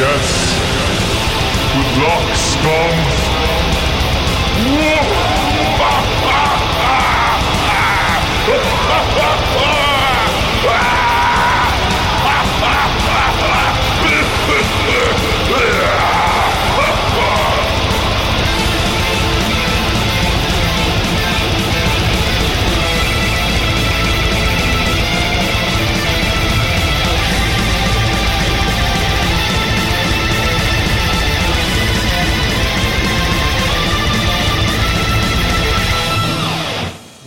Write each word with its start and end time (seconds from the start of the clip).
VHS. 0.00 0.28
Good 1.74 2.02
luck, 2.02 3.19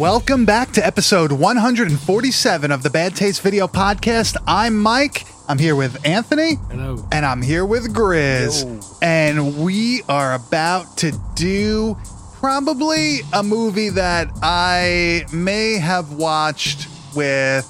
Welcome 0.04 0.44
back 0.44 0.72
to 0.74 0.86
episode 0.86 1.32
147 1.32 2.72
of 2.74 2.84
the 2.84 2.90
Bad 2.90 3.16
Taste 3.16 3.42
Video 3.42 3.70
Podcast. 3.70 4.36
I'm 4.46 4.78
Mike. 4.78 5.26
I'm 5.48 5.58
here 5.58 5.78
with 5.78 6.06
Anthony. 6.06 6.56
Hello. 6.70 7.08
And 7.10 7.26
I'm 7.26 7.42
here 7.42 7.66
with 7.66 7.96
Grizz. 7.96 8.98
And 9.02 9.64
we 9.64 10.02
are 10.10 10.34
about 10.34 10.98
to 10.98 11.18
do 11.36 11.98
probably 12.34 13.20
a 13.32 13.44
movie 13.44 13.88
that 13.92 14.28
I 14.44 15.24
may 15.32 15.78
have 15.78 16.12
watched 16.12 16.90
with 17.16 17.66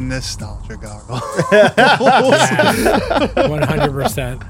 nostalgia 0.00 0.76
goggles. 0.76 1.22
One 3.48 3.62
hundred 3.62 3.92
percent. 3.92 4.42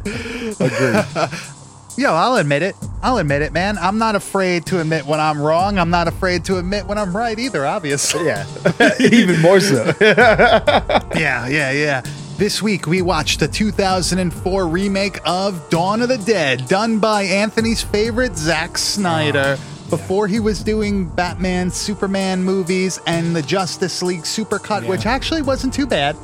Yo, 1.96 2.12
I'll 2.12 2.36
admit 2.36 2.62
it. 2.62 2.74
I'll 3.02 3.16
admit 3.18 3.40
it, 3.42 3.52
man. 3.52 3.78
I'm 3.78 3.96
not 3.98 4.14
afraid 4.16 4.66
to 4.66 4.80
admit 4.80 5.06
when 5.06 5.18
I'm 5.18 5.40
wrong. 5.40 5.78
I'm 5.78 5.88
not 5.90 6.08
afraid 6.08 6.44
to 6.46 6.58
admit 6.58 6.86
when 6.86 6.98
I'm 6.98 7.16
right 7.16 7.38
either, 7.38 7.64
obviously. 7.66 8.26
Yeah, 8.26 8.46
even 9.00 9.40
more 9.40 9.60
so. 9.60 9.92
Yeah, 10.00 11.46
yeah, 11.48 11.70
yeah. 11.70 12.02
This 12.36 12.60
week 12.60 12.86
we 12.86 13.00
watched 13.00 13.40
the 13.40 13.48
2004 13.48 14.66
remake 14.68 15.18
of 15.24 15.70
Dawn 15.70 16.02
of 16.02 16.08
the 16.08 16.18
Dead, 16.18 16.68
done 16.68 16.98
by 16.98 17.22
Anthony's 17.22 17.82
favorite 17.82 18.36
Zack 18.36 18.76
Snyder. 18.76 19.56
Ah, 19.58 19.86
Before 19.88 20.28
he 20.28 20.38
was 20.40 20.62
doing 20.62 21.08
Batman, 21.08 21.70
Superman 21.70 22.42
movies, 22.44 23.00
and 23.06 23.34
the 23.34 23.40
Justice 23.40 24.02
League 24.02 24.22
Supercut, 24.24 24.82
Yeah. 24.82 24.88
which 24.90 25.06
actually 25.06 25.40
wasn't 25.42 25.72
too 25.72 25.86
bad. 25.86 26.14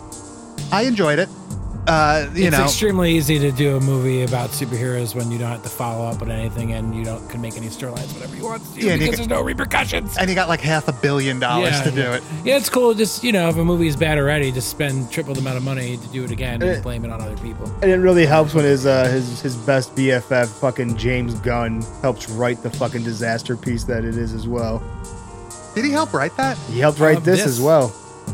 I 0.71 0.83
enjoyed 0.83 1.19
it. 1.19 1.31
Uh, 1.87 2.29
you 2.35 2.47
it's 2.47 2.57
know, 2.57 2.63
extremely 2.63 3.11
easy 3.13 3.41
to 3.41 3.51
do 3.51 3.77
a 3.77 3.81
movie 3.81 4.23
about 4.23 4.51
superheroes 4.51 5.17
when 5.17 5.33
you 5.33 5.39
don't 5.39 5.51
have 5.51 5.65
to 5.65 5.69
follow 5.69 6.07
up 6.07 6.23
on 6.23 6.31
anything 6.31 6.73
and 6.75 6.95
you 6.95 7.05
don't 7.05 7.29
can 7.29 7.41
make 7.41 7.57
any 7.57 7.67
storylines 7.67 8.15
whatever 8.15 8.37
you 8.37 8.45
want 8.45 8.65
to 8.65 8.75
do 8.81 8.87
Yeah, 8.87 8.93
and 8.93 9.01
you 9.03 9.07
because 9.09 9.19
can- 9.21 9.29
there's 9.29 9.41
no 9.41 9.45
repercussions. 9.45 10.17
and 10.17 10.29
he 10.29 10.37
got 10.37 10.49
like 10.49 10.61
half 10.61 10.87
a 10.87 10.93
billion 10.93 11.41
dollars 11.41 11.81
to 11.81 11.91
do 11.91 12.03
yeah. 12.03 12.15
it. 12.17 12.23
Yeah, 12.45 12.57
it's 12.57 12.71
cool. 12.71 12.95
Just 12.95 13.25
you 13.25 13.33
know, 13.33 13.49
if 13.49 13.57
a 13.57 13.65
movie 13.65 13.89
is 13.89 13.97
bad 13.97 14.17
already, 14.19 14.53
just 14.53 14.69
spend 14.69 15.11
triple 15.11 15.35
the 15.35 15.41
amount 15.41 15.57
of 15.57 15.65
money 15.65 15.97
to 15.97 16.07
do 16.09 16.23
it 16.23 16.31
again 16.31 16.63
Eh. 16.63 16.67
and 16.75 16.83
blame 16.85 17.05
it 17.05 17.11
on 17.11 17.21
other 17.21 17.37
people. 17.39 17.67
and 17.83 17.91
it 17.91 17.97
really 17.99 18.27
helps 18.27 18.55
when 18.55 18.65
his 18.65 18.87
uh, 18.87 19.09
his 19.09 19.41
his 19.41 19.57
best 19.57 19.93
BFF, 19.97 20.47
fucking 20.61 20.97
James 20.97 21.35
Gunn, 21.41 21.83
helps 22.01 22.31
write 22.31 22.63
the 22.63 22.71
fucking 22.71 23.03
disaster 23.03 23.57
piece 23.57 23.83
that 23.85 24.05
it 24.05 24.17
is 24.17 24.33
as 24.35 24.47
well. 24.47 24.81
Did 25.75 25.85
he 25.85 25.91
help 25.91 26.13
write 26.13 26.37
that? 26.37 26.57
He 26.71 26.79
helped 26.79 27.01
write 27.01 27.17
Uh, 27.17 27.21
this, 27.21 27.39
this. 27.39 27.47
as 27.47 27.61
well. 27.61 27.93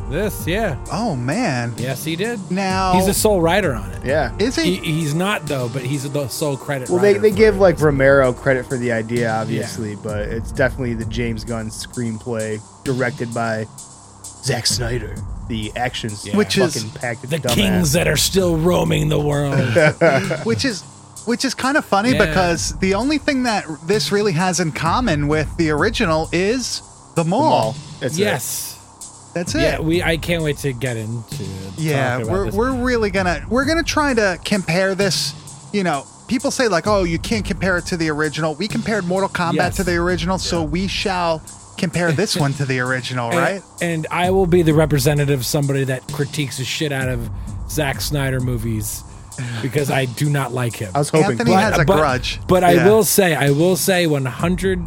This, 0.08 0.46
yeah, 0.46 0.82
Oh 0.90 1.14
man. 1.14 1.74
yes, 1.76 2.02
he 2.04 2.16
did. 2.16 2.38
Now 2.50 2.94
He's 2.94 3.06
the 3.06 3.12
sole 3.14 3.40
writer 3.42 3.74
on 3.74 3.90
it. 3.90 4.04
Yeah. 4.04 4.34
is 4.38 4.56
he? 4.56 4.76
He, 4.76 4.92
he's 5.00 5.14
not 5.14 5.46
though, 5.46 5.68
but 5.68 5.82
he's 5.82 6.10
the 6.10 6.28
sole 6.28 6.56
credit. 6.56 6.88
Well, 6.88 6.98
they, 6.98 7.08
writer 7.08 7.20
they 7.20 7.30
for 7.30 7.36
give 7.36 7.56
it. 7.56 7.60
like 7.60 7.80
Romero 7.80 8.32
credit 8.32 8.66
for 8.66 8.76
the 8.78 8.90
idea, 8.92 9.30
obviously, 9.30 9.96
but 9.96 10.20
it's 10.20 10.50
definitely 10.52 10.94
the 10.94 11.04
James 11.06 11.44
Gunn 11.44 11.68
screenplay 11.68 12.58
directed 12.84 13.34
by 13.34 13.66
Zack 14.24 14.66
Snyder, 14.66 15.14
the 15.48 15.70
action 15.76 16.10
Yeah. 16.24 16.36
Which 16.36 16.56
is 16.56 16.84
packed 16.94 17.28
the 17.28 17.36
dumbass. 17.38 17.54
kings 17.54 17.92
that 17.92 18.08
are 18.08 18.16
still 18.16 18.56
roaming 18.56 19.08
the 19.10 19.20
world. 19.20 19.54
which 20.46 20.64
is 20.64 20.82
which 21.26 21.44
is 21.44 21.52
kind 21.52 21.76
of 21.76 21.84
funny 21.84 22.12
Yeah. 22.14 22.24
because 22.24 22.78
the 22.78 22.94
only 22.94 23.18
thing 23.18 23.42
that 23.42 23.66
this 23.86 24.10
really 24.10 24.32
has 24.32 24.60
in 24.60 24.72
common 24.72 25.28
with 25.28 25.54
the 25.58 25.68
original 25.68 26.30
is 26.32 26.80
the 27.14 27.24
mall. 27.24 27.40
Mall. 27.50 27.76
That's 28.00 28.16
it. 28.16 28.22
Yes. 29.38 29.52
That's 29.52 29.54
it. 29.54 29.60
Yeah, 29.62 29.80
we. 29.80 30.02
I 30.02 30.16
can't 30.16 30.42
wait 30.42 30.58
to 30.58 30.72
get 30.72 30.96
into. 30.96 31.44
Yeah, 31.76 32.18
about 32.18 32.30
we're 32.30 32.44
this. 32.46 32.54
we're 32.54 32.74
really 32.84 33.10
gonna 33.10 33.44
we're 33.48 33.64
gonna 33.64 33.82
try 33.82 34.14
to 34.14 34.38
compare 34.44 34.94
this. 34.94 35.34
You 35.72 35.84
know, 35.84 36.04
people 36.28 36.50
say 36.50 36.68
like, 36.68 36.86
oh, 36.86 37.04
you 37.04 37.18
can't 37.18 37.44
compare 37.44 37.76
it 37.78 37.86
to 37.86 37.96
the 37.96 38.08
original. 38.10 38.54
We 38.54 38.68
compared 38.68 39.04
Mortal 39.04 39.28
Kombat 39.28 39.54
Yes. 39.54 39.76
to 39.76 39.84
the 39.84 39.96
original, 39.96 40.38
so 40.38 40.62
we 40.62 40.86
shall 40.88 41.42
compare 41.76 42.10
this 42.10 42.36
one 42.36 42.52
to 42.54 42.64
the 42.64 42.80
original, 42.80 43.28
And- 43.30 43.38
right? 43.38 43.62
And, 43.80 44.06
I 44.10 44.30
will 44.30 44.46
be 44.46 44.62
the 44.62 44.74
representative, 44.74 45.40
of 45.40 45.46
somebody 45.46 45.84
that 45.84 46.02
critiques 46.12 46.56
the 46.58 46.64
shit 46.64 46.90
out 46.90 47.08
of 47.08 47.30
Zack 47.70 48.00
Snyder 48.00 48.40
movies 48.40 49.04
because 49.62 49.88
I 49.90 50.06
do 50.06 50.28
not 50.28 50.52
like 50.52 50.74
him. 50.74 50.90
I 50.94 50.98
was 50.98 51.10
hoping. 51.10 51.32
Anthony 51.32 51.52
but- 51.52 51.60
has 51.60 51.78
a 51.78 51.84
but, 51.84 51.96
grudge. 51.98 52.40
But 52.48 52.64
I 52.64 52.72
Yeah. 52.72 52.88
will 52.88 53.04
say, 53.04 53.34
I 53.36 53.50
will 53.50 53.76
say, 53.76 54.06
one 54.06 54.24
hundred 54.24 54.84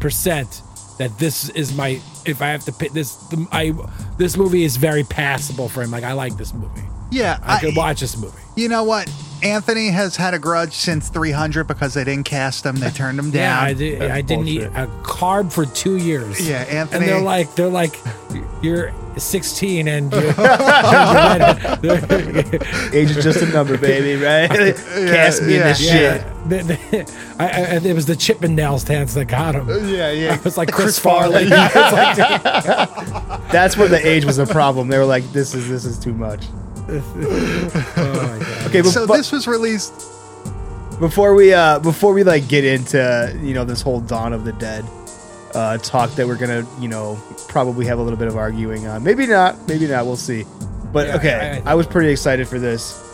percent 0.00 0.62
that 0.98 1.18
this 1.18 1.48
is 1.50 1.74
my. 1.74 2.00
If 2.24 2.42
I 2.42 2.48
have 2.48 2.64
to 2.64 2.72
pick 2.72 2.92
this, 2.92 3.14
the, 3.14 3.46
I 3.52 3.72
this 4.18 4.36
movie 4.36 4.64
is 4.64 4.76
very 4.76 5.04
passable 5.04 5.68
for 5.68 5.82
him. 5.82 5.90
Like 5.90 6.04
I 6.04 6.12
like 6.12 6.36
this 6.36 6.52
movie. 6.52 6.82
Yeah, 7.10 7.38
I, 7.42 7.58
could 7.58 7.76
watch 7.76 8.00
this 8.00 8.16
movie. 8.16 8.38
You 8.56 8.68
know 8.68 8.84
what? 8.84 9.12
Anthony 9.42 9.88
has 9.88 10.16
had 10.16 10.34
a 10.34 10.38
grudge 10.38 10.72
since 10.72 11.08
300 11.08 11.64
because 11.64 11.94
they 11.94 12.04
didn't 12.04 12.24
cast 12.24 12.64
him. 12.66 12.76
They 12.76 12.90
turned 12.90 13.18
him 13.18 13.30
Yeah, 13.34 13.56
down. 13.56 13.64
I, 13.66 13.72
did, 13.74 14.02
I 14.02 14.20
didn't 14.20 14.48
eat 14.48 14.62
a 14.62 14.86
carb 15.02 15.52
for 15.52 15.66
two 15.66 15.96
years. 15.96 16.46
Yeah, 16.46 16.58
Anthony- 16.62 17.04
And 17.04 17.08
they're 17.08 17.20
like, 17.22 17.54
they're 17.54 17.68
like, 17.68 17.98
you're 18.62 18.92
16 19.16 19.88
and 19.88 20.12
you're, 20.12 20.22
Age 22.92 23.10
is 23.10 23.22
just 23.24 23.42
a 23.42 23.46
number, 23.52 23.76
baby, 23.76 24.22
right? 24.22 24.48
Cast 24.50 25.42
me 25.42 25.54
in 25.56 25.60
this 25.60 25.78
shit. 25.78 25.90
yeah. 26.22 26.34
The- 26.46 26.62
the- 26.62 27.12
I, 27.38 27.44
I, 27.48 27.76
it 27.84 27.94
was 27.94 28.06
the 28.06 28.14
Chippendales 28.14 28.86
dance 28.86 29.14
that 29.14 29.24
got 29.26 29.54
him. 29.54 29.68
yeah, 29.88 30.10
yeah. 30.10 30.34
It 30.34 30.44
was 30.44 30.56
like 30.58 30.70
Chris 30.70 30.84
Chris, 30.84 30.98
Farley. 30.98 31.44
That's 33.50 33.76
where 33.76 33.88
the 33.88 34.00
age 34.02 34.24
was 34.24 34.38
a 34.38 34.46
problem. 34.46 34.88
They 34.88 34.98
were 34.98 35.04
like, 35.06 35.24
"This 35.32 35.54
is 35.54 35.68
this 35.68 35.84
is 35.84 35.98
too 35.98 36.12
much." 36.14 36.44
Oh 36.90 38.38
my 38.38 38.44
god. 38.44 38.66
Okay, 38.68 38.82
but, 38.82 38.90
so 38.90 39.06
but 39.06 39.16
this 39.16 39.32
was 39.32 39.46
released 39.46 39.92
before 40.98 41.34
we 41.34 41.52
uh 41.52 41.78
before 41.78 42.12
we 42.12 42.22
like 42.24 42.48
get 42.48 42.64
into 42.64 43.38
you 43.42 43.54
know 43.54 43.64
this 43.64 43.82
whole 43.82 44.00
Dawn 44.00 44.32
of 44.32 44.44
the 44.44 44.52
Dead 44.52 44.84
uh 45.54 45.78
talk 45.78 46.10
that 46.12 46.26
we're 46.26 46.36
gonna 46.36 46.66
you 46.80 46.88
know 46.88 47.18
probably 47.48 47.86
have 47.86 47.98
a 47.98 48.02
little 48.02 48.18
bit 48.18 48.28
of 48.28 48.36
arguing 48.36 48.86
on. 48.86 49.02
Maybe 49.02 49.26
not. 49.26 49.56
Maybe 49.68 49.86
not. 49.86 50.04
We'll 50.06 50.16
see. 50.16 50.44
But 50.92 51.06
Yeah, 51.08 51.16
okay, 51.16 51.62
I- 51.64 51.68
I 51.68 51.72
I, 51.72 51.74
was 51.74 51.86
pretty 51.86 52.10
excited 52.10 52.48
for 52.48 52.58
this. 52.58 53.06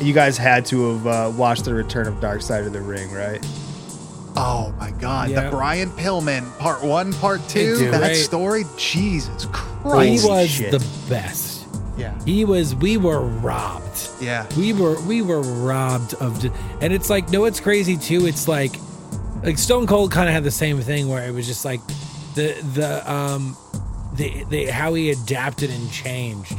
You 0.00 0.12
guys 0.12 0.36
had 0.36 0.64
to 0.66 0.92
have 0.92 1.06
uh, 1.06 1.32
watched 1.36 1.64
the 1.64 1.74
Return 1.74 2.06
of 2.06 2.20
Dark 2.20 2.42
Side 2.42 2.64
of 2.64 2.72
the 2.72 2.80
Ring, 2.80 3.10
right? 3.12 3.44
Oh 4.36 4.74
my 4.78 4.90
God! 4.90 5.30
Yeah. 5.30 5.44
The 5.44 5.50
Brian 5.50 5.88
Pillman 5.90 6.56
part 6.58 6.84
one, 6.84 7.14
part 7.14 7.40
two. 7.48 7.78
Dude, 7.78 7.94
that 7.94 8.02
right. 8.02 8.14
story, 8.14 8.64
Jesus 8.76 9.46
Christ! 9.50 10.22
He 10.22 10.28
was 10.28 10.50
shit. 10.50 10.70
the 10.72 10.86
best. 11.08 11.55
Yeah, 11.96 12.14
He 12.24 12.44
was. 12.44 12.74
We 12.74 12.96
were 12.96 13.20
robbed. 13.20 14.10
yeah. 14.20 14.46
We 14.56 14.72
were. 14.72 15.00
We 15.02 15.22
were 15.22 15.40
robbed 15.40 16.14
of. 16.14 16.44
And 16.82 16.92
it's 16.92 17.08
like, 17.10 17.30
no, 17.30 17.44
it's 17.44 17.60
crazy 17.60 17.96
too. 17.96 18.26
It's 18.26 18.46
like, 18.48 18.72
like 19.42 19.58
Stone 19.58 19.86
Cold 19.86 20.10
kind 20.12 20.28
of 20.28 20.34
had 20.34 20.44
the 20.44 20.50
same 20.50 20.80
thing 20.80 21.08
where 21.08 21.26
it 21.26 21.32
was 21.32 21.46
just 21.46 21.64
like, 21.64 21.80
the 22.34 22.52
the 22.74 23.10
um, 23.10 23.56
the 24.14 24.44
the 24.50 24.66
how 24.66 24.92
he 24.94 25.10
adapted 25.10 25.70
and 25.70 25.90
changed 25.90 26.54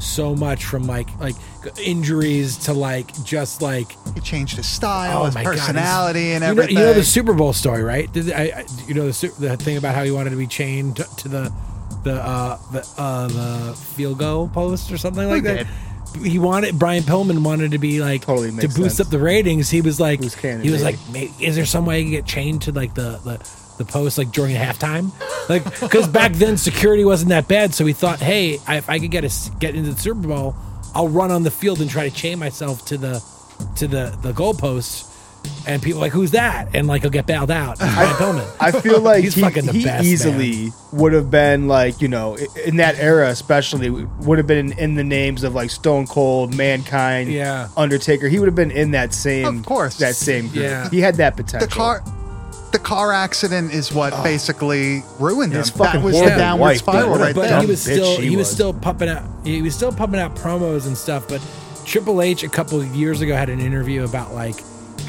so 0.00 0.34
much 0.34 0.64
from 0.64 0.84
like 0.84 1.08
like 1.20 1.36
injuries 1.78 2.56
to 2.56 2.72
like 2.72 3.12
just 3.24 3.60
like 3.62 3.94
He 4.14 4.20
changed 4.20 4.56
his 4.56 4.66
style, 4.66 5.22
Oh 5.22 5.24
his 5.26 5.34
my 5.34 5.44
God, 5.44 5.50
personality, 5.58 6.32
and 6.32 6.42
you 6.42 6.46
know, 6.54 6.62
everything. 6.62 6.76
you 6.78 6.82
know 6.82 6.94
the 6.94 7.04
Super 7.04 7.34
Bowl 7.34 7.52
story, 7.52 7.82
right? 7.82 8.10
Did, 8.12 8.32
I, 8.32 8.40
I, 8.42 8.64
you 8.88 8.94
know 8.94 9.08
the 9.10 9.34
the 9.38 9.56
thing 9.56 9.76
about 9.76 9.94
how 9.94 10.02
he 10.02 10.10
wanted 10.10 10.30
to 10.30 10.36
be 10.36 10.46
chained 10.46 10.96
to, 10.96 11.04
to 11.18 11.28
the 11.28 11.52
the 12.04 12.14
uh, 12.14 12.58
the 12.72 12.88
uh, 12.98 13.28
the 13.28 13.74
field 13.76 14.18
goal 14.18 14.48
post 14.48 14.90
or 14.92 14.98
something 14.98 15.28
like 15.28 15.42
that. 15.44 15.66
He 16.24 16.40
wanted 16.40 16.76
Brian 16.78 17.04
Pillman 17.04 17.44
wanted 17.44 17.70
to 17.70 17.78
be 17.78 18.00
like 18.00 18.22
Totally 18.22 18.48
to 18.50 18.56
makes 18.56 18.76
boost 18.76 18.96
sense. 18.96 19.06
up 19.06 19.10
the 19.12 19.18
ratings. 19.20 19.70
He 19.70 19.80
was 19.80 20.00
like 20.00 20.20
cannon, 20.38 20.62
he 20.64 20.70
was 20.70 20.82
like, 20.82 20.96
"Ma- 21.12 21.28
is 21.38 21.54
there 21.54 21.64
some 21.66 21.86
way 21.86 22.00
I 22.00 22.02
can 22.02 22.10
get 22.10 22.26
chained 22.26 22.62
to 22.62 22.72
like 22.72 22.94
the 22.94 23.18
the 23.24 23.38
the 23.78 23.84
post 23.84 24.18
like 24.18 24.32
during 24.32 24.56
halftime? 24.56 25.12
Like 25.48 25.62
because 25.80 26.08
back 26.08 26.32
then 26.32 26.56
security 26.56 27.04
wasn't 27.04 27.28
that 27.30 27.46
bad, 27.46 27.74
so 27.74 27.86
he 27.86 27.92
thought, 27.92 28.18
hey, 28.18 28.58
I- 28.66 28.76
if 28.78 28.90
I 28.90 28.98
could 28.98 29.10
get 29.12 29.22
a 29.22 29.26
s 29.28 29.50
get 29.60 29.76
into 29.76 29.92
the 29.92 30.00
Super 30.00 30.26
Bowl, 30.26 30.56
I'll 30.96 31.08
run 31.08 31.30
on 31.30 31.44
the 31.44 31.50
field 31.50 31.80
and 31.80 31.88
try 31.88 32.08
to 32.08 32.14
chain 32.14 32.38
myself 32.40 32.84
to 32.86 32.96
the 32.98 33.22
to 33.76 33.86
the 33.86 34.16
the 34.22 34.32
goalposts 34.32 35.06
and 35.66 35.82
people 35.82 36.00
are 36.00 36.04
like, 36.06 36.12
"Who's 36.12 36.30
that?" 36.32 36.68
And 36.74 36.86
like 36.86 37.02
he'll 37.02 37.10
get 37.10 37.26
bailed 37.26 37.50
out. 37.50 37.72
It's 37.80 37.94
Brian 37.94 38.14
Pillman. 38.16 38.56
I 38.60 38.72
feel 38.72 39.00
like 39.10 39.22
He's 39.24 39.34
he, 39.34 39.42
fucking 39.42 39.66
the 39.66 39.72
he 39.72 39.84
best, 39.84 40.04
easily 40.06 40.72
would 40.92 41.12
have 41.12 41.30
been 41.30 41.68
like 41.68 42.00
you 42.00 42.08
know 42.08 42.36
in 42.64 42.76
that 42.76 42.98
era 42.98 43.28
especially 43.28 43.90
would 43.90 44.38
have 44.38 44.46
been 44.46 44.72
in 44.78 44.94
the 44.94 45.04
names 45.04 45.42
of 45.44 45.54
like 45.54 45.70
Stone 45.70 46.06
Cold, 46.06 46.54
Mankind, 46.56 47.30
Yeah. 47.30 47.68
Undertaker. 47.76 48.28
He 48.28 48.38
would 48.38 48.46
have 48.46 48.54
been 48.54 48.70
in 48.70 48.90
that 48.92 49.12
same 49.14 49.58
Of 49.60 49.66
course. 49.66 49.96
that 49.98 50.14
same 50.16 50.48
group. 50.48 50.64
Yeah. 50.64 50.88
He 50.90 51.00
had 51.00 51.16
that 51.16 51.36
potential. 51.36 51.68
the 51.68 51.74
car 51.74 52.02
the 52.72 52.78
car 52.78 53.12
accident 53.12 53.72
is 53.74 53.92
what 53.92 54.12
oh. 54.14 54.22
basically 54.22 55.02
ruined 55.18 55.52
him. 55.52 55.58
His 55.58 55.72
That 55.72 56.02
was 56.02 56.18
the 56.20 56.26
downward 56.28 56.60
wife, 56.66 56.78
spiral 56.78 57.12
dude. 57.14 57.20
right 57.20 57.34
but 57.34 57.48
there. 57.48 57.60
he 57.60 57.66
was 57.66 57.82
still 57.82 58.20
he 58.20 58.30
was 58.30 58.38
was. 58.38 58.50
still 58.52 58.72
pumping 58.72 59.08
out 59.08 59.24
he 59.44 59.60
was 59.60 59.74
still 59.74 59.92
pumping 59.92 60.20
out 60.20 60.34
promos 60.36 60.86
and 60.86 60.96
stuff. 60.96 61.26
But 61.28 61.44
Triple 61.84 62.22
H 62.22 62.42
a 62.44 62.48
couple 62.48 62.80
of 62.80 62.86
years 62.94 63.20
ago 63.20 63.34
had 63.34 63.48
an 63.50 63.60
interview 63.60 64.04
about 64.04 64.32
like 64.34 64.56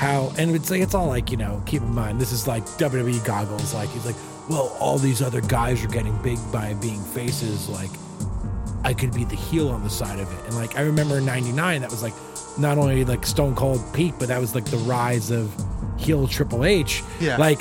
how 0.01 0.33
and 0.39 0.55
it's 0.55 0.71
like 0.71 0.81
it's 0.81 0.95
all 0.95 1.05
like 1.07 1.29
you 1.29 1.37
know 1.37 1.61
keep 1.67 1.81
in 1.83 1.93
mind 1.93 2.19
this 2.19 2.31
is 2.31 2.47
like 2.47 2.63
WWE 2.85 3.23
goggles 3.23 3.73
like 3.75 3.87
he's 3.89 4.05
like 4.05 4.15
well 4.49 4.75
all 4.79 4.97
these 4.97 5.21
other 5.21 5.41
guys 5.41 5.83
are 5.85 5.87
getting 5.89 6.15
big 6.23 6.39
by 6.51 6.73
being 6.75 6.99
faces 7.13 7.69
like 7.69 7.91
I 8.83 8.95
could 8.95 9.13
be 9.13 9.25
the 9.25 9.35
heel 9.35 9.69
on 9.69 9.83
the 9.83 9.91
side 9.91 10.19
of 10.19 10.27
it 10.33 10.45
and 10.47 10.55
like 10.55 10.75
I 10.75 10.81
remember 10.81 11.19
in 11.19 11.25
'99 11.25 11.81
that 11.81 11.91
was 11.91 12.01
like 12.01 12.15
not 12.57 12.79
only 12.79 13.05
like 13.05 13.27
Stone 13.27 13.53
Cold 13.55 13.79
peak 13.93 14.15
but 14.17 14.27
that 14.29 14.39
was 14.41 14.55
like 14.55 14.65
the 14.65 14.77
rise 14.77 15.29
of 15.29 15.53
heel 15.99 16.27
Triple 16.27 16.65
H 16.65 17.03
Yeah. 17.19 17.37
like 17.37 17.59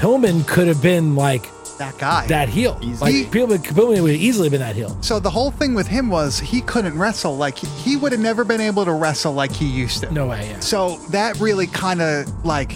Pillman 0.00 0.48
could 0.48 0.68
have 0.68 0.80
been 0.82 1.14
like 1.14 1.44
that 1.82 1.98
guy. 1.98 2.26
that 2.28 2.48
heel. 2.48 2.78
Easy. 2.82 3.00
Like 3.00 3.14
He- 3.14 3.24
Pillman, 3.24 3.58
Pillman 3.64 4.00
would 4.02 4.12
have 4.12 4.20
easily 4.20 4.48
been 4.48 4.60
that 4.60 4.76
heel. 4.76 4.96
so 5.02 5.18
the 5.18 5.30
whole 5.30 5.50
thing 5.50 5.74
with 5.74 5.86
him 5.86 6.08
was 6.10 6.38
he 6.38 6.60
couldn't 6.62 6.96
wrestle 6.98 7.36
like 7.36 7.58
he, 7.58 7.66
he 7.90 7.96
would 7.96 8.12
have 8.12 8.20
never 8.20 8.44
been 8.44 8.60
able 8.60 8.84
to 8.84 8.92
wrestle 8.92 9.32
like 9.32 9.52
he 9.52 9.66
used 9.66 10.00
to. 10.02 10.12
No 10.12 10.26
way. 10.28 10.48
Yeah. 10.50 10.60
So 10.60 10.96
that 11.10 11.38
really 11.40 11.66
kind 11.66 12.00
of 12.00 12.44
like 12.44 12.72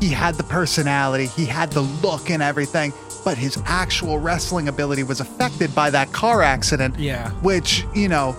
he 0.00 0.08
had 0.08 0.34
the 0.36 0.42
personality, 0.44 1.26
he 1.26 1.44
had 1.46 1.70
the 1.72 1.82
look 1.82 2.30
and 2.30 2.42
everything, 2.42 2.92
but 3.24 3.36
his 3.36 3.58
actual 3.66 4.18
wrestling 4.18 4.66
ability 4.68 5.02
was 5.02 5.20
affected 5.20 5.74
by 5.74 5.90
that 5.90 6.10
car 6.12 6.40
accident. 6.42 6.98
Yeah. 6.98 7.30
Which, 7.42 7.84
you 7.94 8.08
know, 8.08 8.34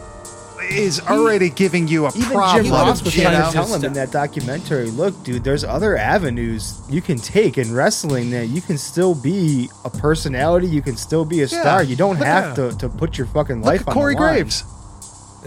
is 0.72 1.00
already 1.02 1.50
giving 1.50 1.88
you 1.88 2.06
a 2.06 2.10
Even 2.10 2.24
problem. 2.32 2.64
Jim 2.66 2.74
Ross 2.74 3.04
was 3.04 3.14
trying 3.14 3.46
to 3.46 3.52
tell 3.52 3.68
him 3.74 3.84
in 3.84 3.94
that 3.94 4.12
documentary, 4.12 4.88
look, 4.88 5.24
dude, 5.24 5.44
there's 5.44 5.64
other 5.64 5.98
avenues 5.98 6.80
you 6.90 7.02
can 7.02 7.18
take 7.18 7.58
in 7.58 7.74
wrestling 7.74 8.32
that 8.32 8.48
you 8.48 8.62
can 8.62 8.78
still 8.78 9.14
be 9.16 9.70
a 9.86 9.90
personality, 9.90 10.68
you 10.68 10.82
can 10.82 10.98
still 10.98 11.26
be 11.26 11.42
a 11.42 11.48
star. 11.48 11.84
You 11.84 11.96
don't 11.96 12.18
have 12.18 12.56
to, 12.56 12.76
to 12.78 12.90
put 12.90 13.18
your 13.18 13.28
fucking 13.28 13.58
Look 13.58 13.66
life 13.66 13.82
at 13.82 13.88
on 13.90 13.94
Corey 13.94 14.16
the 14.16 14.22
line. 14.22 14.30
Corey 14.30 14.36
Graves. 14.44 14.64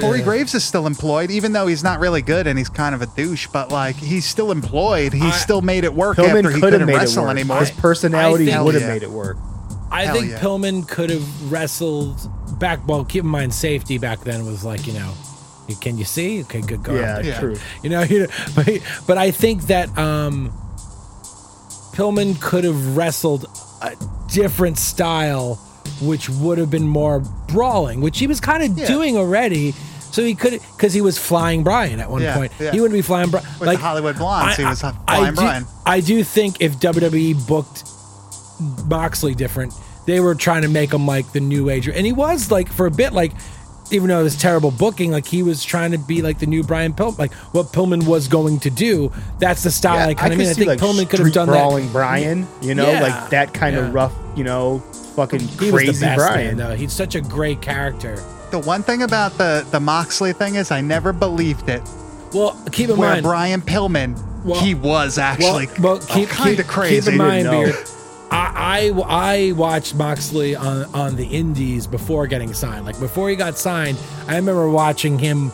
Corey 0.01 0.19
Yeah. 0.19 0.25
Graves 0.25 0.55
is 0.57 0.65
still 0.65 0.89
employed, 0.89 1.31
even 1.31 1.53
though 1.53 1.69
he's 1.69 1.85
not 1.85 2.01
really 2.01 2.21
good 2.21 2.49
and 2.49 2.59
he's 2.59 2.69
kind 2.69 2.95
of 2.97 3.03
a 3.03 3.07
douche. 3.07 3.47
But 3.47 3.71
like, 3.71 3.95
he's 3.95 4.25
still 4.25 4.51
employed. 4.51 5.13
He 5.13 5.23
I- 5.23 5.31
still 5.31 5.63
made 5.63 5.85
it 5.85 5.95
work 5.95 6.19
after 6.19 6.37
he 6.51 6.61
could 6.61 6.73
have 6.73 6.81
couldn't 6.81 6.87
made 6.87 6.95
it 6.95 6.99
wrestle 6.99 7.23
work. 7.25 7.31
anymore. 7.31 7.61
His 7.61 7.71
personality 7.71 8.47
would 8.57 8.75
have 8.75 8.83
yeah. 8.83 8.89
made 8.89 9.03
it 9.05 9.11
work. 9.11 9.37
I 9.95 10.05
Hell 10.07 10.15
think 10.17 10.31
yeah. 10.31 10.39
Pillman 10.41 10.89
could 10.89 11.11
have 11.11 11.53
wrestled 11.53 12.19
back. 12.59 12.87
Well, 12.87 13.05
keep 13.05 13.25
in 13.25 13.31
mind, 13.31 13.55
safety 13.55 13.99
back 13.99 14.21
then 14.21 14.45
was 14.45 14.65
like 14.65 14.87
you 14.87 14.93
know, 14.95 15.13
can 15.81 15.97
you 15.99 16.05
see? 16.05 16.41
Okay, 16.43 16.61
good. 16.61 16.83
Go 16.83 16.95
Yeah. 16.95 17.21
Yeah. 17.21 17.39
true. 17.41 17.57
You 17.83 17.91
know, 17.91 18.03
you 18.13 18.21
know, 18.21 18.27
but 18.57 18.69
but 19.07 19.19
I 19.19 19.31
think 19.31 19.63
that 19.69 19.97
um, 19.97 20.51
Pillman 21.95 22.41
could 22.41 22.65
have 22.65 22.97
wrestled 22.97 23.47
a 23.83 23.95
different 24.33 24.79
style, 24.79 25.55
which 26.03 26.29
would 26.29 26.59
have 26.59 26.71
been 26.71 26.89
more 26.89 27.21
brawling, 27.49 28.01
which 28.01 28.19
he 28.19 28.27
was 28.27 28.41
kind 28.41 28.63
of 28.63 28.77
Yeah. 28.77 28.87
doing 28.87 29.17
already. 29.17 29.73
So 30.11 30.23
he 30.23 30.37
could, 30.37 30.53
because 30.77 30.93
he 30.93 31.01
was 31.01 31.19
flying 31.19 31.65
Brian 31.65 31.99
at 31.99 32.09
one 32.09 32.23
Yeah, 32.23 32.37
point. 32.37 32.53
yeah. 32.61 32.71
He 32.71 32.81
wouldn't 32.81 32.97
be 32.97 33.03
flying 33.03 33.31
Brian. 33.31 33.45
With 33.59 33.69
the 33.71 33.77
Hollywood 33.79 34.17
Blondes, 34.17 34.57
he 34.57 34.65
was 34.65 34.81
flying 34.81 35.35
do, 35.35 35.41
Brian. 35.41 35.67
I 35.85 35.99
do 36.01 36.23
think 36.23 36.61
if 36.61 36.79
WWE 36.79 37.35
booked 37.49 37.83
Moxley 38.89 39.35
different, 39.35 39.75
they 40.07 40.21
were 40.21 40.35
trying 40.35 40.63
to 40.63 40.69
make 40.69 40.93
him 40.93 41.07
like 41.07 41.33
the 41.33 41.41
new 41.41 41.71
age, 41.71 41.89
and 41.89 42.05
he 42.07 42.13
was 42.13 42.51
like 42.51 42.69
for 42.69 42.87
a 42.87 42.91
bit 42.91 43.13
like. 43.13 43.33
Even 43.91 44.09
though 44.09 44.21
it 44.21 44.23
was 44.23 44.35
terrible 44.35 44.71
booking, 44.71 45.11
like 45.13 45.27
he 45.27 45.43
was 45.43 45.63
trying 45.63 45.91
to 45.93 45.99
be 45.99 46.23
like 46.23 46.39
the 46.39 46.47
new 46.47 46.63
Brian 46.65 46.95
Pillman, 46.95 47.19
like 47.19 47.35
what 47.53 47.67
Pillman 47.67 48.07
was 48.07 48.29
going 48.29 48.59
to 48.61 48.71
do. 48.71 49.13
That's 49.39 49.63
the 49.63 49.71
style 49.71 49.97
Yeah, 49.99 50.07
I 50.07 50.15
kind 50.15 50.33
of 50.33 50.39
mean. 50.39 50.49
I 50.49 50.55
think 50.55 50.69
like, 50.69 50.79
Pillman 50.79 51.09
could 51.09 51.19
have 51.19 51.29
street 51.29 51.35
done 51.35 51.49
brawling 51.49 51.85
that. 51.89 51.93
Brian, 51.93 52.47
you 52.63 52.75
know, 52.75 52.91
Yeah, 52.91 53.03
like 53.03 53.31
that 53.31 53.53
kind 53.53 53.77
yeah. 53.77 53.87
of 53.87 53.93
rough, 53.93 54.15
you 54.37 54.43
know, 54.43 54.79
fucking 55.17 55.41
He 55.41 55.71
was 55.71 55.83
crazy 55.83 55.93
the 55.93 56.01
best 56.01 56.17
Brian. 56.17 56.57
man, 56.57 56.57
though. 56.57 56.75
He's 56.75 56.95
such 56.95 57.15
a 57.15 57.21
great 57.21 57.61
character. 57.61 58.17
The 58.51 58.59
one 58.61 58.83
thing 58.83 59.03
about 59.03 59.37
the 59.37 59.67
the 59.71 59.81
Moxley 59.81 60.33
thing 60.33 60.55
is 60.55 60.71
I 60.71 60.81
never 60.81 61.13
believed 61.13 61.69
it. 61.69 61.83
Well, 62.33 62.59
keep 62.73 62.89
in 62.89 62.97
Where 62.97 63.11
mind, 63.11 63.23
Brian 63.23 63.61
Pillman, 63.61 64.19
Well- 64.47 64.61
he 64.63 64.75
was 64.75 65.19
actually 65.19 65.69
well, 65.79 65.99
keep, 65.99 66.31
kind 66.31 66.57
keep, 66.57 66.59
of 66.59 66.69
crazy. 66.69 67.03
Keep 67.03 67.13
in 67.13 67.19
mind, 67.19 67.45
know. 67.45 67.65
Beard. 67.67 67.77
I, 68.31 68.93
I 68.97 69.03
I 69.49 69.53
watched 69.53 69.95
Moxley 69.95 70.57
on 70.57 70.85
on 70.95 71.17
the 71.17 71.27
Indies 71.27 71.87
before 71.87 72.27
getting 72.27 72.53
signed. 72.53 72.85
Like 72.87 72.99
before 72.99 73.29
he 73.31 73.37
got 73.37 73.57
signed, 73.57 73.99
I 74.27 74.37
remember 74.37 74.69
watching 74.69 75.19
him, 75.19 75.53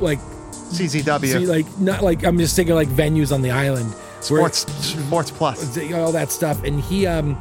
like 0.00 0.18
CZW, 0.18 1.26
see, 1.32 1.46
like 1.46 1.78
not 1.78 2.02
like 2.02 2.24
I'm 2.24 2.38
just 2.38 2.56
thinking 2.56 2.74
like 2.74 2.88
venues 2.88 3.32
on 3.32 3.42
the 3.42 3.50
island, 3.50 3.90
where- 3.92 4.48
Sports 4.48 4.66
Sports 4.84 5.30
Plus. 5.30 5.78
all 5.92 6.12
that 6.12 6.30
stuff, 6.32 6.64
and 6.64 6.80
he 6.80 7.06
um, 7.06 7.38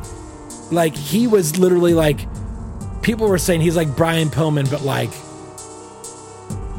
like 0.72 0.96
he 0.96 1.26
was 1.28 1.58
literally 1.58 1.94
like, 1.94 2.20
people 3.02 3.28
were 3.28 3.38
saying 3.40 3.62
he's 3.62 3.76
like 3.76 3.96
Brian 3.96 4.30
Pillman, 4.30 4.70
but 4.70 4.84
like, 4.84 5.10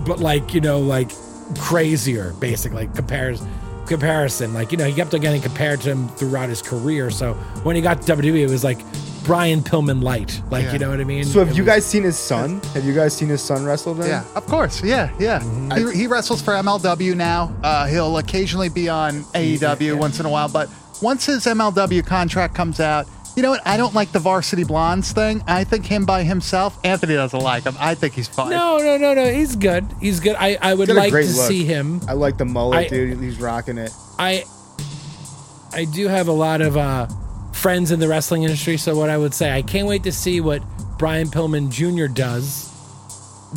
but 0.07 0.21
like 0.21 0.55
you 0.55 0.61
know 0.61 0.81
like 0.81 1.11
crazier 1.59 2.35
basically 2.35 2.87
compares 2.95 3.43
comparison 3.89 4.53
like 4.55 4.71
you 4.73 4.79
know 4.79 4.85
he 4.85 4.93
kept 4.93 5.13
on 5.15 5.21
getting 5.21 5.41
compared 5.43 5.81
to 5.81 5.91
him 5.91 6.09
throughout 6.11 6.49
his 6.49 6.63
career 6.63 7.11
so 7.11 7.35
when 7.65 7.75
he 7.77 7.83
got 7.83 8.01
to 8.03 8.17
WWE 8.17 8.41
it 8.41 8.51
was 8.51 8.63
like 8.65 8.79
Brian 9.25 9.61
Pillman 9.61 10.03
light 10.03 10.41
like 10.51 10.65
Yeah. 10.65 10.73
you 10.75 10.79
know 10.79 10.91
what 10.91 11.01
I 11.01 11.05
mean 11.05 11.25
So 11.25 11.41
have 11.41 11.51
It 11.51 11.57
you 11.57 11.63
was- 11.65 11.69
guys 11.75 11.85
seen 11.87 12.03
his 12.03 12.17
son? 12.19 12.61
Have 12.75 12.85
you 12.85 12.95
guys 12.95 13.15
seen 13.17 13.29
his 13.29 13.43
son 13.43 13.65
wrestle 13.65 13.95
then? 13.95 14.09
Yeah, 14.09 14.25
of 14.35 14.47
course. 14.47 14.83
Yeah, 14.83 15.11
yeah. 15.19 15.41
Mm-hmm. 15.41 15.91
He, 15.91 15.99
he 16.03 16.07
wrestles 16.07 16.41
for 16.41 16.53
MLW 16.55 17.15
now. 17.15 17.55
Uh, 17.63 17.87
he'll 17.87 18.17
occasionally 18.19 18.71
be 18.71 18.89
on 18.89 19.25
AEW 19.35 19.99
once 19.99 20.19
in 20.21 20.25
a 20.27 20.31
while, 20.31 20.49
but 20.49 20.71
once 21.03 21.27
his 21.27 21.45
MLW 21.45 22.07
contract 22.07 22.55
comes 22.55 22.81
out, 22.81 23.07
you 23.39 23.43
know 23.43 23.51
what? 23.51 23.65
I 23.67 23.77
don't 23.77 23.95
like 23.95 24.11
the 24.11 24.19
Varsity 24.19 24.65
Blondes 24.65 25.13
thing. 25.13 25.43
I 25.47 25.63
think 25.65 25.87
him 25.87 26.05
by 26.05 26.25
himself. 26.25 26.77
Anthony 26.85 27.15
doesn't 27.15 27.39
like 27.41 27.63
him. 27.63 27.77
I 27.79 27.95
think 27.95 28.15
he's 28.15 28.27
fine. 28.27 28.51
no 28.51 28.79
no 28.79 28.97
no 28.99 29.15
no 29.15 29.33
he's 29.33 29.55
good 29.55 29.87
he's 30.01 30.19
good 30.21 30.35
I 30.39 30.59
I 30.61 30.75
would 30.75 30.89
He's 30.89 30.97
got 30.97 31.01
a 31.09 31.11
like 31.15 31.25
to 31.25 31.33
look. 31.37 31.47
see 31.49 31.65
him 31.65 32.01
I 32.09 32.15
like 32.15 32.37
the 32.37 32.45
mullet, 32.45 32.79
I- 32.79 32.89
dude. 32.89 33.21
He's 33.21 33.39
rocking 33.41 33.79
it. 33.79 33.93
I 34.19 34.45
I 35.73 35.85
do 35.85 36.09
have 36.09 36.29
a 36.29 36.33
lot 36.33 36.61
of 36.63 36.77
uh, 36.77 37.07
friends 37.53 37.93
in 37.93 38.01
the 38.01 38.09
wrestling 38.09 38.43
industry, 38.43 38.77
so 38.77 38.97
what 38.97 39.11
I 39.11 39.19
would 39.19 39.35
say, 39.35 39.53
I 39.53 39.63
can't 39.63 39.87
wait 39.87 40.03
to 40.05 40.13
see 40.13 40.41
what 40.41 40.63
Brian 40.99 41.29
Pillman 41.29 41.71
Jr. 41.71 42.13
does 42.13 42.71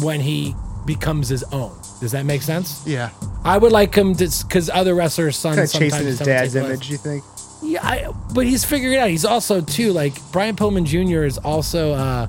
when 0.02 0.20
he 0.20 0.54
becomes 0.86 1.30
his 1.30 1.44
own. 1.52 1.76
Does 2.02 2.12
that 2.12 2.26
make 2.26 2.42
sense? 2.42 2.86
Yeah. 2.86 3.10
I 3.46 3.58
would 3.58 3.72
like 3.72 3.96
him 3.96 4.14
to, 4.16 4.30
because 4.48 4.70
other 4.70 4.94
wrestlers' 4.94 5.38
sons 5.38 5.56
Kind 5.56 5.64
of 5.64 5.70
sometimes 5.70 5.92
chasing 5.94 6.06
his 6.08 6.20
don't 6.20 6.28
dad's 6.28 6.52
place. 6.54 6.66
image, 6.66 6.90
you 6.92 6.98
think? 6.98 7.24
Yeah, 7.64 7.80
I, 7.86 8.12
but 8.34 8.46
he's 8.46 8.64
figuring 8.66 8.96
it 8.96 9.00
out. 9.00 9.10
He's 9.10 9.26
also 9.26 9.62
too 9.62 9.94
like 9.94 10.14
Brian 10.32 10.56
Pillman 10.56 10.86
Jr. 10.86 11.24
is 11.24 11.38
also. 11.38 11.94
Uh, 11.94 12.28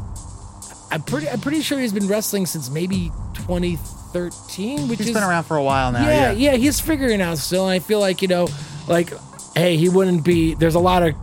I'm 0.90 1.02
pretty. 1.02 1.28
I'm 1.28 1.40
pretty 1.40 1.62
sure 1.62 1.78
he's 1.80 1.92
been 1.92 2.06
wrestling 2.08 2.44
since 2.46 2.68
maybe 2.70 3.10
2013, 3.34 4.88
which 4.88 4.98
He's 4.98 5.08
is 5.08 5.14
been 5.14 5.22
around 5.22 5.44
for 5.44 5.56
a 5.56 5.62
while 5.62 5.92
now. 5.92 6.02
yeah, 6.06 6.32
Yeah. 6.32 6.50
yeah, 6.52 6.56
he's 6.56 6.80
figuring 6.80 7.20
it 7.20 7.22
out 7.22 7.38
still. 7.38 7.64
And 7.68 7.72
I 7.72 7.78
feel 7.78 8.00
like, 8.00 8.22
you 8.22 8.28
know, 8.28 8.48
like, 8.88 9.10
hey, 9.54 9.76
he 9.76 9.88
wouldn't 9.88 10.24
be. 10.24 10.54
There's 10.54 10.74
a 10.74 10.78
lot 10.80 11.02
of 11.02 11.14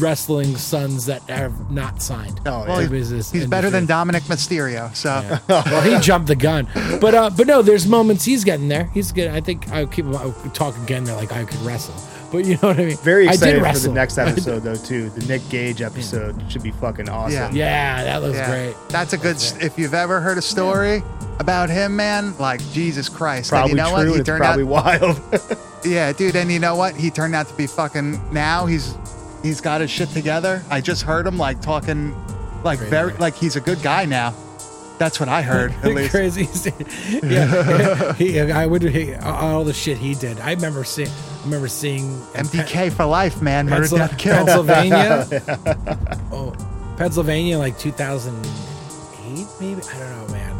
wrestling 0.00 0.56
sons 0.56 1.06
that 1.06 1.22
have 1.22 1.70
not 1.70 2.02
signed. 2.02 2.38
Oh, 2.46 2.64
Well, 2.66 2.82
yeah. 2.82 2.88
he's 3.32 3.46
better 3.46 3.70
than. 3.70 3.86
Dominik 3.86 4.22
Mysterio. 4.22 4.94
So 4.94 5.38
well, 5.48 5.82
he 5.82 5.98
jumped 6.00 6.28
the 6.28 6.36
gun, 6.36 6.66
but 7.00 7.14
uh, 7.14 7.30
but 7.30 7.46
no, 7.46 7.62
there's 7.62 7.86
moments 7.86 8.24
he's 8.24 8.44
getting 8.44 8.68
there. 8.68 8.84
He's 8.94 9.12
good. 9.12 9.28
I 9.28 9.40
think 9.40 9.68
I'll 9.70 9.86
keep 9.86 10.06
I'll 10.06 10.32
talk 10.54 10.76
again. 10.78 11.04
They're 11.04 11.16
like 11.16 11.32
I 11.32 11.44
could 11.44 11.60
wrestle, 11.60 11.94
but 12.32 12.44
you 12.44 12.54
know 12.54 12.68
what 12.68 12.78
I 12.80 12.84
mean. 12.86 12.96
Very 12.98 13.28
I 13.28 13.32
excited 13.32 13.62
did 13.62 13.72
for 13.72 13.78
the 13.88 13.92
next 13.94 14.18
episode 14.18 14.60
though 14.60 14.74
too. 14.76 15.10
The 15.10 15.26
Nick 15.26 15.48
Gage 15.48 15.82
episode 15.82 16.36
should 16.50 16.62
be 16.62 16.70
fucking 16.72 17.08
awesome. 17.08 17.32
Yeah. 17.32 17.50
Yeah, 17.52 18.04
that 18.04 18.22
looks 18.22 18.36
yeah, 18.38 18.50
great. 18.50 18.88
that's 18.88 19.12
a 19.12 19.16
good. 19.18 19.36
That's 19.36 19.52
If 19.64 19.78
you've 19.78 19.94
ever 19.94 20.20
heard 20.20 20.38
a 20.38 20.42
story 20.42 21.02
about 21.38 21.70
him, 21.70 21.96
man, 21.96 22.36
like 22.38 22.60
Jesus 22.72 23.08
Christ, 23.08 23.50
Probably 23.50 23.70
and 23.72 23.78
you 23.78 23.84
know 23.84 23.96
true. 24.02 24.10
what? 24.10 24.18
He 24.18 24.22
turned 24.24 24.40
probably 24.42 24.64
out. 24.64 24.68
wild. 25.00 25.58
Yeah, 25.82 26.12
dude, 26.12 26.36
and 26.36 26.52
you 26.52 26.58
know 26.58 26.76
what? 26.76 26.94
He 26.94 27.10
turned 27.10 27.34
out 27.34 27.48
to 27.48 27.54
be 27.54 27.66
fucking. 27.66 28.34
Now 28.34 28.66
he's 28.66 28.94
he's 29.42 29.62
got 29.62 29.80
his 29.80 29.90
shit 29.90 30.10
together. 30.10 30.62
I 30.68 30.82
just 30.82 31.00
heard 31.04 31.26
him 31.26 31.38
like 31.38 31.62
talking, 31.62 32.14
like 32.62 32.80
Crazy. 32.80 32.90
very 32.90 33.14
like 33.14 33.34
he's 33.34 33.56
a 33.56 33.62
good 33.62 33.80
guy 33.82 34.04
now. 34.04 34.34
That's 34.98 35.18
what 35.18 35.30
I 35.30 35.40
heard 35.40 35.72
at 35.82 35.84
least. 35.94 36.10
Crazy. 36.10 36.46
yeah, 37.22 38.12
he, 38.12 38.38
I 38.38 38.66
would 38.66 38.82
he, 38.82 39.14
all 39.14 39.64
the 39.64 39.72
shit 39.72 39.96
he 39.96 40.14
did. 40.14 40.38
I 40.40 40.50
remember 40.52 40.84
seeing. 40.84 41.08
I 41.40 41.44
remember 41.44 41.68
seeing 41.68 42.18
MDK 42.34 42.92
for 42.92 43.06
life, 43.06 43.40
man. 43.40 43.66
Murder, 43.66 43.82
Pencil- 43.82 43.98
death, 43.98 44.18
kill. 44.18 44.34
Pennsylvania. 44.44 45.26
oh, 46.32 46.52
Pennsylvania, 46.98 47.58
like 47.58 47.78
2008, 47.78 49.46
maybe. 49.60 49.82
I 49.82 49.98
don't 49.98 50.26
know, 50.28 50.32
man. 50.34 50.56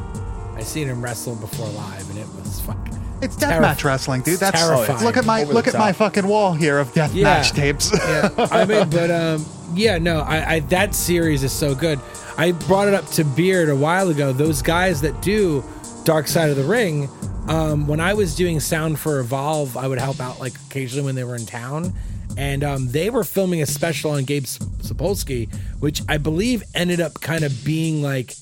I 0.56 0.62
seen 0.62 0.88
him 0.88 1.02
wrestle 1.02 1.36
before 1.36 1.68
live, 1.68 2.08
and 2.10 2.18
it 2.18 2.26
was 2.34 2.60
fucking. 2.62 2.98
It's 3.22 3.36
Terrif- 3.36 3.60
deathmatch 3.60 3.84
wrestling, 3.84 4.22
dude. 4.22 4.40
That's 4.40 4.58
terrifying. 4.58 5.04
look 5.04 5.18
at 5.18 5.26
my 5.26 5.40
Over 5.42 5.48
the 5.48 5.54
look 5.54 5.66
at 5.68 5.74
my 5.74 5.92
fucking 5.92 6.26
wall 6.26 6.54
here 6.54 6.78
of 6.78 6.92
deathmatch 6.94 7.14
Yeah. 7.14 7.42
tapes. 7.42 7.92
yeah, 7.92 8.30
I 8.50 8.64
mean, 8.64 8.88
but 8.88 9.10
um, 9.10 9.44
yeah, 9.74 9.98
no, 9.98 10.20
I, 10.20 10.54
I 10.54 10.60
that 10.60 10.94
series 10.94 11.42
is 11.44 11.52
so 11.52 11.74
good. 11.74 12.00
I 12.38 12.52
brought 12.52 12.88
it 12.88 12.94
up 12.94 13.06
to 13.08 13.24
Beard 13.24 13.68
a 13.68 13.76
while 13.76 14.08
ago. 14.08 14.32
Those 14.32 14.62
guys 14.62 15.02
that 15.02 15.20
do 15.20 15.62
Dark 16.04 16.26
Side 16.26 16.50
of 16.50 16.56
the 16.56 16.64
Ring, 16.64 17.08
um, 17.48 17.86
when 17.86 18.00
I 18.00 18.14
was 18.14 18.34
doing 18.34 18.58
sound 18.60 18.98
for 18.98 19.20
Evolve, 19.20 19.76
I 19.76 19.86
would 19.86 19.98
help 19.98 20.20
out 20.20 20.40
like 20.40 20.54
occasionally 20.68 21.04
when 21.04 21.14
they 21.14 21.24
were 21.24 21.36
in 21.36 21.46
town, 21.46 21.92
and 22.36 22.64
um, 22.64 22.88
they 22.88 23.10
were 23.10 23.24
filming 23.24 23.62
a 23.62 23.66
special 23.66 24.12
on 24.12 24.24
Gabe 24.24 24.44
Sapolsky, 24.44 25.52
which 25.78 26.02
I 26.08 26.18
believe 26.18 26.62
ended 26.74 27.00
up 27.00 27.20
kind 27.20 27.44
of 27.44 27.64
being 27.64 28.02
like 28.02 28.34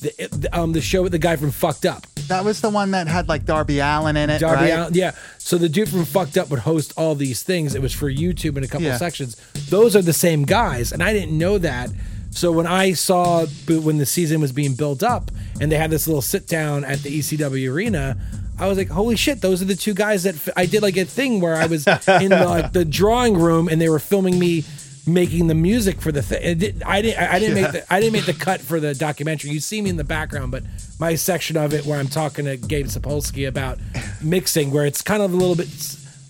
the, 0.00 0.48
um 0.52 0.72
the 0.72 0.80
show 0.80 1.02
with 1.02 1.12
the 1.12 1.18
guy 1.18 1.36
from 1.36 1.50
Fucked 1.50 1.84
Up. 1.84 2.06
that 2.28 2.42
was 2.44 2.60
the 2.62 2.70
one 2.70 2.92
that 2.92 3.06
had 3.06 3.28
like 3.28 3.44
Darby 3.44 3.80
Allin 3.80 4.16
in 4.16 4.30
it, 4.30 4.38
Darby 4.38 4.62
right? 4.62 4.70
Allin, 4.70 4.94
yeah. 4.94 5.12
So 5.38 5.58
the 5.58 5.68
dude 5.68 5.88
from 5.90 6.04
Fucked 6.06 6.38
Up 6.38 6.48
would 6.50 6.60
host 6.60 6.94
all 6.96 7.14
these 7.14 7.42
things. 7.42 7.74
It 7.74 7.82
was 7.82 7.92
for 7.92 8.10
YouTube 8.10 8.56
in 8.56 8.64
a 8.64 8.68
couple 8.68 8.86
Yeah. 8.86 8.92
of 8.94 8.98
sections. 8.98 9.36
Those 9.68 9.94
are 9.96 10.00
the 10.02 10.12
same 10.14 10.44
guys, 10.44 10.92
and 10.92 11.02
I 11.02 11.12
didn't 11.12 11.36
know 11.36 11.58
that. 11.58 11.90
So 12.30 12.52
when 12.52 12.66
I 12.66 12.92
saw 12.92 13.46
when 13.68 13.98
the 13.98 14.06
season 14.06 14.40
was 14.40 14.52
being 14.52 14.74
built 14.74 15.02
up, 15.02 15.30
and 15.60 15.70
they 15.70 15.76
had 15.76 15.90
this 15.90 16.06
little 16.06 16.22
sit 16.22 16.46
down 16.46 16.84
at 16.84 17.00
the 17.02 17.18
ECW 17.18 17.70
arena. 17.72 18.16
I 18.58 18.68
was 18.68 18.76
like, 18.76 18.88
"Holy 18.88 19.16
shit! 19.16 19.40
Those 19.40 19.62
are 19.62 19.64
the 19.64 19.74
two 19.74 19.94
guys 19.94 20.24
that 20.24 20.34
f- 20.34 20.50
I 20.54 20.66
did 20.66 20.82
like 20.82 20.96
a 20.98 21.06
thing 21.06 21.40
where 21.40 21.56
I 21.56 21.64
was 21.64 21.86
in 21.86 22.28
the, 22.28 22.44
like, 22.46 22.72
the 22.74 22.84
drawing 22.84 23.38
room 23.38 23.68
and 23.68 23.80
they 23.80 23.88
were 23.88 23.98
filming 23.98 24.38
me 24.38 24.64
making 25.06 25.46
the 25.46 25.54
music 25.54 26.00
for 26.00 26.12
the 26.12 26.20
thing. 26.22 26.42
I 26.84 27.00
didn't. 27.00 27.18
I 27.18 27.38
didn't 27.38 27.54
make 27.62 27.72
the. 27.72 27.92
I 27.92 28.00
didn't 28.00 28.12
make 28.12 28.26
the 28.26 28.34
cut 28.34 28.60
for 28.60 28.78
the 28.78 28.94
documentary. 28.94 29.50
You 29.50 29.60
see 29.60 29.80
me 29.80 29.88
in 29.88 29.96
the 29.96 30.04
background, 30.04 30.52
but 30.52 30.62
my 30.98 31.14
section 31.14 31.56
of 31.56 31.72
it 31.72 31.86
where 31.86 31.98
I'm 31.98 32.08
talking 32.08 32.44
to 32.44 32.58
Gabe 32.58 32.86
Sapolsky 32.86 33.48
about 33.48 33.78
mixing, 34.22 34.70
where 34.70 34.84
it's 34.84 35.00
kind 35.00 35.22
of 35.22 35.32
a 35.32 35.36
little 35.36 35.56
bit. 35.56 35.68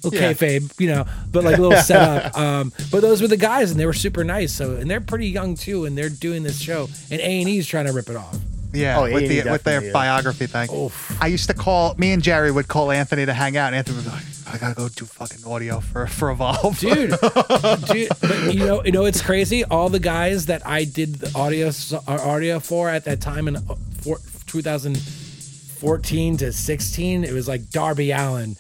Little 0.02 0.19
Yeah. 0.19 0.33
kayfabe, 0.33 0.73
you 0.80 0.88
know, 0.88 1.04
but 1.30 1.45
like 1.45 1.59
a 1.59 1.61
little 1.61 1.78
setup. 1.83 2.37
Um, 2.40 2.73
but 2.90 3.00
those 3.02 3.21
were 3.21 3.28
the 3.28 3.37
guys, 3.37 3.71
and 3.71 3.78
they 3.78 3.87
were 3.87 3.92
super 3.92 4.25
nice. 4.25 4.52
So, 4.52 4.76
and 4.76 4.90
they're 4.90 5.00
pretty 5.00 5.28
young 5.28 5.54
too, 5.57 5.85
and 5.85 5.97
they're 5.97 6.09
doing 6.09 6.42
this 6.42 6.59
show, 6.61 6.88
and 7.11 7.21
A 7.21 7.40
and 7.40 7.49
E's 7.49 7.66
trying 7.66 7.87
to 7.87 7.92
rip 7.92 8.09
it 8.09 8.16
off. 8.16 8.37
Yeah, 8.73 9.00
Oh, 9.00 9.12
with 9.12 9.28
the 9.28 9.42
with 9.50 9.64
their 9.64 9.83
is. 9.83 9.92
biography 9.92 10.47
thing. 10.47 10.71
Oof. 10.73 11.16
I 11.21 11.26
used 11.26 11.49
to 11.49 11.54
call 11.54 11.95
me 11.97 12.12
and 12.12 12.23
Jerry 12.23 12.52
would 12.52 12.69
call 12.69 12.92
Anthony 12.92 13.26
to 13.26 13.33
hang 13.35 13.57
out. 13.57 13.66
And 13.69 13.75
Anthony 13.75 13.97
would 13.97 14.04
be 14.04 14.11
like, 14.12 14.23
"I 14.47 14.59
gotta 14.59 14.75
go 14.76 14.88
do 14.88 15.04
fucking 15.07 15.45
audio 15.45 15.80
for 15.80 16.07
for 16.07 16.30
Evolve, 16.30 16.78
dude. 16.78 17.11
dude 17.11 17.19
but 18.21 18.54
you 18.54 18.64
know, 18.64 18.85
you 18.85 18.92
know, 18.92 19.07
it's 19.07 19.21
crazy. 19.23 19.64
All 19.64 19.88
the 19.88 19.99
guys 19.99 20.47
that 20.47 20.64
I 20.64 20.85
did 20.85 21.16
the 21.16 21.33
audio 21.37 21.66
uh, 21.69 22.00
audio 22.23 22.61
for 22.61 22.88
at 22.88 23.04
that 23.07 23.21
time 23.21 23.49
in 23.49 23.57
uh, 23.57 23.61
four, 24.02 24.21
2014 24.47 26.37
to 26.38 26.52
16, 26.52 27.25
it 27.25 27.33
was 27.33 27.49
like 27.49 27.71
Darby 27.71 28.12
Allin, 28.12 28.57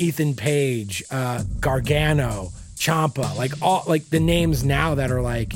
Ethan 0.00 0.34
Page, 0.34 1.02
uh, 1.10 1.44
Gargano, 1.60 2.52
Ciampa, 2.76 3.36
like 3.36 3.52
all 3.60 3.84
like 3.86 4.08
the 4.10 4.20
names 4.20 4.64
now 4.64 4.94
that 4.94 5.10
are 5.10 5.20
like 5.20 5.52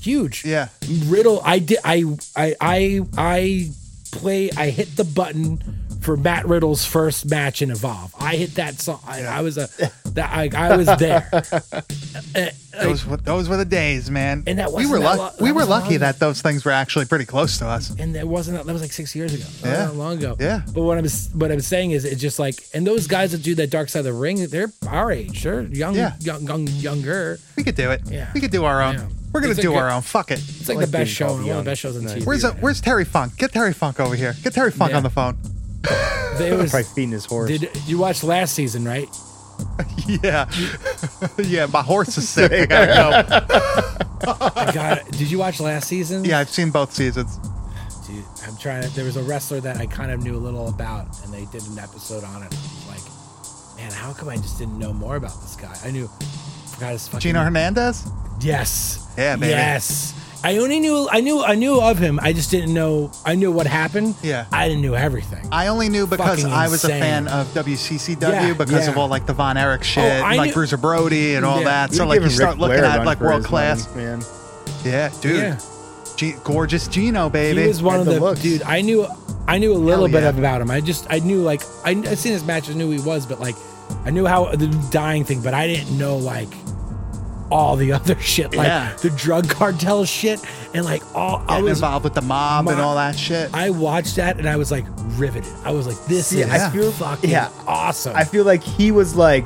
huge. 0.00 0.44
Yeah. 0.44 0.68
Riddle. 1.04 1.40
I 1.44 1.58
did. 1.58 1.78
I 1.84 2.04
I 2.36 2.54
I 2.60 3.00
I 3.18 3.70
play. 4.12 4.50
I 4.56 4.70
hit 4.70 4.96
the 4.96 5.04
button 5.04 5.62
for 6.00 6.16
Matt 6.16 6.46
Riddle's 6.48 6.84
first 6.84 7.28
match 7.30 7.62
in 7.62 7.70
Evolve. 7.70 8.14
I 8.18 8.36
hit 8.36 8.54
that 8.54 8.80
song. 8.80 9.00
I, 9.06 9.22
I 9.24 9.40
was 9.42 9.58
a 9.58 9.68
that 10.14 10.30
I, 10.32 10.48
I 10.54 10.76
was 10.76 10.86
there. 10.98 11.28
Uh, 12.34 12.50
Those 12.82 13.04
were, 13.04 13.16
those 13.18 13.48
were 13.48 13.56
the 13.56 13.64
days, 13.64 14.10
man. 14.10 14.44
And 14.46 14.58
that 14.58 14.72
we 14.72 14.86
were 14.86 14.98
lucky. 14.98 15.18
lo- 15.18 15.30
we 15.40 15.48
that 15.48 15.54
were 15.54 15.64
lucky 15.64 15.96
that 15.98 16.18
those 16.18 16.40
things 16.40 16.64
were 16.64 16.70
actually 16.70 17.04
pretty 17.04 17.24
close 17.26 17.58
to 17.58 17.66
us. 17.66 17.90
and 17.98 18.14
that 18.14 18.26
wasn't 18.26 18.64
that 18.64 18.72
was 18.72 18.80
like 18.80 18.92
six 18.92 19.14
years 19.14 19.34
ago. 19.34 19.44
Not 19.62 19.68
Yeah. 19.70 19.86
that 19.86 19.94
long 19.96 20.18
ago. 20.18 20.36
Yeah. 20.40 20.62
But 20.72 20.82
what 20.82 20.96
I'm 20.96 21.06
what 21.34 21.50
I'm 21.52 21.60
saying 21.60 21.90
is 21.90 22.04
it's 22.04 22.20
just 22.20 22.38
like 22.38 22.54
and 22.72 22.86
those 22.86 23.06
guys 23.06 23.32
that 23.32 23.42
do 23.42 23.54
that 23.56 23.70
Dark 23.70 23.88
Side 23.88 24.00
of 24.00 24.04
the 24.06 24.12
Ring, 24.12 24.46
they're 24.46 24.72
our 24.88 25.10
age. 25.12 25.42
They're 25.42 25.62
young, 25.62 25.94
Yeah. 25.96 26.14
young, 26.20 26.42
young 26.46 26.66
younger. 26.68 27.38
We 27.56 27.64
could 27.64 27.74
do 27.74 27.90
it. 27.90 28.02
Yeah. 28.06 28.30
We 28.32 28.40
could 28.40 28.52
do 28.52 28.64
our 28.64 28.80
own. 28.82 28.94
Yeah. 28.94 29.06
We're 29.32 29.40
gonna 29.40 29.52
It's 29.52 29.60
do 29.60 29.68
good- 29.70 29.76
our 29.78 29.90
own. 29.90 30.02
Fuck 30.02 30.30
it. 30.30 30.38
It's 30.38 30.68
like, 30.68 30.78
like 30.78 30.86
the 30.86 30.92
best 30.92 31.10
show, 31.10 31.26
called 31.26 31.38
one 31.40 31.40
of 31.42 31.46
the 31.48 31.54
young. 31.56 31.64
best 31.64 31.80
shows 31.80 31.96
on 31.96 32.02
TV. 32.04 32.24
Where's 32.24 32.44
uh 32.44 32.52
Where's 32.60 32.80
Terry 32.80 33.04
Funk? 33.04 33.36
Get 33.36 33.52
Terry 33.52 33.72
Funk 33.74 34.00
over 34.00 34.14
here. 34.14 34.34
Get 34.42 34.54
Terry 34.54 34.70
Funk 34.70 34.92
Yeah. 34.92 34.96
on 34.98 35.02
the 35.02 35.10
phone. 35.10 35.36
There 35.82 36.56
was, 36.58 36.70
Probably 36.70 36.84
feeding 36.84 37.12
his 37.12 37.24
horse. 37.24 37.48
did 37.50 37.70
you 37.86 37.98
watch 37.98 38.22
last 38.22 38.54
season, 38.54 38.84
right? 38.84 39.08
Yeah, 40.06 40.50
yeah. 41.38 41.66
My 41.66 41.82
horse 41.82 42.16
is 42.16 42.28
sick. 42.28 42.50
I 42.50 42.66
gotta 42.66 43.46
go. 43.46 44.36
I 44.40 44.72
got 44.72 44.98
it. 44.98 45.10
Did 45.12 45.30
you 45.30 45.38
watch 45.38 45.60
last 45.60 45.86
season? 45.86 46.24
Yeah, 46.24 46.38
I've 46.38 46.48
seen 46.48 46.70
both 46.70 46.92
seasons. 46.92 47.36
Dude, 48.08 48.24
I'm 48.46 48.56
trying 48.56 48.82
to. 48.82 48.88
There 48.96 49.04
was 49.04 49.16
a 49.16 49.22
wrestler 49.22 49.60
that 49.60 49.76
I 49.76 49.86
kind 49.86 50.10
of 50.10 50.24
knew 50.24 50.34
a 50.34 50.38
little 50.38 50.68
about, 50.68 51.06
and 51.22 51.32
they 51.32 51.44
did 51.52 51.64
an 51.68 51.78
episode 51.78 52.24
on 52.24 52.42
it. 52.42 52.46
I 52.52 52.56
was 52.56 52.86
like, 52.88 53.76
man, 53.76 53.92
how 53.92 54.12
come 54.14 54.30
I 54.30 54.36
just 54.36 54.58
didn't 54.58 54.78
know 54.78 54.92
more 54.94 55.16
about 55.16 55.38
this 55.42 55.54
guy? 55.56 55.76
I 55.84 55.90
knew, 55.90 56.06
I 56.20 56.66
forgot 56.74 56.92
his 56.92 57.06
fucking. 57.06 57.20
Gino 57.20 57.44
Hernandez. 57.44 58.10
Yes. 58.40 59.12
Yeah, 59.18 59.36
baby. 59.36 59.50
Yes. 59.50 60.14
I 60.42 60.56
only 60.58 60.80
knew. 60.80 61.08
I 61.10 61.20
knew. 61.20 61.42
I 61.42 61.54
knew 61.54 61.80
of 61.80 61.98
him. 61.98 62.18
I 62.22 62.32
just 62.32 62.50
didn't 62.50 62.72
know. 62.72 63.10
I 63.26 63.34
knew 63.34 63.52
what 63.52 63.66
happened. 63.66 64.14
Yeah. 64.22 64.46
I 64.52 64.68
didn't 64.68 64.82
know 64.82 64.94
everything. 64.94 65.46
I 65.52 65.66
only 65.66 65.88
knew 65.88 66.06
because 66.06 66.40
Fucking 66.42 66.46
I 66.52 66.68
was 66.68 66.82
a 66.84 66.88
fan 66.88 67.28
of 67.28 67.46
WCCW 67.48 68.20
Yeah, 68.22 68.52
because 68.54 68.88
of 68.88 68.94
yeah. 68.94 69.00
all 69.00 69.08
like 69.08 69.26
the 69.26 69.34
Von 69.34 69.56
Erich 69.56 69.80
oh, 69.80 69.84
shit, 69.84 70.04
Oh, 70.04 70.06
and, 70.06 70.24
I 70.24 70.36
like 70.36 70.48
knew- 70.48 70.54
Bruiser 70.54 70.76
Brody 70.78 71.34
and 71.34 71.44
all 71.44 71.58
Yeah. 71.58 71.64
that. 71.88 71.94
So 71.94 72.06
like 72.06 72.20
you 72.22 72.30
start 72.30 72.52
Ric 72.52 72.60
looking 72.60 72.78
Flair 72.78 72.90
at 73.00 73.04
like 73.06 73.20
world 73.20 73.44
class. 73.44 73.94
man. 73.94 74.22
Yeah, 74.84 75.10
dude. 75.20 75.36
Yeah. 75.36 75.58
G- 76.16 76.34
gorgeous 76.44 76.88
Gino, 76.88 77.28
baby. 77.28 77.62
He 77.62 77.68
was 77.68 77.82
one 77.82 78.00
of 78.00 78.06
the 78.06 78.12
the, 78.14 78.20
looks. 78.20 78.40
dude. 78.40 78.62
I 78.62 78.80
knew. 78.80 79.06
I 79.46 79.58
knew 79.58 79.72
a 79.72 79.74
little 79.74 80.06
Hell 80.06 80.12
bit 80.20 80.22
yeah. 80.22 80.38
about 80.38 80.60
him. 80.62 80.70
I 80.70 80.80
just. 80.80 81.06
I 81.10 81.18
knew 81.18 81.42
like. 81.42 81.62
I 81.84 81.90
I 81.90 82.14
seen 82.14 82.32
his 82.32 82.44
matches. 82.44 82.76
Knew 82.76 82.86
who 82.86 82.92
he 82.92 83.00
was, 83.00 83.26
but 83.26 83.40
like, 83.40 83.56
I 84.04 84.10
knew 84.10 84.26
how 84.26 84.54
the 84.54 84.68
dying 84.90 85.24
thing, 85.24 85.42
but 85.42 85.54
I 85.54 85.66
didn't 85.66 85.96
know 85.98 86.16
like 86.16 86.48
all 87.50 87.76
the 87.76 87.92
other 87.98 88.18
shit, 88.20 88.54
like 88.54 88.66
Yeah. 88.66 88.94
the 89.02 89.10
drug 89.10 89.48
cartel 89.48 90.04
shit, 90.04 90.40
and 90.74 90.84
like 90.84 91.02
all. 91.14 91.44
I 91.48 91.60
was. 91.60 91.78
involved 91.78 92.04
with 92.04 92.14
the 92.14 92.22
mob 92.22 92.68
and 92.68 92.80
all 92.80 92.94
that 92.96 93.18
shit. 93.18 93.50
I 93.54 93.70
watched 93.70 94.16
that 94.16 94.38
and 94.38 94.48
I 94.48 94.56
was 94.56 94.70
like 94.70 94.84
riveted. 95.18 95.52
I 95.64 95.72
was 95.72 95.86
like, 95.86 96.02
this 96.06 96.32
Yeah, 96.32 96.46
is 96.54 96.62
I 96.62 96.70
feel- 96.70 96.92
fucking 96.92 97.30
yeah. 97.30 97.50
awesome. 97.66 98.14
I 98.16 98.24
feel 98.24 98.44
like 98.44 98.62
he 98.62 98.90
was 98.92 99.14
like 99.16 99.44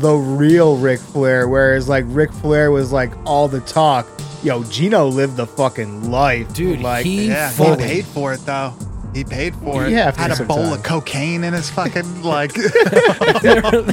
the 0.00 0.14
real 0.14 0.76
Ric 0.76 1.00
Flair, 1.00 1.48
whereas 1.48 1.88
like 1.88 2.04
Ric 2.08 2.30
Flair 2.32 2.70
was 2.70 2.92
like 2.92 3.12
all 3.24 3.48
the 3.48 3.60
talk. 3.60 4.06
Yo, 4.42 4.62
Gino 4.64 5.06
lived 5.06 5.36
the 5.36 5.46
fucking 5.46 6.10
life, 6.12 6.52
Dude, 6.54 6.80
Like, 6.80 7.04
he- 7.04 7.26
yeah, 7.28 7.48
he 7.50 7.56
fully. 7.56 7.76
paid 7.84 8.04
for 8.04 8.32
it 8.34 8.40
though. 8.46 8.72
He 9.14 9.24
paid 9.24 9.54
for 9.56 9.86
it. 9.86 9.90
Yeah, 9.92 10.04
have 10.04 10.16
Had 10.16 10.30
a 10.40 10.44
bowl 10.44 10.58
sometime. 10.58 10.72
of 10.74 10.82
cocaine 10.84 11.42
in 11.44 11.54
his 11.54 11.70
fucking 11.70 12.22
like. 12.22 12.54
you 12.56 12.62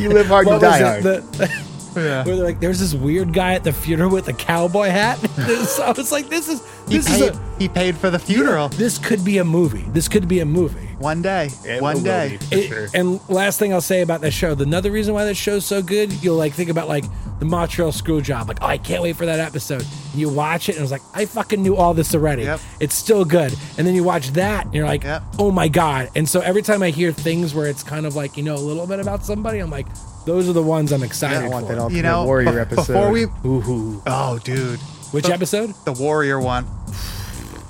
live 0.10 0.28
hard, 0.28 0.48
you 0.48 0.60
die 0.60 0.80
hard. 0.82 1.04
The- 1.04 1.66
yeah. 1.96 2.24
where 2.25 2.36
they're 2.36 2.46
like, 2.46 2.60
there's 2.60 2.80
this 2.80 2.94
weird 2.94 3.34
guy 3.34 3.54
at 3.54 3.64
the 3.64 3.72
funeral 3.74 4.10
with 4.12 4.28
a 4.28 4.34
cowboy 4.34 4.90
hat. 4.90 5.16
so 5.68 5.84
I 5.84 5.92
was 5.92 6.12
like, 6.12 6.28
this 6.30 6.48
is 6.50 6.62
He 6.88 6.98
this 6.98 7.08
paid, 7.08 7.22
is 7.32 7.38
a 7.38 7.56
he 7.60 7.70
paid 7.70 7.96
for 7.98 8.10
the 8.10 8.20
funeral. 8.20 8.70
this 8.70 8.98
could 8.98 9.24
be 9.24 9.38
a 9.38 9.46
movie. 9.46 9.86
This 9.90 10.08
could 10.08 10.28
be 10.28 10.40
a 10.42 10.46
movie. 10.46 10.88
One 11.00 11.22
day. 11.22 11.50
It 11.66 11.82
one 11.82 12.04
day. 12.04 12.38
be, 12.50 12.56
It- 12.58 12.68
sure. 12.68 12.88
And 12.94 13.20
last 13.30 13.60
thing 13.60 13.74
I'll 13.74 13.82
say 13.82 14.02
about 14.02 14.22
that 14.22 14.32
show, 14.32 14.56
the 14.56 14.64
another 14.64 14.92
reason 14.92 15.14
why 15.14 15.25
that 15.25 15.36
show's 15.36 15.66
so 15.66 15.82
good, 15.82 16.12
you'll 16.24 16.38
like 16.38 16.54
think 16.54 16.70
about 16.70 16.88
like 16.88 17.04
the 17.40 17.46
Montreal 17.46 17.92
Screwjob, 17.92 18.48
like 18.48 18.60
oh, 18.62 18.66
I 18.68 18.78
can't 18.78 19.04
wait 19.04 19.16
for 19.18 19.25
that 19.25 19.40
episode. 19.40 19.82
And 20.12 20.20
you 20.22 20.30
watch 20.30 20.70
it 20.70 20.75
and 20.75 20.84
it's 20.84 20.92
like 20.92 21.02
I 21.14 21.25
fucking 21.25 21.62
knew 21.62 21.75
all 21.75 21.94
this 21.94 22.14
already. 22.16 22.44
Yep. 22.44 22.60
It's 22.80 22.96
still 22.96 23.25
good. 23.25 23.54
And 23.78 23.86
then 23.86 23.94
you 23.96 24.04
watch 24.04 24.30
that 24.32 24.66
and 24.66 24.74
you're 24.74 24.86
like, 24.86 25.04
Yep. 25.04 25.24
oh 25.40 25.52
my 25.52 25.68
god. 25.68 26.10
And 26.16 26.28
so 26.28 26.40
every 26.42 26.62
time 26.62 26.82
I 26.82 26.90
hear 26.92 27.12
things 27.12 27.54
where 27.54 27.68
it's 27.68 27.84
kind 27.84 28.06
of 28.06 28.16
like 28.16 28.38
you 28.38 28.44
know 28.44 28.56
a 28.56 28.58
little 28.58 28.88
bit 28.88 29.00
about 29.02 29.25
somebody, 29.25 29.60
I'm 29.60 29.70
like, 29.70 29.88
those 30.25 30.50
are 30.50 30.53
the 30.53 30.63
ones 30.63 30.91
I'm 30.91 31.03
excited 31.03 31.38
about. 31.38 31.46
I 31.48 31.50
want 31.50 31.67
for. 31.67 31.74
that 31.74 31.82
Ultimate 31.82 32.01
know, 32.03 32.25
Warrior 32.25 32.51
bef- 32.51 32.62
episode. 32.62 32.94
before 32.94 33.10
we- 33.12 33.24
Ooh, 33.46 34.01
Oh, 34.05 34.39
dude. 34.44 34.79
Which 35.12 35.29
episode? 35.29 35.74
The 35.86 35.94
Warrior 35.94 36.39
one. 36.39 36.65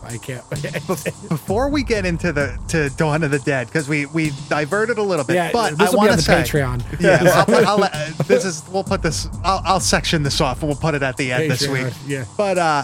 I 0.08 0.18
can't. 0.18 0.48
Before 1.30 1.70
we 1.70 1.82
get 1.82 2.06
into 2.06 2.32
the 2.32 2.60
to 2.68 2.92
Dawn 2.92 3.24
of 3.24 3.32
the 3.32 3.40
Dead, 3.40 3.66
because 3.66 3.90
we 3.90 4.06
we 4.06 4.32
diverted 4.50 5.00
a 5.00 5.02
little 5.02 5.26
bit, 5.26 5.34
yeah, 5.34 5.52
but 5.52 5.80
this 5.80 5.80
I 5.80 5.84
will 5.86 5.92
be 5.94 5.98
want 5.98 6.12
on 6.12 6.18
to 6.20 6.24
the 6.24 6.46
say, 6.46 6.60
Patreon. 6.60 6.84
yeah, 7.02 7.24
well, 7.24 7.46
I'll, 7.50 7.66
I'll, 7.66 7.84
uh, 7.86 8.12
this 8.28 8.46
is 8.46 8.62
we'll 8.70 8.84
put 8.84 9.02
this. 9.02 9.28
I'll, 9.44 9.62
I'll 9.66 9.80
section 9.80 10.22
this 10.22 10.40
off 10.42 10.60
and 10.62 10.70
we'll 10.70 10.78
put 10.78 10.94
it 10.94 11.02
at 11.02 11.18
the 11.18 11.32
end 11.32 11.50
this 11.50 11.66
Patreon, 11.66 11.86
week. 11.86 11.94
yeah. 12.06 12.26
But 12.38 12.60
uh, 12.60 12.84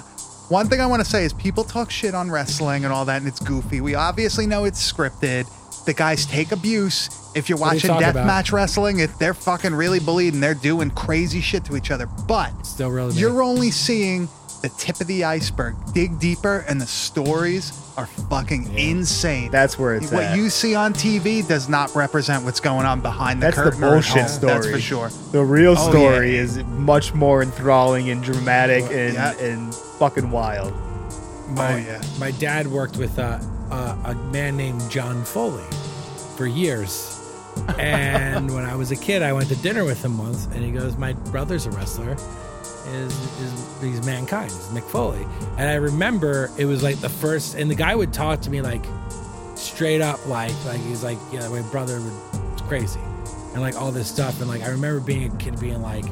one 0.49 0.67
thing 0.67 0.81
I 0.81 0.87
want 0.87 1.03
to 1.03 1.09
say 1.09 1.23
is 1.23 1.31
people 1.31 1.63
talk 1.63 1.91
shit 1.91 2.15
on 2.15 2.31
wrestling 2.31 2.85
and 2.85 2.91
all 2.93 3.05
that, 3.05 3.17
and 3.17 3.27
it's 3.27 3.39
goofy. 3.39 3.81
We 3.81 3.93
obviously 3.93 4.47
know 4.47 4.63
it's 4.65 4.91
scripted. 4.91 5.45
The 5.85 5.93
guys 5.93 6.25
take 6.25 6.51
abuse. 6.51 7.09
If 7.33 7.49
you're 7.49 7.57
What 7.57 7.67
are 7.71 7.75
you 7.75 7.77
watching 7.77 7.89
talking 7.89 8.07
about? 8.09 8.27
deathmatch 8.45 8.51
wrestling, 8.51 8.99
if 8.99 9.17
they're 9.17 9.33
fucking 9.33 9.73
really 9.73 9.99
bleeding, 9.99 10.39
they're 10.41 10.53
doing 10.53 10.91
crazy 10.91 11.41
shit 11.41 11.63
to 11.65 11.75
each 11.77 11.89
other. 11.91 12.05
But 12.27 12.51
Still 12.65 12.89
really. 12.91 13.13
you're 13.15 13.41
only 13.41 13.71
seeing 13.71 14.27
the 14.61 14.69
tip 14.69 15.01
of 15.01 15.07
the 15.07 15.23
iceberg. 15.23 15.75
Dig 15.93 16.19
deeper, 16.19 16.63
and 16.69 16.79
the 16.79 16.85
stories 16.85 17.73
are 17.97 18.05
fucking 18.05 18.77
insane. 18.77 19.49
That's 19.49 19.79
where 19.79 19.95
it's 19.95 20.11
what 20.11 20.23
at. 20.23 20.37
you 20.37 20.49
see 20.51 20.75
on 20.75 20.93
TV 20.93 21.45
does 21.47 21.67
not 21.67 21.95
represent 21.95 22.43
what's 22.43 22.59
going 22.59 22.85
on 22.85 23.01
behind 23.01 23.41
the 23.41 23.47
That's 23.47 23.57
the 23.57 23.63
curtain. 23.63 23.83
or 23.83 23.87
at 23.87 23.91
bullshit 23.93 24.21
home. 24.21 24.27
story. 24.29 24.53
That's 24.53 24.67
for 24.69 24.79
sure. 24.79 25.09
The 25.31 25.43
real 25.43 25.75
Oh, 25.77 25.89
story 25.89 26.35
yeah. 26.35 26.41
is 26.41 26.57
much 26.65 27.13
more 27.15 27.41
enthralling 27.41 28.11
and 28.11 28.21
dramatic 28.23 28.83
and, 28.91 29.13
Yeah. 29.15 29.31
and 29.39 29.73
fucking 29.73 30.29
wild. 30.29 30.73
my, 31.55 31.73
Oh, 31.73 31.77
yeah. 31.77 32.01
my 32.19 32.31
dad 32.31 32.67
worked 32.67 32.97
with 32.97 33.17
uh, 33.19 33.39
uh, 33.71 33.95
a 34.05 34.15
man 34.31 34.57
named 34.57 34.81
John 34.89 35.23
Foley 35.23 35.63
for 36.37 36.45
years. 36.45 37.17
and 37.79 38.53
when 38.53 38.65
I 38.65 38.75
was 38.75 38.91
a 38.91 38.95
kid, 38.95 39.21
I 39.21 39.33
went 39.33 39.49
to 39.49 39.55
dinner 39.57 39.83
with 39.83 40.03
him 40.03 40.17
once, 40.17 40.45
and 40.47 40.63
he 40.63 40.71
goes, 40.71 40.97
"My 40.97 41.13
brother's 41.13 41.65
a 41.65 41.71
wrestler. 41.71 42.15
Is 42.87 43.13
is 43.41 43.81
he's 43.81 44.05
mankind? 44.05 44.51
He's 44.51 44.67
Mick 44.67 44.83
Foley." 44.83 45.25
And 45.57 45.69
I 45.69 45.75
remember 45.75 46.49
it 46.57 46.65
was 46.65 46.81
like 46.81 46.99
the 46.99 47.09
first, 47.09 47.55
and 47.55 47.69
the 47.69 47.75
guy 47.75 47.93
would 47.95 48.13
talk 48.13 48.41
to 48.41 48.49
me 48.49 48.61
like 48.61 48.83
straight 49.55 50.01
up, 50.01 50.25
like 50.27 50.53
like 50.65 50.79
he's 50.81 51.03
like, 51.03 51.17
"Yeah, 51.31 51.47
my 51.49 51.61
brother 51.63 51.99
was 51.99 52.61
crazy," 52.67 53.01
and 53.53 53.61
like 53.61 53.75
all 53.79 53.91
this 53.91 54.07
stuff, 54.07 54.39
and 54.39 54.49
like 54.49 54.61
I 54.61 54.69
remember 54.69 55.01
being 55.01 55.31
a 55.31 55.35
kid, 55.37 55.59
being 55.59 55.81
like, 55.81 56.05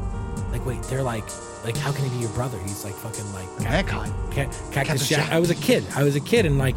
like 0.52 0.66
wait, 0.66 0.82
they're 0.84 1.04
like. 1.04 1.24
Like 1.62 1.76
how 1.76 1.92
can 1.92 2.06
he 2.06 2.12
be 2.12 2.22
your 2.22 2.30
brother? 2.30 2.58
He's 2.60 2.86
like 2.86 2.94
fucking 2.94 3.34
like 3.34 3.60
Mankind. 3.60 4.14
Cactus. 4.32 5.10
Jack. 5.10 5.30
I 5.30 5.42
was 5.42 5.50
a 5.50 5.56
kid. 5.56 5.84
I 5.94 6.04
was 6.04 6.16
a 6.16 6.22
kid, 6.22 6.46
and 6.46 6.58
like 6.58 6.74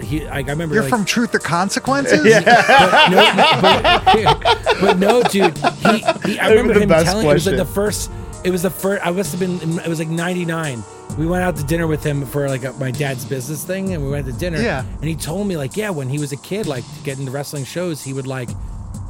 he, 0.00 0.24
like, 0.26 0.46
I 0.46 0.50
remember. 0.50 0.74
You're 0.74 0.84
like, 0.84 0.90
from 0.90 1.04
Truth 1.04 1.34
or 1.34 1.38
Consequences? 1.38 2.22
but 2.44 3.08
no, 3.10 3.60
but, 3.60 4.80
but 4.80 4.98
no, 4.98 5.22
dude. 5.24 5.56
He, 5.58 5.98
he 6.32 6.38
I 6.38 6.50
remember 6.50 6.80
him 6.80 6.88
best 6.88 7.06
telling. 7.06 7.26
It 7.26 7.32
was 7.32 7.46
like 7.46 7.56
the 7.56 7.64
first. 7.64 8.10
It 8.44 8.50
was 8.50 8.62
the 8.62 8.70
first. 8.70 9.06
I 9.06 9.10
must 9.10 9.30
have 9.32 9.40
been. 9.40 9.78
It 9.80 9.88
was 9.88 9.98
like 9.98 10.08
'99. 10.08 10.82
We 11.18 11.26
went 11.26 11.42
out 11.42 11.56
to 11.56 11.64
dinner 11.64 11.86
with 11.86 12.02
him 12.02 12.24
for 12.24 12.48
like 12.48 12.64
a, 12.64 12.72
my 12.74 12.90
dad's 12.90 13.24
business 13.24 13.64
thing, 13.64 13.92
and 13.92 14.02
we 14.02 14.10
went 14.10 14.26
to 14.26 14.32
dinner. 14.32 14.60
Yeah. 14.60 14.80
And 14.80 15.04
he 15.04 15.14
told 15.14 15.46
me 15.46 15.56
like, 15.56 15.76
yeah, 15.76 15.90
when 15.90 16.08
he 16.08 16.18
was 16.18 16.32
a 16.32 16.38
kid, 16.38 16.66
like 16.66 16.84
to 16.84 17.02
get 17.02 17.18
into 17.18 17.30
wrestling 17.30 17.64
shows, 17.64 18.02
he 18.02 18.14
would 18.14 18.26
like 18.26 18.48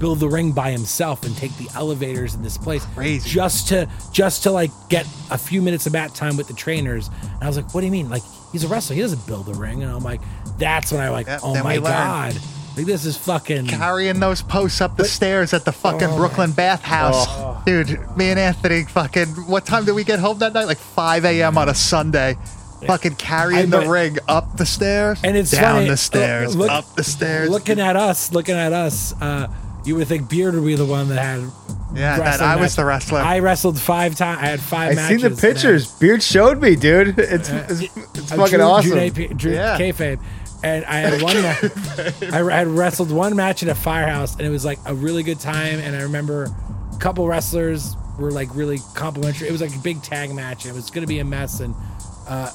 build 0.02 0.18
the 0.18 0.28
ring 0.28 0.50
by 0.50 0.72
himself 0.72 1.24
and 1.24 1.36
take 1.36 1.56
the 1.58 1.68
elevators 1.76 2.34
in 2.34 2.42
this 2.42 2.58
place 2.58 2.84
Crazy. 2.86 3.30
just 3.30 3.68
to 3.68 3.88
just 4.10 4.42
to 4.42 4.50
like 4.50 4.72
get 4.88 5.06
a 5.30 5.38
few 5.38 5.62
minutes 5.62 5.86
of 5.86 5.92
mat 5.92 6.12
time 6.12 6.36
with 6.36 6.48
the 6.48 6.54
trainers. 6.54 7.08
And 7.22 7.42
I 7.42 7.46
was 7.46 7.56
like, 7.56 7.72
what 7.72 7.82
do 7.82 7.86
you 7.86 7.92
mean? 7.92 8.10
Like 8.10 8.24
he's 8.50 8.64
a 8.64 8.68
wrestler. 8.68 8.96
He 8.96 9.02
doesn't 9.02 9.24
build 9.28 9.48
a 9.48 9.54
ring. 9.54 9.84
And 9.84 9.92
I'm 9.92 10.02
like, 10.02 10.20
that's 10.58 10.92
when 10.92 11.00
I 11.00 11.08
like, 11.10 11.26
Yep, 11.26 11.40
oh 11.42 11.54
then 11.54 11.64
my 11.64 11.74
learned. 11.74 11.84
god, 11.84 12.38
like 12.76 12.86
this 12.86 13.04
is 13.04 13.16
fucking. 13.16 13.66
Carrying 13.66 14.20
those 14.20 14.42
posts 14.42 14.80
up 14.80 14.96
the 14.96 15.04
stairs 15.04 15.52
at 15.52 15.64
the 15.64 15.72
fucking 15.72 16.08
Oh, 16.10 16.16
Brooklyn 16.16 16.52
bathhouse. 16.52 17.26
Oh. 17.28 17.62
Dude, 17.66 17.98
me 18.16 18.30
and 18.30 18.38
Anthony 18.40 18.84
fucking, 18.84 19.28
what 19.46 19.66
time 19.66 19.84
did 19.84 19.92
we 19.92 20.04
get 20.04 20.18
home 20.18 20.38
that 20.38 20.52
night? 20.54 20.64
Like 20.66 20.78
5 20.78 21.24
a.m. 21.24 21.58
on 21.58 21.68
a 21.68 21.74
Sunday. 21.74 22.36
Fucking 22.86 23.14
carrying 23.14 23.58
I- 23.60 23.62
the 23.66 23.78
but- 23.78 23.86
ring 23.86 24.18
up 24.26 24.56
the 24.56 24.66
stairs, 24.66 25.20
And 25.22 25.36
it's 25.36 25.52
down 25.52 25.74
funny, 25.76 25.88
the 25.88 25.96
stairs, 25.96 26.56
look- 26.56 26.70
up 26.70 26.96
the 26.96 27.04
stairs. 27.04 27.48
looking 27.48 27.78
at 27.78 27.94
us, 27.94 28.32
looking 28.32 28.56
at 28.56 28.72
us, 28.72 29.14
uh, 29.20 29.46
you 29.84 29.94
would 29.96 30.08
think 30.08 30.28
Beard 30.28 30.54
would 30.54 30.64
be 30.66 30.74
the 30.74 30.84
one 30.84 31.08
that 31.10 31.18
had. 31.18 31.40
Yeah, 31.94 32.16
that 32.16 32.20
wrestling 32.24 32.48
I 32.48 32.56
was 32.56 32.62
match. 32.62 32.76
the 32.76 32.84
wrestler. 32.86 33.18
I 33.20 33.38
wrestled 33.40 33.78
five 33.78 34.14
times. 34.16 34.40
I 34.42 34.46
had 34.46 34.60
five 34.60 34.92
I 34.92 34.94
matches. 34.94 35.08
seen 35.08 35.20
the 35.20 35.26
and 35.26 35.38
I- 35.38 35.40
pictures. 35.40 35.86
Beard 35.92 36.22
showed 36.22 36.60
me, 36.62 36.74
dude. 36.74 37.08
It's 37.18 37.48
it's, 37.50 37.80
it's 37.82 38.32
uh, 38.32 38.36
fucking 38.36 38.54
Drew- 38.58 38.62
awesome. 38.64 38.90
Drew, 38.92 39.00
Napier- 39.00 39.34
Drew 39.34 39.52
Yeah. 39.52 39.78
kayfabe. 39.78 40.18
And 40.62 40.84
I 40.84 40.96
had 40.98 41.22
one. 41.22 41.42
ma- 41.42 42.36
I 42.52 42.56
had 42.58 42.68
wrestled 42.68 43.10
one 43.10 43.34
match 43.34 43.62
at 43.62 43.68
a 43.68 43.74
firehouse, 43.74 44.36
and 44.36 44.42
it 44.46 44.50
was 44.50 44.64
like 44.64 44.78
a 44.86 44.94
really 44.94 45.22
good 45.22 45.40
time. 45.40 45.78
And 45.80 45.96
I 45.96 46.02
remember 46.02 46.44
a 46.94 46.98
couple 46.98 47.26
wrestlers 47.26 47.96
were 48.18 48.30
like 48.30 48.54
really 48.54 48.78
complimentary. 48.94 49.48
It 49.48 49.52
was 49.52 49.60
like 49.60 49.74
a 49.74 49.78
big 49.80 50.02
tag 50.02 50.32
match, 50.34 50.64
and 50.64 50.72
it 50.72 50.76
was 50.76 50.90
going 50.90 51.02
to 51.02 51.08
be 51.08 51.18
a 51.18 51.24
mess. 51.24 51.60
And 51.60 51.74
uh, 52.28 52.50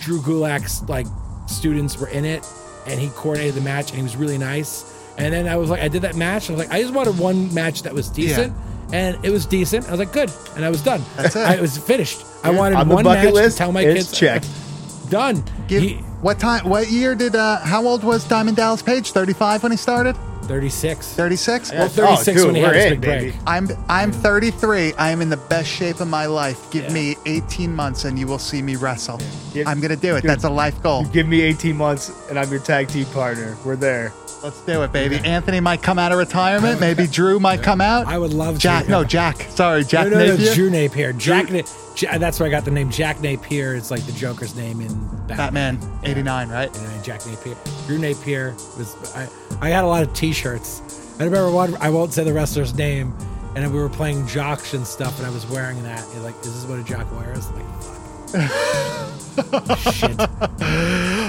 Drew 0.00 0.20
Gulak's 0.20 0.82
like 0.88 1.06
students 1.46 1.98
were 1.98 2.08
in 2.08 2.24
it, 2.24 2.46
and 2.86 2.98
he 2.98 3.08
coordinated 3.10 3.54
the 3.54 3.60
match, 3.60 3.90
and 3.90 3.98
he 3.98 4.02
was 4.02 4.16
really 4.16 4.38
nice. 4.38 4.92
And 5.18 5.32
then 5.32 5.48
I 5.48 5.56
was 5.56 5.70
like, 5.70 5.80
I 5.82 5.88
did 5.88 6.02
that 6.02 6.14
match. 6.16 6.48
And 6.48 6.56
I 6.56 6.58
was 6.60 6.68
like, 6.68 6.74
I 6.78 6.82
just 6.82 6.94
wanted 6.94 7.18
one 7.18 7.52
match 7.52 7.82
that 7.82 7.92
was 7.92 8.08
decent, 8.08 8.54
and 8.92 9.22
it 9.24 9.30
was 9.30 9.44
decent. 9.46 9.86
I 9.88 9.90
was 9.90 9.98
like, 10.00 10.12
good, 10.12 10.30
and 10.56 10.64
I 10.64 10.70
was 10.70 10.82
done. 10.82 11.02
That's 11.16 11.36
it. 11.36 11.40
I 11.46 11.60
was 11.60 11.76
finished. 11.76 12.22
I 12.44 12.50
wanted 12.50 12.76
On 12.76 12.88
the 12.88 12.94
one 12.94 13.04
bucket 13.04 13.24
match 13.26 13.34
list, 13.34 13.56
to 13.56 13.58
tell 13.58 13.72
my 13.72 13.82
it's 13.82 14.08
kids 14.10 14.18
checked. 14.18 14.48
done. 15.10 15.44
Give, 15.68 15.82
He- 15.82 16.00
what 16.20 16.38
time, 16.38 16.68
what 16.68 16.90
year 16.90 17.14
did, 17.14 17.36
uh, 17.36 17.58
how 17.58 17.86
old 17.86 18.02
was 18.02 18.24
Diamond 18.24 18.56
Dallas 18.56 18.82
Page? 18.82 19.12
35 19.12 19.62
when 19.62 19.72
he 19.72 19.78
started? 19.78 20.16
36. 20.46 21.12
36? 21.14 21.72
Well, 21.72 21.88
36 21.88 22.28
Oh, 22.28 22.32
dude, 22.34 22.46
when 22.46 22.54
he 22.54 22.60
we're 22.62 22.66
had 22.68 22.76
his 22.76 22.84
in, 22.92 23.00
big 23.00 23.32
break. 23.32 23.34
I'm 23.46 23.68
I'm 23.88 24.12
33. 24.12 24.94
I 24.94 25.10
am 25.10 25.20
in 25.20 25.28
the 25.28 25.36
best 25.36 25.68
shape 25.68 26.00
of 26.00 26.08
my 26.08 26.26
life. 26.26 26.70
Give 26.70 26.84
Yeah. 26.84 26.92
me 26.92 27.16
18 27.26 27.74
months 27.74 28.04
and 28.04 28.18
you 28.18 28.26
will 28.26 28.38
see 28.38 28.62
me 28.62 28.76
wrestle. 28.76 29.20
Yeah. 29.52 29.64
I'm 29.66 29.80
gonna 29.80 29.96
do 29.96 30.16
it. 30.16 30.22
Dude. 30.22 30.30
That's 30.30 30.44
a 30.44 30.50
life 30.50 30.80
goal. 30.82 31.04
Give 31.06 31.26
me 31.26 31.40
18 31.42 31.76
months 31.76 32.10
and 32.30 32.38
I'm 32.38 32.50
your 32.50 32.60
tag 32.60 32.88
team 32.88 33.06
partner. 33.06 33.56
We're 33.64 33.76
there. 33.76 34.12
Let's 34.42 34.60
do 34.60 34.82
it, 34.82 34.92
baby. 34.92 35.16
Anthony 35.24 35.60
might 35.60 35.82
come 35.82 35.98
out 35.98 36.12
of 36.12 36.18
retirement. 36.18 36.78
Maybe 36.78 37.06
Drew 37.10 37.40
might 37.40 37.62
come 37.62 37.80
out. 37.80 38.06
I 38.06 38.18
would 38.18 38.32
love 38.34 38.58
Jack. 38.58 38.84
to. 38.84 38.90
No, 38.90 39.02
Jack. 39.02 39.42
Sorry, 39.50 39.82
Jack 39.82 40.08
no, 40.08 40.18
no, 40.18 40.26
no, 40.26 40.32
Napier. 40.36 40.54
Drew 40.54 40.70
Napier. 40.70 41.12
Jack. 41.12 41.50
Na- 41.50 41.62
Ja- 41.98 42.18
that's 42.18 42.38
where 42.38 42.46
I 42.46 42.50
got 42.50 42.66
the 42.66 42.70
name 42.70 42.90
Jack 42.90 43.22
Napier. 43.22 43.74
It's 43.74 43.90
like 43.90 44.04
the 44.04 44.12
Joker's 44.12 44.54
name 44.54 44.82
in 44.82 44.88
Batman. 45.26 45.76
Batman 45.78 46.00
89, 46.04 46.48
right? 46.50 46.76
And 46.76 46.86
then 46.86 47.02
Jack 47.02 47.26
Napier. 47.26 47.56
Drew 47.86 47.98
Napier 47.98 48.52
was. 48.76 48.94
I, 49.16 49.26
I 49.62 49.70
had 49.70 49.82
a 49.82 49.86
lot 49.86 50.02
of 50.02 50.12
T-shirts. 50.36 50.82
I 51.18 51.24
remember 51.24 51.50
one. 51.50 51.76
I 51.80 51.88
won't 51.88 52.12
say 52.12 52.22
the 52.24 52.32
wrestler's 52.34 52.74
name. 52.74 53.14
And 53.54 53.72
we 53.72 53.78
were 53.80 53.88
playing 53.88 54.26
jocks 54.26 54.74
and 54.74 54.86
stuff, 54.86 55.16
and 55.16 55.26
I 55.26 55.30
was 55.30 55.46
wearing 55.46 55.82
that. 55.84 56.00
He's 56.12 56.18
like, 56.20 56.34
"Is 56.44 56.52
this 56.62 56.64
what 56.70 56.78
a 56.78 56.82
jock 56.84 57.10
wears?" 57.10 57.46
I'm 57.46 57.54
like, 57.56 58.50
fuck. 58.52 59.78
Shit. 59.94 60.20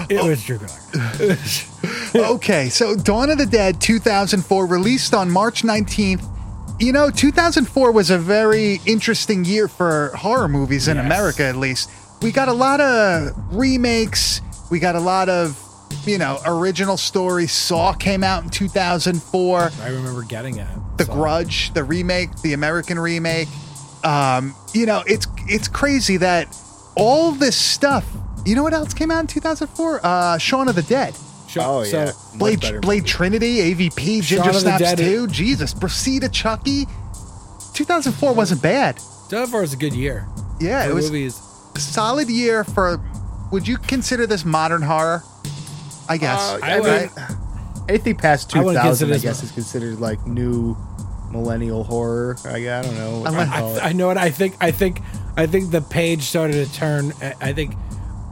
It 0.10 0.24
was 0.24 0.43
Drew 0.43 0.58
Gallagher. 0.58 1.38
okay, 2.34 2.67
so 2.70 2.96
Dawn 2.98 3.30
of 3.30 3.38
the 3.38 3.46
Dead 3.46 3.80
2004 3.80 4.65
released 4.65 5.13
on 5.13 5.30
March 5.32 5.63
19th. 5.63 6.26
You 6.80 6.91
know, 6.91 7.10
2004 7.10 7.91
was 7.93 8.10
a 8.10 8.17
very 8.17 8.82
interesting 8.86 9.46
year 9.46 9.67
for 9.70 10.12
horror 10.15 10.48
movies 10.50 10.88
in 10.89 10.98
Yes. 10.98 11.06
America, 11.06 11.43
at 11.43 11.56
least. 11.56 11.89
We 12.22 12.32
got 12.34 12.50
a 12.50 12.54
lot 12.54 12.82
of 12.82 13.32
remakes. 13.54 14.41
We 14.70 14.80
got 14.80 14.96
a 14.96 15.00
lot 15.00 15.30
of, 15.30 15.58
you 16.08 16.17
know, 16.17 16.39
original 16.46 16.98
story. 16.98 17.48
Saw 17.48 17.93
came 17.93 18.24
out 18.24 18.43
in 18.43 18.50
2004. 18.50 19.72
I 19.82 19.89
remember 19.89 20.24
getting 20.24 20.58
it. 20.58 20.67
The 20.98 21.06
So- 21.06 21.13
Grudge, 21.13 21.74
the 21.74 21.84
remake, 21.84 22.36
the 22.41 22.54
American 22.54 22.98
remake. 23.00 23.48
Um, 24.04 24.56
you 24.74 24.86
know, 24.86 25.04
it's 25.08 25.28
it's 25.48 25.67
crazy 25.67 26.17
that 26.17 26.48
all 26.96 27.32
this 27.32 27.56
stuff. 27.56 28.06
You 28.46 28.56
know 28.56 28.63
what 28.63 28.74
else 28.74 28.93
came 28.93 29.12
out 29.12 29.20
in 29.22 29.28
2004? 29.28 30.00
Uh, 30.04 30.38
Shaun 30.38 30.67
of 30.70 30.76
the 30.76 30.84
Dead. 30.84 31.13
Sho- 31.48 31.62
Oh, 31.63 31.84
so- 31.84 32.06
yeah. 32.06 32.12
Blade, 32.36 32.82
Blade. 32.82 33.06
Trinity, 33.06 33.58
AVP, 33.74 34.22
Shaun 34.22 34.38
Ginger 34.43 34.50
of 34.50 34.54
the 34.56 34.60
Snaps 34.62 34.80
Dead 34.82 34.98
2. 34.98 35.28
Jesus, 35.28 35.74
proceed 35.74 36.22
to 36.22 36.30
Chucky. 36.30 36.88
2004 37.74 38.34
wasn't 38.34 38.62
bad. 38.62 39.00
Denver 39.30 39.62
was 39.62 39.74
a 39.74 39.78
good 39.78 39.93
year. 39.93 40.28
Yeah, 40.60 40.84
For 40.86 40.91
it 40.91 40.93
was 40.93 41.06
movies. 41.06 41.41
a 41.76 41.80
solid 41.80 42.30
year 42.30 42.63
for. 42.63 43.00
Would 43.52 43.67
you 43.67 43.78
consider 43.78 44.26
this 44.28 44.43
modern 44.43 44.82
horror? 44.82 45.24
I 46.10 46.17
guess. 46.17 46.39
Uh, 46.39 46.60
I 46.63 46.72
I 46.76 46.80
would- 46.80 47.02
mean, 47.02 47.10
anything 47.89 48.15
past 48.15 48.50
2000, 48.50 48.78
I, 48.78 48.84
consider 48.88 49.20
guess, 49.20 49.43
is 49.43 49.52
considered 49.52 50.00
like 50.00 50.26
new 50.28 50.76
millennial 51.32 51.84
horror. 51.84 52.36
I, 52.46 52.56
I 52.58 52.82
don't 52.82 52.96
know. 52.96 53.20
What 53.20 53.30
Unless- 53.32 53.50
to 53.50 53.56
call 53.60 53.76
it. 53.78 53.84
I 53.84 53.91
know 53.93 54.08
what 54.08 54.17
I 54.17 54.30
think. 54.30 54.56
I 54.62 54.72
think. 54.72 55.02
I 55.36 55.46
think 55.46 55.70
the 55.72 55.82
page 55.82 56.24
started 56.24 56.65
to 56.67 56.74
turn. 56.74 57.13
I- 57.22 57.36
I 57.41 57.54
think. 57.54 57.76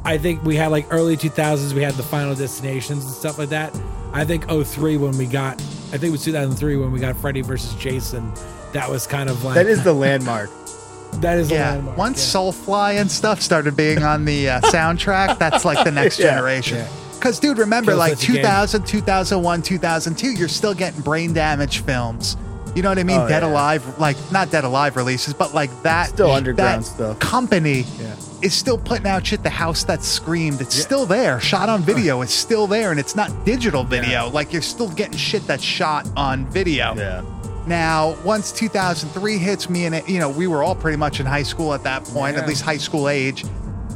I 0.04 0.20
think 0.20 0.44
we 0.44 0.56
had 0.56 0.68
like 0.68 0.86
early 0.92 1.18
2000s. 1.18 1.74
We 1.74 1.82
had 1.82 1.96
the 1.96 2.04
Final 2.04 2.36
Destinations 2.36 3.04
and 3.06 3.14
stuff 3.14 3.40
like 3.40 3.50
that. 3.50 3.76
I 4.14 4.24
think 4.24 4.46
03 4.48 4.98
when 4.98 5.18
we 5.18 5.26
got. 5.26 5.56
I 5.92 5.98
think 5.98 6.06
it 6.06 6.12
was 6.12 6.24
2003 6.26 6.78
when 6.78 6.92
we 6.92 7.00
got 7.00 7.16
Freddy 7.18 7.42
versus 7.42 7.74
Jason. 7.76 8.32
That 8.74 8.90
was 8.90 9.08
kind 9.08 9.30
of 9.30 9.44
like 9.44 9.56
that 9.56 9.66
is 9.68 9.84
the 9.84 9.94
landmark. 9.94 10.50
that 11.22 11.38
is 11.40 11.50
the 11.50 11.56
yeah. 11.56 11.72
landmark, 11.72 11.98
Once 11.98 12.18
yeah. 12.34 12.40
Soulfly 12.40 13.00
and 13.02 13.10
stuff 13.10 13.42
started 13.42 13.76
being 13.76 14.04
on 14.04 14.26
the 14.26 14.50
uh, 14.50 14.62
soundtrack, 14.62 15.40
that's 15.40 15.66
like 15.66 15.84
the 15.86 15.92
next 15.92 16.20
Yeah. 16.20 16.32
generation. 16.36 16.78
Yeah. 16.80 16.88
Because, 17.26 17.40
dude, 17.40 17.58
remember, 17.58 17.94
Kill 17.94 17.98
like 17.98 18.18
Switch 18.18 18.28
Game. 18.28 18.36
2000, 18.44 18.86
2001, 18.86 19.62
2002, 19.64 20.34
you're 20.34 20.48
still 20.48 20.76
getting 20.76 21.02
brain 21.02 21.34
damage 21.34 21.80
films. 21.80 22.38
You 22.76 22.84
know 22.84 22.90
what 22.90 23.00
I 23.00 23.04
mean? 23.04 23.20
Oh, 23.20 23.28
Dead 23.28 23.42
yeah. 23.42 23.50
Alive, 23.50 23.98
like 23.98 24.16
not 24.32 24.52
Dead 24.52 24.64
Alive 24.64 24.96
releases, 24.96 25.34
but 25.34 25.52
like 25.56 25.72
that. 25.82 26.10
Still 26.10 26.30
underground 26.30 26.84
that 26.84 26.88
stuff. 26.88 27.18
Company 27.20 27.84
Yeah. 28.00 28.14
is 28.44 28.54
still 28.54 28.78
putting 28.78 29.08
out 29.08 29.26
shit. 29.26 29.42
The 29.42 29.50
House 29.50 29.84
That 29.86 30.04
Screamed, 30.04 30.62
it's 30.62 30.76
still 30.76 31.08
there. 31.08 31.40
Shot 31.40 31.68
on 31.68 31.82
video 31.82 32.22
is 32.22 32.30
still 32.30 32.68
there, 32.68 32.92
and 32.92 33.00
it's 33.00 33.16
not 33.16 33.32
digital 33.44 33.84
video. 33.84 34.30
Like 34.30 34.54
you're 34.54 34.62
still 34.62 34.90
getting 34.90 35.18
shit 35.18 35.48
that's 35.48 35.64
shot 35.64 36.08
on 36.16 36.46
video. 36.46 36.94
Yeah. 36.96 37.24
Now, 37.66 38.16
once 38.24 38.52
2003 38.52 39.40
hits 39.40 39.68
me, 39.68 39.88
and 39.88 39.96
it, 39.96 40.08
you 40.08 40.20
know, 40.20 40.30
we 40.30 40.46
were 40.46 40.62
all 40.62 40.76
pretty 40.76 40.98
much 40.98 41.20
in 41.20 41.26
high 41.26 41.42
school 41.42 41.74
at 41.74 41.82
that 41.86 42.04
point, 42.04 42.36
Yeah. 42.36 42.44
at 42.44 42.48
least 42.48 42.62
high 42.62 42.78
school 42.78 43.10
age. 43.10 43.46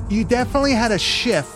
You 0.09 0.23
definitely 0.23 0.73
had 0.73 0.91
a 0.91 0.97
shift 0.97 1.47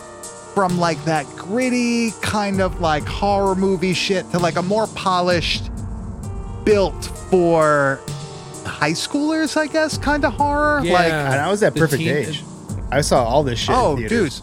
from 0.54 0.78
like 0.78 1.02
that 1.04 1.26
gritty 1.36 2.12
kind 2.22 2.60
of 2.60 2.80
like 2.80 3.04
horror 3.04 3.54
movie 3.54 3.92
shit 3.94 4.30
to 4.30 4.38
like 4.38 4.56
a 4.56 4.62
more 4.62 4.86
polished, 4.88 5.70
built 6.64 7.04
for 7.30 8.00
high 8.64 8.92
schoolers, 8.92 9.56
I 9.56 9.66
guess, 9.66 9.98
kind 9.98 10.24
of 10.24 10.32
horror. 10.34 10.80
Yeah. 10.84 10.92
Like, 10.92 11.12
And 11.12 11.34
I 11.40 11.50
was 11.50 11.62
at 11.62 11.74
The 11.74 11.80
perfect 11.80 12.00
teen- 12.02 12.16
age. 12.16 12.42
I 12.90 13.00
saw 13.00 13.24
all 13.24 13.42
this 13.42 13.58
shit. 13.58 13.70
in 13.70 13.74
oh, 13.76 13.96
dude, 13.96 14.08
theaters. 14.08 14.42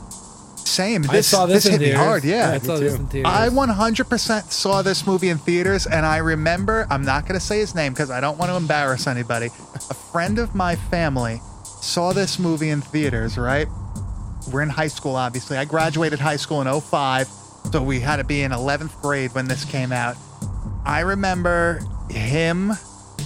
same. 0.56 1.06
I 1.10 1.14
This, 1.14 1.28
saw 1.28 1.46
this, 1.46 1.66
in 1.66 1.72
hit 1.74 1.80
me 1.80 1.86
theaters. 1.88 2.02
hard. 2.04 2.24
Yeah, 2.26 2.52
I 2.52 2.58
saw 2.58 2.76
this 2.78 2.96
in 2.96 3.08
theaters. 3.08 3.32
I 3.32 3.48
100% 3.50 4.52
saw 4.52 4.82
this 4.82 5.08
movie 5.08 5.30
in 5.30 5.38
theaters, 5.38 5.88
and 5.88 6.06
I 6.06 6.18
remember, 6.18 6.86
I'm 6.90 7.04
not 7.06 7.24
going 7.28 7.40
to 7.40 7.46
say 7.46 7.60
his 7.60 7.74
name 7.74 7.94
because 7.94 8.12
I 8.12 8.20
don't 8.20 8.38
want 8.38 8.52
to 8.52 8.58
embarrass 8.58 9.08
anybody. 9.08 9.48
A 9.90 9.94
friend 9.94 10.38
of 10.38 10.54
my 10.54 10.76
family 10.76 11.42
saw 11.64 12.12
this 12.14 12.38
movie 12.40 12.70
in 12.70 12.82
theaters, 12.82 13.38
right? 13.38 13.68
We're 14.52 14.62
in 14.62 14.70
high 14.70 14.88
school, 14.88 15.16
obviously. 15.16 15.58
I 15.58 15.66
graduated 15.66 16.20
high 16.20 16.38
school 16.38 16.62
in 16.62 16.82
05, 16.82 17.28
so 17.72 17.82
we 17.84 18.00
had 18.00 18.18
to 18.18 18.24
be 18.24 18.42
in 18.42 18.52
11th 18.52 19.00
grade 19.02 19.34
when 19.34 19.48
this 19.48 19.66
came 19.66 19.92
out. 19.92 20.16
I 20.86 21.02
remember 21.02 21.82
him 22.10 22.72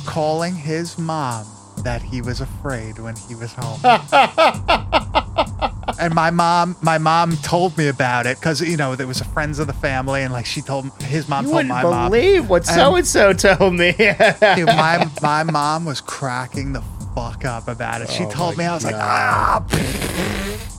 calling 0.05 0.55
his 0.55 0.97
mom 0.97 1.45
that 1.83 2.01
he 2.01 2.21
was 2.21 2.41
afraid 2.41 2.99
when 2.99 3.15
he 3.15 3.35
was 3.35 3.53
home. 3.53 3.79
and 5.99 6.13
my 6.13 6.31
mom, 6.31 6.75
my 6.81 6.97
mom 6.97 7.37
told 7.37 7.77
me 7.77 7.87
about 7.87 8.25
it 8.25 8.37
because 8.39 8.61
you 8.61 8.77
know 8.77 8.95
there 8.95 9.07
was 9.07 9.21
a 9.21 9.25
friends 9.25 9.59
of 9.59 9.67
the 9.67 9.73
family, 9.73 10.21
and 10.23 10.33
like 10.33 10.45
she 10.45 10.61
told 10.61 10.91
his 11.03 11.27
mom 11.27 11.45
You 11.45 11.51
told 11.51 11.55
wouldn't 11.57 11.69
my 11.69 11.83
mom. 11.83 12.11
believe 12.11 12.49
what 12.49 12.65
so 12.65 12.95
and 12.95 13.07
so 13.07 13.33
told 13.33 13.73
me. 13.75 13.91
Dude, 13.93 14.67
my 14.67 15.09
my 15.21 15.43
mom 15.43 15.85
was 15.85 16.01
cracking 16.01 16.73
the 16.73 16.81
fuck 17.15 17.45
up 17.45 17.67
about 17.67 18.01
it. 18.01 18.09
She 18.09 18.25
Oh 18.25 18.29
told 18.29 18.57
my 18.57 18.63
me 18.63 18.67
I 18.69 18.73
was 18.75 18.83
like, 18.83 18.95
ah, 18.95 19.65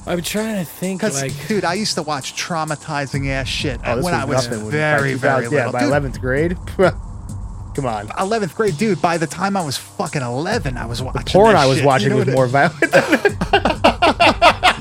I'm 0.07 0.23
trying 0.23 0.59
to 0.65 0.65
think 0.71 1.01
because 1.01 1.21
like 1.21 1.33
dude, 1.49 1.65
I 1.65 1.75
used 1.75 1.95
to 1.97 2.03
watch 2.03 2.35
traumatizing 2.41 3.29
ass 3.29 3.49
shit 3.49 3.81
Oh, 3.85 3.97
this 3.97 4.05
when 4.05 4.15
I 4.15 4.25
was 4.25 4.47
nothing 4.49 4.63
when- 4.65 4.71
very 4.71 5.15
by 5.15 5.19
very 5.19 5.43
2000 5.45 5.53
Yeah, 5.53 5.59
little. 5.59 5.73
by 5.73 5.81
Dude, 5.81 5.89
eleventh 5.89 6.21
grade. 6.21 6.57
Come 7.77 7.85
on. 7.85 8.07
11th 8.09 8.55
grade, 8.55 8.79
dude. 8.79 9.03
By 9.03 9.19
the 9.19 9.27
time 9.27 9.55
I 9.55 9.63
was 9.63 9.77
fucking 9.77 10.23
11, 10.23 10.79
I 10.79 10.87
was 10.87 11.03
watching. 11.03 11.25
Porn 11.39 11.53
this 11.53 11.61
I 11.63 11.67
was 11.67 11.77
shit. 11.77 11.85
watching 11.87 12.05
You 12.09 12.11
know 12.15 12.17
was 12.25 12.27
what 12.29 12.35
more 12.35 12.47
violent. 12.47 12.95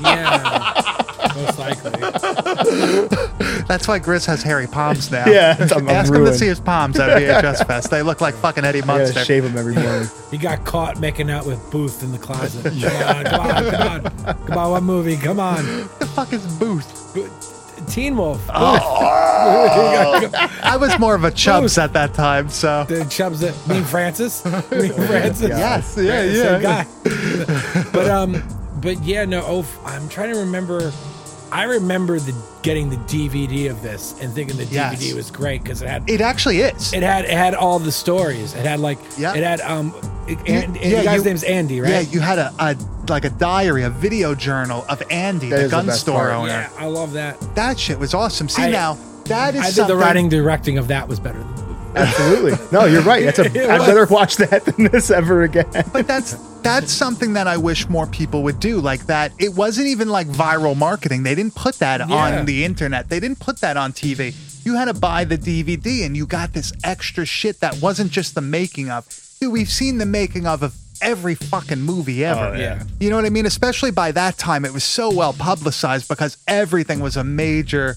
yeah, 0.00 1.32
most 1.34 1.58
likely. 1.58 1.90
It- 3.66 3.68
That's 3.68 3.88
why 3.88 3.98
Grizz 4.00 4.26
has 4.26 4.42
hairy 4.42 4.66
palms 4.66 5.10
now. 5.10 5.26
Yeah, 5.36 5.56
I'm- 5.58 5.68
I'm 5.72 5.88
ask 5.88 6.12
him 6.12 6.24
to 6.24 6.34
see 6.34 6.46
his 6.46 6.60
palms 6.60 6.98
at 6.98 7.20
VHS 7.20 7.66
Fest. 7.66 7.90
They 7.90 8.02
look 8.02 8.20
like 8.20 8.34
fucking 8.34 8.64
Eddie 8.64 8.82
I 8.82 8.86
gotta 8.86 8.98
Munster. 9.02 9.24
shave 9.24 9.44
him 9.44 9.56
every 9.58 9.74
morning. 9.82 10.08
He 10.30 10.38
got 10.38 10.64
caught 10.64 11.00
making 11.00 11.30
out 11.30 11.46
with 11.46 11.58
Boof 11.70 12.02
in 12.02 12.12
the 12.12 12.18
closet. 12.18 12.64
Come 12.64 13.16
on, 13.16 13.24
come 13.24 13.40
on, 13.40 13.64
come 13.64 13.82
on, 14.26 14.34
come 14.46 14.58
on. 14.58 14.70
What 14.70 14.82
movie? 14.82 15.16
Come 15.16 15.40
on, 15.40 15.64
What 15.64 15.98
the 16.00 16.06
fuck 16.06 16.32
is 16.32 16.44
Boof? 16.58 16.84
Teen 17.88 18.16
Wolf. 18.16 18.44
I 18.50 18.78
was 20.80 20.98
more 20.98 21.14
of 21.14 21.24
a 21.24 21.30
chubs 21.30 21.76
at 21.78 21.92
that 21.92 22.14
time, 22.14 22.48
so. 22.48 22.84
the 22.84 23.04
chubs 23.04 23.40
that 23.40 23.54
mean 23.68 23.84
Francis. 23.84 24.44
mean 24.44 24.92
Francis. 24.92 25.48
Yes, 25.50 25.96
yeah, 25.96 26.22
Same 26.22 26.62
yeah. 26.62 26.84
guy. 26.84 26.86
but 27.92 28.08
um, 28.10 28.42
but 28.80 29.00
yeah, 29.02 29.24
no. 29.24 29.42
Oh, 29.44 29.60
f- 29.60 29.78
I'm 29.84 30.08
trying 30.08 30.32
to 30.32 30.38
remember. 30.40 30.92
I 31.52 31.64
remember 31.64 32.18
the 32.18 32.34
getting 32.62 32.90
the 32.90 32.96
DVD 32.96 33.70
of 33.70 33.80
this 33.82 34.14
and 34.20 34.32
thinking 34.34 34.56
the 34.56 34.64
Yes. 34.64 34.96
DVD 35.00 35.14
was 35.14 35.30
great 35.30 35.62
because 35.62 35.80
it 35.82 35.88
had 35.88 36.08
It 36.10 36.20
actually 36.20 36.60
is. 36.60 36.92
it 36.92 37.02
had 37.02 37.24
it 37.24 37.30
had 37.30 37.54
all 37.54 37.78
the 37.78 37.92
stories. 37.92 38.54
It 38.54 38.66
had 38.66 38.80
like 38.80 38.98
Yeah. 39.16 39.34
it 39.34 39.42
had 39.44 39.60
um, 39.60 39.94
it, 40.26 40.38
You- 40.48 40.54
and, 40.54 40.76
and 40.76 40.76
yeah, 40.76 40.98
the 40.98 41.04
guy's 41.04 41.18
you- 41.18 41.24
name's 41.24 41.44
Andy, 41.44 41.80
right? 41.80 41.90
Yeah, 41.90 42.00
you 42.00 42.20
had 42.20 42.38
a, 42.38 42.52
a 42.58 42.76
like 43.08 43.24
a 43.24 43.30
diary, 43.30 43.84
a 43.84 43.90
video 43.90 44.34
journal 44.34 44.84
of 44.88 45.00
Andy, 45.10 45.48
That 45.50 45.56
the 45.56 45.62
is 45.66 45.70
the 45.70 45.76
gun 45.76 45.90
store 45.92 46.18
part. 46.18 46.32
owner. 46.32 46.48
Yeah, 46.48 46.68
I 46.78 46.86
love 46.86 47.12
that. 47.12 47.40
That 47.54 47.78
shit 47.78 47.98
was 48.00 48.12
awesome. 48.14 48.48
See 48.48 48.62
I- 48.62 48.70
now, 48.70 48.98
that 49.26 49.54
is 49.54 49.60
I 49.60 49.64
think 49.64 49.74
something. 49.76 49.96
the 49.96 50.02
writing 50.04 50.28
directing 50.28 50.78
of 50.78 50.88
that 50.88 51.06
was 51.06 51.20
better 51.20 51.38
than 51.38 51.46
the 51.54 51.62
movie. 51.62 51.65
Absolutely. 51.96 52.52
No, 52.70 52.84
you're 52.84 53.02
right. 53.02 53.24
That's 53.24 53.38
a. 53.38 53.46
It 53.56 53.70
I'd 53.70 53.78
was. 53.78 53.88
rather 53.88 54.06
watch 54.06 54.36
that 54.36 54.64
than 54.64 54.84
this 54.90 55.10
ever 55.10 55.42
again. 55.42 55.66
But 55.92 56.06
that's 56.06 56.32
that's 56.62 56.92
something 56.92 57.32
that 57.34 57.46
I 57.46 57.56
wish 57.56 57.88
more 57.88 58.06
people 58.06 58.42
would 58.42 58.60
do. 58.60 58.80
Like 58.80 59.06
that, 59.06 59.32
it 59.38 59.54
wasn't 59.54 59.86
even 59.86 60.08
like 60.08 60.26
viral 60.26 60.76
marketing. 60.76 61.22
They 61.22 61.34
didn't 61.34 61.54
put 61.54 61.76
that 61.76 62.00
Yeah. 62.06 62.14
on 62.14 62.44
the 62.46 62.64
internet. 62.64 63.08
They 63.08 63.20
didn't 63.20 63.40
put 63.40 63.60
that 63.60 63.76
on 63.76 63.92
TV. 63.92 64.34
You 64.64 64.74
had 64.74 64.86
to 64.86 64.94
buy 64.94 65.24
the 65.24 65.38
DVD, 65.38 66.04
and 66.04 66.16
you 66.16 66.26
got 66.26 66.52
this 66.52 66.72
extra 66.84 67.24
shit 67.24 67.60
that 67.60 67.80
wasn't 67.80 68.10
just 68.10 68.34
the 68.34 68.40
making 68.42 68.90
of. 68.90 69.06
Dude, 69.40 69.52
we've 69.52 69.70
seen 69.70 69.98
the 69.98 70.06
making 70.06 70.46
of 70.46 70.62
of 70.62 70.74
every 71.00 71.34
fucking 71.34 71.80
movie 71.80 72.24
oh, 72.26 72.30
ever. 72.30 72.56
Oh, 72.56 72.58
yeah. 72.58 72.82
You 73.00 73.10
know 73.10 73.16
what 73.16 73.24
I 73.26 73.30
mean? 73.30 73.46
Especially 73.46 73.90
by 73.90 74.12
that 74.12 74.36
time, 74.38 74.64
it 74.64 74.72
was 74.72 74.84
so 74.84 75.10
well 75.14 75.32
publicized 75.32 76.08
because 76.08 76.36
everything 76.48 77.00
was 77.00 77.16
a 77.16 77.24
major 77.24 77.96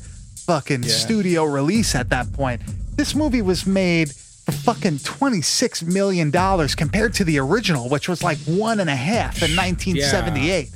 fucking 0.50 0.82
studio 0.82 1.44
release 1.46 1.94
at 1.94 2.10
that 2.10 2.34
point. 2.34 2.60
This 2.98 3.14
movie 3.14 3.44
was 3.44 3.68
made 3.68 4.10
for 4.12 4.52
fucking 4.52 4.98
$26 4.98 5.84
million 5.84 6.32
compared 6.76 7.14
to 7.14 7.24
the 7.24 7.38
original, 7.38 7.88
which 7.88 8.10
was 8.10 8.24
like 8.24 8.40
one 8.48 8.80
and 8.80 8.90
a 8.90 8.96
half 8.96 9.44
in 9.44 9.56
1978. 9.56 10.70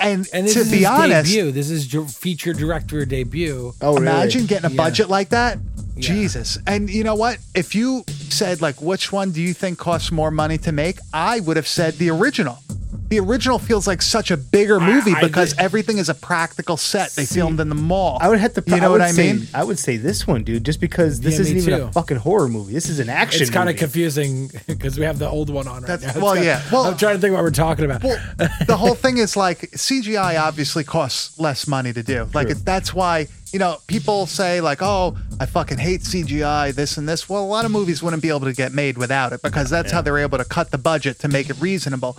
And, 0.00 0.26
And 0.32 0.46
this 0.46 0.54
to 0.54 0.60
is 0.60 0.70
be 0.70 0.78
his 0.78 0.86
honest, 0.86 1.30
debut. 1.30 1.52
This 1.52 1.68
is 1.70 1.86
dir- 1.88 2.06
feature 2.06 2.54
director 2.54 3.04
debut. 3.04 3.74
Oh, 3.82 3.94
really? 3.96 4.02
imagine 4.06 4.46
getting 4.46 4.64
a 4.70 4.70
Yeah. 4.72 4.76
budget 4.82 5.10
like 5.10 5.28
that. 5.28 5.58
Yeah. 5.96 6.00
Jesus. 6.14 6.56
And 6.66 6.88
you 6.88 7.04
know 7.04 7.16
what? 7.16 7.36
If 7.54 7.74
you 7.74 8.04
said, 8.30 8.62
like, 8.62 8.80
which 8.80 9.12
one 9.12 9.32
do 9.32 9.42
you 9.42 9.52
think 9.52 9.76
costs 9.78 10.10
more 10.10 10.30
money 10.30 10.56
to 10.58 10.72
make? 10.72 10.98
I 11.12 11.40
would 11.40 11.58
have 11.58 11.68
said 11.68 11.98
the 11.98 12.08
original. 12.10 12.60
The 13.08 13.18
original 13.20 13.58
feels 13.58 13.86
like 13.86 14.02
such 14.02 14.30
a 14.30 14.36
bigger 14.36 14.78
movie 14.78 15.14
I 15.14 15.22
because 15.22 15.54
did- 15.54 15.60
everything 15.60 15.96
is 15.96 16.08
a 16.10 16.14
practical 16.14 16.76
set. 16.76 17.10
They 17.12 17.24
filmed 17.24 17.58
in 17.58 17.70
the 17.70 17.74
mall. 17.74 18.18
I 18.20 18.28
would 18.28 18.38
have 18.38 18.52
to. 18.54 18.62
You 18.66 18.76
know 18.80 18.90
would 18.92 19.00
what 19.00 19.08
I 19.08 19.12
say- 19.12 19.32
mean? 19.32 19.48
I 19.54 19.64
would 19.64 19.78
say 19.78 19.96
this 19.96 20.26
one, 20.26 20.44
dude, 20.44 20.62
just 20.64 20.78
because 20.80 21.20
this 21.20 21.36
Yeah, 21.36 21.40
isn't 21.40 21.56
even 21.56 21.78
too. 21.78 21.84
a 21.86 21.92
fucking 21.92 22.18
horror 22.18 22.48
movie. 22.48 22.74
This 22.74 22.88
is 22.90 22.98
an 22.98 23.08
action. 23.08 23.40
It's 23.42 23.50
kind 23.50 23.70
of 23.70 23.76
confusing 23.76 24.50
because 24.66 24.98
we 24.98 25.04
have 25.06 25.18
the 25.18 25.28
old 25.28 25.48
one 25.48 25.66
on 25.66 25.82
right 25.82 25.86
That's- 25.98 26.14
now. 26.16 26.22
well, 26.22 26.34
It's 26.34 26.44
yeah. 26.44 26.60
kinda- 26.60 26.68
Well- 26.76 26.84
I'm 26.84 26.96
trying 26.98 27.14
to 27.16 27.20
think 27.20 27.32
what 27.34 27.42
we're 27.42 27.50
talking 27.50 27.84
about. 27.86 28.02
Well, 28.04 28.18
the 28.66 28.76
whole 28.76 28.94
thing 29.04 29.16
is 29.18 29.36
like 29.36 29.70
CGI 29.74 30.38
obviously 30.38 30.84
costs 30.84 31.38
less 31.38 31.66
money 31.66 31.92
to 31.94 32.02
do. 32.02 32.28
Like 32.34 32.50
it, 32.50 32.64
that's 32.64 32.92
why 32.92 33.28
you 33.52 33.58
know 33.58 33.78
people 33.86 34.26
say 34.26 34.60
like, 34.60 34.82
"Oh, 34.82 35.16
I 35.40 35.46
fucking 35.46 35.78
hate 35.78 36.02
CGI, 36.02 36.74
this 36.74 36.98
and 36.98 37.08
this." 37.08 37.26
Well, 37.28 37.42
a 37.42 37.46
lot 37.46 37.64
of 37.64 37.70
movies 37.70 38.02
wouldn't 38.02 38.20
be 38.22 38.28
able 38.28 38.40
to 38.40 38.52
get 38.52 38.74
made 38.74 38.98
without 38.98 39.32
it 39.32 39.40
because 39.42 39.70
that's 39.70 39.90
how 39.92 40.02
they're 40.02 40.18
able 40.18 40.36
to 40.36 40.44
cut 40.44 40.70
the 40.70 40.76
budget 40.78 41.18
to 41.20 41.28
make 41.28 41.48
it 41.48 41.58
reasonable. 41.58 42.18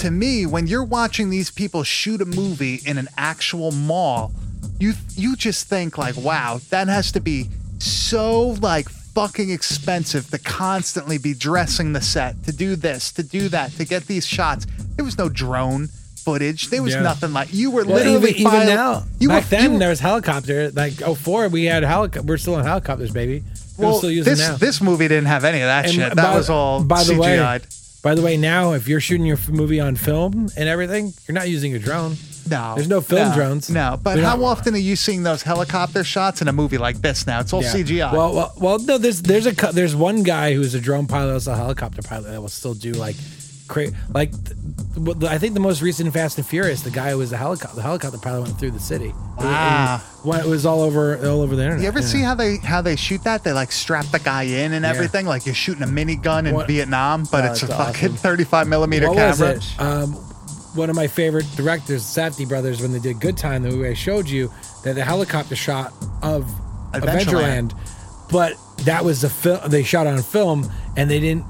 To 0.00 0.10
me, 0.10 0.46
when 0.46 0.66
you're 0.66 0.84
watching 0.84 1.28
these 1.30 1.50
people 1.50 1.82
shoot 1.82 2.22
a 2.22 2.24
movie 2.24 2.80
in 2.86 2.96
an 2.96 3.08
actual 3.18 3.70
mall, 3.70 4.32
you 4.78 4.94
you 5.14 5.36
just 5.36 5.68
think 5.68 5.98
like, 5.98 6.16
"Wow, 6.16 6.60
that 6.70 6.88
has 6.88 7.12
to 7.12 7.20
be 7.20 7.48
so 7.78 8.56
like 8.62 8.88
fucking 8.88 9.50
expensive 9.50 10.30
to 10.30 10.38
constantly 10.38 11.18
be 11.18 11.34
dressing 11.34 11.92
the 11.92 12.00
set, 12.00 12.42
to 12.44 12.52
do 12.52 12.76
this, 12.76 13.12
to 13.12 13.22
do 13.22 13.48
that, 13.50 13.72
to 13.76 13.84
get 13.84 14.06
these 14.06 14.26
shots. 14.26 14.66
There 14.96 15.04
was 15.04 15.18
no 15.18 15.28
drone 15.28 15.88
footage. 16.24 16.68
There 16.70 16.82
was 16.82 16.94
Yeah. 16.94 17.02
nothing 17.02 17.32
like 17.34 17.52
you 17.52 17.70
were 17.70 17.84
Well, 17.84 17.96
literally 17.96 18.30
even, 18.30 18.46
even 18.54 18.66
now, 18.68 19.04
You 19.18 19.28
back 19.28 19.44
were, 19.44 19.48
then 19.50 19.72
you 19.74 19.78
there 19.80 19.88
was 19.90 20.00
helicopter. 20.00 20.70
Like 20.70 21.02
oh 21.02 21.14
four, 21.14 21.48
we 21.48 21.64
had 21.64 21.82
helicopter. 21.82 22.22
We're 22.26 22.38
still 22.38 22.58
in 22.58 22.64
helicopters, 22.64 23.10
baby. 23.10 23.42
Well, 23.76 23.98
still 23.98 24.10
using 24.10 24.30
this 24.32 24.40
now. 24.40 24.56
this 24.56 24.80
movie 24.80 25.08
didn't 25.08 25.26
have 25.26 25.44
any 25.44 25.60
of 25.60 25.66
that 25.66 25.86
And 25.86 25.94
shit. 25.94 26.14
by- 26.16 26.22
That 26.22 26.34
was 26.36 26.48
all 26.48 26.82
by 26.82 27.02
the 27.04 27.16
way, 27.16 27.36
CGI'd. 27.36 27.66
By 28.02 28.14
the 28.14 28.22
way, 28.22 28.36
now 28.36 28.72
if 28.72 28.88
you're 28.88 29.00
shooting 29.00 29.26
your 29.26 29.38
movie 29.48 29.78
on 29.80 29.94
film 29.96 30.48
and 30.56 30.68
everything, 30.68 31.12
you're 31.28 31.34
not 31.34 31.48
using 31.50 31.74
a 31.74 31.78
drone. 31.78 32.16
no, 32.48 32.74
there's 32.74 32.88
no 32.88 33.00
film 33.02 33.28
no, 33.28 33.34
drones. 33.34 33.68
No, 33.68 33.98
but 34.02 34.18
how 34.18 34.36
don't- 34.36 34.44
often 34.46 34.74
are 34.74 34.78
you 34.78 34.96
seeing 34.96 35.22
those 35.22 35.42
helicopter 35.42 36.02
shots 36.02 36.40
in 36.40 36.48
a 36.48 36.52
movie 36.52 36.78
like 36.78 37.02
this? 37.02 37.26
Now 37.26 37.40
it's 37.40 37.52
all 37.52 37.62
Yeah. 37.62 37.72
CGI. 37.74 38.12
Well, 38.12 38.34
well, 38.34 38.52
well, 38.56 38.78
no. 38.78 38.96
There's 38.96 39.20
there's 39.22 39.46
a 39.46 39.52
there's 39.72 39.94
one 39.94 40.22
guy 40.22 40.54
who's 40.54 40.74
a 40.74 40.80
drone 40.80 41.06
pilot, 41.06 41.34
also 41.34 41.52
a 41.52 41.56
helicopter 41.56 42.00
pilot 42.02 42.30
that 42.30 42.40
will 42.40 42.48
still 42.48 42.74
do 42.74 42.92
like, 42.92 43.16
cra- 43.70 43.90
like, 44.12 44.32
I 45.26 45.38
think 45.38 45.54
the 45.54 45.60
most 45.60 45.80
recent 45.80 46.12
Fast 46.12 46.36
and 46.36 46.46
Furious, 46.46 46.82
the 46.82 46.90
guy 46.90 47.10
who 47.10 47.18
was 47.18 47.30
the 47.30 47.36
helicopter, 47.38 47.76
the 47.76 47.82
helicopter 47.82 48.18
pilot 48.18 48.42
went 48.42 48.58
through 48.58 48.72
the 48.72 48.80
city. 48.80 49.14
Wow. 49.38 50.02
When 50.22 50.40
it 50.40 50.46
was 50.46 50.66
all 50.66 50.82
over 50.82 51.16
all 51.26 51.40
over 51.40 51.56
the 51.56 51.62
internet. 51.62 51.82
you 51.82 51.88
ever 51.88 52.00
yeah. 52.00 52.06
see 52.06 52.20
how 52.20 52.34
they 52.34 52.56
how 52.58 52.82
they 52.82 52.96
shoot 52.96 53.24
that? 53.24 53.42
They 53.44 53.52
like 53.52 53.72
strap 53.72 54.04
the 54.06 54.18
guy 54.18 54.42
in 54.42 54.74
and 54.74 54.82
Yeah. 54.84 54.90
everything, 54.90 55.24
like 55.24 55.46
you're 55.46 55.54
shooting 55.54 55.82
a 55.82 55.86
minigun 55.86 56.46
in 56.46 56.54
What- 56.54 56.66
Vietnam, 56.66 57.26
but 57.32 57.44
Oh, 57.44 57.52
it's 57.52 57.62
a 57.62 57.66
that's 57.66 57.98
fucking 57.98 58.16
35 58.16 58.68
millimeter 58.68 59.08
what 59.08 59.16
camera. 59.16 59.54
was 59.54 59.72
it? 59.72 59.80
Um, 59.80 60.12
one 60.74 60.90
of 60.90 60.96
my 60.96 61.06
favorite 61.06 61.46
directors, 61.56 62.02
Safdie 62.02 62.46
brothers, 62.46 62.82
when 62.82 62.92
they 62.92 62.98
did 63.00 63.18
Good 63.20 63.36
Time, 63.38 63.62
the 63.62 63.70
movie 63.70 63.88
I 63.88 63.94
showed 63.94 64.28
you, 64.28 64.52
that 64.84 64.94
the 64.94 65.04
helicopter 65.04 65.56
shot 65.56 65.92
of 66.22 66.44
Adventureland. 66.92 67.70
Adventureland, 67.72 68.28
but 68.30 68.52
that 68.84 69.04
was 69.04 69.22
the 69.22 69.30
film 69.30 69.60
they 69.68 69.82
shot 69.82 70.06
on 70.06 70.20
film, 70.22 70.70
and 70.96 71.10
they 71.10 71.18
didn't 71.20 71.44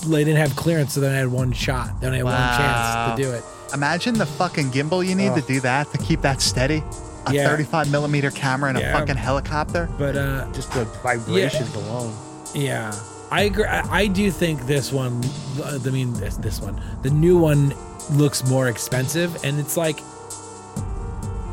they 0.00 0.24
didn't 0.24 0.38
have 0.38 0.54
clearance, 0.56 0.94
so 0.94 1.00
they 1.00 1.06
only 1.08 1.18
had 1.18 1.28
one 1.28 1.52
shot, 1.52 2.00
they 2.00 2.06
only 2.06 2.18
had 2.18 2.24
Wow. 2.26 2.48
one 2.48 2.58
chance 2.58 3.16
to 3.16 3.22
do 3.22 3.32
it. 3.34 3.44
Imagine 3.74 4.14
the 4.14 4.26
fucking 4.26 4.70
gimbal 4.70 5.06
you 5.06 5.14
need 5.14 5.34
to 5.34 5.42
do 5.42 5.60
that 5.60 5.90
to 5.92 5.98
keep 5.98 6.20
that 6.22 6.40
steady. 6.40 6.82
A 7.26 7.32
Yeah. 7.34 7.48
35 7.48 7.90
millimeter 7.90 8.30
camera 8.30 8.70
and 8.70 8.78
a 8.78 8.92
fucking 8.92 9.16
helicopter. 9.16 9.88
But 9.98 10.16
uh, 10.16 10.46
just 10.52 10.72
the 10.72 10.84
vibrations 11.02 11.74
alone. 11.74 12.14
Yeah, 12.54 12.94
I 13.30 13.42
agree. 13.42 13.64
I, 13.66 13.80
I 14.02 14.06
do 14.06 14.30
think 14.30 14.66
this 14.66 14.90
one. 14.92 15.20
uh, 15.62 15.78
I 15.84 15.90
mean, 15.90 16.14
this, 16.14 16.36
this 16.38 16.60
one, 16.62 16.80
the 17.02 17.10
new 17.10 17.36
one, 17.36 17.74
looks 18.12 18.46
more 18.48 18.68
expensive, 18.68 19.44
and 19.44 19.58
it's 19.60 19.76
like. 19.76 20.00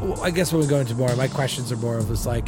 Well, 0.02 0.22
I 0.22 0.30
guess 0.32 0.54
when 0.54 0.62
we 0.62 0.68
go 0.68 0.80
into 0.80 0.94
more, 0.96 1.14
my 1.16 1.28
questions 1.28 1.72
are 1.72 1.78
more 1.78 1.98
of 1.98 2.08
this 2.08 2.26
like, 2.26 2.48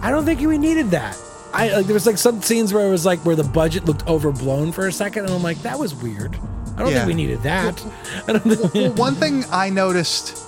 I 0.00 0.10
don't 0.10 0.24
think 0.24 0.40
we 0.40 0.56
needed 0.56 0.90
that. 0.92 1.18
I 1.52 1.68
like 1.74 1.86
there 1.86 1.94
was 1.94 2.06
like 2.06 2.18
some 2.18 2.42
scenes 2.42 2.72
where 2.74 2.86
it 2.86 2.90
was 2.90 3.06
like 3.06 3.20
where 3.20 3.36
the 3.36 3.44
budget 3.44 3.84
looked 3.86 4.06
overblown 4.06 4.72
for 4.72 4.86
a 4.86 4.92
second, 4.92 5.24
and 5.26 5.34
I'm 5.34 5.42
like, 5.42 5.58
that 5.62 5.78
was 5.78 5.94
weird. 5.94 6.36
I 6.76 6.80
don't 6.80 6.90
Yeah. 6.90 6.96
think 6.98 7.06
we 7.08 7.14
needed 7.14 7.42
that. 7.42 7.82
I 8.28 8.32
don't 8.32 8.42
think. 8.42 8.74
well, 8.74 8.92
one 8.94 9.14
thing 9.14 9.44
I 9.50 9.70
noticed 9.70 10.42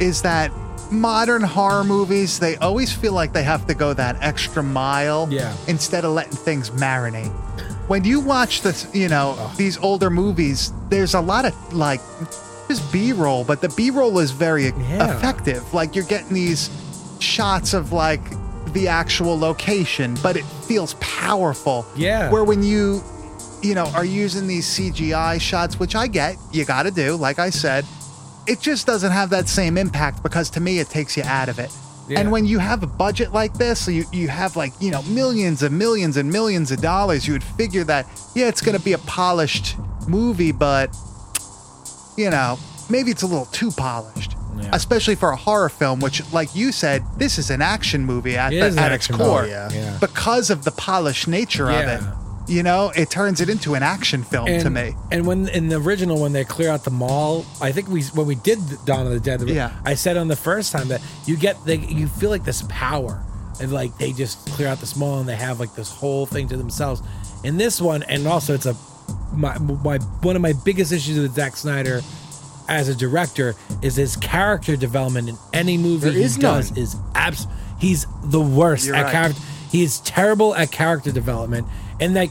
is 0.00 0.20
that 0.22 0.50
modern 0.90 1.42
horror 1.42 1.84
movies, 1.84 2.38
they 2.38 2.56
always 2.56 2.92
feel 2.92 3.12
like 3.12 3.32
they 3.32 3.44
have 3.44 3.66
to 3.68 3.74
go 3.74 3.94
that 3.94 4.16
extra 4.20 4.62
mile 4.62 5.28
Yeah. 5.30 5.54
instead 5.68 6.04
of 6.04 6.12
letting 6.12 6.32
things 6.36 6.70
marinate. 6.70 7.30
When 7.88 8.04
you 8.04 8.20
watch 8.20 8.62
this, 8.62 8.86
you 8.92 9.08
know, 9.08 9.50
these 9.56 9.78
older 9.78 10.10
movies, 10.10 10.72
there's 10.90 11.14
a 11.14 11.20
lot 11.20 11.44
of 11.44 11.54
like 11.72 12.00
just 12.68 12.92
B-roll, 12.92 13.44
but 13.44 13.60
the 13.62 13.68
B-roll 13.70 14.18
is 14.18 14.30
very 14.32 14.66
Yeah. 14.66 15.16
effective. 15.16 15.72
Like 15.72 15.94
you're 15.96 16.04
getting 16.04 16.34
these 16.34 16.70
shots 17.20 17.72
of 17.74 17.92
like 17.92 18.20
the 18.72 18.88
actual 18.88 19.38
location, 19.38 20.16
but 20.22 20.36
it 20.36 20.44
feels 20.44 20.94
powerful. 20.94 21.86
Yeah. 21.96 22.30
Where 22.30 22.44
when 22.44 22.62
you 22.62 23.02
you 23.62 23.74
know, 23.74 23.86
are 23.94 24.04
using 24.04 24.46
these 24.46 24.66
CGI 24.66 25.40
shots, 25.40 25.78
which 25.78 25.94
I 25.94 26.06
get, 26.06 26.36
you 26.52 26.64
got 26.64 26.84
to 26.84 26.90
do, 26.90 27.16
like 27.16 27.38
I 27.38 27.50
said. 27.50 27.84
It 28.46 28.60
just 28.60 28.86
doesn't 28.86 29.12
have 29.12 29.30
that 29.30 29.48
same 29.48 29.76
impact 29.76 30.22
because 30.22 30.50
to 30.50 30.60
me, 30.60 30.78
it 30.78 30.88
takes 30.88 31.16
you 31.16 31.22
out 31.24 31.48
of 31.48 31.58
it. 31.58 31.70
Yeah. 32.08 32.20
And 32.20 32.32
when 32.32 32.46
you 32.46 32.58
have 32.58 32.82
a 32.82 32.86
budget 32.86 33.32
like 33.32 33.54
this, 33.54 33.84
so 33.84 33.90
you, 33.90 34.04
you 34.12 34.28
have 34.28 34.56
like, 34.56 34.72
you 34.80 34.90
know, 34.90 35.02
millions 35.02 35.62
and 35.62 35.78
millions 35.78 36.16
and 36.16 36.30
millions 36.30 36.72
of 36.72 36.80
dollars, 36.80 37.26
you 37.26 37.34
would 37.34 37.44
figure 37.44 37.84
that, 37.84 38.06
yeah, 38.34 38.48
it's 38.48 38.60
going 38.60 38.76
to 38.76 38.82
be 38.82 38.94
a 38.94 38.98
polished 38.98 39.76
movie, 40.08 40.52
but, 40.52 40.96
you 42.16 42.30
know, 42.30 42.58
maybe 42.88 43.10
it's 43.10 43.22
a 43.22 43.26
little 43.26 43.46
too 43.46 43.70
polished. 43.70 44.34
Yeah. 44.62 44.70
Especially 44.72 45.14
for 45.14 45.30
a 45.30 45.36
horror 45.36 45.68
film, 45.68 46.00
which, 46.00 46.22
like 46.32 46.54
you 46.54 46.72
said, 46.72 47.02
this 47.16 47.38
is 47.38 47.50
an 47.50 47.62
action 47.62 48.04
movie 48.04 48.36
at, 48.36 48.52
It 48.52 48.74
the- 48.74 48.80
at 48.80 48.92
its 48.92 49.06
core. 49.08 49.42
movie, 49.42 49.52
yeah. 49.52 49.70
Yeah. 49.72 49.96
Because 50.00 50.50
of 50.50 50.64
the 50.64 50.70
polished 50.72 51.28
nature 51.28 51.70
Yeah. 51.70 51.80
of 51.80 52.02
it. 52.02 52.08
You 52.48 52.64
know, 52.64 52.90
it 52.96 53.10
turns 53.10 53.40
it 53.40 53.48
into 53.48 53.74
an 53.74 53.82
action 53.84 54.24
film 54.24 54.48
and, 54.48 54.62
to 54.62 54.70
me. 54.70 54.96
And 55.12 55.24
when 55.24 55.46
in 55.48 55.68
the 55.68 55.76
original, 55.76 56.20
when 56.20 56.32
they 56.32 56.42
clear 56.44 56.68
out 56.70 56.82
the 56.84 56.90
mall, 56.90 57.44
I 57.60 57.70
think 57.70 57.88
we 57.88 58.02
when 58.14 58.26
we 58.26 58.34
did 58.34 58.58
Dawn 58.84 59.06
of 59.06 59.12
the 59.12 59.20
Dead, 59.20 59.40
Yeah. 59.48 59.70
I 59.84 59.94
said 59.94 60.16
on 60.16 60.26
the 60.26 60.34
first 60.36 60.72
time 60.72 60.88
that 60.88 61.00
you 61.26 61.36
get 61.36 61.64
the, 61.64 61.76
you 61.76 62.08
feel 62.08 62.28
like 62.30 62.42
this 62.44 62.64
power, 62.68 63.22
and 63.60 63.70
like 63.72 63.96
they 63.98 64.10
just 64.12 64.46
clear 64.50 64.66
out 64.66 64.80
this 64.80 64.96
mall 64.96 65.20
and 65.20 65.28
they 65.28 65.36
have 65.36 65.60
like 65.60 65.74
this 65.76 65.90
whole 65.92 66.26
thing 66.26 66.48
to 66.48 66.56
themselves. 66.56 67.02
In 67.44 67.56
this 67.56 67.80
one, 67.80 68.02
and 68.04 68.26
also 68.26 68.54
it's 68.54 68.66
a 68.66 68.74
my, 69.32 69.56
my 69.58 69.98
one 70.22 70.34
of 70.34 70.42
my 70.42 70.54
biggest 70.64 70.90
issues 70.92 71.20
with 71.20 71.34
Zack 71.34 71.56
Snyder 71.56 72.00
as 72.70 72.88
a 72.88 72.94
director 72.94 73.54
is 73.82 73.96
his 73.96 74.16
character 74.16 74.76
development 74.76 75.28
in 75.28 75.36
any 75.52 75.76
movie 75.76 76.12
he 76.12 76.22
does 76.40 76.70
none. 76.70 76.78
is 76.78 76.96
abs. 77.14 77.46
He's 77.78 78.06
the 78.22 78.40
worst 78.40 78.86
You're 78.86 78.94
at 78.94 79.02
right. 79.04 79.12
character. 79.12 79.42
He 79.70 79.82
is 79.82 80.00
terrible 80.00 80.54
at 80.54 80.70
character 80.70 81.12
development, 81.12 81.66
and 82.00 82.14
like, 82.14 82.30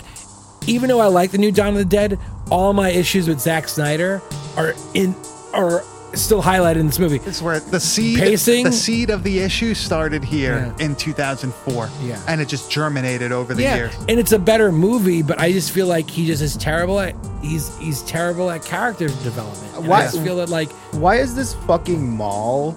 even 0.68 0.90
though 0.90 1.00
I 1.00 1.08
like 1.08 1.32
the 1.32 1.38
new 1.38 1.52
Dawn 1.52 1.70
of 1.70 1.76
the 1.76 1.86
Dead, 1.86 2.18
all 2.50 2.74
my 2.74 2.90
issues 2.90 3.28
with 3.28 3.40
Zack 3.40 3.68
Snyder 3.68 4.22
are 4.58 4.74
in 4.94 5.16
are 5.54 5.84
still 6.14 6.42
highlighted 6.42 6.78
in 6.80 6.88
this 6.88 7.00
movie. 7.00 7.18
This 7.20 7.38
is 7.38 7.42
where 7.44 7.60
the 7.60 7.80
seed, 7.80 8.20
Pacing? 8.20 8.64
the 8.66 8.72
seed 8.72 9.10
of 9.10 9.24
the 9.24 9.40
issue 9.40 9.74
started 9.74 10.24
here 10.24 10.74
Yeah. 10.78 10.86
in 10.86 10.96
2004. 10.96 11.90
Yeah. 12.04 12.20
And 12.28 12.42
it 12.42 12.48
just 12.48 12.72
germinated 12.72 13.32
over 13.32 13.54
the 13.54 13.62
yeah, 13.62 13.76
years. 13.76 13.94
and 14.08 14.20
it's 14.20 14.32
a 14.32 14.40
better 14.40 14.72
movie, 14.72 15.22
but 15.22 15.40
I 15.40 15.52
just 15.52 15.72
feel 15.72 15.88
like 15.88 16.10
he 16.10 16.26
just 16.26 16.42
is 16.42 16.56
terrible 16.58 17.00
at 17.00 17.16
he's 17.42 17.78
he's 17.78 18.02
terrible 18.04 18.50
at 18.50 18.64
character 18.66 19.08
development. 19.08 19.76
And 19.78 19.88
Why- 19.88 20.00
I 20.00 20.04
just 20.06 20.22
feel 20.24 20.38
that 20.38 20.50
like 20.50 20.72
Why 20.94 21.16
is 21.18 21.36
this 21.36 21.54
fucking 21.68 22.10
mall 22.10 22.76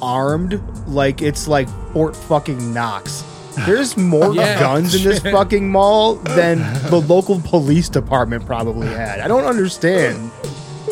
armed 0.00 0.60
like 0.86 1.22
it's 1.22 1.48
like 1.48 1.68
Fort 1.92 2.14
fucking 2.16 2.72
Knox? 2.72 3.24
There's 3.66 3.96
more 3.96 4.34
Yeah. 4.36 4.58
guns 4.60 4.94
in 4.94 5.02
this 5.02 5.18
fucking 5.34 5.68
mall 5.68 6.14
than 6.16 6.58
the 6.90 7.00
local 7.00 7.40
police 7.40 7.88
department 7.88 8.46
probably 8.46 8.86
had. 8.88 9.18
I 9.20 9.26
don't 9.26 9.44
understand 9.46 10.30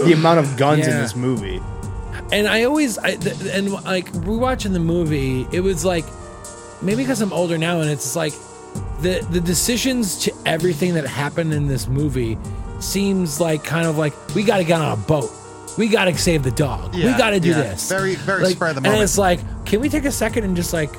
the 0.04 0.12
amount 0.12 0.38
of 0.40 0.56
guns 0.56 0.86
in 0.86 0.92
Yeah. 0.92 1.00
this 1.02 1.16
movie. 1.16 1.60
and 2.32 2.48
I 2.48 2.64
always 2.64 2.98
I, 2.98 3.16
th- 3.16 3.36
and 3.54 3.70
like 3.84 4.10
rewatching 4.12 4.72
the 4.72 4.80
movie, 4.80 5.46
it 5.52 5.60
was 5.60 5.84
like 5.84 6.04
maybe 6.82 7.02
because 7.02 7.20
I'm 7.20 7.32
older 7.32 7.56
now, 7.58 7.80
and 7.80 7.90
it's 7.90 8.16
like 8.16 8.32
the 9.00 9.24
the 9.30 9.40
decisions 9.40 10.18
to 10.24 10.32
everything 10.44 10.94
that 10.94 11.06
happened 11.06 11.52
in 11.54 11.68
this 11.68 11.86
movie 11.88 12.36
seems 12.80 13.40
like 13.40 13.64
kind 13.64 13.86
of 13.86 13.96
like 13.96 14.12
we 14.34 14.42
got 14.42 14.58
to 14.58 14.64
get 14.64 14.80
on 14.80 14.92
a 14.92 14.96
boat, 15.02 15.30
we 15.78 15.88
got 15.88 16.06
to 16.06 16.16
save 16.18 16.42
the 16.42 16.50
dog, 16.50 16.94
we 16.94 17.02
Yeah, 17.04 17.16
got 17.18 17.30
to 17.30 17.40
do 17.40 17.50
yeah. 17.50 17.62
this. 17.62 17.88
Very- 17.88 18.14
very 18.16 18.42
like, 18.44 18.56
spur 18.56 18.68
of 18.68 18.74
the 18.74 18.78
And 18.78 18.84
moment. 18.86 19.02
it's 19.04 19.16
like, 19.18 19.40
can 19.64 19.80
we 19.80 19.88
take 19.88 20.04
a 20.04 20.10
second 20.12 20.44
and 20.44 20.56
just 20.56 20.72
like, 20.72 20.90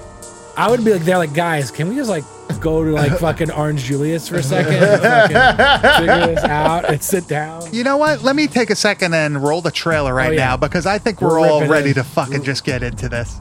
I 0.57 0.69
would 0.71 0.83
be 0.83 0.91
like, 0.93 1.03
they're 1.03 1.19
like, 1.19 1.33
guys, 1.35 1.69
can 1.69 1.87
we 1.87 1.95
just 1.95 2.09
like 2.09 2.23
go 2.59 2.83
to 2.83 2.89
like 2.91 3.11
fucking 3.19 3.51
Orange 3.51 3.83
Julius 3.83 4.27
for 4.27 4.37
a 4.37 4.43
second, 4.43 4.73
and 4.73 5.01
fucking 5.01 6.07
figure 6.07 6.35
this 6.35 6.43
out, 6.43 6.85
and 6.91 7.01
sit 7.03 7.27
down. 7.27 7.71
You 7.71 7.83
know 7.83 7.97
what? 7.97 8.23
Let 8.23 8.35
me 8.35 8.47
take 8.47 8.71
a 8.71 8.75
second 8.75 9.13
and 9.13 9.43
roll 9.43 9.61
the 9.61 9.69
trailer 9.71 10.13
right 10.15 10.29
Oh, 10.29 10.33
yeah. 10.33 10.45
now 10.45 10.57
because 10.57 10.85
I 10.87 10.97
think 10.97 11.21
we're 11.21 11.39
We'll 11.39 11.49
all 11.49 11.61
it 11.63 11.69
ready 11.69 11.89
in. 11.89 11.95
to 11.95 12.03
fucking 12.03 12.43
just 12.43 12.63
get 12.63 12.81
into 12.81 13.07
this. 13.07 13.37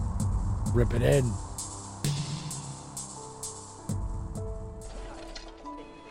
Rip 0.74 0.92
it 0.92 1.00
in. 1.02 1.32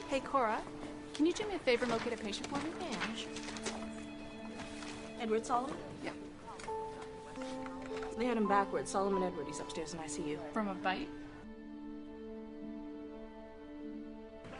Hey, 0.08 0.20
Cora, 0.22 0.60
can 1.14 1.26
you 1.26 1.34
do 1.34 1.46
me 1.48 1.56
a 1.56 1.60
favor 1.60 1.84
and 1.84 1.92
locate 1.92 2.14
a 2.14 2.18
patient 2.18 2.48
for 2.48 2.56
me? 2.56 2.70
Yeah, 2.82 2.98
sure. 3.16 3.30
Edward 5.20 5.46
Solomon? 5.46 5.76
Yeah. 8.16 8.20
They 8.22 8.26
had 8.26 8.38
him 8.38 8.48
backwards. 8.48 8.92
Solomon 8.92 9.24
Edward. 9.24 9.48
He's 9.48 9.60
upstairs 9.60 9.94
in 9.94 10.00
ICU. 10.00 10.38
From 10.54 10.70
a 10.70 10.74
bite? 10.76 11.10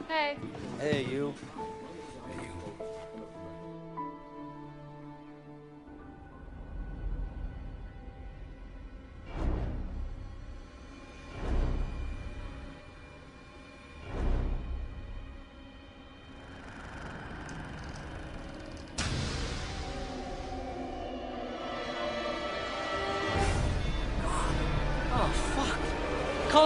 Hey. 0.08 0.38
Hey, 0.80 1.06
you. 1.06 1.34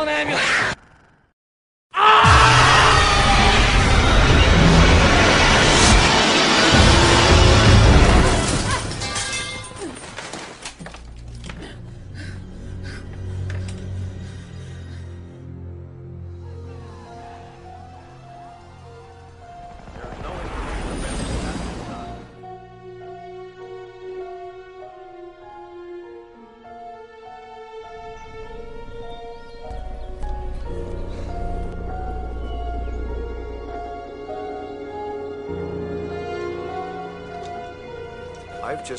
Ambulance. 0.10 0.49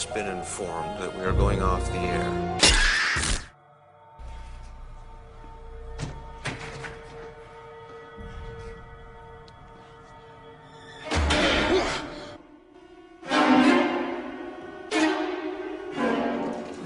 I've 0.01 0.07
just 0.07 0.15
been 0.15 0.29
informed 0.29 0.99
that 0.99 1.15
we 1.15 1.23
are 1.25 1.33
going 1.35 1.61
off 1.61 1.85
the 1.93 1.99
air. 1.99 2.59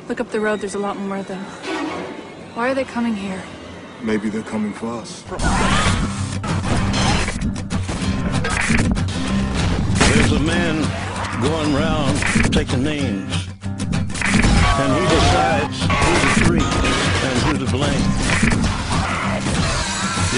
Look 0.08 0.18
up 0.18 0.30
the 0.30 0.40
road, 0.40 0.58
there's 0.58 0.74
a 0.74 0.80
lot 0.80 0.96
more 0.96 1.18
of 1.18 1.28
them. 1.28 1.38
Why 2.54 2.68
are 2.68 2.74
they 2.74 2.82
coming 2.82 3.14
here? 3.14 3.40
Maybe 4.02 4.28
they're 4.28 4.42
coming 4.42 4.72
for 4.72 4.88
us. 4.88 5.22
There's 10.10 10.32
a 10.32 10.40
man 10.40 11.03
going 11.42 11.74
round 11.74 12.18
taking 12.52 12.82
names. 12.82 13.48
And 14.80 14.92
he 14.92 15.04
decides 15.08 15.78
who 15.82 16.12
to 16.20 16.28
treat 16.44 16.72
and 17.28 17.36
who 17.44 17.52
to 17.64 17.70
blame. 17.70 18.06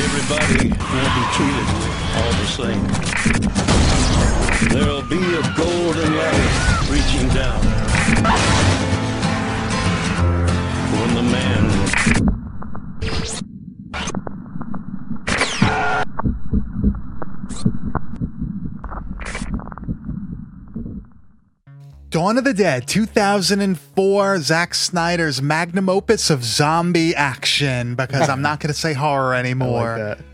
Everybody 0.07 0.69
will 0.69 1.13
be 1.17 1.25
treated 1.37 1.69
all 2.17 2.33
the 2.43 2.49
same. 2.61 2.87
There'll 4.71 5.09
be 5.09 5.17
a 5.17 5.43
golden 5.57 6.17
ladder 6.17 6.93
reaching 6.93 7.29
down. 7.31 7.61
When 10.93 11.11
the 11.15 11.23
man 11.23 12.26
Dawn 22.16 22.38
of 22.38 22.44
the 22.44 22.55
Dead, 22.55 22.88
2004, 22.88 24.40
Zack 24.40 24.74
Snyder's 24.74 25.42
magnum 25.42 25.90
opus 25.90 26.31
of 26.31 26.42
zombie 26.42 27.14
action, 27.14 27.94
because 27.94 28.31
I'm 28.31 28.40
not 28.40 28.59
going 28.59 28.72
to 28.72 28.81
say 28.81 28.94
horror 28.94 29.35
I 29.35 29.40
anymore. 29.40 29.98
like 29.98 30.18
that. 30.18 30.24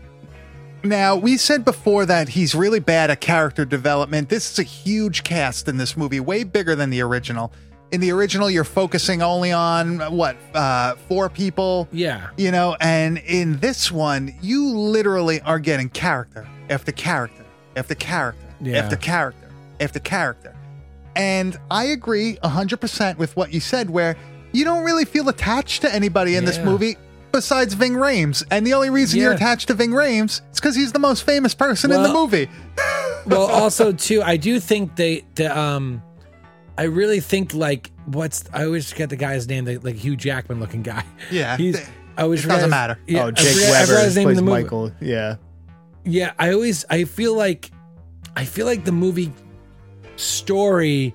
Now, 0.85 1.17
we 1.17 1.35
said 1.35 1.65
before 1.65 2.05
that 2.05 2.29
he's 2.29 2.55
really 2.55 2.79
bad 2.79 3.11
at 3.11 3.19
character 3.19 3.65
development. 3.65 4.29
This 4.29 4.49
is 4.49 4.59
a 4.59 4.63
huge 4.63 5.25
cast 5.25 5.67
in 5.67 5.75
this 5.75 5.97
movie, 5.97 6.21
way 6.21 6.45
bigger 6.45 6.73
than 6.73 6.89
the 6.89 7.01
original. 7.01 7.51
In 7.91 7.99
the 7.99 8.11
original, 8.11 8.49
you're 8.49 8.63
focusing 8.63 9.21
only 9.21 9.51
on 9.51 9.99
what, 10.15 10.37
uh, 10.53 10.95
four 11.09 11.27
people? 11.27 11.89
Yeah. 11.91 12.29
You 12.37 12.51
know, 12.51 12.77
and 12.79 13.17
in 13.17 13.59
this 13.59 13.91
one, 13.91 14.33
you 14.41 14.69
literally 14.69 15.41
are 15.41 15.59
getting 15.59 15.89
character 15.89 16.47
after 16.69 16.93
character 16.93 17.43
after 17.75 17.93
character. 17.93 18.39
Yeah. 18.61 18.77
after 18.77 18.95
character 18.95 19.49
after 19.81 19.99
character. 19.99 20.52
And 21.15 21.57
I 21.69 21.85
agree 21.85 22.37
100% 22.43 23.17
with 23.17 23.35
what 23.35 23.53
you 23.53 23.59
said, 23.59 23.89
where 23.89 24.15
you 24.51 24.63
don't 24.63 24.83
really 24.83 25.05
feel 25.05 25.29
attached 25.29 25.81
to 25.81 25.93
anybody 25.93 26.35
in 26.35 26.45
this 26.45 26.57
movie 26.59 26.95
besides 27.31 27.73
Ving 27.73 27.93
Rhames. 27.93 28.43
And 28.51 28.65
the 28.65 28.73
only 28.73 28.89
reason 28.89 29.19
you're 29.19 29.33
attached 29.33 29.67
to 29.67 29.73
Ving 29.73 29.91
Rhames 29.91 30.41
is 30.51 30.59
because 30.59 30.75
he's 30.75 30.91
the 30.91 30.99
most 30.99 31.23
famous 31.25 31.53
person 31.53 31.91
in 31.91 32.01
the 32.03 32.13
movie. 32.13 32.49
well, 33.25 33.47
also 33.49 33.91
too, 33.91 34.21
I 34.21 34.37
do 34.37 34.59
think 34.59 34.95
they 34.95 35.25
the 35.35 35.55
um, 35.57 36.01
I 36.77 36.83
really 36.83 37.19
think 37.19 37.53
like 37.53 37.91
what's 38.05 38.43
I 38.53 38.65
always 38.65 38.89
forget 38.91 39.09
the 39.09 39.15
guy's 39.15 39.47
name, 39.47 39.65
the 39.65 39.77
like 39.79 39.95
Hugh 39.95 40.15
Jackman 40.15 40.59
looking 40.59 40.81
guy. 40.83 41.03
Yeah, 41.31 41.57
he's. 41.57 41.77
th- 41.77 41.87
I 42.15 42.21
always 42.23 42.41
it 42.41 42.43
forget 42.43 42.57
doesn't 42.57 42.69
matter. 42.69 42.99
Yeah, 43.07 43.23
oh, 43.25 43.31
Jake 43.31 43.53
forget- 43.53 43.67
I 43.67 43.71
Weber 43.71 43.85
forgot 43.87 44.03
his 44.05 44.15
name 44.15 44.21
in 44.21 44.25
plays 44.27 44.37
the 44.37 44.43
movie. 44.43 44.63
Michael. 44.63 44.91
Yeah. 45.01 45.35
Yeah, 46.05 46.33
I 46.37 46.53
always 46.53 46.85
I 46.89 47.05
feel 47.05 47.35
like 47.35 47.71
I 48.35 48.45
feel 48.45 48.65
like 48.67 48.85
the 48.85 48.91
movie 48.91 49.31
story 50.15 51.13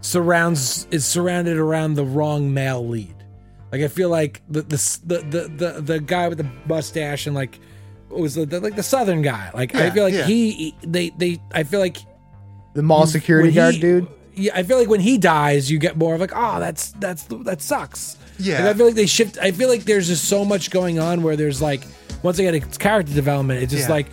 surrounds 0.00 0.86
is 0.90 1.04
surrounded 1.04 1.56
around 1.58 1.94
the 1.94 2.04
wrong 2.04 2.52
male 2.52 2.86
lead. 2.86 3.14
Like 3.72 3.82
I 3.82 3.88
feel 3.88 4.08
like 4.08 4.42
the 4.48 4.62
the 4.62 4.98
the 5.06 5.18
the 5.22 5.48
the, 5.72 5.80
the 5.80 6.00
guy 6.00 6.28
with 6.28 6.38
the 6.38 6.46
mustache 6.66 7.26
and 7.26 7.34
like 7.36 7.58
what 8.08 8.20
was 8.20 8.34
the, 8.34 8.44
the 8.46 8.60
like 8.60 8.76
the 8.76 8.82
southern 8.82 9.22
guy. 9.22 9.50
Like 9.54 9.74
I 9.74 9.90
feel 9.90 10.04
like 10.04 10.14
yeah. 10.14 10.24
he 10.26 10.74
they 10.82 11.10
they 11.10 11.38
I 11.52 11.62
feel 11.62 11.80
like 11.80 11.98
The 12.74 12.82
mall 12.82 13.06
security 13.06 13.52
guard 13.52 13.74
he- 13.74 13.80
dude. 13.80 14.08
Yeah, 14.34 14.52
I 14.56 14.62
feel 14.62 14.78
like 14.78 14.88
when 14.88 15.00
he 15.00 15.18
dies, 15.18 15.70
you 15.70 15.78
get 15.78 15.98
more 15.98 16.14
of 16.14 16.20
like, 16.20 16.32
oh, 16.34 16.60
that's 16.60 16.92
that's 16.92 17.24
that 17.24 17.60
sucks. 17.60 18.16
Yeah. 18.38 18.64
Like, 18.64 18.74
I 18.74 18.78
feel 18.78 18.86
like 18.86 18.94
they 18.94 19.06
shift. 19.06 19.38
I 19.38 19.50
feel 19.50 19.68
like 19.68 19.84
there's 19.84 20.06
just 20.06 20.24
so 20.28 20.44
much 20.44 20.70
going 20.70 20.98
on 20.98 21.22
where 21.22 21.36
there's 21.36 21.60
like, 21.60 21.82
once 22.22 22.38
again, 22.38 22.54
it's 22.54 22.78
character 22.78 23.12
development. 23.12 23.62
It's 23.62 23.72
just 23.72 23.88
Yeah. 23.88 23.94
like 23.96 24.06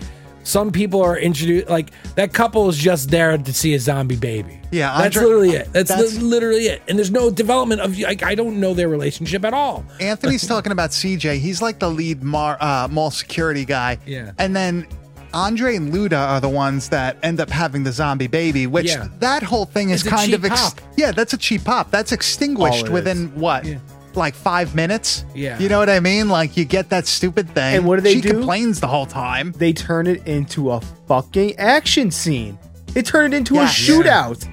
some 0.48 0.72
people 0.72 1.02
are 1.02 1.18
introduced. 1.18 1.68
Like 1.68 1.92
that 2.16 2.34
couple 2.34 2.70
is 2.70 2.78
just 2.78 3.10
there 3.12 3.38
to 3.38 3.54
see 3.54 3.74
a 3.74 3.80
zombie 3.80 4.16
baby. 4.16 4.60
Yeah, 4.72 4.98
that's 4.98 5.16
Andre- 5.18 5.28
literally 5.30 5.50
it. 5.58 5.74
That's, 5.74 5.90
that's- 5.90 6.16
li- 6.16 6.22
literally 6.22 6.66
it. 6.68 6.82
And 6.88 6.98
there's 6.98 7.12
no 7.12 7.30
development 7.30 7.82
of. 7.82 8.00
Like, 8.00 8.24
I 8.24 8.34
don't 8.36 8.60
know 8.60 8.74
their 8.74 8.88
relationship 8.90 9.44
at 9.46 9.54
all. 9.54 9.86
Anthony's 10.00 10.48
talking 10.48 10.72
about 10.72 10.92
CJ. 10.92 11.40
He's 11.40 11.62
like 11.62 11.80
the 11.80 11.90
lead 11.90 12.24
mar, 12.24 12.58
uh, 12.62 12.88
mall 12.90 13.12
security 13.12 13.66
guy. 13.66 13.98
Yeah. 14.06 14.32
And 14.38 14.56
then 14.56 14.88
Andre 15.34 15.76
and 15.76 15.94
Luda 15.94 16.18
are 16.18 16.40
the 16.40 16.50
ones 16.50 16.88
that 16.90 17.18
end 17.24 17.42
up 17.42 17.50
having 17.50 17.84
the 17.84 17.92
zombie 17.92 18.28
baby, 18.28 18.68
which 18.68 18.88
Yeah. 18.88 19.08
that 19.20 19.44
whole 19.44 19.66
thing 19.66 19.90
is 19.90 20.02
It's 20.06 20.10
kind 20.10 20.34
of 20.34 20.46
ex- 20.46 20.76
yeah, 20.96 21.12
that's 21.12 21.34
a 21.34 21.38
cheap 21.38 21.66
pop. 21.66 21.92
That's 21.92 22.12
extinguished 22.14 22.88
within 22.90 23.28
what? 23.36 23.66
Yeah. 23.66 23.80
Like 24.18 24.34
five 24.36 24.76
minutes. 24.76 25.24
Yeah. 25.36 25.58
You 25.60 25.70
know 25.70 25.80
what 25.80 25.90
I 25.90 26.00
mean? 26.00 26.28
Like 26.28 26.58
you 26.58 26.66
get 26.66 26.90
that 26.90 27.06
stupid 27.08 27.50
thing. 27.52 27.78
And 27.78 27.86
what 27.86 27.96
do 27.98 28.02
they 28.02 28.16
she 28.16 28.22
do? 28.22 28.32
complains 28.32 28.80
the 28.82 28.88
whole 28.88 29.06
time. 29.06 29.52
They 29.54 29.72
turn 29.74 30.08
it 30.08 30.28
into 30.28 30.72
a 30.72 30.82
fucking 31.08 31.56
action 31.58 32.12
scene. 32.12 32.58
They 32.88 33.04
turn 33.04 33.32
it 33.34 33.38
into 33.38 33.56
Yeah. 33.56 33.66
a 33.66 33.68
shootout. 33.68 34.48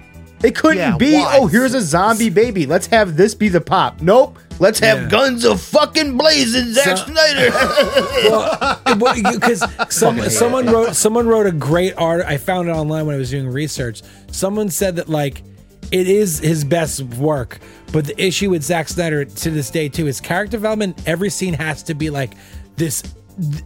It 0.45 0.55
couldn't 0.55 0.77
Yeah, 0.77 0.97
be, 0.99 1.15
why? 1.15 1.39
oh, 1.41 1.47
here's 1.47 1.73
a 1.73 1.81
zombie 1.81 2.29
baby. 2.29 2.67
Let's 2.67 2.87
have 2.89 3.17
this 3.17 3.35
be 3.35 3.49
the 3.49 3.63
pop. 3.63 4.03
Nope. 4.03 4.39
Let's 4.61 4.79
have 4.81 5.03
Yeah. 5.05 5.09
guns 5.09 5.45
of 5.47 5.59
fucking 5.61 6.19
blazing 6.19 6.75
Zack 6.75 6.99
So- 6.99 7.07
Snyder. 7.07 7.51
because 9.33 9.65
some, 9.89 10.21
someone 10.29 10.67
wrote 10.67 10.95
someone 10.95 11.27
wrote 11.27 11.47
a 11.47 11.53
great 11.53 11.95
art. 11.97 12.25
I 12.27 12.37
found 12.37 12.69
it 12.69 12.73
online 12.73 13.07
when 13.07 13.15
I 13.17 13.19
was 13.19 13.31
doing 13.31 13.49
research. 13.49 14.03
Someone 14.31 14.69
said 14.69 14.97
that 14.97 15.09
like 15.09 15.43
it 15.91 16.09
is 16.09 16.39
his 16.39 16.65
best 16.65 17.03
work, 17.03 17.59
but 17.93 18.05
the 18.05 18.21
issue 18.23 18.51
with 18.51 18.63
Zack 18.63 18.89
Snyder 18.89 19.25
to 19.25 19.51
this 19.51 19.71
day 19.71 19.89
too 19.89 20.07
is 20.07 20.21
character 20.21 20.57
development. 20.57 21.03
Every 21.07 21.31
scene 21.31 21.55
has 21.55 21.83
to 21.85 21.95
be 21.95 22.11
like 22.11 22.33
this, 22.77 23.03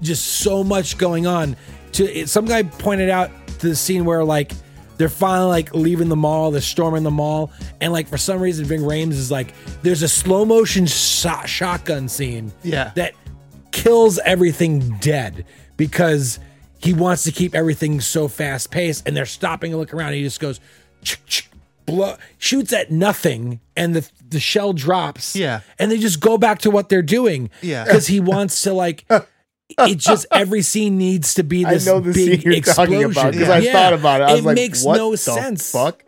just 0.00 0.24
so 0.24 0.62
much 0.64 0.98
going 0.98 1.26
on. 1.26 1.56
To 1.92 2.26
some 2.26 2.44
guy 2.44 2.62
pointed 2.62 3.10
out 3.10 3.30
the 3.58 3.74
scene 3.74 4.04
where 4.04 4.24
like. 4.24 4.52
They're 4.98 5.08
finally 5.08 5.46
like 5.48 5.72
leaving 5.76 6.08
the 6.08 6.16
mall. 6.16 6.50
They're 6.50 6.60
storming 6.60 7.04
the 7.04 7.10
mall, 7.12 7.52
and 7.80 7.92
like 7.92 8.08
for 8.08 8.18
some 8.18 8.40
reason, 8.40 8.64
Ving 8.64 8.80
Rhames 8.80 9.12
is 9.12 9.30
like, 9.30 9.54
there's 9.82 10.02
a 10.02 10.08
slow 10.08 10.44
motion 10.44 10.86
shot, 10.86 11.48
shotgun 11.48 12.08
scene. 12.08 12.50
Yeah. 12.64 12.90
that 12.96 13.14
kills 13.70 14.18
everything 14.24 14.96
dead 14.98 15.44
because 15.76 16.40
he 16.80 16.94
wants 16.94 17.22
to 17.24 17.30
keep 17.30 17.54
everything 17.54 18.00
so 18.00 18.26
fast 18.26 18.72
paced 18.72 19.06
and 19.06 19.16
they're 19.16 19.24
stopping 19.24 19.72
and 19.72 19.80
look 19.80 19.94
around 19.94 20.08
and 20.08 20.16
he 20.16 20.22
just 20.24 20.40
goes 20.40 20.58
"Chick, 21.04 21.20
chick," 21.26 21.47
blow, 21.92 22.16
shoots 22.38 22.72
at 22.72 22.90
nothing 22.90 23.60
and 23.76 23.96
the 23.96 24.08
the 24.28 24.38
shell 24.40 24.72
drops 24.72 25.34
Yeah. 25.34 25.60
and 25.78 25.90
they 25.90 25.98
just 25.98 26.20
go 26.20 26.36
back 26.38 26.58
to 26.60 26.70
what 26.70 26.88
they're 26.90 27.02
doing 27.02 27.50
Yeah. 27.62 27.84
because 27.84 28.06
he 28.08 28.20
wants 28.20 28.60
to 28.62 28.72
like 28.74 29.04
it's 29.78 30.04
just 30.04 30.26
every 30.32 30.62
scene 30.62 30.98
needs 30.98 31.34
to 31.34 31.42
be 31.42 31.64
I 31.64 31.70
this 31.74 31.86
know 31.86 32.00
the 32.00 32.12
big 32.12 32.42
scene 32.42 32.52
you're 32.52 32.60
talking 32.62 32.94
explosion. 33.00 33.10
about 33.10 33.32
because 33.32 33.48
Yeah. 33.48 33.54
I 33.54 33.58
Yeah. 33.58 33.72
thought 33.72 33.92
about 33.94 34.20
it. 34.20 34.24
I 34.24 34.30
was 34.32 34.40
it 34.40 34.44
like, 34.46 34.54
makes 34.56 34.84
what 34.84 34.96
no 34.96 35.10
the 35.12 35.16
sense 35.16 35.70
fuck? 35.72 36.04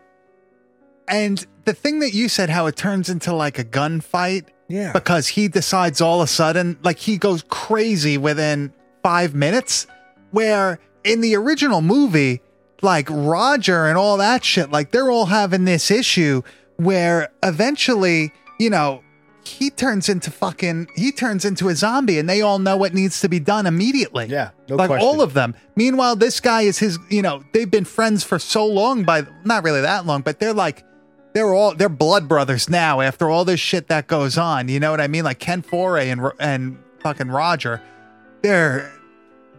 And 1.09 1.45
the 1.65 1.73
thing 1.75 2.01
that 2.01 2.15
you 2.15 2.29
said, 2.29 2.51
how 2.51 2.67
it 2.67 2.77
turns 2.77 3.09
into 3.09 3.35
like 3.35 3.59
a 3.59 3.65
gunfight, 3.65 4.45
Yeah. 4.69 4.93
because 4.93 5.29
he 5.29 5.49
decides 5.49 6.01
all 6.01 6.21
of 6.21 6.25
a 6.25 6.31
sudden, 6.31 6.79
like 6.83 6.99
he 6.99 7.17
goes 7.19 7.43
crazy 7.49 8.17
within 8.19 8.73
five 9.03 9.35
minutes. 9.35 9.87
Where 10.31 10.79
in 11.03 11.21
the 11.23 11.35
original 11.37 11.81
movie, 11.81 12.41
like 12.83 13.09
Roger 13.11 13.87
and 13.87 13.97
all 13.97 14.17
that 14.19 14.45
shit, 14.45 14.71
like 14.71 14.91
they're 14.91 15.11
all 15.11 15.27
having 15.27 15.65
this 15.65 15.91
issue 15.91 16.43
where 16.77 17.31
eventually, 17.43 18.33
you 18.59 18.71
know, 18.71 19.03
he 19.45 19.71
turns 19.71 20.09
into 20.09 20.31
fucking, 20.31 20.89
he 20.97 21.13
turns 21.13 21.45
into 21.45 21.69
a 21.69 21.75
zombie 21.75 22.19
and 22.19 22.29
they 22.29 22.43
all 22.43 22.59
know 22.59 22.77
what 22.77 22.95
needs 22.95 23.21
to 23.21 23.29
be 23.29 23.41
done 23.41 23.67
immediately. 23.67 24.27
Yeah, 24.27 24.51
no 24.69 24.77
like 24.77 24.89
question. 24.89 25.07
all 25.07 25.21
of 25.23 25.35
them. 25.35 25.55
Meanwhile, 25.77 26.17
this 26.17 26.41
guy 26.41 26.63
is 26.63 26.79
his, 26.79 26.99
you 27.09 27.23
know, 27.23 27.43
they've 27.53 27.71
been 27.71 27.85
friends 27.85 28.23
for 28.23 28.39
so 28.39 28.67
long 28.67 29.05
by, 29.05 29.27
not 29.45 29.65
really 29.65 29.81
that 29.81 30.07
long, 30.07 30.23
but 30.23 30.41
they're 30.41 30.55
like, 30.55 30.85
they're 31.33 31.55
all 31.55 31.75
they're 31.75 31.89
blood 31.89 32.29
brothers 32.29 32.69
now 32.69 33.01
after 33.01 33.31
all 33.31 33.45
this 33.45 33.61
shit 33.61 33.89
that 33.89 34.07
goes 34.07 34.37
on. 34.37 34.69
You 34.69 34.81
know 34.81 34.91
what 34.91 35.01
I 35.01 35.07
mean? 35.07 35.25
Like 35.25 35.39
Ken 35.39 35.63
Foree 35.63 36.11
and 36.11 36.21
and 36.41 36.83
fucking 37.01 37.29
Roger, 37.29 37.81
they're 38.43 38.93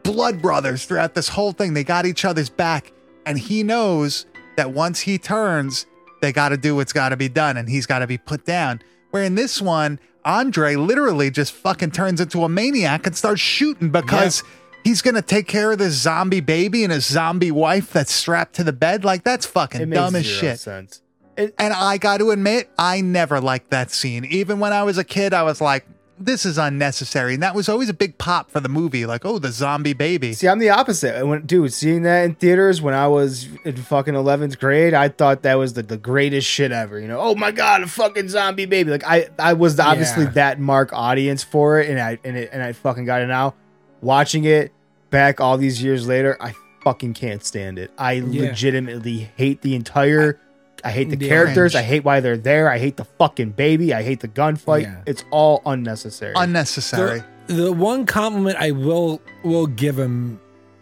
blood 0.03 0.41
brothers 0.41 0.85
throughout 0.85 1.13
this 1.13 1.29
whole 1.29 1.51
thing. 1.53 1.73
They 1.73 1.83
got 1.83 2.05
each 2.05 2.25
other's 2.25 2.49
back, 2.49 2.91
and 3.25 3.37
he 3.39 3.63
knows 3.63 4.25
that 4.57 4.71
once 4.71 5.01
he 5.01 5.17
turns, 5.17 5.85
they 6.21 6.31
got 6.31 6.49
to 6.49 6.57
do 6.57 6.75
what's 6.75 6.93
got 6.93 7.09
to 7.09 7.17
be 7.17 7.29
done, 7.29 7.57
and 7.57 7.69
he's 7.69 7.85
got 7.85 7.99
to 7.99 8.07
be 8.07 8.17
put 8.17 8.45
down. 8.45 8.81
Where 9.11 9.23
in 9.23 9.35
this 9.35 9.61
one, 9.61 9.99
Andre 10.25 10.75
literally 10.75 11.31
just 11.31 11.51
fucking 11.53 11.91
turns 11.91 12.21
into 12.21 12.43
a 12.43 12.49
maniac 12.49 13.05
and 13.07 13.15
starts 13.15 13.41
shooting 13.41 13.89
because. 13.89 14.43
He's 14.83 15.03
gonna 15.03 15.21
take 15.21 15.47
care 15.47 15.71
of 15.71 15.77
this 15.77 15.93
zombie 15.93 16.39
baby 16.39 16.83
and 16.83 16.91
his 16.91 17.05
zombie 17.05 17.51
wife 17.51 17.93
that's 17.93 18.11
strapped 18.11 18.55
to 18.55 18.63
the 18.63 18.73
bed. 18.73 19.05
Like 19.05 19.23
that's 19.23 19.45
fucking 19.45 19.79
It 19.79 19.85
dumb 19.91 20.15
as 20.15 20.25
shit. 20.25 20.57
sense. 20.59 21.03
And 21.37 21.53
I 21.59 21.99
got 21.99 22.17
to 22.17 22.31
admit, 22.31 22.67
I 22.79 23.01
never 23.01 23.39
liked 23.39 23.69
that 23.69 23.91
scene. 23.91 24.25
Even 24.25 24.57
when 24.57 24.73
I 24.73 24.81
was 24.81 24.97
a 24.97 25.03
kid, 25.03 25.35
I 25.35 25.43
was 25.43 25.61
like, 25.61 25.85
this 26.21 26.45
is 26.45 26.57
unnecessary. 26.57 27.33
And 27.33 27.43
that 27.43 27.53
was 27.55 27.67
always 27.67 27.89
a 27.89 27.93
big 27.93 28.17
pop 28.17 28.49
for 28.51 28.59
the 28.59 28.69
movie. 28.69 29.05
Like, 29.05 29.25
oh, 29.25 29.39
the 29.39 29.51
zombie 29.51 29.93
baby. 29.93 30.33
See, 30.33 30.47
I'm 30.47 30.59
the 30.59 30.69
opposite. 30.69 31.15
I 31.17 31.23
went, 31.23 31.47
dude, 31.47 31.73
seeing 31.73 32.03
that 32.03 32.23
in 32.23 32.35
theaters 32.35 32.81
when 32.81 32.93
I 32.93 33.07
was 33.07 33.47
in 33.65 33.75
fucking 33.75 34.13
11th 34.13 34.59
grade, 34.59 34.93
I 34.93 35.09
thought 35.09 35.41
that 35.43 35.55
was 35.55 35.73
the, 35.73 35.83
the 35.83 35.97
greatest 35.97 36.47
shit 36.47 36.71
ever. 36.71 36.99
You 36.99 37.07
know, 37.07 37.19
oh 37.19 37.35
my 37.35 37.51
god, 37.51 37.81
a 37.83 37.87
fucking 37.87 38.29
zombie 38.29 38.65
baby. 38.65 38.91
Like 38.91 39.03
I, 39.05 39.29
I 39.37 39.53
was 39.53 39.79
obviously 39.79 40.23
Yeah. 40.23 40.29
that 40.31 40.59
mark 40.59 40.93
audience 40.93 41.43
for 41.43 41.79
it, 41.79 41.89
and 41.89 41.99
I 41.99 42.19
and 42.23 42.37
it 42.37 42.49
and 42.53 42.61
I 42.63 42.73
fucking 42.73 43.05
got 43.05 43.21
it 43.21 43.27
now. 43.27 43.55
Watching 44.01 44.45
it 44.45 44.71
back 45.09 45.41
all 45.41 45.57
these 45.57 45.83
years 45.83 46.07
later, 46.07 46.37
I 46.39 46.53
fucking 46.83 47.13
can't 47.13 47.43
stand 47.43 47.77
it. 47.77 47.91
I 47.97 48.13
Yeah. 48.13 48.49
legitimately 48.49 49.31
hate 49.35 49.61
the 49.61 49.75
entire. 49.75 50.39
I 50.39 50.50
hate 50.89 51.09
the 51.11 51.15
The 51.15 51.27
characters. 51.27 51.75
I 51.75 51.83
hate 51.83 52.03
why 52.03 52.19
they're 52.21 52.37
there. 52.37 52.67
I 52.67 52.79
hate 52.79 52.97
the 52.97 53.05
fucking 53.05 53.51
baby. 53.51 53.93
I 53.93 54.01
hate 54.01 54.21
the 54.21 54.27
gunfight. 54.27 54.83
Yeah. 54.83 55.03
It's 55.05 55.23
all 55.29 55.61
unnecessary. 55.65 56.33
Unnecessary. 56.35 57.23
The, 57.45 57.53
the 57.53 57.71
one 57.71 58.07
compliment 58.07 58.57
I 58.57 58.71
will 58.71 59.21
will 59.43 59.67
give 59.67 59.99
him, 59.99 60.39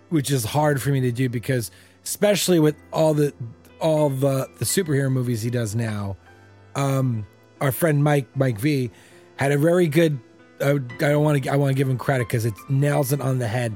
which 0.10 0.32
is 0.32 0.46
hard 0.46 0.82
for 0.82 0.90
me 0.90 1.02
to 1.02 1.12
do 1.12 1.28
because 1.28 1.72
especially 2.06 2.60
with 2.60 2.76
all 2.94 3.14
the 3.14 3.34
all 3.82 4.10
the 4.10 4.48
the 4.58 4.66
superhero 4.66 5.12
movies 5.12 5.42
he 5.42 5.50
does 5.50 5.76
now, 5.76 6.16
um, 6.76 7.26
our 7.60 7.72
friend 7.72 8.04
Mike 8.04 8.28
Mike 8.36 8.60
V 8.60 8.92
had 9.36 9.52
a 9.52 9.58
very 9.58 9.88
good. 9.88 10.20
I, 10.62 10.72
I 10.72 10.76
don't 10.78 11.24
want 11.24 11.44
to. 11.44 11.50
I 11.50 11.56
want 11.56 11.72
to 11.72 11.76
give 11.76 11.90
him 11.90 11.98
credit 11.98 12.28
because 12.28 12.46
it 12.46 12.54
nails 12.70 13.12
it 13.12 13.22
on 13.22 13.40
the 13.40 13.48
head. 13.48 13.76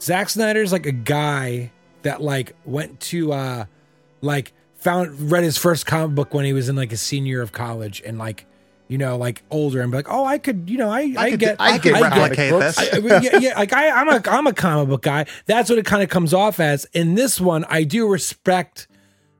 Zack 0.00 0.30
Snyder's 0.30 0.72
like 0.72 0.86
a 0.86 0.92
guy 0.92 1.72
that 2.02 2.22
like 2.22 2.54
went 2.64 2.98
to 3.00 3.32
uh 3.32 3.64
like 4.22 4.52
found 4.80 5.30
read 5.30 5.44
his 5.44 5.56
first 5.58 5.86
comic 5.86 6.14
book 6.14 6.34
when 6.34 6.44
he 6.44 6.52
was 6.52 6.68
in 6.68 6.76
like 6.76 6.92
a 6.92 6.96
senior 6.96 7.40
of 7.42 7.52
college 7.52 8.02
and 8.04 8.18
like 8.18 8.46
you 8.88 8.98
know 8.98 9.16
like 9.16 9.42
older 9.50 9.80
and 9.82 9.90
be 9.92 9.98
like 9.98 10.08
oh 10.10 10.24
I 10.24 10.38
could 10.38 10.68
you 10.68 10.78
know 10.78 10.90
I 10.90 11.14
I, 11.16 11.36
get 11.36 11.56
I 11.60 11.78
could 11.78 11.92
get- 11.94 12.02
replicate 12.02 12.52
this. 12.58 12.78
I- 12.78 12.96
I- 12.96 13.20
yeah, 13.20 13.38
yeah, 13.38 13.58
like 13.58 13.72
I, 13.72 13.90
I'm 13.90 14.08
a 14.08 14.22
I'm 14.28 14.46
a 14.46 14.52
comic 14.52 14.88
book 14.88 15.02
guy. 15.02 15.26
That's 15.46 15.68
what 15.70 15.78
it 15.78 15.84
kind 15.86 16.02
of 16.02 16.08
comes 16.08 16.34
off 16.34 16.58
as. 16.60 16.86
In 16.92 17.14
this 17.14 17.40
one, 17.40 17.64
I 17.68 17.84
do 17.84 18.08
respect 18.08 18.88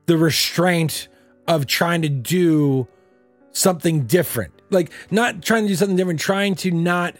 the 0.05 0.17
restraint 0.17 1.07
of 1.47 1.65
trying 1.67 2.01
to 2.03 2.09
do 2.09 2.87
something 3.51 4.05
different. 4.05 4.53
Like 4.69 4.91
not 5.11 5.41
trying 5.41 5.63
to 5.63 5.67
do 5.69 5.75
something 5.75 5.97
different, 5.97 6.19
trying 6.19 6.55
to 6.55 6.71
not 6.71 7.15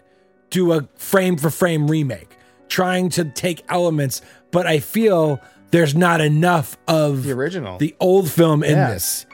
do 0.50 0.72
a 0.74 0.88
frame 0.96 1.38
for 1.38 1.50
frame 1.50 1.90
remake, 1.90 2.30
trying 2.70 3.10
to 3.10 3.26
take 3.26 3.64
elements. 3.70 4.22
But 4.52 4.68
I 4.68 4.80
feel 4.80 5.42
there's 5.72 5.96
not 5.96 6.22
enough 6.22 6.78
of 6.88 7.24
The 7.24 7.32
original. 7.32 7.78
the 7.78 7.96
old 8.00 8.30
film 8.30 8.64
in 8.64 8.72
Yeah. 8.78 8.92
this. 8.92 9.26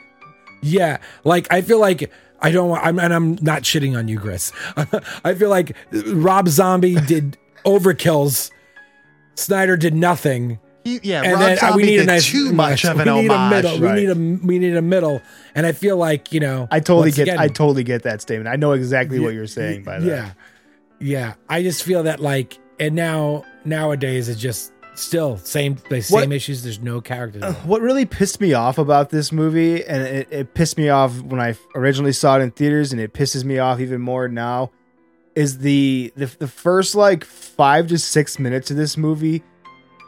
Yeah, 0.61 0.97
like 1.23 1.51
I 1.51 1.61
feel 1.61 1.79
like 1.79 2.11
I 2.41 2.51
don't 2.51 2.69
want. 2.69 2.85
I'm 2.85 2.99
and 2.99 3.13
I'm 3.13 3.37
not 3.41 3.61
shitting 3.63 3.97
on 3.97 4.07
you, 4.07 4.19
Chris. 4.19 4.51
I 5.23 5.33
feel 5.35 5.49
like 5.49 5.75
Rob 6.07 6.47
Zombie 6.47 6.95
did 7.07 7.37
overkills. 7.65 8.49
Snyder 9.35 9.77
did 9.77 9.93
nothing. 9.93 10.59
He- 10.83 10.99
yeah, 11.03 11.21
and 11.21 11.33
Rob 11.33 11.39
then 11.41 11.51
uh, 11.53 11.55
Zombie 11.61 11.75
we 11.83 11.83
need 11.89 11.99
a 11.99 12.05
nice 12.05 12.25
too 12.31 12.53
much 12.53 12.85
of 12.85 12.99
an 12.99 13.13
we 13.13 13.21
need 13.23 13.31
homage. 13.31 13.65
a 13.65 13.67
middle. 13.69 13.79
right. 13.87 13.95
We 13.95 13.99
need 14.01 14.09
a 14.09 14.45
we 14.45 14.59
need 14.59 14.75
a 14.77 14.81
middle. 14.81 15.21
And 15.53 15.65
I 15.65 15.73
feel 15.73 15.97
like 15.97 16.31
you 16.33 16.39
know. 16.39 16.67
I 16.71 16.79
totally 16.79 17.11
get. 17.11 17.23
again- 17.23 17.39
I 17.39 17.47
totally 17.49 17.83
get 17.83 18.03
that 18.03 18.21
statement. 18.21 18.47
I 18.47 18.55
know 18.55 18.71
exactly 18.71 19.19
what 19.19 19.33
you're 19.35 19.47
saying 19.47 19.83
by 19.83 19.99
that. 19.99 20.05
Yeah, 20.07 20.31
yeah. 20.99 21.33
I 21.49 21.61
just 21.61 21.83
feel 21.83 22.03
that 22.03 22.19
like, 22.19 22.57
and 22.79 22.95
now 22.95 23.43
nowadays 23.65 24.27
it 24.29 24.35
just 24.35 24.71
still 24.97 25.37
same 25.37 25.77
same 25.89 26.03
What- 26.09 26.31
issues. 26.31 26.63
There's 26.63 26.79
no 26.81 27.01
character. 27.01 27.39
development. 27.39 27.67
What 27.67 27.81
really 27.81 28.05
pissed 28.05 28.41
me 28.41 28.53
off 28.53 28.77
about 28.77 29.09
this 29.09 29.31
movie, 29.31 29.83
and 29.85 30.01
it, 30.03 30.27
it 30.31 30.53
pissed 30.53 30.77
me 30.77 30.89
off 30.89 31.19
when 31.21 31.39
I 31.39 31.55
originally 31.75 32.13
saw 32.13 32.37
it 32.37 32.41
in 32.41 32.51
theaters, 32.51 32.91
and 32.91 32.99
it 33.01 33.13
pisses 33.13 33.43
me 33.43 33.59
off 33.59 33.79
even 33.79 34.01
more 34.01 34.27
now, 34.27 34.71
is 35.35 35.59
the 35.59 36.11
the, 36.15 36.25
the 36.39 36.47
first 36.47 36.95
like 36.95 37.23
five 37.23 37.87
to 37.87 37.97
six 37.97 38.39
minutes 38.39 38.71
of 38.71 38.77
this 38.77 38.97
movie 38.97 39.43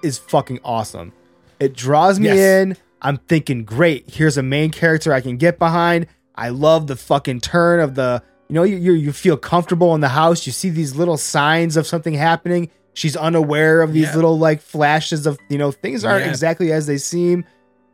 is 0.03 0.17
fucking 0.17 0.59
awesome. 0.63 1.13
It 1.59 1.73
draws 1.75 2.19
me 2.19 2.27
Yes. 2.27 2.37
in. 2.63 2.77
I'm 3.01 3.17
thinking, 3.17 3.63
great. 3.65 4.09
Here's 4.09 4.37
a 4.37 4.43
main 4.43 4.71
character 4.71 5.13
I 5.13 5.21
can 5.21 5.37
get 5.37 5.57
behind. 5.59 6.07
I 6.35 6.49
love 6.49 6.87
the 6.87 6.95
fucking 6.95 7.41
turn 7.41 7.79
of 7.79 7.95
the. 7.95 8.23
You 8.47 8.55
know, 8.55 8.63
you 8.63 8.77
you, 8.77 8.93
you 8.93 9.11
feel 9.13 9.37
comfortable 9.37 9.93
in 9.93 10.01
the 10.01 10.07
house. 10.09 10.47
You 10.47 10.51
see 10.51 10.69
these 10.69 10.95
little 10.95 11.17
signs 11.17 11.77
of 11.77 11.85
something 11.85 12.13
happening. 12.15 12.69
She's 12.99 13.15
unaware 13.15 13.81
of 13.81 13.93
these 13.93 14.07
Yeah. 14.07 14.15
little 14.15 14.37
like 14.37 14.61
flashes 14.61 15.25
of 15.25 15.39
you 15.49 15.57
know 15.57 15.71
things 15.71 16.03
aren't 16.03 16.25
Yeah. 16.25 16.29
exactly 16.31 16.71
as 16.73 16.85
they 16.85 16.97
seem. 16.97 17.45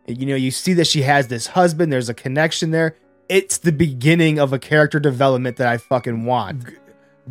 You 0.07 0.25
know, 0.25 0.35
you 0.35 0.49
see 0.49 0.73
that 0.73 0.87
she 0.87 1.03
has 1.03 1.27
this 1.27 1.47
husband. 1.47 1.93
There's 1.93 2.09
a 2.09 2.13
connection 2.15 2.71
there. 2.71 2.95
It's 3.29 3.57
the 3.59 3.71
beginning 3.71 4.39
of 4.39 4.51
a 4.51 4.57
character 4.59 4.99
development 4.99 5.57
that 5.57 5.67
I 5.67 5.77
fucking 5.77 6.25
want. 6.25 6.63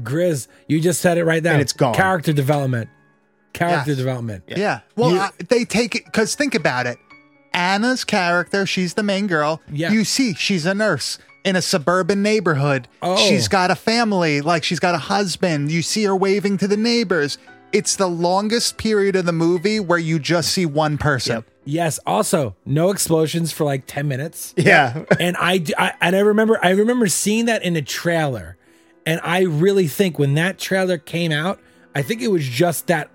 Grizz, 0.03 0.47
you 0.69 0.81
just 0.81 1.01
said 1.01 1.19
it 1.19 1.25
right 1.25 1.43
there. 1.43 1.53
And 1.53 1.63
it's 1.63 1.73
gone. 1.73 1.95
Character 1.95 2.33
development. 2.33 2.91
Character 3.53 3.91
Yes. 3.91 3.99
development. 3.99 4.45
Yeah. 4.49 4.81
Well, 4.97 5.11
You- 5.13 5.19
uh, 5.21 5.29
they 5.49 5.65
take 5.65 5.95
it 5.97 6.05
because 6.05 6.35
think 6.37 6.55
about 6.55 6.87
it. 6.87 6.99
Anna's 7.53 8.05
character, 8.05 8.67
she's 8.67 8.95
the 8.95 9.03
main 9.05 9.27
girl. 9.29 9.61
Yeah. 9.73 9.91
You 9.93 10.05
see, 10.05 10.35
she's 10.35 10.67
a 10.67 10.75
nurse 10.75 11.19
in 11.45 11.55
a 11.55 11.63
suburban 11.63 12.23
neighborhood. 12.23 12.89
Oh. 13.03 13.17
She's 13.17 13.47
got 13.47 13.71
a 13.71 13.77
family, 13.77 14.41
like 14.41 14.65
she's 14.65 14.81
got 14.81 14.95
a 14.97 14.99
husband. 14.99 15.71
You 15.71 15.83
see 15.83 16.05
her 16.05 16.17
waving 16.17 16.59
to 16.59 16.67
the 16.69 16.77
neighbors. 16.77 17.39
It's 17.75 17.97
the 17.97 18.09
longest 18.09 18.79
period 18.79 19.17
of 19.17 19.27
the 19.27 19.33
movie 19.33 19.81
where 19.81 19.99
you 19.99 20.21
just 20.21 20.53
see 20.53 20.65
one 20.65 20.97
person. 20.97 21.37
Yep. 21.37 21.45
Yes. 21.65 21.99
Also, 22.07 22.55
no 22.65 22.91
explosions 22.91 23.53
for 23.53 23.65
like 23.65 23.85
ten 23.87 24.07
minutes. 24.07 24.55
Yeah, 24.57 25.05
and 25.19 25.37
I 25.39 25.65
and 26.01 26.15
I 26.15 26.21
remember 26.21 26.59
I 26.63 26.71
remember 26.71 27.09
seeing 27.09 27.47
that 27.47 27.65
in 27.65 27.75
a 27.75 27.83
trailer, 27.83 28.57
and 29.05 29.21
I 29.25 29.43
really 29.43 29.89
think 29.89 30.19
when 30.19 30.35
that 30.35 30.59
trailer 30.59 30.99
came 30.99 31.33
out, 31.33 31.59
I 31.95 32.03
think 32.03 32.23
it 32.23 32.29
was 32.29 32.47
just 32.47 32.87
that 32.87 33.11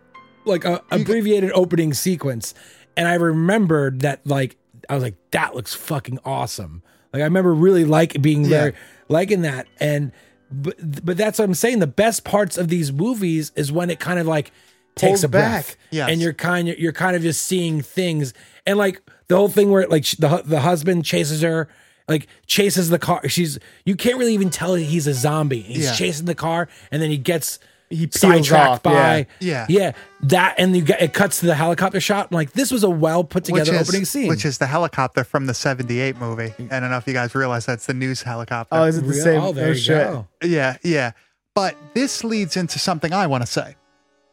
like 0.45 0.65
a 0.65 0.81
abbreviated 0.91 1.51
opening 1.53 1.93
sequence, 1.93 2.53
and 2.97 3.07
I 3.07 3.13
remembered 3.13 4.01
that 4.01 4.25
like 4.27 4.57
I 4.89 4.95
was 4.95 5.03
like 5.03 5.15
that 5.31 5.55
looks 5.55 5.73
fucking 5.73 6.19
awesome. 6.25 6.83
Like 7.13 7.21
I 7.21 7.25
remember 7.25 7.53
really 7.53 7.85
like 7.85 8.21
being 8.21 8.45
very 8.45 8.73
liking 9.07 9.43
that, 9.43 9.67
and 9.79 10.11
but 10.51 11.05
but 11.05 11.17
that's 11.17 11.39
what 11.39 11.45
I'm 11.45 11.53
saying. 11.53 11.79
The 11.79 11.87
best 11.87 12.23
parts 12.23 12.57
of 12.57 12.67
these 12.69 12.91
movies 12.91 13.51
is 13.55 13.71
when 13.71 13.89
it 13.89 13.99
kind 13.99 14.19
of 14.19 14.27
like 14.27 14.51
takes 14.95 15.23
a 15.23 15.27
breath, 15.29 15.67
back. 15.69 15.77
Yes. 15.91 16.09
and 16.09 16.21
you're 16.21 16.33
kind 16.33 16.69
of 16.69 16.77
you're 16.79 16.91
kind 16.93 17.15
of 17.15 17.21
just 17.21 17.45
seeing 17.45 17.81
things, 17.81 18.33
and 18.65 18.77
like 18.77 19.01
the 19.27 19.35
whole 19.35 19.47
thing 19.49 19.69
where 19.71 19.87
like 19.87 20.05
sh- 20.05 20.15
the 20.15 20.29
hu- 20.29 20.43
the 20.43 20.61
husband 20.61 21.05
chases 21.05 21.41
her. 21.41 21.69
Like 22.07 22.25
chases 22.47 22.89
the 22.89 22.97
car. 22.97 23.29
She's 23.29 23.59
you 23.85 23.95
can't 23.95 24.17
really 24.17 24.33
even 24.33 24.49
tell 24.49 24.73
he's 24.73 25.05
a 25.05 25.13
zombie. 25.13 25.61
He's 25.61 25.85
Yeah. 25.85 25.93
chasing 25.93 26.25
the 26.25 26.33
car, 26.33 26.67
and 26.91 27.03
then 27.03 27.11
he 27.11 27.19
gets 27.19 27.59
He 27.89 28.05
peels 28.05 28.19
sidetracked 28.19 28.69
off, 28.69 28.83
by 28.83 29.25
yeah. 29.39 29.65
yeah 29.67 29.93
that, 30.21 30.55
and 30.59 30.75
you 30.75 30.83
get 30.83 31.01
it 31.01 31.13
cuts 31.13 31.39
to 31.39 31.47
the 31.47 31.55
helicopter 31.55 31.99
shot. 31.99 32.27
I'm 32.29 32.35
like 32.35 32.51
this 32.51 32.69
was 32.71 32.83
a 32.83 32.89
well 32.89 33.23
put 33.23 33.45
together 33.45 33.73
is, 33.73 33.89
opening 33.89 34.05
scene. 34.05 34.27
which 34.27 34.45
is 34.45 34.59
the 34.59 34.67
helicopter 34.67 35.23
from 35.23 35.47
the 35.47 35.55
78 35.55 36.17
movie. 36.17 36.53
I 36.69 36.79
don't 36.79 36.91
know 36.91 36.97
if 36.97 37.07
you 37.07 37.13
guys 37.13 37.33
realize 37.33 37.65
that's 37.65 37.87
the 37.87 37.95
news 37.95 38.21
helicopter. 38.21 38.75
Oh, 38.75 38.83
is 38.83 38.97
it 38.97 39.01
the 39.01 39.07
Real- 39.07 39.23
same? 39.23 39.41
Oh, 39.41 39.53
there 39.53 39.69
oh, 39.69 39.71
you 39.71 39.87
go. 39.87 40.27
Yeah, 40.43 40.77
yeah. 40.83 41.11
But 41.55 41.75
this 41.95 42.23
leads 42.23 42.55
into 42.55 42.77
something 42.77 43.11
I 43.11 43.25
want 43.25 43.43
to 43.43 43.51
say. 43.51 43.75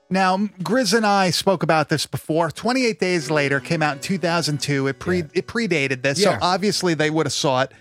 Now, 0.09 0.37
Grizz 0.37 0.95
and 0.95 1.05
I 1.05 1.31
spoke 1.31 1.63
about 1.63 1.89
this 1.89 2.07
before. 2.07 2.51
28 2.51 3.01
Days 3.01 3.31
Later 3.31 3.59
came 3.59 3.83
out 3.83 3.97
in 3.97 4.03
2002. 4.03 4.87
It 4.87 4.99
pre 4.99 5.21
it 5.33 5.47
predated 5.47 6.03
this, 6.03 6.21
Yeah. 6.21 6.39
so 6.39 6.39
obviously 6.43 6.95
they 6.95 7.11
would 7.11 7.27
have 7.27 7.33
saw 7.33 7.63
it. 7.63 7.73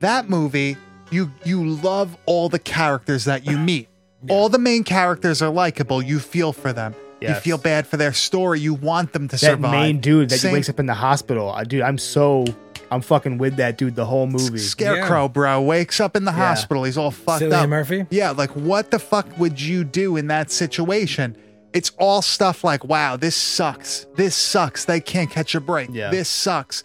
That 0.00 0.28
movie, 0.28 0.76
you 1.10 1.30
you 1.44 1.64
love 1.64 2.16
all 2.26 2.48
the 2.48 2.58
characters 2.58 3.24
that 3.24 3.46
you 3.46 3.56
meet. 3.56 3.88
All 4.28 4.48
the 4.48 4.58
main 4.58 4.84
characters 4.84 5.42
are 5.42 5.50
likable. 5.50 6.02
You 6.02 6.18
feel 6.20 6.52
for 6.52 6.72
them. 6.72 6.94
You 7.20 7.34
feel 7.34 7.56
bad 7.56 7.86
for 7.86 7.96
their 7.96 8.12
story. 8.12 8.58
You 8.58 8.74
want 8.74 9.12
them 9.12 9.28
to 9.28 9.36
That 9.36 9.38
survive. 9.38 9.70
main 9.70 10.00
dude 10.00 10.30
that 10.30 10.38
Same- 10.40 10.52
wakes 10.54 10.68
up 10.68 10.80
in 10.80 10.86
the 10.86 10.94
hospital, 10.94 11.52
uh, 11.52 11.62
dude. 11.62 11.82
I'm 11.82 11.96
so 11.98 12.44
I'm 12.90 13.00
fucking 13.00 13.38
with 13.38 13.56
that 13.56 13.78
dude 13.78 13.94
the 13.94 14.04
whole 14.04 14.26
movie. 14.26 14.58
Scarecrow, 14.58 15.26
bro, 15.28 15.62
wakes 15.62 15.98
up 16.00 16.14
in 16.16 16.24
the 16.24 16.30
Yeah. 16.32 16.36
hospital. 16.48 16.82
He's 16.84 16.98
all 16.98 17.10
fucked 17.12 17.44
Cillian 17.44 17.52
up. 17.62 17.68
Murphy? 17.70 18.06
Yeah, 18.10 18.32
like 18.32 18.50
what 18.50 18.90
the 18.90 18.98
fuck 18.98 19.26
would 19.38 19.60
you 19.60 19.82
do 19.84 20.16
in 20.16 20.26
that 20.26 20.50
situation? 20.50 21.36
It's 21.72 21.90
all 21.96 22.20
stuff 22.22 22.64
like, 22.64 22.84
wow, 22.84 23.16
this 23.16 23.34
sucks. 23.36 24.04
This 24.16 24.34
sucks. 24.36 24.84
They 24.84 25.00
can't 25.00 25.30
catch 25.30 25.54
a 25.54 25.60
break. 25.60 25.88
Yeah. 25.92 26.10
This 26.10 26.28
sucks. 26.28 26.82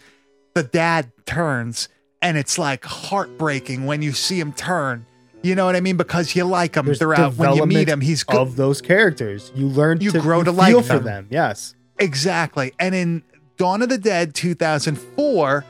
The 0.54 0.62
dad 0.62 1.10
turns, 1.26 1.88
and 2.22 2.38
it's 2.38 2.56
like 2.58 2.84
heartbreaking 2.86 3.84
when 3.84 4.00
you 4.02 4.12
see 4.12 4.40
him 4.40 4.52
turn. 4.52 5.04
You 5.42 5.54
know 5.54 5.66
what 5.66 5.76
I 5.76 5.80
mean? 5.80 5.96
Because 5.96 6.34
you 6.34 6.44
like 6.44 6.76
him 6.76 6.86
There's 6.86 6.98
throughout. 6.98 7.34
When 7.34 7.50
you 7.54 7.64
meet 7.66 7.86
development 7.86 7.88
him, 7.88 8.00
he's 8.00 8.24
good. 8.24 8.36
of 8.40 8.56
those 8.56 8.80
characters. 8.80 9.52
You 9.54 9.66
learn 9.68 10.00
You 10.00 10.10
to 10.12 10.20
grow 10.20 10.42
to 10.42 10.50
feel 10.50 10.54
like 10.54 10.74
for 10.84 10.94
them. 10.94 11.04
them. 11.04 11.26
Yes. 11.30 11.74
Exactly. 11.98 12.72
And 12.78 12.94
in 12.94 13.22
Dawn 13.56 13.82
of 13.82 13.88
the 13.88 13.98
Dead 13.98 14.34
2004, 14.34 15.64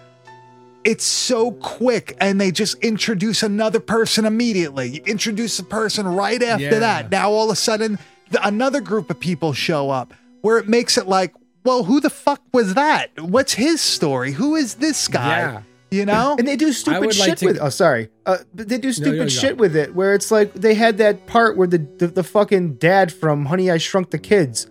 it's 0.84 1.04
so 1.04 1.50
quick 1.52 2.16
and 2.20 2.40
they 2.40 2.50
just 2.50 2.76
introduce 2.82 3.42
another 3.42 3.80
person 3.80 4.24
immediately. 4.24 4.88
You 4.88 5.02
introduce 5.06 5.58
a 5.58 5.64
person 5.64 6.06
right 6.06 6.42
after 6.42 6.64
Yeah. 6.64 6.78
that. 6.78 7.10
Now 7.10 7.30
all 7.30 7.46
of 7.46 7.52
a 7.52 7.56
sudden 7.56 7.98
the, 8.30 8.46
another 8.46 8.80
group 8.80 9.10
of 9.10 9.20
people 9.20 9.52
show 9.52 9.90
up 9.90 10.14
where 10.40 10.58
it 10.58 10.68
makes 10.68 10.96
it 10.96 11.06
like, 11.08 11.34
well, 11.64 11.84
who 11.84 12.00
the 12.00 12.10
fuck 12.10 12.40
was 12.54 12.74
that? 12.74 13.08
What's 13.20 13.54
his 13.54 13.80
story? 13.82 14.32
Who 14.32 14.54
is 14.54 14.74
this 14.76 15.08
guy? 15.08 15.38
Yeah. 15.40 15.62
You 15.90 16.04
know? 16.04 16.36
And 16.38 16.46
they 16.46 16.56
do 16.56 16.72
stupid 16.72 17.00
would 17.00 17.18
like 17.18 17.28
shit 17.30 17.38
to- 17.38 17.46
with. 17.46 17.58
Oh, 17.60 17.70
sorry. 17.70 18.10
Uh, 18.26 18.38
but 18.54 18.68
they 18.68 18.78
do 18.78 18.88
you 18.88 18.92
stupid 18.92 19.18
go. 19.18 19.28
shit 19.28 19.56
with 19.56 19.74
it, 19.74 19.94
where 19.94 20.14
it's 20.14 20.30
like 20.30 20.52
they 20.52 20.74
had 20.74 20.98
that 20.98 21.26
part 21.26 21.56
where 21.56 21.66
the, 21.66 21.78
the 21.78 22.08
the 22.08 22.22
fucking 22.22 22.74
dad 22.74 23.12
from 23.12 23.46
Honey 23.46 23.70
I 23.70 23.78
Shrunk 23.78 24.10
the 24.10 24.18
Kids, 24.18 24.66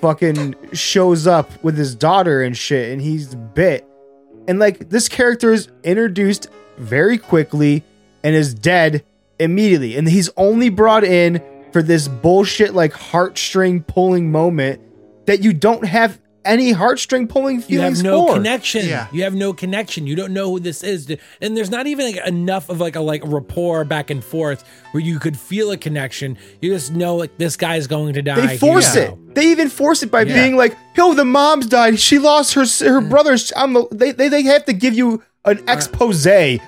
fucking 0.00 0.54
shows 0.72 1.26
up 1.26 1.62
with 1.62 1.76
his 1.76 1.94
daughter 1.94 2.42
and 2.42 2.56
shit, 2.56 2.92
and 2.92 3.02
he's 3.02 3.34
bit, 3.34 3.86
and 4.48 4.58
like 4.58 4.88
this 4.88 5.08
character 5.08 5.52
is 5.52 5.68
introduced 5.82 6.48
very 6.78 7.18
quickly 7.18 7.84
and 8.22 8.34
is 8.34 8.54
dead 8.54 9.04
immediately, 9.38 9.96
and 9.96 10.08
he's 10.08 10.30
only 10.36 10.70
brought 10.70 11.04
in 11.04 11.42
for 11.72 11.82
this 11.82 12.08
bullshit 12.08 12.72
like 12.72 12.92
heartstring 12.94 13.86
pulling 13.86 14.32
moment 14.32 14.80
that 15.26 15.42
you 15.42 15.52
don't 15.52 15.84
have 15.84 16.18
any 16.44 16.72
heartstring 16.72 17.28
pulling 17.28 17.60
feelings. 17.60 18.02
you 18.02 18.08
have 18.08 18.18
no 18.20 18.26
for. 18.26 18.34
connection. 18.34 18.86
Yeah. 18.86 19.06
You 19.12 19.22
have 19.24 19.34
no 19.34 19.52
connection. 19.52 20.06
You 20.06 20.14
don't 20.16 20.32
know 20.32 20.50
who 20.50 20.60
this 20.60 20.82
is, 20.82 21.14
and 21.40 21.56
there's 21.56 21.70
not 21.70 21.86
even 21.86 22.06
like 22.14 22.26
enough 22.26 22.68
of 22.68 22.80
like 22.80 22.96
a 22.96 23.00
like 23.00 23.22
rapport 23.24 23.84
back 23.84 24.10
and 24.10 24.22
forth 24.22 24.64
where 24.92 25.02
you 25.02 25.18
could 25.18 25.38
feel 25.38 25.70
a 25.70 25.76
connection. 25.76 26.36
You 26.60 26.72
just 26.72 26.92
know 26.92 27.16
like 27.16 27.36
this 27.38 27.56
guy's 27.56 27.86
going 27.86 28.14
to 28.14 28.22
die. 28.22 28.46
They 28.46 28.58
force 28.58 28.94
Here 28.94 29.04
it. 29.04 29.10
go. 29.10 29.18
They 29.34 29.46
even 29.50 29.68
force 29.68 30.02
it 30.02 30.10
by 30.10 30.22
Yeah. 30.22 30.34
being 30.34 30.56
like, 30.56 30.76
"Yo, 30.96 31.14
the 31.14 31.24
mom's 31.24 31.66
died. 31.66 31.98
She 31.98 32.18
lost 32.18 32.54
her 32.54 32.64
her 32.86 33.00
brother's." 33.00 33.52
I'm 33.56 33.72
the, 33.72 33.86
they, 33.90 34.12
they 34.12 34.28
they 34.28 34.42
have 34.42 34.64
to 34.66 34.72
give 34.72 34.94
you 34.94 35.22
an 35.44 35.62
expose 35.68 36.26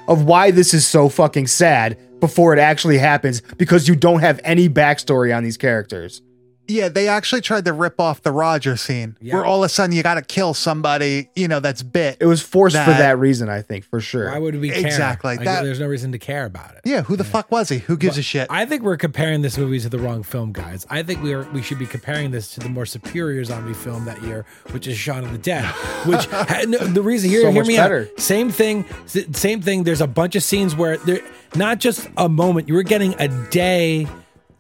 of 0.09 0.25
why 0.25 0.51
this 0.51 0.75
is 0.75 0.87
so 0.87 1.09
fucking 1.09 1.47
sad 1.47 1.99
before 2.21 2.53
it 2.53 2.59
actually 2.59 2.99
happens 2.99 3.41
because 3.57 3.89
you 3.89 3.95
don't 3.97 4.21
have 4.21 4.41
any 4.45 4.69
backstory 4.69 5.37
on 5.37 5.43
these 5.45 5.57
characters. 5.57 6.23
Yeah, 6.69 6.89
they 6.89 7.09
actually 7.09 7.41
tried 7.41 7.65
to 7.67 7.73
rip 7.73 8.01
off 8.01 8.23
the 8.23 8.33
Roger 8.33 8.77
scene 8.77 9.17
Yeah. 9.21 9.35
where 9.35 9.45
all 9.45 9.63
of 9.63 9.67
a 9.67 9.69
sudden 9.69 9.95
you 9.95 10.03
got 10.03 10.15
to 10.15 10.23
kill 10.23 10.55
somebody, 10.55 11.29
you 11.35 11.49
know, 11.49 11.61
that's 11.61 11.83
bit. 11.83 12.17
It 12.21 12.27
was 12.27 12.43
forced 12.43 12.77
for 12.77 12.91
That- 12.91 12.99
that 12.99 13.19
reason, 13.19 13.49
I 13.49 13.63
think, 13.63 13.85
for 13.85 14.01
sure. 14.01 14.31
Why 14.31 14.39
would 14.39 14.61
we 14.61 14.71
care? 14.71 14.85
Exactly. 14.87 15.37
Like, 15.37 15.45
That- 15.45 15.63
there's 15.65 15.81
no 15.81 15.87
reason 15.87 16.13
to 16.13 16.19
care 16.19 16.45
about 16.45 16.73
it. 16.73 16.81
yeah, 16.85 17.03
who 17.03 17.17
the 17.17 17.25
fuck 17.25 17.51
was 17.51 17.69
he? 17.69 17.79
Who 17.79 17.97
gives 17.97 18.19
a 18.19 18.23
shit? 18.23 18.47
I 18.51 18.65
think 18.67 18.83
we're 18.83 18.97
comparing 18.97 19.43
this 19.43 19.57
movie 19.59 19.81
to 19.81 19.89
the 19.89 19.99
wrong 19.99 20.23
film, 20.23 20.53
guys. 20.53 20.87
I 20.91 21.03
think 21.03 21.23
we 21.23 21.33
are 21.35 21.47
we 21.53 21.63
should 21.63 21.79
be 21.79 21.87
comparing 21.87 22.31
this 22.31 22.49
to 22.55 22.61
the 22.61 22.69
more 22.69 22.87
superior 22.87 23.45
zombie 23.45 23.75
film 23.75 24.05
that 24.07 24.23
year, 24.23 24.45
which 24.73 24.87
is 24.87 24.97
Shaun 24.97 25.25
of 25.25 25.33
the 25.33 25.39
Dead. 25.39 25.65
Which 26.07 26.27
had, 26.27 26.69
no, 26.69 26.79
the 26.79 27.03
reason 27.03 27.31
here, 27.31 27.43
So 27.43 27.51
hear 27.51 27.65
me 27.65 27.77
better. 27.77 28.09
out. 28.13 28.21
Same 28.21 28.51
thing, 28.51 28.85
same 29.33 29.61
thing. 29.63 29.85
There's 29.85 30.01
a 30.01 30.07
bunch 30.07 30.37
of 30.37 30.43
scenes 30.43 30.75
where 30.75 30.97
there 30.99 31.21
not 31.55 31.79
just 31.79 32.09
a 32.17 32.29
moment. 32.29 32.69
You 32.69 32.75
were 32.75 32.83
getting 32.83 33.15
a 33.19 33.29
day. 33.51 34.07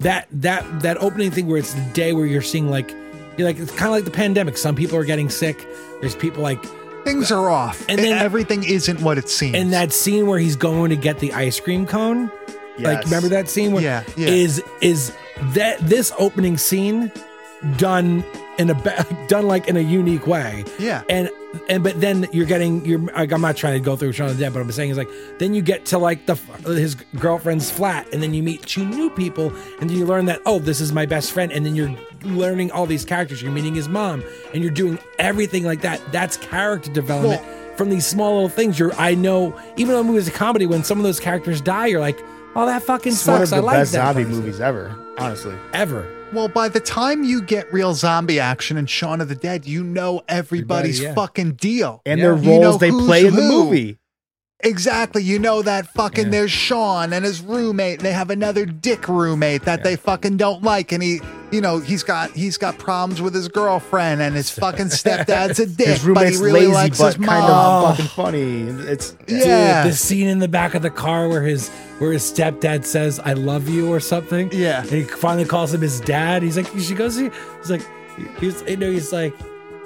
That 0.01 0.29
that 0.33 0.81
that 0.83 0.99
opening 0.99 1.31
thing 1.31 1.47
where 1.47 1.59
it's 1.59 1.73
the 1.75 1.81
day 1.93 2.13
where 2.13 2.27
you're 2.27 2.43
seeing 2.43 2.69
like 2.71 2.91
You're 3.39 3.47
like 3.49 3.59
it's 3.59 3.71
kind 3.73 3.87
of 3.87 3.93
like 3.93 4.05
the 4.05 4.11
pandemic. 4.11 4.57
Some 4.59 4.75
people 4.75 4.97
are 4.99 5.05
getting 5.05 5.31
sick. 5.31 5.67
There's 6.01 6.15
people 6.15 6.43
like 6.43 6.63
Things 7.05 7.31
are 7.31 7.49
off, 7.51 7.81
And 7.83 7.91
and 7.93 8.01
then- 8.01 8.19
everything 8.19 8.65
isn't 8.65 9.01
what 9.01 9.17
it 9.17 9.29
seems. 9.29 9.55
in 9.57 9.71
that 9.71 9.93
scene 9.93 10.27
where 10.27 10.41
he's 10.41 10.57
going 10.57 10.91
to 10.91 10.97
get 10.97 11.21
the 11.21 11.33
ice 11.35 11.61
cream 11.61 11.87
cone. 11.87 12.31
Like 12.79 13.05
remember 13.05 13.29
that 13.29 13.49
scene? 13.49 13.73
Where, 13.73 13.83
Yeah, 13.83 14.03
yeah. 14.17 14.29
Is 14.29 14.63
is 14.83 15.13
that 15.55 15.79
this 15.81 16.13
opening 16.19 16.59
scene 16.59 17.11
done 17.77 18.25
in 18.59 18.71
a 18.71 18.75
done 19.29 19.47
like 19.47 19.69
in 19.69 19.77
a 19.77 19.81
unique 19.81 20.27
way? 20.27 20.65
Yeah. 20.79 21.03
And 21.09 21.31
and 21.69 21.83
but 21.83 22.01
then 22.01 22.27
you're 22.33 22.47
getting 22.47 22.85
you're 22.85 22.99
like 22.99 23.33
I'm 23.33 23.41
not 23.41 23.57
trying 23.57 23.75
to 23.75 23.81
go 23.85 23.97
through 23.97 24.13
Shaun 24.13 24.29
of 24.29 24.37
the 24.37 24.45
Dead, 24.45 24.53
but 24.53 24.61
I'm 24.61 24.71
saying 24.73 24.91
is 24.91 24.99
like 24.99 25.09
then 25.39 25.55
you 25.55 25.63
get 25.63 25.87
to 25.87 25.99
like 25.99 26.27
the 26.27 26.35
his 26.67 26.95
girlfriend's 27.19 27.71
flat, 27.71 28.07
and 28.13 28.23
then 28.23 28.35
you 28.35 28.43
meet 28.43 28.63
two 28.63 28.85
new 28.85 29.11
people, 29.11 29.55
and 29.81 29.89
then 29.89 29.97
you 29.97 30.05
learn 30.07 30.27
that 30.27 30.41
oh 30.47 30.59
this 30.59 30.81
is 30.81 30.93
my 30.93 31.07
best 31.07 31.33
friend, 31.33 31.51
and 31.53 31.65
then 31.65 31.75
you're 31.75 31.95
learning 32.23 32.71
all 32.73 32.87
these 32.87 33.05
characters. 33.05 33.41
You're 33.43 33.53
meeting 33.53 33.75
his 33.75 33.89
mom, 33.89 34.23
and 34.53 34.63
you're 34.63 34.73
doing 34.73 34.99
everything 35.19 35.65
like 35.65 35.81
that. 35.83 36.01
That's 36.13 36.37
character 36.37 36.91
development. 36.93 37.43
from 37.77 37.91
these 37.91 38.07
small 38.07 38.35
little 38.35 38.49
things, 38.49 38.79
you're 38.79 38.93
I 38.95 39.15
know 39.15 39.59
even 39.77 39.93
though 39.95 40.03
the 40.03 40.05
movie 40.09 40.19
is 40.19 40.29
a 40.29 40.33
comedy, 40.33 40.67
when 40.67 40.85
some 40.85 40.99
of 40.99 41.05
those 41.05 41.21
characters 41.21 41.61
die, 41.61 41.87
you're 41.87 42.01
like, 42.01 42.19
oh 42.55 42.67
that 42.67 42.83
fucking 42.83 43.13
It's 43.13 43.27
one 43.27 43.41
of 43.43 43.49
sucks. 43.49 43.51
the 43.51 43.57
I 43.57 43.61
like 43.61 43.77
best 43.79 43.93
that 43.93 43.99
zombie 44.15 44.25
person." 44.25 44.37
movies 44.41 44.61
ever, 44.61 44.95
honestly. 45.19 45.55
ever. 45.73 46.07
Well, 46.33 46.49
by 46.49 46.68
the 46.68 46.81
time 46.81 47.22
you 47.24 47.41
get 47.41 47.72
real 47.72 47.95
zombie 47.95 48.41
action 48.41 48.77
in 48.77 48.87
Shaun 48.87 49.20
of 49.20 49.29
the 49.29 49.35
Dead, 49.37 49.64
you 49.66 49.83
know 49.85 50.22
everybody's 50.29 50.99
Everybody, 51.01 51.03
yeah. 51.03 51.14
fucking 51.14 51.53
deal. 51.55 52.03
And 52.05 52.20
their 52.20 52.37
You 52.37 52.43
know 52.61 52.62
roles 52.62 52.81
they 52.81 52.91
who's 52.91 53.07
play 53.07 53.27
in 53.27 53.35
the 53.35 53.43
who. 53.43 53.64
movie. 53.64 53.99
Exactly. 54.61 55.23
You 55.23 55.39
know 55.39 55.61
that 55.63 55.87
fucking 55.93 56.25
Yeah. 56.27 56.31
there's 56.31 56.51
Shaun 56.51 57.13
and 57.13 57.25
his 57.27 57.43
roommate. 57.43 57.99
And 57.99 58.07
they 58.07 58.13
have 58.13 58.31
another 58.31 58.65
dick 58.65 59.07
roommate 59.07 59.63
that 59.67 59.85
they 59.85 59.97
fucking 59.97 60.39
don't 60.39 60.63
like. 60.63 60.93
And 60.93 61.03
he, 61.03 61.21
you 61.53 61.61
know, 61.61 61.79
he's 61.79 62.03
got 62.03 62.31
he's 62.31 62.57
got 62.57 62.79
problems 62.79 63.21
with 63.21 63.35
his 63.35 63.49
girlfriend 63.49 64.23
and 64.23 64.35
his 64.35 64.49
fucking 64.51 64.87
stepdad's 64.87 65.59
a 65.61 65.67
dick. 65.77 65.87
His 65.89 66.05
but 66.07 66.29
he 66.31 66.37
really 66.39 66.61
lazy, 66.61 66.73
likes 66.73 66.99
but 66.99 67.17
his 67.17 67.27
kind 67.27 67.45
of 67.45 67.91
fucking 67.91 68.07
funny. 68.07 68.63
It's 68.91 69.15
yeah. 69.29 69.83
Dude, 69.85 69.93
the 69.93 69.97
scene 69.97 70.27
in 70.27 70.39
the 70.39 70.49
back 70.49 70.75
of 70.75 70.81
the 70.81 70.91
car 70.91 71.29
where 71.29 71.43
his 71.43 71.69
where 71.99 72.13
his 72.13 72.23
stepdad 72.23 72.87
says 72.87 73.21
"I 73.21 73.35
love 73.35 73.69
you" 73.69 73.93
or 73.93 74.01
something. 74.01 74.49
Yeah. 74.53 74.81
and 74.81 74.91
he 74.91 75.03
finally 75.05 75.45
calls 75.45 75.75
him 75.75 75.83
his 75.83 76.01
dad. 76.01 76.43
He's 76.43 76.57
like, 76.57 76.67
"She 76.79 76.95
goes." 76.95 77.17
He's 77.19 77.31
like, 77.71 77.87
he's 78.41 78.63
you 78.63 78.79
know, 78.79 78.91
he's 78.91 79.13
like. 79.13 79.35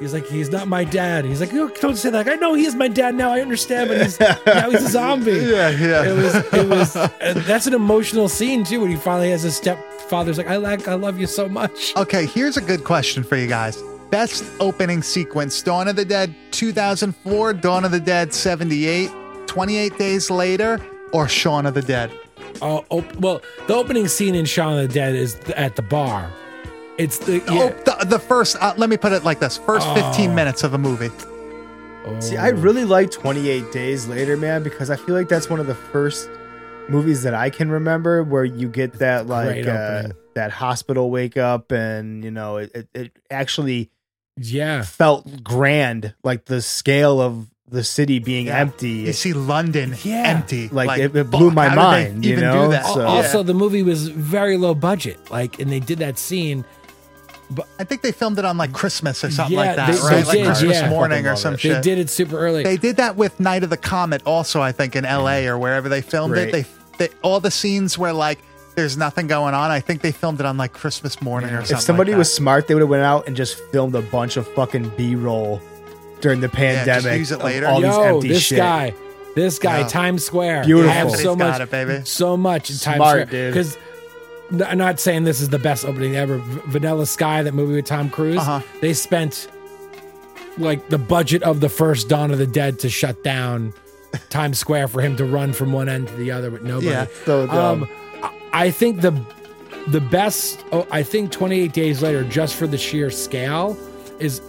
He's 0.01 0.15
like, 0.15 0.27
he's 0.27 0.51
not 0.51 0.67
my 0.67 0.83
dad. 0.83 1.27
He's 1.27 1.41
like, 1.41 1.53
"No, 1.53 1.69
don't 1.69 1.97
say 1.97 2.09
that. 2.09 2.27
I 2.27 2.37
know 2.37 2.55
he 2.55 2.65
is 2.65 2.75
my 2.75 2.89
dad 2.89 3.15
now. 3.15 3.31
I 3.33 3.43
understand, 3.43 3.91
but 3.91 4.01
he's 4.01 4.19
now 4.47 4.71
he's 4.71 4.83
a 4.83 4.89
zombie. 4.89 5.33
Yeah, 5.33 5.69
yeah. 5.69 6.05
It 6.05 6.17
was, 6.17 6.35
it 6.55 6.69
was. 6.69 6.97
and 7.21 7.39
that's 7.41 7.67
an 7.67 7.75
emotional 7.75 8.27
scene 8.27 8.65
too 8.65 8.81
when 8.81 8.91
he 8.91 8.97
finally 8.97 9.31
has 9.31 9.43
his 9.43 9.57
stepfather's 9.57 10.39
like, 10.39 10.49
I 10.49 10.57
like, 10.57 10.89
I 10.89 10.95
love 10.95 11.21
you 11.21 11.27
so 11.27 11.51
much. 11.51 11.95
Okay, 11.99 12.25
here's 12.25 12.57
a 12.57 12.63
good 12.63 12.83
question 12.83 13.23
for 13.23 13.37
you 13.37 13.47
guys. 13.47 13.83
Best 14.11 14.43
opening 14.59 15.03
sequence 15.03 15.61
Dawn 15.63 15.87
of 15.87 15.97
the 15.97 16.05
Dead 16.07 16.35
2004, 16.53 17.53
Dawn 17.53 17.85
of 17.85 17.91
the 17.93 18.01
Dead 18.01 18.33
78, 18.33 19.11
28 19.47 19.99
days 19.99 20.31
later, 20.31 20.81
or 21.13 21.29
Shaun 21.29 21.67
of 21.67 21.75
the 21.75 21.83
Dead? 21.83 22.11
Oh, 22.63 22.85
op- 22.89 23.17
well, 23.17 23.43
the 23.67 23.75
opening 23.75 24.09
scene 24.09 24.35
in 24.35 24.47
Shaun 24.47 24.79
of 24.79 24.89
the 24.89 24.95
Dead 24.95 25.15
is 25.15 25.39
at 25.57 25.77
the 25.77 25.83
bar. 25.83 26.31
It's 27.01 27.19
the 27.19 27.37
yeah. 27.39 27.45
Oh, 27.49 27.69
the, 27.85 28.05
the 28.07 28.19
first, 28.19 28.57
uh, 28.61 28.75
let 28.77 28.91
me 28.91 28.97
put 28.97 29.13
it 29.13 29.25
like 29.25 29.41
this 29.41 29.57
first 29.59 29.87
15 29.95 30.35
minutes 30.35 30.63
of 30.63 30.75
a 30.75 30.79
movie. 30.79 31.11
See, 32.21 32.37
I 32.37 32.49
really 32.49 32.85
like 32.85 33.11
28 33.11 33.71
Days 33.73 34.07
Later, 34.09 34.37
man, 34.37 34.63
because 34.63 34.91
I 34.91 34.97
feel 34.97 35.15
like 35.15 35.29
that's 35.29 35.49
one 35.51 35.61
of 35.61 35.67
the 35.67 35.75
first 35.75 36.29
movies 36.89 37.23
that 37.23 37.35
I 37.35 37.51
can 37.51 37.71
remember 37.71 38.23
where 38.25 38.45
you 38.45 38.69
get 38.69 38.95
that 38.95 39.27
like 39.27 39.67
uh, 39.67 40.09
that 40.35 40.51
hospital 40.51 41.11
wake 41.11 41.37
up, 41.37 41.71
and 41.73 42.25
you 42.25 42.31
know 42.31 42.57
it, 42.57 42.71
it, 42.75 42.89
it 42.95 43.13
actually 43.31 43.91
yeah. 44.37 44.83
felt 44.83 45.45
grand, 45.45 46.15
like 46.25 46.47
the 46.47 46.63
scale 46.63 47.21
of 47.21 47.49
the 47.69 47.85
city 47.85 48.19
being 48.19 48.47
Yeah. 48.47 48.59
empty. 48.59 48.89
You 48.91 49.13
see 49.13 49.33
London 49.33 49.95
Yeah. 50.03 50.25
empty. 50.27 50.69
Like, 50.69 50.99
it- 50.99 51.15
it 51.15 51.31
blew 51.31 51.53
my 51.53 51.69
how 51.69 51.93
did 51.95 52.11
mind, 52.15 52.25
you 52.25 52.35
know? 52.37 52.65
do 52.65 52.71
that? 52.73 52.85
So- 52.87 53.07
Also, 53.07 53.45
the 53.45 53.55
movie 53.55 53.85
was 53.85 54.09
very 54.09 54.57
low 54.57 54.75
budget. 54.75 55.19
Like, 55.31 55.61
and 55.61 55.71
they 55.71 55.79
did 55.79 56.01
that 56.01 56.19
scene. 56.19 56.65
I 57.79 57.85
think 57.85 58.03
they 58.03 58.13
filmed 58.13 58.39
it 58.39 58.45
on 58.45 58.57
like 58.57 58.73
Christmas 58.73 59.25
or 59.25 59.31
something 59.31 59.55
Yeah, 59.59 59.65
like 59.67 59.77
that, 59.77 59.93
they- 59.93 59.99
right? 60.01 60.11
they 60.11 60.25
like 60.25 60.37
did, 60.39 60.47
Christmas 60.47 60.77
yeah. 60.81 60.89
morning 60.91 61.27
or 61.27 61.37
Fucking 61.37 61.59
some 61.59 61.71
love 61.73 61.83
They 61.85 61.91
did 61.91 61.99
it 61.99 62.09
super 62.11 62.39
early. 62.39 62.63
They 62.63 62.77
did 62.77 62.97
that 62.99 63.17
with 63.17 63.41
Night 63.41 63.65
of 63.65 63.71
the 63.71 63.77
Comet, 63.77 64.23
also. 64.25 64.61
I 64.61 64.73
think 64.73 64.95
in 64.95 65.05
L.A. 65.05 65.47
or 65.49 65.59
wherever 65.59 65.89
they 65.89 66.01
filmed 66.01 66.37
it. 66.37 66.53
They, 66.53 66.65
they 66.99 67.09
all 67.23 67.41
the 67.41 67.51
scenes 67.51 67.99
where 67.99 68.13
like 68.13 68.39
there's 68.77 68.97
nothing 68.97 69.27
going 69.27 69.53
on. 69.55 69.71
I 69.71 69.81
think 69.81 70.01
they 70.01 70.13
filmed 70.13 70.39
it 70.41 70.47
on 70.47 70.57
like 70.57 70.73
Christmas 70.73 71.21
morning 71.21 71.51
or 71.51 71.57
something. 71.59 71.77
if 71.77 71.83
somebody 71.83 72.13
like 72.13 72.19
was 72.19 72.33
smart, 72.33 72.69
they 72.69 72.75
would 72.75 72.83
have 72.83 72.91
went 72.91 73.03
out 73.03 73.27
and 73.27 73.35
just 73.37 73.59
filmed 73.73 73.95
a 73.97 74.03
bunch 74.03 74.37
of 74.37 74.47
fucking 74.55 74.91
B 74.97 75.17
roll 75.17 75.61
during 76.21 76.41
the 76.41 76.47
just 76.49 76.57
pandemic. 76.57 77.19
use 77.19 77.33
it 77.33 77.41
later. 77.43 77.67
All 77.67 77.81
these 77.81 77.95
empty 77.97 78.29
this 78.29 78.43
shit. 78.43 78.59
guy, 78.59 78.95
this 79.35 79.59
guy, 79.59 79.81
Yeah. 79.81 79.89
Times 79.89 80.25
Square. 80.25 80.65
Beautiful. 80.67 80.91
I 80.91 80.95
have 80.95 81.11
so 81.11 81.33
Anthony's 81.33 81.37
much, 81.39 81.53
got 81.53 81.61
it, 81.63 81.71
baby. 81.71 82.05
so 82.05 82.37
much 82.37 82.71
in 82.71 82.77
Times 82.77 82.97
Smart, 82.97 83.11
Square. 83.11 83.27
dude. 83.27 83.55
Because 83.55 83.79
I'm 84.67 84.79
not 84.79 84.99
saying 85.01 85.25
this 85.25 85.41
is 85.41 85.49
the 85.49 85.59
best 85.59 85.85
opening 85.85 86.17
ever. 86.17 86.39
Vanilla 86.39 87.07
Sky, 87.07 87.43
that 87.43 87.55
movie 87.55 87.75
with 87.75 87.85
Tom 87.87 88.11
Cruise, 88.11 88.39
Uh-huh. 88.39 88.61
they 88.81 88.93
spent 88.95 89.49
like 90.59 90.89
the 90.89 90.99
budget 90.99 91.43
of 91.43 91.61
the 91.61 91.69
first 91.69 92.09
Dawn 92.09 92.31
of 92.31 92.39
the 92.39 92.47
Dead 92.47 92.79
to 92.81 92.89
shut 92.91 93.23
down 93.23 93.73
Times 94.29 94.59
Square 94.59 94.89
for 94.89 95.01
him 95.01 95.17
to 95.17 95.25
run 95.25 95.53
from 95.53 95.73
one 95.73 95.89
end 95.89 96.09
to 96.09 96.15
the 96.15 96.31
other 96.33 96.51
with 96.51 96.63
nobody. 96.63 96.89
Yeah, 96.89 97.07
so. 97.25 97.49
Um, 97.49 97.89
I- 98.23 98.31
I 98.53 98.71
think 98.73 99.01
the 99.01 99.13
the 99.89 100.01
best. 100.01 100.65
Oh, 100.73 100.87
I 100.91 101.03
think 101.05 101.31
28 101.31 101.73
Days 101.73 102.03
Later, 102.03 102.25
just 102.25 102.57
for 102.57 102.67
the 102.67 102.77
sheer 102.77 103.11
scale, 103.11 103.79
is 104.19 104.41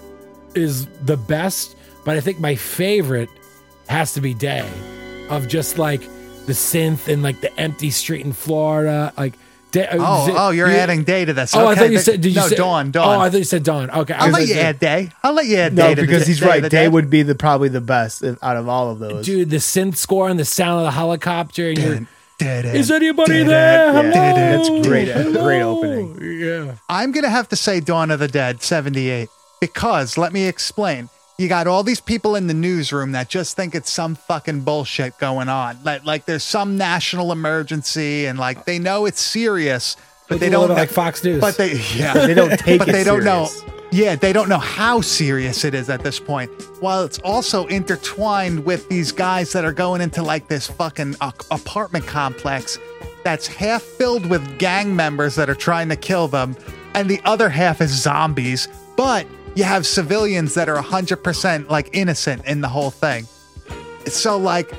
is 0.55 0.87
the 1.05 1.15
best. 1.17 1.75
But 2.03 2.17
I 2.17 2.19
think 2.19 2.39
my 2.39 2.55
favorite 2.55 3.29
has 3.87 4.13
to 4.15 4.21
be 4.21 4.33
Day, 4.33 4.67
of 5.29 5.47
just 5.47 5.77
like 5.77 6.01
the 6.47 6.53
synth 6.53 7.07
and 7.07 7.21
like 7.21 7.41
the 7.41 7.55
empty 7.59 7.91
street 7.91 8.25
in 8.25 8.33
Florida, 8.33 9.13
like. 9.17 9.35
Day, 9.72 9.88
Oh, 9.93 10.34
oh, 10.38 10.49
you're 10.51 10.67
adding 10.67 11.03
day 11.03 11.24
to 11.26 11.34
this. 11.34 11.55
Oh, 11.55 11.67
I 11.67 11.72
Okay, 11.72 11.76
thought 11.80 11.84
you 11.86 11.89
th- 11.97 12.01
said. 12.05 12.22
Did 12.22 12.30
you 12.30 12.36
no, 12.41 12.47
say, 12.47 12.55
Dawn, 12.55 12.88
oh, 12.88 12.91
Dawn. 12.91 13.17
Oh, 13.17 13.22
I 13.22 13.30
thought 13.30 13.38
you 13.38 13.43
said 13.43 13.63
Dawn. 13.63 13.89
Okay, 13.89 14.13
I 14.13 14.26
I'll 14.26 14.32
let 14.32 14.47
you 14.47 14.55
add 14.55 14.80
day. 14.80 15.09
I'll 15.24 15.34
let 15.34 15.45
you 15.45 15.57
add 15.57 15.74
No, 15.74 15.84
day. 15.88 15.95
to 15.95 16.01
the 16.01 16.07
because 16.07 16.24
d- 16.26 16.32
he's 16.32 16.39
Day 16.41 16.45
right. 16.47 16.61
the 16.61 16.69
Day 16.69 16.88
would 16.88 17.09
be 17.09 17.24
the 17.24 17.36
probably 17.36 17.69
the 17.69 17.82
best 17.82 18.24
if- 18.24 18.38
out 18.43 18.57
of 18.57 18.67
all 18.67 18.89
of 18.91 18.99
those. 18.99 19.26
dude, 19.26 19.49
the 19.49 19.57
synth 19.57 19.95
score 19.97 20.30
and 20.30 20.39
the 20.39 20.45
sound 20.45 20.80
of 20.80 20.86
the 20.86 20.91
helicopter. 20.91 21.69
And 21.69 21.78
you're, 21.78 21.99
Dead 22.38 22.65
is 22.65 22.89
anybody 22.89 23.43
Dead 23.43 23.47
there? 23.47 23.88
end. 23.88 24.13
Hello? 24.13 24.26
Yeah, 24.26 24.57
that's 24.57 24.88
great. 24.88 25.09
Uh, 25.09 25.24
great 25.43 25.59
Hello? 25.59 25.78
opening. 25.78 26.17
Yeah. 26.39 26.74
I'm 26.89 27.11
gonna 27.11 27.30
have 27.30 27.47
to 27.49 27.55
say 27.55 27.80
Dawn 27.80 28.09
of 28.11 28.19
the 28.19 28.28
Dead 28.28 28.61
78 28.63 29.30
because 29.59 30.17
let 30.17 30.34
me 30.34 30.45
explain. 30.47 31.09
You 31.41 31.47
got 31.47 31.65
all 31.65 31.81
these 31.81 31.99
people 31.99 32.35
in 32.35 32.45
the 32.45 32.53
newsroom 32.53 33.13
that 33.13 33.27
just 33.27 33.55
think 33.55 33.73
it's 33.73 33.89
some 33.89 34.13
fucking 34.13 34.61
bullshit 34.61 35.17
going 35.17 35.49
on. 35.49 35.79
Like 35.83 36.05
like 36.05 36.25
there's 36.25 36.43
some 36.43 36.77
national 36.77 37.31
emergency 37.31 38.27
and 38.27 38.37
like 38.37 38.65
they 38.65 38.77
know 38.77 39.07
it's 39.07 39.21
serious, 39.21 39.97
but 40.29 40.39
they 40.39 40.51
don't 40.51 40.69
know, 40.69 40.75
like 40.75 40.91
Fox 40.91 41.23
News. 41.23 41.41
But 41.41 41.57
they 41.57 41.73
yeah, 41.95 42.13
They 42.13 42.35
don't 42.35 42.59
take 42.59 42.77
but 42.77 42.89
they 42.89 43.03
don't 43.03 43.23
know. 43.23 43.49
Yeah, 43.91 44.15
they 44.15 44.33
don't 44.33 44.49
know 44.49 44.59
how 44.59 45.01
serious 45.01 45.63
it 45.65 45.73
is 45.73 45.89
at 45.89 46.03
this 46.03 46.19
point. 46.19 46.51
While 46.79 47.05
it's 47.05 47.17
also 47.23 47.65
intertwined 47.65 48.63
with 48.63 48.87
these 48.87 49.11
guys 49.11 49.51
that 49.53 49.65
are 49.65 49.73
going 49.73 49.99
into 49.99 50.21
like 50.21 50.47
this 50.47 50.67
fucking 50.67 51.15
uh, 51.21 51.31
apartment 51.49 52.05
complex 52.05 52.77
that's 53.23 53.47
half 53.47 53.81
filled 53.81 54.27
with 54.27 54.59
gang 54.59 54.95
members 54.95 55.33
that 55.37 55.49
are 55.49 55.55
trying 55.55 55.89
to 55.89 55.95
kill 55.95 56.27
them, 56.27 56.55
and 56.93 57.09
the 57.09 57.19
other 57.25 57.49
half 57.49 57.81
is 57.81 57.89
zombies. 57.89 58.67
But 58.95 59.25
you 59.55 59.63
have 59.63 59.85
civilians 59.85 60.53
that 60.53 60.69
are 60.69 60.81
100% 60.81 61.69
like 61.69 61.89
innocent 61.93 62.45
in 62.45 62.61
the 62.61 62.67
whole 62.67 62.91
thing. 62.91 63.25
So, 64.07 64.37
like, 64.37 64.73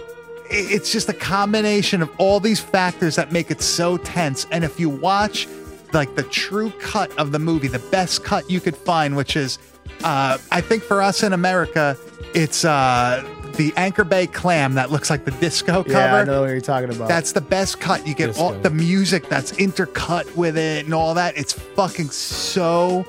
it's 0.50 0.92
just 0.92 1.08
a 1.08 1.14
combination 1.14 2.02
of 2.02 2.10
all 2.18 2.40
these 2.40 2.60
factors 2.60 3.16
that 3.16 3.32
make 3.32 3.50
it 3.50 3.62
so 3.62 3.96
tense. 3.96 4.46
And 4.50 4.64
if 4.64 4.78
you 4.78 4.88
watch 4.88 5.48
like 5.92 6.14
the 6.14 6.22
true 6.24 6.70
cut 6.80 7.16
of 7.18 7.32
the 7.32 7.38
movie, 7.38 7.68
the 7.68 7.78
best 7.78 8.24
cut 8.24 8.50
you 8.50 8.60
could 8.60 8.76
find, 8.76 9.16
which 9.16 9.36
is, 9.36 9.58
uh, 10.04 10.38
I 10.50 10.60
think 10.60 10.82
for 10.82 11.02
us 11.02 11.22
in 11.22 11.32
America, 11.32 11.96
it's 12.34 12.64
uh, 12.64 13.22
the 13.56 13.72
Anchor 13.76 14.04
Bay 14.04 14.26
clam 14.26 14.74
that 14.74 14.90
looks 14.90 15.10
like 15.10 15.24
the 15.24 15.30
disco 15.32 15.84
cover. 15.84 15.92
Yeah, 15.92 16.14
I 16.14 16.24
know 16.24 16.40
what 16.42 16.48
you're 16.48 16.60
talking 16.60 16.90
about. 16.90 17.08
That's 17.08 17.32
the 17.32 17.40
best 17.40 17.80
cut. 17.80 18.06
You 18.06 18.14
get 18.14 18.38
all 18.38 18.52
the 18.52 18.70
music 18.70 19.28
that's 19.28 19.52
intercut 19.52 20.34
with 20.34 20.56
it 20.56 20.84
and 20.86 20.94
all 20.94 21.14
that. 21.14 21.36
It's 21.36 21.52
fucking 21.52 22.10
so 22.10 23.06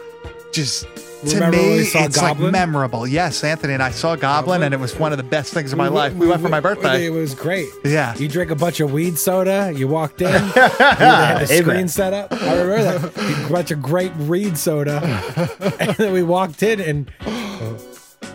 just 0.52 0.88
to 1.30 1.52
me, 1.52 1.80
it's 1.80 1.94
Goblin? 2.20 2.44
like 2.44 2.52
memorable. 2.52 3.08
Yes, 3.08 3.44
Anthony 3.44 3.74
and 3.74 3.84
I 3.84 3.92
saw 3.92 4.16
Goblin, 4.16 4.64
and 4.64 4.74
it 4.74 4.80
was 4.80 4.96
one 4.98 5.12
of 5.12 5.18
the 5.18 5.24
best 5.24 5.54
things 5.54 5.72
of 5.72 5.78
my 5.78 5.88
life. 5.88 6.14
We 6.14 6.28
went 6.28 6.42
for 6.42 6.50
my 6.50 6.60
birthday. 6.60 7.06
It 7.06 7.10
was 7.12 7.36
great. 7.36 7.70
Yeah. 7.84 8.16
You 8.16 8.28
drank 8.28 8.52
a 8.52 8.56
bunch 8.56 8.80
of 8.80 8.92
weed 8.92 9.18
soda. 9.18 9.72
You 9.76 9.88
walked 9.88 10.22
in. 10.22 10.32
you 10.34 10.52
had 10.62 11.40
the 11.40 11.48
screen 11.48 11.88
set 11.88 12.14
up. 12.14 12.32
I 12.32 12.62
remember 12.62 13.10
that. 13.10 13.48
A 13.48 13.52
bunch 13.52 13.72
of 13.72 13.82
great 13.82 14.16
weed 14.16 14.58
soda. 14.58 15.02
and 15.80 15.92
then 15.98 16.14
we 16.14 16.24
walked 16.24 16.64
in 16.64 16.80
and. 16.80 17.12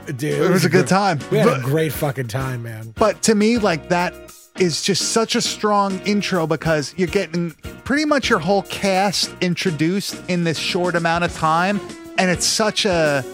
Dude, 0.07 0.23
It 0.23 0.51
was 0.51 0.65
a 0.65 0.71
good 0.71 0.87
time. 0.87 1.19
We 1.31 1.37
had 1.37 1.49
a 1.49 1.61
great 1.63 1.93
fucking 1.93 2.29
time, 2.29 2.63
man. 2.63 2.95
But 2.97 3.21
to 3.25 3.35
me, 3.35 3.59
like 3.59 3.91
that 3.91 4.15
is 4.59 4.83
just 4.83 5.13
such 5.13 5.35
a 5.37 5.41
strong 5.41 6.01
intro 6.01 6.47
because 6.47 6.95
you're 6.97 7.09
getting 7.09 7.51
pretty 7.85 8.05
much 8.05 8.29
your 8.29 8.39
whole 8.39 8.63
cast 8.63 9.31
introduced 9.41 10.17
in 10.29 10.45
this 10.45 10.59
short 10.59 10.95
amount 10.95 11.25
of 11.25 11.33
time. 11.35 11.81
And 12.19 12.31
it's 12.31 12.47
such 12.47 12.85
a 12.85 13.25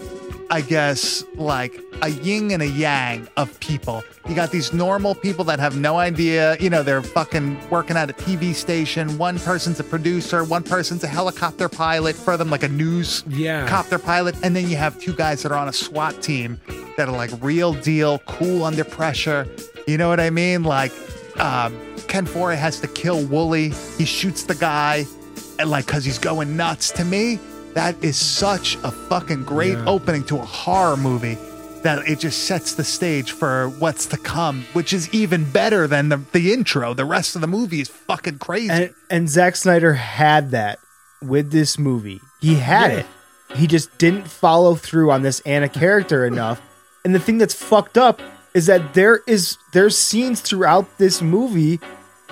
I 0.50 0.60
guess 0.60 1.24
like 1.36 1.80
a 2.02 2.08
yin 2.10 2.50
and 2.50 2.62
a 2.62 2.68
yang 2.68 3.26
of 3.38 3.58
people. 3.60 4.04
You 4.28 4.34
got 4.34 4.50
these 4.50 4.72
normal 4.74 5.14
people 5.14 5.44
that 5.46 5.58
have 5.58 5.76
no 5.76 5.96
idea, 5.96 6.56
you 6.60 6.68
know, 6.68 6.82
they're 6.82 7.02
fucking 7.02 7.58
working 7.70 7.96
at 7.96 8.10
a 8.10 8.12
TV 8.12 8.54
station. 8.54 9.16
One 9.16 9.38
person's 9.38 9.80
a 9.80 9.84
producer, 9.84 10.44
one 10.44 10.62
person's 10.62 11.02
a 11.02 11.06
helicopter 11.06 11.68
pilot 11.68 12.14
for 12.14 12.36
them, 12.36 12.50
like 12.50 12.62
a 12.62 12.68
news 12.68 13.24
Yeah. 13.26 13.66
copter 13.66 13.98
pilot. 13.98 14.34
And 14.42 14.54
then 14.54 14.68
you 14.68 14.76
have 14.76 15.00
two 15.00 15.14
guys 15.14 15.42
that 15.42 15.50
are 15.52 15.58
on 15.58 15.68
a 15.68 15.72
SWAT 15.72 16.20
team 16.22 16.60
that 16.98 17.08
are 17.08 17.16
like 17.16 17.30
real 17.40 17.72
deal, 17.72 18.18
cool 18.26 18.64
under 18.64 18.84
pressure. 18.84 19.46
You 19.86 19.96
know 19.96 20.08
what 20.08 20.20
I 20.20 20.28
mean? 20.30 20.62
Like 20.62 20.92
um, 21.40 21.74
Ken 22.06 22.26
Foree 22.26 22.56
has 22.56 22.80
to 22.80 22.86
kill 22.88 23.24
Wooley. 23.26 23.70
He 23.98 24.04
shoots 24.04 24.42
the 24.44 24.54
guy, 24.54 25.06
and 25.58 25.70
like 25.70 25.86
because 25.86 26.04
he's 26.04 26.18
going 26.18 26.56
nuts. 26.56 26.90
To 26.92 27.04
me, 27.04 27.38
that 27.74 27.96
is 28.02 28.16
such 28.16 28.76
a 28.84 28.90
fucking 28.90 29.44
great 29.44 29.72
Yeah. 29.78 29.84
opening 29.86 30.24
to 30.24 30.38
a 30.38 30.44
horror 30.44 30.96
movie 30.96 31.38
that 31.82 32.08
it 32.08 32.18
just 32.20 32.44
sets 32.44 32.74
the 32.74 32.84
stage 32.84 33.32
for 33.32 33.68
what's 33.68 34.06
to 34.06 34.16
come, 34.16 34.64
which 34.72 34.92
is 34.92 35.12
even 35.12 35.44
better 35.50 35.86
than 35.86 36.08
the, 36.08 36.20
the 36.32 36.52
intro. 36.52 36.94
The 36.94 37.04
rest 37.04 37.34
of 37.34 37.40
the 37.42 37.46
movie 37.46 37.80
is 37.80 37.88
fucking 37.88 38.38
crazy. 38.38 38.70
And 38.70 38.94
and 39.10 39.28
Zack 39.28 39.56
Snyder 39.56 39.92
had 39.94 40.50
that 40.52 40.78
with 41.20 41.50
this 41.50 41.78
movie. 41.78 42.20
He 42.40 42.54
had 42.54 42.90
Yeah. 42.92 42.98
it. 42.98 43.06
He 43.54 43.66
just 43.66 43.96
didn't 43.98 44.26
follow 44.28 44.74
through 44.74 45.10
on 45.10 45.22
this 45.22 45.40
Anna 45.40 45.68
character 45.68 46.24
enough. 46.24 46.60
And 47.04 47.14
the 47.14 47.20
thing 47.20 47.36
that's 47.38 47.54
fucked 47.54 47.98
up 47.98 48.20
is 48.54 48.66
that 48.66 48.94
there 48.94 49.20
is 49.26 49.58
there's 49.72 49.98
scenes 49.98 50.40
throughout 50.40 50.98
this 50.98 51.20
movie 51.20 51.80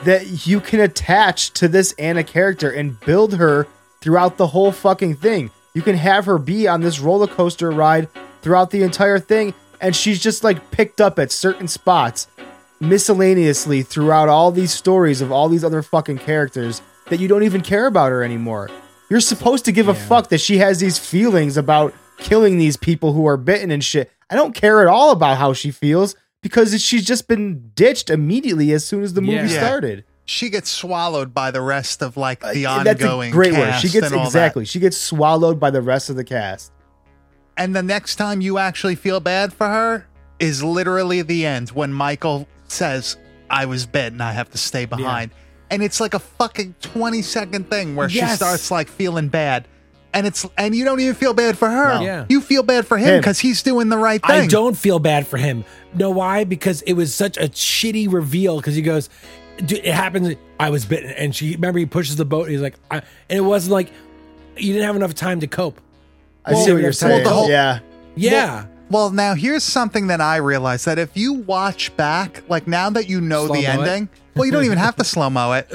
that 0.05 0.47
you 0.47 0.61
can 0.61 0.81
attach 0.81 1.51
to 1.53 1.69
this 1.69 1.93
Anna 1.99 2.25
character 2.25 2.71
and 2.71 2.99
build 3.01 3.35
her 3.35 3.67
throughout 4.03 4.37
the 4.37 4.49
whole 4.49 4.73
fucking 4.73 5.15
thing. 5.17 5.51
You 5.75 5.81
can 5.81 5.97
have 5.97 6.27
her 6.27 6.37
be 6.37 6.69
on 6.69 6.83
this 6.83 7.01
roller 7.01 7.27
coaster 7.27 7.71
ride 7.71 8.09
throughout 8.43 8.71
the 8.71 8.83
entire 8.83 9.19
thing, 9.19 9.55
and 9.81 9.97
she's 9.97 10.21
just 10.21 10.45
like 10.45 10.71
picked 10.71 11.01
up 11.01 11.19
at 11.19 11.33
certain 11.33 11.67
spots 11.69 12.27
miscellaneously 12.81 13.83
throughout 13.83 14.29
all 14.29 14.51
these 14.51 14.73
stories 14.73 15.21
of 15.21 15.31
all 15.33 15.49
these 15.49 15.65
other 15.65 15.83
fucking 15.83 16.19
characters 16.19 16.83
that 17.09 17.21
you 17.21 17.29
don't 17.29 17.45
even 17.45 17.61
care 17.61 17.87
about 17.87 18.11
her 18.11 18.23
anymore. 18.23 18.69
You're 19.09 19.21
supposed 19.21 19.65
to 19.67 19.73
give 19.73 19.89
a 19.89 19.95
fuck 19.95 20.29
that 20.31 20.41
she 20.41 20.59
has 20.59 20.81
these 20.81 20.99
feelings 20.99 21.57
about 21.57 21.95
killing 22.19 22.59
these 22.59 22.77
people 22.77 23.13
who 23.13 23.27
are 23.27 23.37
bitten 23.37 23.71
and 23.71 23.85
shit. 23.85 24.11
I 24.31 24.35
don't 24.35 24.55
care 24.55 24.81
at 24.83 24.89
all 24.89 25.11
about 25.11 25.37
how 25.39 25.53
she 25.53 25.71
feels 25.71 26.17
because 26.43 26.83
she's 26.83 27.05
just 27.05 27.29
been 27.29 27.71
ditched 27.75 28.11
immediately 28.11 28.73
as 28.73 28.85
soon 28.85 29.03
as 29.03 29.15
the 29.15 29.21
movie 29.21 29.35
Yeah. 29.35 29.45
Yeah. 29.47 29.59
started. 29.67 30.05
She 30.25 30.51
gets 30.51 30.71
swallowed 30.71 31.35
by 31.35 31.51
the 31.51 31.61
rest 31.61 32.03
of 32.03 32.17
like 32.17 32.41
the 32.41 32.67
Uh, 32.67 32.85
That's 32.85 33.01
a 33.01 33.05
ongoing 33.07 33.31
great 33.33 33.53
word. 33.55 33.75
She 33.81 33.89
gets 33.89 34.07
and 34.07 34.15
all 34.15 34.21
that. 34.23 34.27
exactly. 34.29 34.65
She 34.65 34.79
gets 34.81 34.97
swallowed 34.97 35.59
by 35.59 35.71
the 35.71 35.83
rest 35.83 36.11
of 36.11 36.17
the 36.17 36.25
cast. 36.25 36.73
And 37.57 37.75
the 37.77 37.83
next 37.83 38.17
time 38.17 38.41
you 38.41 38.59
actually 38.59 38.95
feel 38.95 39.21
bad 39.21 39.53
for 39.53 39.67
her 39.67 40.07
is 40.39 40.63
literally 40.63 41.23
the 41.23 41.45
end 41.45 41.71
when 41.71 41.93
Michael 41.93 42.49
says, 42.69 43.17
I 43.51 43.67
was 43.67 43.85
bitten, 43.85 44.21
I 44.21 44.33
have 44.33 44.51
to 44.51 44.59
stay 44.59 44.87
behind. 44.87 45.31
And 45.71 45.83
it's 45.83 46.01
like 46.01 46.15
a 46.15 46.19
fucking 46.19 46.75
20 46.81 47.23
second 47.23 47.69
thing 47.69 47.97
where 47.97 48.09
she 48.09 48.25
starts 48.27 48.71
like 48.71 48.89
feeling 48.89 49.29
bad. 49.29 49.69
And 50.15 50.27
it's 50.27 50.47
and 50.59 50.75
you 50.75 50.85
don't 50.85 51.01
even 51.01 51.15
feel 51.15 51.33
bad 51.33 51.57
for 51.57 51.71
her. 51.71 51.95
No. 51.95 52.01
Yeah. 52.03 52.27
You 52.29 52.43
feel 52.43 52.63
bad 52.63 52.87
for 52.87 52.99
him 52.99 53.09
Him. 53.15 53.21
because 53.21 53.39
he's 53.41 53.63
doing 53.63 53.89
the 53.89 53.97
right 53.97 54.21
thing. 54.25 54.43
I 54.43 54.47
don't 54.47 54.77
feel 54.77 54.99
bad 54.99 55.27
for 55.27 55.39
him. 55.39 55.65
Know 55.95 56.11
why? 56.11 56.45
Because 56.45 56.83
it 56.83 56.93
was 56.93 57.15
such 57.15 57.39
a 57.39 57.49
shitty 57.49 58.13
reveal. 58.13 58.59
Because 58.59 58.75
he 58.75 58.83
goes, 58.83 59.09
"Dude, 59.09 59.42
it 59.69 59.87
happens. 59.87 60.35
I 60.59 60.71
was 60.71 60.85
bitten, 60.85 61.11
and 61.11 61.35
she 61.35 61.53
remember 61.55 61.79
he 61.79 61.87
pushes 61.87 62.17
the 62.17 62.25
boat. 62.25 62.43
And 62.45 62.53
he's 62.53 62.61
like, 62.61 62.75
I, 62.91 62.97
and 62.99 63.39
it 63.39 63.41
wasn't 63.43 63.73
like 63.73 63.91
you 64.57 64.73
didn't 64.73 64.87
have 64.87 64.97
enough 64.97 65.15
time 65.15 65.41
to 65.41 65.47
cope. 65.47 65.81
I 66.45 66.53
Well, 66.53 66.65
see 66.65 66.73
what 66.73 66.83
you're 66.83 66.93
saying. 66.93 67.25
the 67.25 67.31
whole- 67.31 67.49
yeah. 67.49 67.79
Yeah, 68.15 68.67
Well, 68.91 69.11
now 69.11 69.35
here's 69.35 69.63
something 69.65 70.09
that 70.09 70.21
I 70.21 70.37
realized 70.37 70.85
that 70.85 70.99
if 70.99 71.17
you 71.17 71.33
watch 71.33 71.97
back, 71.97 72.43
like 72.51 72.67
now 72.67 72.91
that 72.91 73.09
you 73.09 73.23
know 73.23 73.49
the 73.49 73.63
Slow-mo 73.63 73.83
it? 73.83 73.89
ending, 73.89 74.09
well, 74.35 74.45
you 74.45 74.53
don't 74.53 74.65
even 74.67 74.77
have 74.77 74.97
to 74.97 75.05
slow 75.15 75.31
mo 75.31 75.53
it. 75.53 75.67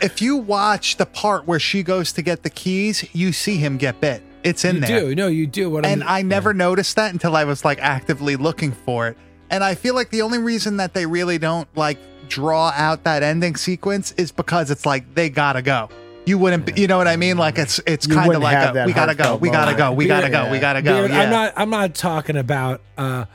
If 0.00 0.22
you 0.22 0.36
watch 0.38 0.96
the 0.96 1.04
part 1.04 1.46
where 1.46 1.60
she 1.60 1.82
goes 1.82 2.12
to 2.12 2.22
get 2.22 2.42
the 2.44 2.48
keys, 2.50 3.04
you 3.14 3.32
see 3.32 3.58
him 3.58 3.76
get 3.76 4.00
bit. 4.00 4.22
It's 4.42 4.64
in 4.64 4.76
you 4.76 4.80
there. 4.80 5.00
do. 5.00 5.14
No, 5.14 5.26
you 5.26 5.46
do. 5.46 5.68
What 5.68 5.84
and 5.84 6.02
I'm, 6.04 6.08
I 6.08 6.22
never 6.22 6.54
noticed 6.54 6.96
that 6.96 7.12
until 7.12 7.36
I 7.36 7.44
was 7.44 7.62
like 7.62 7.78
actively 7.82 8.36
looking 8.36 8.72
for 8.72 9.08
it. 9.08 9.18
And 9.50 9.62
I 9.62 9.74
feel 9.74 9.94
like 9.94 10.08
the 10.10 10.22
only 10.22 10.38
reason 10.38 10.78
that 10.78 10.94
they 10.94 11.04
really 11.04 11.36
don't 11.36 11.68
like 11.76 11.98
draw 12.28 12.72
out 12.74 13.04
that 13.04 13.22
ending 13.22 13.56
sequence 13.56 14.12
is 14.12 14.32
because 14.32 14.70
it's 14.70 14.86
like 14.86 15.14
they 15.14 15.28
gotta 15.28 15.62
go. 15.62 15.88
You 16.26 16.38
wouldn't, 16.38 16.66
be, 16.66 16.80
you 16.80 16.88
know 16.88 16.98
what 16.98 17.06
I 17.06 17.16
mean? 17.16 17.38
Like 17.38 17.56
it's 17.56 17.80
it's 17.86 18.06
kind 18.06 18.20
of 18.20 18.26
wouldn't 18.26 18.42
like 18.42 18.56
have 18.56 18.70
a, 18.70 18.74
that 18.74 18.86
we 18.86 18.92
gotta 18.92 19.14
go, 19.14 19.36
we 19.36 19.48
gotta 19.48 19.76
go, 19.76 19.92
we 19.92 20.06
gotta 20.06 20.28
go, 20.28 20.50
we 20.50 20.58
gotta 20.58 20.82
go. 20.82 21.02
Dude, 21.02 21.10
yeah. 21.10 21.20
I'm 21.20 21.30
not. 21.30 21.52
I'm 21.56 21.70
not 21.70 21.94
talking 21.94 22.36
about 22.36 22.80
uh, 22.98 23.26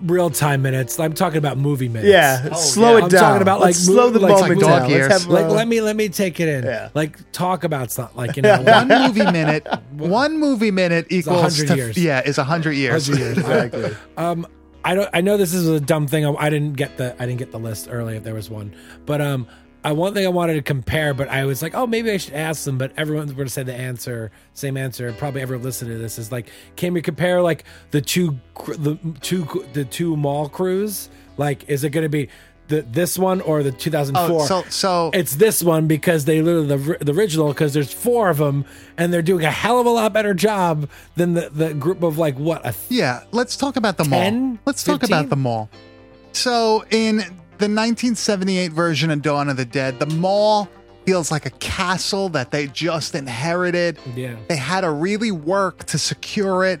real 0.00 0.30
time 0.30 0.62
minutes. 0.62 0.98
I'm 0.98 1.12
talking 1.12 1.38
about 1.38 1.58
movie 1.58 1.88
minutes. 1.88 2.10
Yeah. 2.10 2.52
slow 2.54 2.96
yeah. 2.96 3.06
it 3.06 3.10
down. 3.10 3.24
I'm 3.24 3.28
talking 3.28 3.42
about, 3.42 3.60
like, 3.60 3.68
Let's 3.68 3.84
slow 3.84 4.10
the 4.10 4.20
mo- 4.20 4.26
like- 4.28 4.40
moment 4.40 4.62
like 4.62 4.80
down. 4.80 4.90
years. 4.90 5.08
Let's 5.10 5.22
have, 5.24 5.32
Like, 5.32 5.44
uh, 5.46 5.52
let 5.52 5.68
me 5.68 5.80
let 5.80 5.96
me 5.96 6.08
take 6.08 6.40
it 6.40 6.48
in. 6.48 6.64
Yeah. 6.64 6.88
Like, 6.94 7.32
talk 7.32 7.64
about 7.64 7.90
something. 7.90 8.16
Like, 8.16 8.36
you 8.36 8.42
know, 8.42 8.62
one 8.66 8.88
movie 8.88 9.30
minute, 9.30 9.66
one 9.92 10.38
movie 10.38 10.70
minute 10.70 11.06
equals 11.10 11.58
100 11.58 11.68
to, 11.68 11.76
years. 11.76 11.98
yeah, 11.98 12.22
is 12.22 12.38
a 12.38 12.44
hundred 12.44 12.72
years. 12.72 13.08
100 13.08 13.24
years. 13.24 13.38
exactly. 13.38 13.96
Um, 14.16 14.46
I 14.84 14.94
don't. 14.94 15.10
I 15.12 15.20
know 15.20 15.36
this 15.36 15.54
is 15.54 15.68
a 15.68 15.80
dumb 15.80 16.06
thing. 16.06 16.26
I, 16.26 16.32
I 16.34 16.50
didn't 16.50 16.74
get 16.74 16.96
the. 16.96 17.14
I 17.20 17.26
didn't 17.26 17.38
get 17.38 17.52
the 17.52 17.58
list 17.58 17.88
early 17.90 18.16
if 18.16 18.24
there 18.24 18.34
was 18.34 18.50
one. 18.50 18.74
But 19.06 19.20
um, 19.20 19.46
I 19.84 19.92
one 19.92 20.14
thing 20.14 20.24
I 20.24 20.28
wanted 20.28 20.54
to 20.54 20.62
compare, 20.62 21.12
but 21.12 21.28
I 21.28 21.44
was 21.44 21.60
like, 21.60 21.74
oh, 21.74 21.86
maybe 21.86 22.10
I 22.10 22.16
should 22.16 22.34
ask 22.34 22.64
them. 22.64 22.78
But 22.78 22.92
everyone's 22.96 23.32
going 23.32 23.46
to 23.46 23.52
say 23.52 23.62
the 23.62 23.74
answer, 23.74 24.30
same 24.54 24.76
answer. 24.76 25.12
Probably 25.12 25.42
everyone 25.42 25.64
listening 25.64 25.92
to 25.92 25.98
this 25.98 26.18
is 26.18 26.30
like, 26.30 26.48
can 26.76 26.92
we 26.92 27.02
compare 27.02 27.42
like 27.42 27.64
the 27.90 28.00
two, 28.00 28.38
the 28.66 28.98
two, 29.20 29.66
the 29.72 29.84
two 29.84 30.16
mall 30.16 30.48
crews? 30.48 31.08
Like, 31.36 31.68
is 31.68 31.82
it 31.82 31.90
going 31.90 32.04
to 32.04 32.08
be 32.08 32.28
the 32.72 32.82
this 32.82 33.18
one 33.18 33.40
or 33.40 33.62
the 33.62 33.70
2004? 33.72 34.42
Oh, 34.42 34.46
so 34.46 34.62
so 34.68 35.10
it's 35.14 35.36
this 35.36 35.62
one 35.62 35.86
because 35.86 36.24
they 36.24 36.42
literally 36.42 36.76
the, 36.76 37.04
the 37.04 37.12
original 37.12 37.48
because 37.48 37.72
there's 37.74 37.92
four 37.92 38.30
of 38.30 38.38
them 38.38 38.64
and 38.96 39.12
they're 39.12 39.22
doing 39.22 39.44
a 39.44 39.50
hell 39.50 39.78
of 39.80 39.86
a 39.86 39.90
lot 39.90 40.12
better 40.12 40.34
job 40.34 40.88
than 41.16 41.34
the, 41.34 41.50
the 41.50 41.74
group 41.74 42.02
of 42.02 42.18
like 42.18 42.36
what 42.36 42.66
a 42.66 42.74
Yeah, 42.88 43.22
let's 43.30 43.56
talk 43.56 43.76
about 43.76 43.96
the 43.96 44.04
10, 44.04 44.48
mall. 44.48 44.58
Let's 44.64 44.82
talk 44.84 45.00
15? 45.00 45.16
about 45.16 45.30
the 45.30 45.36
mall. 45.36 45.70
So, 46.32 46.84
in 46.90 47.16
the 47.16 47.68
1978 47.68 48.72
version 48.72 49.10
of 49.10 49.22
Dawn 49.22 49.48
of 49.48 49.56
the 49.56 49.64
Dead, 49.66 49.98
the 50.00 50.06
mall 50.06 50.68
feels 51.04 51.30
like 51.30 51.46
a 51.46 51.50
castle 51.50 52.28
that 52.30 52.50
they 52.50 52.66
just 52.68 53.14
inherited. 53.14 53.98
Yeah. 54.16 54.36
They 54.48 54.56
had 54.56 54.80
to 54.82 54.90
really 54.90 55.30
work 55.30 55.84
to 55.86 55.98
secure 55.98 56.64
it. 56.64 56.80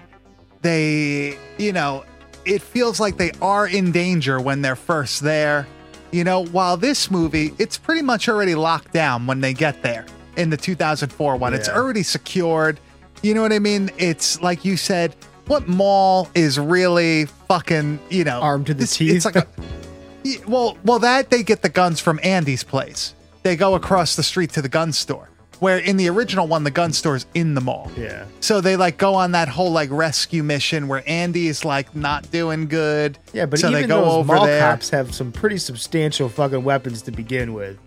They, 0.62 1.36
you 1.58 1.72
know, 1.72 2.04
it 2.44 2.62
feels 2.62 2.98
like 3.00 3.16
they 3.16 3.32
are 3.42 3.66
in 3.66 3.92
danger 3.92 4.40
when 4.40 4.62
they're 4.62 4.76
first 4.76 5.22
there. 5.22 5.66
You 6.12 6.24
know, 6.24 6.44
while 6.44 6.76
this 6.76 7.10
movie, 7.10 7.52
it's 7.58 7.78
pretty 7.78 8.02
much 8.02 8.28
already 8.28 8.54
locked 8.54 8.92
down 8.92 9.26
when 9.26 9.40
they 9.40 9.54
get 9.54 9.82
there 9.82 10.04
in 10.36 10.50
the 10.50 10.56
2004 10.58 11.36
one. 11.36 11.54
It's 11.54 11.68
already 11.68 12.02
secured. 12.02 12.78
You 13.22 13.34
know 13.34 13.42
what 13.42 13.52
I 13.52 13.58
mean? 13.58 13.90
It's 13.96 14.40
like 14.42 14.64
you 14.64 14.76
said, 14.76 15.16
what 15.46 15.68
mall 15.68 16.28
is 16.34 16.58
really 16.58 17.24
fucking, 17.48 17.98
you 18.10 18.24
know, 18.24 18.40
Armed 18.40 18.66
to 18.66 18.74
the 18.74 18.80
this- 18.80 18.96
teeth? 18.96 19.16
It's 19.16 19.24
like 19.24 19.36
a, 19.36 19.46
well, 20.46 20.76
well, 20.84 20.98
that 20.98 21.30
they 21.30 21.42
get 21.42 21.62
the 21.62 21.68
guns 21.68 21.98
from 21.98 22.20
Andy's 22.22 22.62
place. 22.62 23.14
They 23.42 23.56
go 23.56 23.74
across 23.74 24.14
the 24.14 24.22
street 24.22 24.50
to 24.50 24.62
the 24.62 24.68
gun 24.68 24.92
store. 24.92 25.28
Where 25.62 25.78
in 25.78 25.96
the 25.96 26.08
original 26.10 26.48
one, 26.48 26.64
the 26.64 26.72
gun 26.72 26.92
store's 26.92 27.24
in 27.34 27.54
the 27.54 27.60
mall. 27.60 27.88
Yeah. 27.96 28.24
So 28.40 28.60
they 28.60 28.74
like 28.74 28.98
go 28.98 29.14
on 29.14 29.30
that 29.30 29.48
whole 29.48 29.70
like 29.70 29.90
rescue 29.92 30.42
mission 30.42 30.88
where 30.88 31.04
Andy's 31.06 31.64
like 31.64 31.94
not 31.94 32.28
doing 32.32 32.66
good. 32.66 33.16
Yeah, 33.32 33.46
but 33.46 33.60
so 33.60 33.68
even 33.68 33.82
they 33.82 33.86
go 33.86 34.00
those 34.00 34.12
over 34.14 34.34
mall 34.34 34.46
there. 34.46 34.60
cops 34.60 34.90
have 34.90 35.14
some 35.14 35.30
pretty 35.30 35.58
substantial 35.58 36.28
fucking 36.28 36.64
weapons 36.64 37.00
to 37.02 37.12
begin 37.12 37.54
with. 37.54 37.78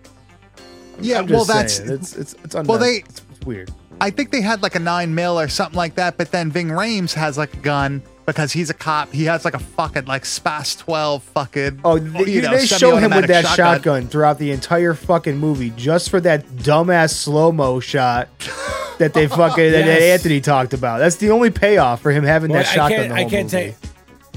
yeah, 1.01 1.19
well, 1.19 1.43
that's 1.43 1.73
saying, 1.73 1.89
it's 1.91 2.15
it's 2.15 2.33
it's, 2.45 2.55
Well, 2.55 2.77
they- 2.79 3.03
it's, 3.09 3.21
weird. 3.45 3.71
I 3.99 4.09
think 4.09 4.31
they 4.31 4.39
had 4.41 4.63
like 4.63 4.75
a 4.75 4.79
nine 4.79 5.13
mil 5.13 5.37
or 5.37 5.49
something 5.49 5.75
like 5.75 5.95
that. 5.95 6.15
But 6.17 6.31
then 6.31 6.51
Ving 6.51 6.69
Rhames 6.69 7.13
has 7.13 7.37
like 7.37 7.53
a 7.55 7.57
gun 7.57 8.01
because 8.25 8.51
he's 8.51 8.69
a 8.69 8.73
cop. 8.73 9.11
He 9.11 9.25
has 9.25 9.45
like 9.45 9.53
a 9.53 9.59
fucking 9.59 10.05
like 10.05 10.25
Spas 10.25 10.75
twelve 10.75 11.23
fucking. 11.23 11.81
Oh, 11.83 11.99
they, 11.99 12.31
you 12.31 12.41
know, 12.41 12.51
they 12.51 12.65
show 12.65 12.95
him 12.97 13.11
with 13.11 13.27
that 13.27 13.45
shotgun. 13.55 14.07
throughout 14.07 14.39
the 14.39 14.51
entire 14.51 14.93
fucking 14.93 15.37
movie, 15.37 15.71
just 15.71 16.09
for 16.09 16.19
that 16.21 16.45
dumbass 16.47 17.11
slow 17.13 17.51
mo 17.51 17.79
shot 17.79 18.29
that 18.99 19.13
they 19.13 19.27
fucking 19.27 19.71
that 19.71 19.87
Anthony 19.87 20.41
talked 20.41 20.73
about. 20.73 20.99
That's 20.99 21.17
the 21.17 21.31
only 21.31 21.51
payoff 21.51 22.01
for 22.01 22.11
him 22.11 22.23
having 22.23 22.51
Well, 22.51 22.63
that 22.63 22.69
shotgun. 22.69 22.91
I 22.91 22.95
can't. 22.95 23.09
the 23.09 23.15
I 23.15 23.23
can't 23.29 23.53
movie. 23.53 23.71
say. 23.71 23.75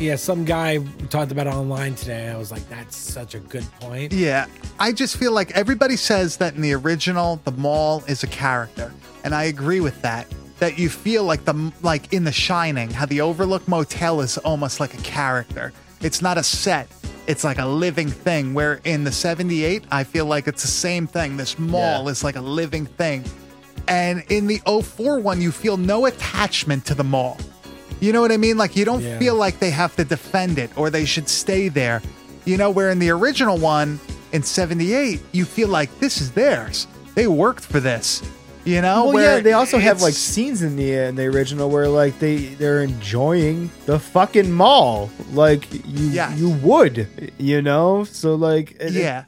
Yeah, 0.01 0.14
some 0.14 0.45
guy 0.45 0.78
talked 1.11 1.32
about 1.32 1.49
it 1.49 1.53
online 1.55 1.97
today. 1.97 2.28
I 2.28 2.36
was 2.36 2.53
like, 2.53 2.68
"That's 2.68 2.97
such 2.97 3.34
a 3.34 3.41
good 3.41 3.64
point." 3.80 4.12
Yeah, 4.12 4.47
I 4.78 4.93
just 4.93 5.16
feel 5.16 5.32
like 5.32 5.51
everybody 5.57 5.97
says 5.97 6.36
that 6.36 6.55
in 6.55 6.61
the 6.61 6.72
original, 6.74 7.41
the 7.45 7.51
mall 7.51 8.05
is 8.07 8.22
a 8.22 8.28
character, 8.28 8.93
and 9.24 9.34
I 9.34 9.45
agree 9.45 9.80
with 9.80 10.01
that. 10.03 10.26
That 10.59 10.79
you 10.79 10.89
feel 10.89 11.23
like 11.25 11.45
the 11.45 11.73
like 11.83 12.13
in 12.13 12.25
The 12.25 12.33
Shining, 12.33 12.91
how 12.91 13.07
the 13.07 13.21
Overlook 13.21 13.67
Motel 13.69 14.21
is 14.21 14.39
almost 14.39 14.81
like 14.81 14.93
a 14.95 15.03
character. 15.03 15.73
It's 16.01 16.21
not 16.21 16.37
a 16.37 16.43
set; 16.43 16.89
it's 17.29 17.45
like 17.45 17.59
a 17.59 17.67
living 17.67 18.09
thing. 18.09 18.55
Where 18.55 18.81
in 18.85 19.05
the 19.05 19.13
'78, 19.13 19.85
I 19.93 20.03
feel 20.03 20.27
like 20.27 20.49
it's 20.49 20.63
the 20.63 20.69
same 20.69 21.07
thing. 21.07 21.37
This 21.37 21.59
mall 21.59 22.05
Yeah. 22.05 22.11
is 22.11 22.25
like 22.25 22.37
a 22.37 22.41
living 22.41 22.87
thing, 22.87 23.25
And 23.87 24.23
in 24.29 24.47
the 24.49 24.61
04 24.67 25.19
one, 25.21 25.41
you 25.41 25.51
feel 25.51 25.77
no 25.79 26.05
attachment 26.07 26.85
to 26.87 26.95
the 26.95 27.05
mall. 27.05 27.39
You 28.01 28.13
know 28.13 28.21
what 28.21 28.31
I 28.33 28.37
mean? 28.37 28.59
Like 28.59 28.77
you 28.77 28.85
don't 28.85 29.01
Yeah. 29.03 29.19
feel 29.19 29.35
like 29.35 29.61
they 29.61 29.71
have 29.71 29.97
to 29.97 30.05
defend 30.05 30.59
it 30.59 30.71
or 30.77 30.91
they 30.91 31.05
should 31.07 31.27
stay 31.29 31.69
there. 31.71 32.03
You 32.45 32.57
know, 32.59 32.69
where 32.71 32.91
in 32.91 32.99
the 32.99 33.09
original 33.11 33.57
one 33.57 33.99
in 34.33 34.43
78, 34.43 35.21
you 35.33 35.45
feel 35.47 35.69
like 35.69 35.89
this 36.01 36.21
is 36.21 36.33
theirs. 36.33 36.87
They 37.15 37.27
worked 37.29 37.65
for 37.65 37.81
this. 37.81 38.21
You 38.69 38.83
know? 38.83 39.07
Well, 39.11 39.23
yeah, 39.23 39.41
they 39.41 39.53
also 39.55 39.79
have 39.79 40.03
like 40.03 40.14
scenes 40.14 40.62
in 40.62 40.77
the 40.77 40.93
in 40.93 41.14
the 41.16 41.25
original 41.25 41.71
where 41.71 41.89
like 41.89 42.19
they 42.19 42.37
they're 42.61 42.83
enjoying 42.83 43.71
the 43.87 43.99
fucking 43.99 44.51
mall, 44.53 45.11
like 45.33 45.73
you 45.73 46.09
Yes. 46.11 46.39
you 46.39 46.51
would, 46.51 47.33
you 47.39 47.62
know. 47.62 48.05
So 48.05 48.35
like, 48.35 48.73
it- 48.73 48.95
it- 48.97 49.03
Yeah. 49.03 49.25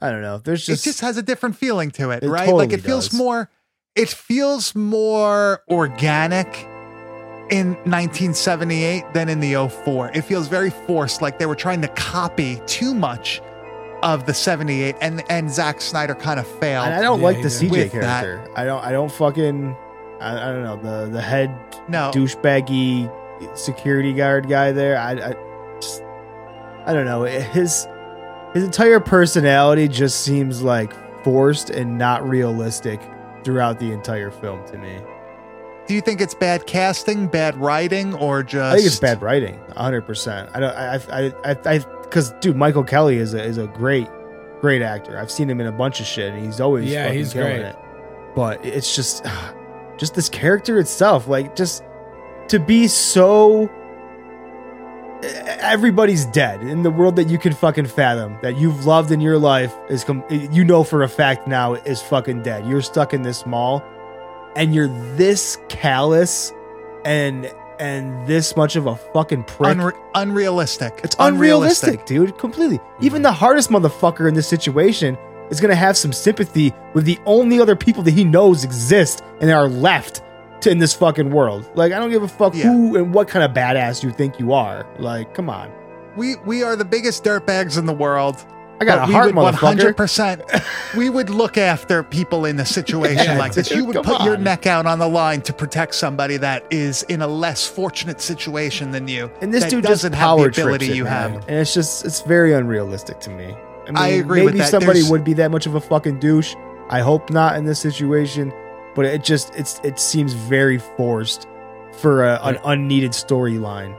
I 0.00 0.10
don't 0.10 0.22
know. 0.22 0.38
There's 0.38 0.66
just 0.66 0.84
it 0.84 0.90
just 0.90 1.00
has 1.02 1.16
a 1.16 1.22
different 1.22 1.56
feeling 1.56 1.92
to 1.92 2.10
it, 2.10 2.24
It 2.24 2.28
right? 2.28 2.40
like 2.48 2.70
totally 2.70 2.74
it 2.74 2.80
feels 2.82 3.08
does. 3.10 3.18
more 3.18 3.50
it 3.94 4.08
feels 4.08 4.74
more 4.74 5.62
organic 5.70 6.66
in 7.50 7.74
1978 7.84 9.04
than 9.14 9.28
in 9.28 9.38
the 9.40 9.54
04. 9.54 10.10
It 10.14 10.22
feels 10.22 10.48
very 10.48 10.70
forced, 10.70 11.22
like 11.22 11.38
they 11.38 11.46
were 11.46 11.54
trying 11.54 11.82
to 11.82 11.88
copy 11.88 12.60
too 12.66 12.94
much 12.94 13.40
of 14.02 14.26
the 14.26 14.34
78 14.34 14.96
and 15.00 15.22
and 15.30 15.50
Zack 15.50 15.80
Snyder 15.80 16.14
kind 16.14 16.40
of 16.40 16.46
failed. 16.46 16.86
and 16.86 16.94
I 16.94 17.02
don't 17.02 17.20
Yeah, 17.20 17.24
like 17.26 17.36
the 17.36 17.42
did. 17.48 17.52
CJ 17.52 17.70
With 17.70 17.92
that- 17.92 18.22
character. 18.24 18.50
I 18.56 18.64
don't 18.64 18.84
I 18.84 18.92
don't 18.92 19.12
fucking 19.12 19.76
I, 20.20 20.36
I 20.50 20.52
don't 20.52 20.62
know 20.64 20.76
the 20.76 21.10
the 21.10 21.20
head 21.20 21.54
no. 21.88 22.10
douchebaggy 22.14 23.10
security 23.56 24.12
guard 24.12 24.48
guy 24.48 24.72
there. 24.72 24.98
I 24.98 25.12
I 25.12 25.34
just 25.80 26.02
I 26.86 26.92
don't 26.92 27.04
know 27.06 27.24
eh, 27.24 27.40
his 27.40 27.86
his 28.54 28.64
entire 28.64 29.00
personality 29.00 29.88
just 29.88 30.20
seems 30.22 30.62
like 30.62 30.92
forced 31.24 31.70
and 31.70 31.96
not 31.96 32.28
realistic 32.28 33.00
throughout 33.44 33.78
the 33.78 33.92
entire 33.92 34.30
film 34.30 34.64
to 34.66 34.78
me. 34.78 34.98
Do 35.86 35.94
you 35.94 36.00
think 36.00 36.20
it's 36.20 36.34
bad 36.34 36.66
casting, 36.66 37.26
bad 37.26 37.56
writing 37.56 38.14
or 38.14 38.42
just 38.44 38.72
I 38.72 38.76
think 38.76 38.86
it's 38.86 39.00
bad 39.00 39.20
writing, 39.22 39.58
hundred 39.76 40.02
percent. 40.02 40.48
I 40.54 40.60
don't. 40.60 40.76
I. 40.76 40.94
I. 41.10 41.32
I. 41.44 41.56
I. 41.76 41.84
Because 42.12 42.30
dude, 42.40 42.56
Michael 42.56 42.84
Kelly 42.84 43.16
is 43.16 43.32
a 43.32 43.42
is 43.42 43.56
a 43.56 43.66
great, 43.68 44.06
great 44.60 44.82
actor. 44.82 45.18
I've 45.18 45.30
seen 45.30 45.48
him 45.48 45.62
in 45.62 45.66
a 45.66 45.72
bunch 45.72 45.98
of 45.98 46.04
shit, 46.04 46.34
and 46.34 46.44
he's 46.44 46.60
always 46.60 46.90
Yeah, 46.90 47.10
he's 47.10 47.32
killing 47.32 47.60
great. 47.60 47.68
it. 47.68 47.76
But 48.34 48.62
it's 48.66 48.94
just, 48.94 49.24
just 49.96 50.14
this 50.14 50.28
character 50.28 50.78
itself, 50.78 51.26
like 51.26 51.56
just 51.56 51.82
to 52.48 52.58
be 52.58 52.86
so. 52.86 53.70
Everybody's 55.22 56.26
dead 56.26 56.62
in 56.62 56.82
the 56.82 56.90
world 56.90 57.16
that 57.16 57.28
you 57.30 57.38
can 57.38 57.54
fucking 57.54 57.86
fathom 57.86 58.36
that 58.42 58.58
you've 58.58 58.84
loved 58.84 59.10
in 59.10 59.20
your 59.22 59.38
life 59.38 59.72
is 59.88 60.04
com- 60.04 60.24
you 60.28 60.64
know 60.64 60.82
for 60.84 61.04
a 61.04 61.08
fact 61.08 61.46
now 61.48 61.74
is 61.74 62.02
fucking 62.02 62.42
dead. 62.42 62.66
You're 62.66 62.82
stuck 62.82 63.14
in 63.14 63.22
this 63.22 63.46
mall, 63.46 63.82
and 64.54 64.74
you're 64.74 64.88
this 65.16 65.56
callous 65.70 66.52
and 67.06 67.50
and 67.78 68.26
this 68.26 68.56
much 68.56 68.76
of 68.76 68.86
a 68.86 68.96
fucking 68.96 69.44
prick. 69.44 69.76
unre- 69.76 69.98
unrealistic? 70.14 71.00
It's 71.04 71.16
unrealistic, 71.18 72.06
dude. 72.06 72.38
Completely. 72.38 72.78
Mm-hmm. 72.78 73.04
Even 73.04 73.22
the 73.22 73.32
hardest 73.32 73.70
motherfucker 73.70 74.28
in 74.28 74.34
this 74.34 74.46
situation 74.48 75.16
is 75.50 75.60
gonna 75.60 75.74
have 75.74 75.96
some 75.96 76.12
sympathy 76.12 76.72
with 76.94 77.04
the 77.04 77.18
only 77.26 77.60
other 77.60 77.76
people 77.76 78.02
that 78.04 78.12
he 78.12 78.24
knows 78.24 78.64
exist 78.64 79.22
and 79.40 79.50
are 79.50 79.68
left 79.68 80.22
to 80.62 80.70
in 80.70 80.78
this 80.78 80.94
fucking 80.94 81.30
world. 81.30 81.68
Like, 81.74 81.92
I 81.92 81.98
don't 81.98 82.10
give 82.10 82.22
a 82.22 82.28
fuck 82.28 82.54
Yeah. 82.54 82.64
who 82.64 82.96
and 82.96 83.12
what 83.12 83.28
kind 83.28 83.44
of 83.44 83.50
badass 83.52 84.02
you 84.02 84.10
think 84.12 84.38
you 84.38 84.52
are. 84.52 84.86
Like, 84.98 85.34
come 85.34 85.50
on. 85.50 85.70
We 86.16 86.36
we 86.46 86.62
are 86.62 86.76
the 86.76 86.84
biggest 86.84 87.24
dirtbags 87.24 87.78
in 87.78 87.86
the 87.86 87.92
world. 87.94 88.36
I 88.82 88.84
got 88.84 88.98
but 88.98 89.04
a 89.04 89.06
we 89.08 89.12
heart, 89.14 89.26
would 89.34 89.54
motherfucker. 89.54 89.94
100% 89.94 90.96
we 90.96 91.08
would 91.10 91.30
look 91.30 91.56
after 91.56 92.02
people 92.02 92.44
in 92.44 92.58
a 92.60 92.66
situation 92.66 93.24
Yeah, 93.24 93.38
like 93.38 93.54
this. 93.54 93.70
You 93.70 93.84
would 93.86 93.94
come 93.96 94.04
put 94.04 94.22
your 94.22 94.36
neck 94.36 94.66
out 94.66 94.86
on 94.86 94.98
the 94.98 95.08
line 95.08 95.40
to 95.42 95.52
protect 95.52 95.94
somebody 95.94 96.36
that 96.38 96.64
is 96.70 97.02
in 97.04 97.22
a 97.22 97.26
less 97.26 97.66
fortunate 97.66 98.20
situation 98.20 98.90
than 98.90 99.08
you. 99.08 99.30
And 99.40 99.52
this 99.54 99.64
dude 99.64 99.84
doesn't 99.84 100.12
just 100.12 100.20
have 100.20 100.26
power 100.28 100.50
the 100.50 100.62
ability 100.62 100.90
it, 100.90 100.96
you 100.96 101.04
man. 101.04 101.32
have. 101.34 101.48
and 101.48 101.58
it's 101.58 101.72
just 101.74 102.04
it's 102.04 102.20
very 102.22 102.52
unrealistic 102.52 103.20
to 103.20 103.30
me. 103.30 103.46
I, 103.46 103.86
mean, 103.86 103.96
I 103.96 104.08
agree 104.08 104.40
Maybe 104.40 104.44
with 104.52 104.58
that. 104.58 104.70
somebody 104.70 105.00
There's- 105.00 105.10
would 105.10 105.24
be 105.24 105.32
that 105.34 105.50
much 105.50 105.66
of 105.66 105.74
a 105.74 105.80
fucking 105.80 106.18
douche. 106.20 106.54
I 106.88 107.00
hope 107.00 107.30
not 107.30 107.56
in 107.56 107.64
this 107.64 107.78
situation, 107.80 108.52
but 108.94 109.04
it 109.06 109.24
just 109.24 109.54
it's 109.54 109.80
it 109.82 109.98
seems 109.98 110.34
very 110.34 110.78
forced 110.78 111.46
for 111.92 112.24
a, 112.24 112.38
an 112.42 112.58
unneeded 112.64 113.12
storyline. 113.12 113.96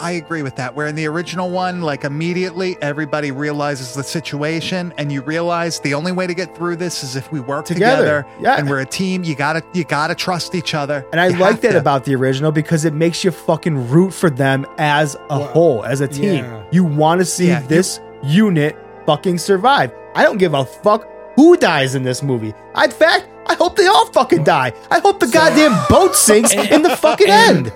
I 0.00 0.12
agree 0.12 0.42
with 0.42 0.56
that. 0.56 0.74
Where 0.74 0.86
in 0.86 0.94
the 0.94 1.06
original 1.06 1.50
one, 1.50 1.82
like 1.82 2.04
immediately 2.04 2.76
everybody 2.80 3.30
realizes 3.30 3.94
the 3.94 4.02
situation, 4.02 4.94
and 4.96 5.12
you 5.12 5.20
realize 5.22 5.78
the 5.80 5.94
only 5.94 6.12
way 6.12 6.26
to 6.26 6.34
get 6.34 6.56
through 6.56 6.76
this 6.76 7.04
is 7.04 7.16
if 7.16 7.30
we 7.30 7.40
work 7.40 7.66
Together. 7.66 8.22
together. 8.24 8.26
Yeah. 8.40 8.56
and 8.58 8.68
we're 8.68 8.80
a 8.80 8.86
team. 8.86 9.22
You 9.24 9.34
gotta 9.34 9.62
you 9.74 9.84
gotta 9.84 10.14
trust 10.14 10.54
each 10.54 10.74
other. 10.74 11.04
And 11.12 11.20
I 11.20 11.28
You 11.28 11.38
like 11.38 11.60
that 11.60 11.72
to. 11.72 11.78
about 11.78 12.04
the 12.04 12.14
original 12.14 12.50
because 12.52 12.84
it 12.84 12.94
makes 12.94 13.22
you 13.24 13.30
fucking 13.30 13.90
root 13.90 14.12
for 14.14 14.30
them 14.30 14.66
as 14.78 15.16
a 15.28 15.38
whole, 15.38 15.84
as 15.84 16.00
a 16.00 16.08
team. 16.08 16.44
yeah. 16.44 16.62
You 16.72 16.84
want 16.84 17.20
to 17.20 17.24
see 17.24 17.48
Yeah, 17.48 17.60
you- 17.60 17.68
this 17.68 18.00
unit 18.22 18.76
fucking 19.06 19.38
survive. 19.38 19.92
I 20.14 20.22
don't 20.24 20.38
give 20.38 20.54
a 20.54 20.64
fuck 20.64 21.06
who 21.40 21.56
dies 21.56 21.94
in 21.94 22.02
this 22.02 22.22
movie. 22.22 22.52
In 22.84 22.90
fact, 22.90 23.26
I 23.46 23.54
hope 23.54 23.74
they 23.74 23.86
all 23.86 24.04
fucking 24.12 24.44
die. 24.44 24.74
I 24.90 24.98
hope 24.98 25.20
the 25.20 25.26
goddamn 25.26 25.74
boat 25.88 26.14
sinks 26.14 26.52
in 26.52 26.82
the 26.82 26.94
fucking 26.94 27.30
end. 27.30 27.72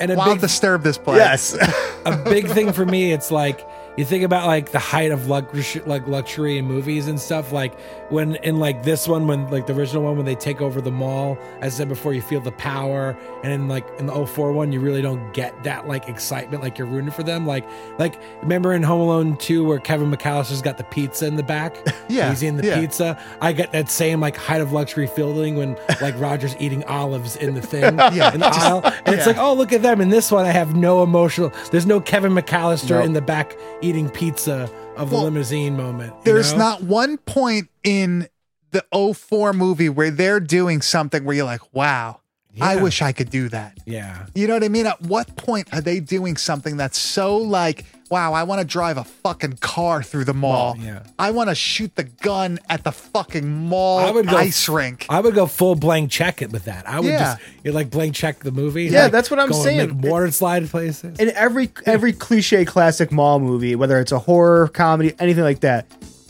And 0.00 0.12
a 0.12 0.14
Wild 0.14 0.34
big 0.34 0.40
disturb 0.40 0.84
this 0.84 0.96
place. 0.96 1.18
Yes. 1.18 1.56
a 2.06 2.16
big 2.16 2.46
thing 2.46 2.72
for 2.72 2.86
me 2.86 3.12
it's 3.12 3.32
like 3.32 3.66
you 3.96 4.04
think 4.04 4.22
about 4.24 4.46
like 4.46 4.70
the 4.70 4.78
height 4.78 5.10
of 5.10 5.26
luxury 5.26 5.82
like 5.84 6.06
luxury 6.06 6.58
in 6.58 6.64
movies 6.64 7.08
and 7.08 7.20
stuff 7.20 7.52
like 7.52 7.78
when 8.10 8.36
in 8.36 8.58
like 8.58 8.82
this 8.82 9.06
one 9.08 9.26
when 9.26 9.48
like 9.50 9.66
the 9.66 9.74
original 9.74 10.02
one 10.04 10.16
when 10.16 10.24
they 10.24 10.34
take 10.36 10.60
over 10.60 10.80
the 10.80 10.90
mall 10.92 11.36
as 11.60 11.74
i 11.74 11.78
said 11.78 11.88
before 11.88 12.14
you 12.14 12.22
feel 12.22 12.40
the 12.40 12.52
power 12.52 13.16
and 13.42 13.52
in 13.52 13.68
like 13.68 13.84
in 13.98 14.06
the 14.06 14.26
04 14.26 14.52
one 14.52 14.70
you 14.72 14.80
really 14.80 15.02
don't 15.02 15.32
get 15.34 15.60
that 15.64 15.88
like 15.88 16.08
excitement 16.08 16.62
like 16.62 16.78
you're 16.78 16.86
rooting 16.86 17.10
for 17.10 17.22
them 17.24 17.46
like 17.46 17.68
like 17.98 18.18
remember 18.42 18.72
in 18.72 18.82
home 18.82 19.00
alone 19.00 19.36
2 19.38 19.64
where 19.64 19.78
kevin 19.80 20.10
mcallister's 20.10 20.62
got 20.62 20.78
the 20.78 20.84
pizza 20.84 21.26
in 21.26 21.36
the 21.36 21.42
back 21.42 21.76
Yeah, 22.08 22.30
he's 22.30 22.42
eating 22.42 22.56
the 22.56 22.66
yeah. 22.66 22.80
pizza 22.80 23.20
i 23.40 23.52
get 23.52 23.72
that 23.72 23.90
same 23.90 24.20
like 24.20 24.36
height 24.36 24.60
of 24.60 24.72
luxury 24.72 25.06
feeling 25.08 25.56
when 25.56 25.76
like 26.00 26.18
roger's 26.18 26.56
eating 26.58 26.84
olives 26.84 27.36
in 27.36 27.54
the 27.54 27.62
thing 27.62 27.98
Yeah, 27.98 28.32
in 28.32 28.40
the 28.40 28.46
aisle 28.46 28.82
and 29.04 29.14
it's 29.14 29.26
like 29.26 29.36
oh 29.36 29.52
look 29.52 29.72
at 29.72 29.82
them 29.82 30.00
in 30.00 30.08
this 30.10 30.30
one 30.30 30.46
i 30.46 30.50
have 30.52 30.74
no 30.76 31.02
emotional 31.02 31.52
there's 31.70 31.86
no 31.86 32.00
kevin 32.00 32.32
mcallister 32.32 32.90
Nope. 32.90 33.04
in 33.06 33.12
the 33.12 33.22
back 33.22 33.56
eating 33.82 34.08
pizza 34.10 34.70
of 34.96 35.10
the 35.10 35.16
Well, 35.16 35.24
limousine 35.24 35.76
moment 35.76 36.24
There's 36.24 36.52
know? 36.52 36.58
not 36.58 36.82
one 36.82 37.18
point 37.18 37.68
in 37.84 38.28
the 38.72 38.84
04 39.14 39.52
movie 39.52 39.88
where 39.88 40.10
they're 40.10 40.40
doing 40.40 40.80
something 40.82 41.24
where 41.24 41.34
you're 41.36 41.44
like, 41.44 41.74
wow, 41.74 42.19
I 42.60 42.76
wish 42.76 43.00
I 43.02 43.12
could 43.12 43.30
do 43.30 43.48
that. 43.50 43.78
yeah 43.86 44.26
You 44.34 44.46
know 44.46 44.54
what 44.54 44.64
I 44.64 44.68
mean? 44.68 44.86
At 44.86 45.00
what 45.02 45.36
point 45.36 45.72
are 45.72 45.80
they 45.80 46.00
doing 46.00 46.36
something 46.36 46.76
that's 46.76 46.98
so 46.98 47.36
like, 47.36 47.84
wow, 48.10 48.32
I 48.32 48.42
want 48.42 48.60
to 48.60 48.66
drive 48.66 48.96
a 48.96 49.04
fucking 49.04 49.58
car 49.60 50.02
through 50.02 50.24
the 50.24 50.34
mall. 50.34 50.74
Mall, 50.74 50.84
yeah. 50.84 51.04
I 51.18 51.30
want 51.30 51.48
to 51.48 51.54
shoot 51.54 51.94
the 51.94 52.02
gun 52.04 52.58
at 52.68 52.82
the 52.82 52.90
fucking 52.92 53.48
mall 53.48 54.00
I 54.00 54.10
would 54.10 54.26
go- 54.28 54.36
ice 54.36 54.68
rink. 54.68 55.06
I 55.08 55.20
would 55.20 55.34
go 55.34 55.46
full 55.46 55.74
blank 55.76 56.10
check 56.10 56.42
it 56.42 56.50
with 56.50 56.64
that. 56.64 56.88
I 56.88 56.98
would 56.98 57.08
Yeah. 57.08 57.18
just 57.36 57.40
you're 57.62 57.74
like 57.74 57.88
blank 57.90 58.14
check 58.16 58.40
the 58.40 58.50
movie. 58.50 58.84
Yeah, 58.86 59.04
like, 59.04 59.12
that's 59.12 59.30
what 59.30 59.38
I'm 59.38 59.48
go 59.50 59.54
and 59.54 59.64
saying. 59.64 60.00
Make 60.00 60.10
water 60.10 60.30
slide 60.32 60.68
places. 60.68 61.18
in 61.20 61.30
every 61.36 61.70
every 61.86 62.12
cliche 62.12 62.64
classic 62.64 63.12
mall 63.12 63.38
movie, 63.38 63.76
whether 63.76 64.00
it's 64.00 64.12
a 64.12 64.18
horror, 64.18 64.66
comedy, 64.68 65.14
anything 65.20 65.44
like 65.44 65.60
that, 65.60 65.86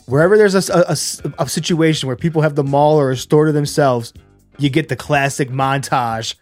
wherever 0.07 0.37
there's 0.37 0.55
a 0.69 0.97
a 1.39 1.49
situation 1.49 2.07
where 2.09 2.17
people 2.17 2.43
have 2.43 2.55
the 2.57 2.65
mall 2.65 3.01
or 3.01 3.11
a 3.11 3.17
store 3.17 3.47
to 3.47 3.53
themselves, 3.53 4.13
you 4.63 4.71
get 4.71 4.89
the 4.89 4.97
classic 4.97 5.51
montage 5.51 6.35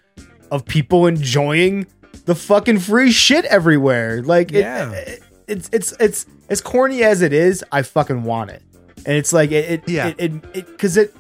of 0.50 0.64
people 0.64 1.06
enjoying 1.06 1.86
the 2.24 2.34
fucking 2.34 2.78
free 2.80 3.10
shit 3.12 3.44
everywhere. 3.46 4.22
Like, 4.22 4.52
it- 4.52 4.60
Yeah. 4.60 4.90
it, 4.92 5.22
it's 5.46 5.70
it's 5.72 5.92
it's 5.98 6.26
as 6.50 6.60
corny 6.60 7.02
as 7.02 7.22
it 7.22 7.32
is. 7.32 7.64
I 7.72 7.82
fucking 7.82 8.22
want 8.24 8.50
it, 8.50 8.62
and 9.06 9.16
it's 9.16 9.32
like 9.32 9.50
it, 9.50 9.70
it 9.70 9.88
Yeah. 9.88 10.08
it 10.18 10.32
it 10.54 10.66
because 10.66 10.96
it, 10.96 11.14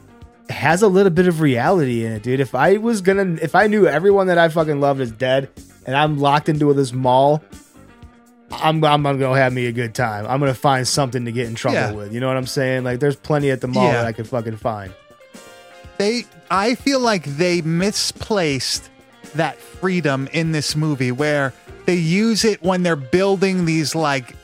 has 0.50 0.80
a 0.80 0.88
little 0.88 1.10
bit 1.10 1.28
of 1.28 1.40
reality 1.42 2.04
in 2.06 2.12
it, 2.12 2.22
dude. 2.22 2.40
If 2.40 2.54
I 2.54 2.78
was 2.78 3.02
gonna, 3.02 3.36
if 3.42 3.54
I 3.54 3.66
knew 3.66 3.86
everyone 3.86 4.28
that 4.28 4.38
I 4.38 4.48
fucking 4.48 4.80
loved 4.80 5.00
is 5.00 5.10
dead, 5.10 5.50
and 5.86 5.94
I'm 5.94 6.18
locked 6.18 6.48
into 6.48 6.72
this 6.72 6.92
mall, 6.92 7.42
I'm 8.50 8.82
I'm 8.82 9.02
gonna 9.02 9.36
have 9.36 9.52
me 9.52 9.66
a 9.66 9.72
good 9.72 9.94
time. 9.94 10.26
I'm 10.26 10.40
gonna 10.40 10.54
find 10.54 10.88
something 10.88 11.24
to 11.26 11.32
get 11.32 11.48
in 11.48 11.54
trouble 11.54 11.76
Yeah. 11.78 11.92
with. 11.92 12.12
You 12.14 12.20
know 12.20 12.28
what 12.28 12.36
I'm 12.38 12.46
saying? 12.46 12.84
Like, 12.84 12.98
there's 13.00 13.16
plenty 13.16 13.50
at 13.50 13.60
the 13.60 13.68
mall 13.68 13.84
Yeah. 13.84 13.92
that 13.92 14.06
I 14.06 14.12
could 14.12 14.26
fucking 14.26 14.56
find. 14.56 14.92
They 15.98 16.24
I 16.50 16.74
feel 16.74 17.00
like 17.00 17.24
they 17.24 17.60
misplaced 17.62 18.90
that 19.34 19.58
freedom 19.58 20.28
in 20.32 20.52
this 20.52 20.74
movie 20.74 21.12
where 21.12 21.52
they 21.86 21.96
use 21.96 22.44
it 22.44 22.62
when 22.62 22.82
they're 22.82 22.96
building 22.96 23.64
these 23.66 23.94
like 23.94 24.34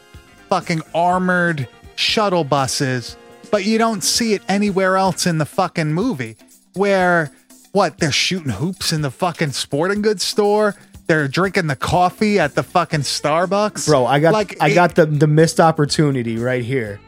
fucking 0.49 0.83
armored 0.95 1.67
shuttle 1.97 2.45
buses, 2.45 3.17
but 3.51 3.65
you 3.65 3.79
don't 3.79 4.03
see 4.05 4.35
it 4.35 4.43
anywhere 4.49 4.97
else 4.97 5.27
in 5.27 5.39
the 5.39 5.47
fucking 5.47 5.93
movie. 5.95 6.37
Where 6.75 7.31
what 7.73 7.99
they're 7.99 8.13
shooting 8.13 8.51
hoops 8.53 8.93
in 8.93 9.03
the 9.03 9.11
fucking 9.11 9.53
sporting 9.53 10.03
goods 10.03 10.23
store, 10.25 10.75
they're 11.07 11.29
drinking 11.29 11.67
the 11.69 11.77
coffee 11.77 12.39
at 12.39 12.55
the 12.55 12.63
fucking 12.63 13.01
Starbucks. 13.01 13.87
Bro, 13.87 14.07
I 14.07 14.21
got 14.21 14.33
like 14.33 14.57
I 14.61 14.69
it- 14.71 14.75
got 14.75 14.95
the 14.95 15.07
the 15.07 15.27
missed 15.27 15.61
opportunity 15.61 16.37
right 16.39 16.65
here. 16.65 17.01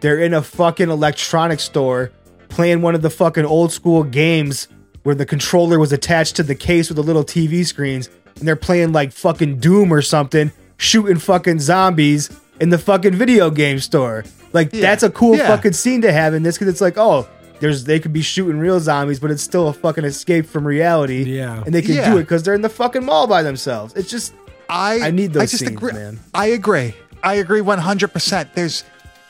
They're 0.00 0.20
in 0.20 0.34
a 0.34 0.42
fucking 0.42 0.90
electronics 0.90 1.62
store 1.64 2.10
playing 2.48 2.82
one 2.82 2.94
of 2.94 3.02
the 3.02 3.10
fucking 3.10 3.44
old 3.44 3.72
school 3.72 4.02
games 4.04 4.68
where 5.02 5.14
the 5.14 5.26
controller 5.26 5.78
was 5.78 5.92
attached 5.92 6.36
to 6.36 6.42
the 6.42 6.54
case 6.54 6.88
with 6.88 6.96
the 6.96 7.02
little 7.02 7.24
TV 7.24 7.64
screens, 7.64 8.10
and 8.38 8.46
they're 8.46 8.56
playing 8.56 8.92
like 8.92 9.12
fucking 9.12 9.58
Doom 9.60 9.92
or 9.92 10.02
something, 10.02 10.50
shooting 10.78 11.18
fucking 11.18 11.60
zombies 11.60 12.30
in 12.60 12.70
the 12.70 12.78
fucking 12.78 13.14
video 13.14 13.50
game 13.50 13.78
store. 13.78 14.24
Like 14.52 14.70
that's 14.70 15.02
a 15.02 15.10
cool 15.10 15.36
Yeah. 15.36 15.48
fucking 15.48 15.72
scene 15.74 16.00
to 16.02 16.12
have 16.12 16.34
in 16.34 16.42
this 16.42 16.56
because 16.56 16.68
it's 16.72 16.80
like, 16.80 16.96
oh, 16.96 17.28
there's 17.60 17.84
they 17.84 18.00
could 18.00 18.12
be 18.12 18.22
shooting 18.22 18.58
real 18.58 18.80
zombies, 18.80 19.20
but 19.20 19.30
it's 19.30 19.42
still 19.42 19.68
a 19.68 19.72
fucking 19.72 20.04
escape 20.04 20.46
from 20.46 20.66
reality. 20.66 21.22
Yeah. 21.24 21.62
and 21.64 21.74
they 21.74 21.82
can 21.82 21.94
Yeah. 21.94 22.10
do 22.10 22.18
it 22.18 22.22
because 22.22 22.42
they're 22.42 22.54
in 22.54 22.62
the 22.62 22.68
fucking 22.68 23.04
mall 23.04 23.26
by 23.26 23.42
themselves. 23.42 23.94
It's 23.94 24.10
just 24.10 24.32
I 24.68 25.00
I 25.00 25.10
need 25.12 25.32
those 25.32 25.42
I 25.42 25.46
just 25.46 25.58
scenes, 25.60 25.72
agree, 25.72 25.92
man. 25.92 26.18
I 26.34 26.46
agree. 26.46 26.94
I 27.22 27.34
agree 27.34 27.60
100%. 27.60 28.48
There's 28.54 28.82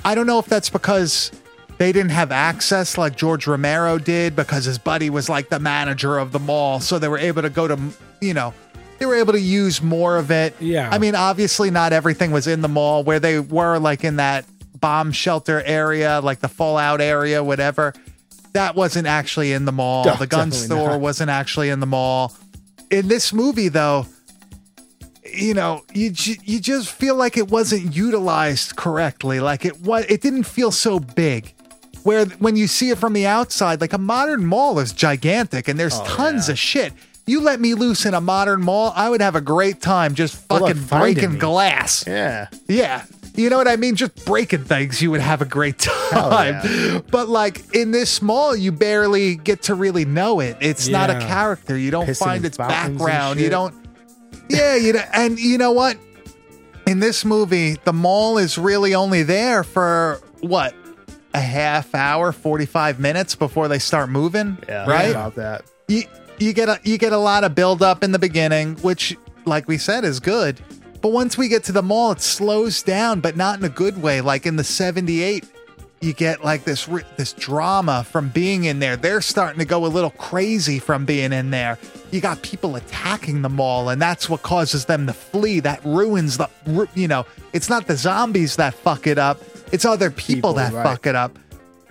I 0.05 0.15
don't 0.15 0.27
know 0.27 0.39
if 0.39 0.47
that's 0.47 0.71
because 0.71 1.31
they 1.79 1.93
didn't 1.93 2.11
have 2.11 2.33
access 2.33 2.97
like 2.97 3.17
George 3.17 3.47
Romero 3.47 3.99
did 3.99 4.35
because 4.35 4.65
his 4.65 4.79
buddy 4.79 5.11
was 5.11 5.29
like 5.29 5.49
the 5.49 5.61
manager 5.61 6.19
of 6.19 6.33
the 6.33 6.39
mall, 6.39 6.81
so 6.81 6.99
they 6.99 7.09
were 7.09 7.19
able 7.19 7.43
to 7.43 7.51
go 7.51 7.69
to, 7.69 7.79
you 8.21 8.35
know, 8.35 8.55
they 8.99 9.07
were 9.07 9.17
able 9.17 9.35
to 9.35 9.41
use 9.41 9.83
more 9.83 10.17
of 10.17 10.31
it. 10.31 10.55
Yeah. 10.59 10.89
I 10.91 10.99
mean, 10.99 11.15
obviously 11.15 11.71
not 11.71 11.93
everything 11.93 12.31
was 12.31 12.47
in 12.47 12.63
the 12.63 12.69
mall 12.69 13.05
where 13.05 13.21
they 13.21 13.41
were 13.41 13.79
like 13.79 14.05
in 14.05 14.17
that 14.17 14.47
bomb 14.81 15.13
shelter 15.13 15.63
area, 15.63 16.21
like 16.23 16.41
the 16.41 16.49
fallout 16.49 17.01
area, 17.01 17.45
whatever. 17.45 17.93
That 18.53 18.75
wasn't 18.75 19.07
actually 19.07 19.53
in 19.53 19.67
the 19.67 19.73
mall. 19.73 20.07
No, 20.07 20.15
the 20.15 20.27
gun 20.27 20.51
store 20.51 20.91
not. 20.91 21.01
wasn't 21.01 21.29
actually 21.29 21.69
in 21.69 21.81
the 21.81 21.87
mall. 21.87 22.35
In 22.91 23.09
this 23.09 23.35
movie 23.35 23.69
though, 23.69 24.07
you 25.31 25.53
know, 25.53 25.85
you 25.93 26.13
you 26.43 26.61
just 26.61 26.91
feel 26.91 27.17
like 27.17 27.37
it 27.37 27.51
wasn't 27.51 27.95
utilized 27.95 28.77
correctly. 28.77 29.41
Like 29.41 29.67
it 29.67 29.81
was, 29.83 30.07
it 30.09 30.23
didn't 30.23 30.45
feel 30.45 30.71
so 30.71 30.99
big. 30.99 31.53
Where 32.07 32.25
when 32.27 32.55
you 32.57 32.67
see 32.69 32.91
it 32.91 32.99
from 32.99 33.13
the 33.15 33.27
outside, 33.27 33.81
like 33.81 33.93
a 33.93 33.99
modern 33.99 34.47
mall 34.47 34.79
is 34.79 34.93
gigantic 34.93 35.67
and 35.69 35.77
Oh, 35.77 35.81
there's 35.81 36.01
tons 36.03 36.49
of 36.49 36.59
shit. 36.59 36.93
You 37.27 37.41
let 37.41 37.59
me 37.61 37.75
loose 37.75 38.07
in 38.07 38.15
a 38.15 38.21
modern 38.21 38.63
mall, 38.63 38.93
I 38.95 39.11
would 39.11 39.21
have 39.21 39.35
a 39.35 39.41
great 39.41 39.81
time 39.83 40.15
just 40.15 40.37
fucking 40.47 40.85
breaking 40.85 41.33
me. 41.33 41.39
glass. 41.41 42.05
yeah. 42.07 42.47
Yeah. 42.69 43.03
You 43.35 43.51
know 43.51 43.59
what 43.59 43.67
I 43.69 43.75
mean? 43.77 43.97
Just 43.97 44.25
breaking 44.25 44.65
things, 44.65 45.03
you 45.03 45.11
would 45.11 45.21
have 45.21 45.43
a 45.43 45.45
great 45.45 45.79
time. 46.13 46.55
yeah. 46.65 47.01
But 47.11 47.29
like 47.29 47.75
in 47.75 47.91
this 47.91 48.23
mall, 48.23 48.55
you 48.55 48.71
barely 48.73 49.35
get 49.37 49.63
to 49.65 49.75
really 49.75 50.05
know 50.05 50.39
it. 50.41 50.57
It's 50.61 50.87
not 50.89 51.11
a 51.11 51.19
character. 51.19 51.77
You 51.77 51.91
don't 51.91 52.07
Pissing 52.07 52.19
find 52.25 52.45
its 52.45 52.57
background. 52.57 53.41
You 53.41 53.51
don't. 53.51 53.75
Yeah, 54.49 54.77
you 54.77 54.93
know, 54.93 55.03
and 55.13 55.39
you 55.41 55.59
know 55.59 55.73
what? 55.73 55.99
In 56.87 57.01
this 57.01 57.25
movie, 57.25 57.77
the 57.85 57.93
mall 57.93 58.39
is 58.39 58.57
really 58.57 58.95
only 58.95 59.25
there 59.25 59.65
for 59.65 60.21
what? 60.41 60.73
A 61.37 61.41
half 61.41 61.95
hour, 61.95 62.33
45 62.33 62.99
minutes 62.99 63.35
before 63.35 63.69
they 63.69 63.79
start 63.79 64.09
moving, 64.11 64.57
Yeah, 64.69 64.87
right? 64.87 65.11
about 65.11 65.35
that. 65.37 65.65
you 65.89 66.03
you 66.39 66.53
get 66.53 66.69
a 66.69 66.79
you 66.83 66.99
get 66.99 67.13
a 67.13 67.19
lot 67.19 67.45
of 67.45 67.55
build 67.55 67.83
up 67.83 68.03
in 68.03 68.13
the 68.13 68.19
beginning, 68.19 68.77
which, 68.77 69.17
like 69.45 69.69
we 69.69 69.79
said, 69.79 70.05
is 70.05 70.19
good. 70.21 70.61
But 71.03 71.13
once 71.13 71.37
we 71.39 71.49
get 71.49 71.63
to 71.65 71.73
the 71.73 71.83
mall, 71.83 72.13
it 72.13 72.21
slows 72.21 72.83
down, 72.83 73.21
but 73.21 73.37
not 73.37 73.59
in 73.59 73.65
a 73.65 73.69
good 73.69 74.03
way. 74.03 74.21
Like 74.21 74.47
in 74.47 74.57
the 74.57 74.65
'78, 74.65 75.45
you 76.01 76.13
get 76.13 76.45
like 76.45 76.65
this 76.65 76.87
this 77.17 77.33
drama 77.33 78.05
from 78.05 78.29
being 78.29 78.65
in 78.65 78.79
there. 78.79 78.97
They're 78.97 79.21
starting 79.21 79.59
to 79.59 79.65
go 79.65 79.87
a 79.87 79.89
little 79.89 80.11
crazy 80.11 80.79
from 80.79 81.05
being 81.05 81.33
in 81.33 81.51
there. 81.51 81.79
You 82.11 82.21
got 82.21 82.43
people 82.43 82.77
attacking 82.77 83.43
the 83.43 83.49
mall, 83.49 83.89
and 83.89 84.01
that's 84.01 84.29
what 84.29 84.43
causes 84.43 84.85
them 84.85 85.07
to 85.07 85.13
flee. 85.13 85.61
That 85.61 85.85
ruins 85.85 86.37
the 86.37 86.49
you 86.95 87.09
know. 87.09 87.27
It's 87.53 87.71
not 87.71 87.87
the 87.87 87.97
zombies 87.97 88.57
that 88.57 88.75
fuck 88.75 89.07
it 89.07 89.19
up. 89.19 89.41
It's 89.73 89.85
other 89.85 90.11
people, 90.11 90.35
People, 90.35 90.55
that 90.55 90.73
right. 90.73 90.83
fuck 90.85 91.07
it 91.07 91.15
up. 91.15 91.39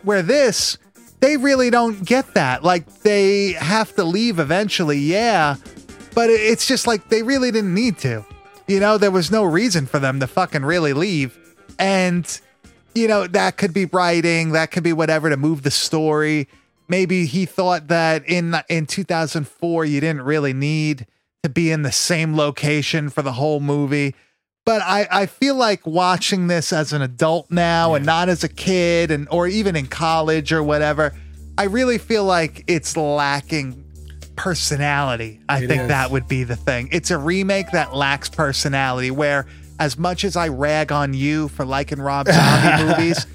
Where 0.03 0.21
this, 0.21 0.77
they 1.19 1.35
really 1.37 1.69
don't 1.69 2.05
get 2.05 2.35
that. 2.35 2.63
Like 2.63 3.01
they 3.01 3.53
have 3.53 3.95
to 3.95 4.03
leave 4.03 4.39
eventually, 4.39 4.99
yeah, 4.99 5.55
but 6.13 6.29
it's 6.29 6.67
just 6.67 6.85
like 6.87 7.09
they 7.09 7.23
really 7.23 7.51
didn't 7.51 7.73
need 7.73 7.97
to. 7.99 8.23
You 8.67 8.79
know, 8.79 8.97
there 8.97 9.11
was 9.11 9.29
no 9.31 9.43
reason 9.43 9.85
for 9.87 9.99
them 9.99 10.19
to 10.19 10.27
fucking 10.27 10.63
really 10.63 10.93
leave. 10.93 11.37
And 11.77 12.25
you 12.95 13.07
know, 13.07 13.27
that 13.27 13.57
could 13.57 13.73
be 13.73 13.85
writing, 13.85 14.53
that 14.53 14.71
could 14.71 14.83
be 14.83 14.93
whatever 14.93 15.29
to 15.29 15.37
move 15.37 15.61
the 15.63 15.71
story. 15.71 16.47
Maybe 16.87 17.25
he 17.25 17.45
thought 17.45 17.89
that 17.89 18.27
in 18.27 18.55
in 18.69 18.85
2004 18.85 19.85
you 19.85 19.99
didn't 19.99 20.21
really 20.23 20.53
need 20.53 21.05
to 21.43 21.49
be 21.49 21.71
in 21.71 21.81
the 21.83 21.91
same 21.91 22.35
location 22.35 23.09
for 23.09 23.21
the 23.21 23.33
whole 23.33 23.59
movie. 23.59 24.15
But 24.65 24.81
I, 24.81 25.07
I 25.11 25.25
feel 25.27 25.55
like 25.55 25.85
watching 25.85 26.47
this 26.47 26.73
as 26.73 26.91
an 26.93 27.03
adult 27.03 27.51
now 27.51 27.93
and 27.93 28.03
not 28.05 28.29
as 28.29 28.43
a 28.43 28.49
kid 28.49 29.11
and 29.11 29.27
or 29.29 29.45
even 29.47 29.75
in 29.75 29.85
college 29.87 30.51
or 30.51 30.63
whatever, 30.63 31.13
I 31.57 31.65
really 31.65 31.99
feel 31.99 32.23
like 32.23 32.63
it's 32.67 32.97
lacking 32.97 33.83
personality. 34.35 35.39
I 35.47 35.63
It 35.63 35.67
think 35.67 35.83
is. 35.83 35.87
that 35.89 36.11
would 36.11 36.27
be 36.27 36.43
the 36.43 36.55
thing. 36.55 36.89
It's 36.91 37.11
a 37.11 37.17
remake 37.17 37.71
that 37.71 37.93
lacks 37.95 38.29
personality 38.29 39.11
where 39.11 39.45
as 39.79 39.97
much 39.97 40.23
as 40.23 40.35
I 40.35 40.47
rag 40.47 40.91
on 40.91 41.13
you 41.13 41.47
for 41.49 41.65
liking 41.65 41.99
Rob 42.01 42.27
Zombie 42.27 42.83
movies, 42.97 43.25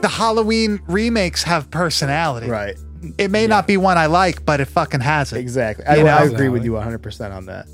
the 0.00 0.08
Halloween 0.08 0.80
remakes 0.86 1.42
have 1.42 1.70
personality. 1.70 2.48
Right. 2.48 2.76
It 3.16 3.30
may 3.30 3.46
not 3.46 3.66
be 3.66 3.76
one 3.78 3.96
I 3.96 4.06
like, 4.06 4.44
but 4.44 4.60
it 4.60 4.66
fucking 4.66 5.00
has 5.00 5.32
it. 5.32 5.38
Exactly. 5.38 5.86
I, 5.86 5.96
You? 5.96 6.06
I 6.06 6.24
agree 6.24 6.48
with 6.50 6.64
you 6.64 6.72
100% 6.72 7.34
on 7.34 7.46
that. 7.46 7.66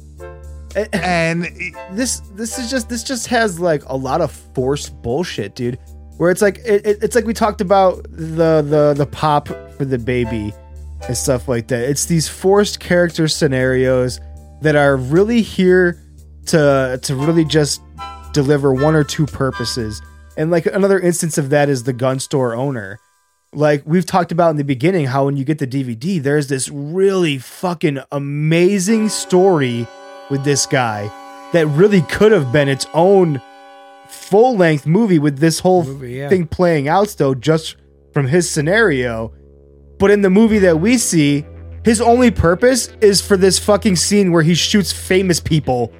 And 0.92 1.44
this 1.92 2.20
this 2.34 2.58
is 2.58 2.70
just 2.70 2.90
this 2.90 3.02
just 3.02 3.28
has 3.28 3.58
like 3.58 3.82
a 3.86 3.96
lot 3.96 4.20
of 4.20 4.30
forced 4.30 5.00
bullshit, 5.02 5.54
dude. 5.54 5.78
Where 6.18 6.30
it's 6.30 6.42
like 6.42 6.58
it, 6.66 6.86
it- 6.86 6.98
it's 7.02 7.14
like 7.14 7.24
we 7.24 7.32
talked 7.32 7.60
about 7.62 8.02
the 8.10 8.60
the 8.62 8.94
the 8.94 9.06
pop 9.06 9.48
for 9.48 9.84
the 9.86 9.98
baby 9.98 10.52
and 11.08 11.16
stuff 11.16 11.48
like 11.48 11.68
that. 11.68 11.88
It's 11.88 12.04
these 12.04 12.28
forced 12.28 12.78
character 12.78 13.26
scenarios 13.26 14.20
that 14.60 14.76
are 14.76 14.96
really 14.96 15.40
here 15.40 16.02
to 16.46 16.98
to 17.02 17.14
really 17.14 17.44
just 17.44 17.82
deliver 18.32 18.72
one 18.72 18.94
or 18.94 19.04
two 19.04 19.26
purposes. 19.26 20.02
And 20.36 20.50
like 20.50 20.66
another 20.66 21.00
instance 21.00 21.38
of 21.38 21.50
that 21.50 21.68
is 21.68 21.84
the 21.84 21.92
gun 21.92 22.20
store 22.20 22.54
owner. 22.54 23.00
Like 23.52 23.82
we've 23.86 24.04
talked 24.04 24.32
about 24.32 24.50
in 24.50 24.56
the 24.56 24.64
beginning, 24.64 25.06
how 25.06 25.24
when 25.24 25.36
you 25.36 25.44
get 25.44 25.58
the 25.58 25.66
DVD, 25.66 26.22
there's 26.22 26.48
this 26.48 26.68
really 26.68 27.38
fucking 27.38 28.00
amazing 28.12 29.08
story 29.08 29.86
with 30.28 30.44
this 30.44 30.66
guy 30.66 31.10
that 31.52 31.66
really 31.68 32.02
could 32.02 32.32
have 32.32 32.52
been 32.52 32.68
its 32.68 32.86
own 32.92 33.40
full 34.08 34.56
length 34.56 34.86
movie 34.86 35.18
with 35.18 35.38
this 35.38 35.60
whole 35.60 35.84
Movie, 35.84 36.12
yeah. 36.12 36.28
thing 36.28 36.46
playing 36.46 36.88
out 36.88 37.08
still 37.08 37.34
just 37.34 37.76
from 38.12 38.26
his 38.26 38.50
scenario. 38.50 39.32
But 39.98 40.10
in 40.10 40.20
the 40.20 40.30
movie 40.30 40.58
that 40.58 40.80
we 40.80 40.98
see, 40.98 41.46
his 41.84 42.00
only 42.00 42.30
purpose 42.30 42.88
is 43.00 43.20
for 43.20 43.36
this 43.36 43.58
fucking 43.58 43.96
scene 43.96 44.32
where 44.32 44.42
he 44.42 44.54
shoots 44.54 44.92
famous 44.92 45.40
people 45.40 45.92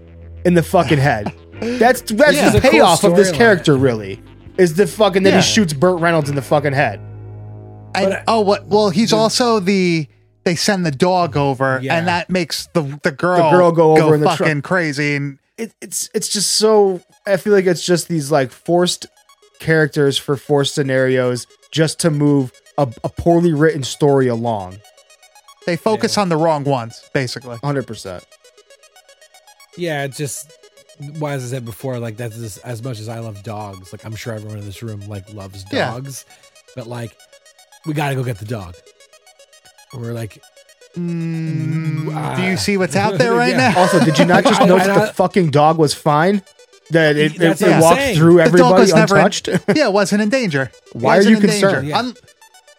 in 0.47 0.55
the 0.55 0.63
fucking 0.63 0.99
head. 0.99 1.33
That's 1.61 2.01
that's 2.01 2.37
Yeah. 2.37 2.49
the 2.51 2.57
It's 2.57 2.57
a 2.57 2.61
cool 2.63 2.71
payoff 2.71 3.05
of 3.05 3.17
this 3.17 3.31
storyline. 3.31 3.35
character, 3.35 3.77
really. 3.77 4.23
Is 4.57 4.75
the 4.75 4.87
fucking 4.87 5.23
that 5.25 5.31
Yeah. 5.31 5.41
he 5.41 5.43
shoots 5.43 5.73
Burt 5.75 6.01
Reynolds 6.01 6.31
in 6.31 6.37
the 6.37 6.43
fucking 6.43 6.73
head. 6.73 7.01
And, 7.95 8.13
uh, 8.15 8.23
oh, 8.29 8.41
what? 8.41 8.67
Well, 8.67 8.91
he's 8.91 9.13
also 9.13 9.59
the. 9.61 10.07
They 10.45 10.55
send 10.55 10.87
the 10.87 10.91
dog 10.93 11.37
over, 11.37 11.81
Yeah. 11.83 11.97
and 11.97 12.07
that 12.07 12.31
makes 12.31 12.69
the 12.73 12.83
the 13.03 13.11
girl 13.11 13.51
The 13.51 13.57
girl 13.57 13.73
go 13.73 13.97
over 13.99 14.15
in 14.15 14.21
the 14.21 14.27
fucking 14.29 14.47
truck. 14.61 14.65
crazy. 14.65 15.17
And 15.17 15.39
it, 15.59 15.73
it's 15.83 16.09
it's 16.15 16.29
just 16.29 16.53
so 16.55 17.01
I 17.27 17.37
feel 17.37 17.53
like 17.53 17.67
it's 17.67 17.85
just 17.85 18.07
these 18.09 18.31
like 18.31 18.53
forced 18.53 19.07
characters 19.59 20.17
for 20.19 20.37
forced 20.37 20.75
scenarios 20.75 21.47
just 21.73 21.99
to 22.01 22.11
move 22.11 22.53
a, 22.79 22.87
a 23.03 23.09
poorly 23.09 23.53
written 23.53 23.83
story 23.83 24.29
along. 24.29 24.79
they 25.67 25.75
focus 25.77 26.17
on 26.17 26.29
the 26.29 26.37
wrong 26.37 26.63
ones, 26.63 27.03
basically. 27.13 27.57
Hundred 27.65 27.87
percent. 27.89 28.23
Yeah, 29.77 30.05
it's 30.05 30.17
just 30.17 30.51
why 31.19 31.33
as 31.35 31.45
I 31.45 31.49
said 31.49 31.65
before, 31.65 31.99
like 31.99 32.17
that's 32.17 32.37
just, 32.37 32.59
as 32.65 32.83
much 32.83 32.99
as 32.99 33.09
I 33.09 33.19
love 33.19 33.43
dogs. 33.43 33.93
Like 33.93 34.05
I'm 34.05 34.15
sure 34.17 34.33
everyone 34.35 34.59
in 34.59 34.65
this 34.65 34.83
room 34.83 35.01
like 35.09 35.33
loves 35.33 35.65
Yeah. 35.73 35.91
dogs, 35.93 36.25
but 36.75 36.87
like 36.87 37.17
we 37.85 37.93
got 37.93 38.11
to 38.11 38.15
go 38.15 38.25
get 38.25 38.39
the 38.39 38.45
dog. 38.47 38.75
And 39.93 40.03
we're 40.03 40.13
like, 40.13 40.43
mm, 40.97 42.05
mm, 42.07 42.37
Do 42.37 42.43
you 42.43 42.57
see 42.57 42.77
what's 42.77 42.97
out 42.97 43.19
there 43.19 43.33
right 43.43 43.51
Yeah. 43.51 43.71
now? 43.73 43.79
Also, 43.81 44.05
did 44.05 44.19
you 44.19 44.25
not 44.25 44.45
just 44.51 44.61
I- 44.61 44.67
notice 44.67 44.89
I- 44.89 44.95
that 44.95 45.09
the 45.09 45.15
fucking 45.15 45.51
dog 45.51 45.79
was 45.79 45.95
fine? 45.95 46.43
That 46.91 47.17
it, 47.17 47.35
it, 47.35 47.39
That's 47.39 47.63
it 47.63 47.73
I'm 47.73 47.81
walked 47.81 47.97
saying. 48.01 48.17
through 48.17 48.35
The 48.37 48.45
dog 48.45 48.47
everybody 48.47 48.81
was 48.83 48.95
never 48.95 49.17
in- 49.17 49.21
untouched. 49.25 49.49
yeah, 49.75 49.87
it 49.89 49.93
wasn't 49.93 50.23
in 50.23 50.29
danger. 50.29 50.71
Why 50.93 51.15
are 51.15 51.19
Wasn't 51.19 51.31
you 51.33 51.37
in 51.41 51.47
danger. 51.49 51.67
concerned? 51.67 51.89
Yeah. 51.89 51.99
Un- 51.99 52.15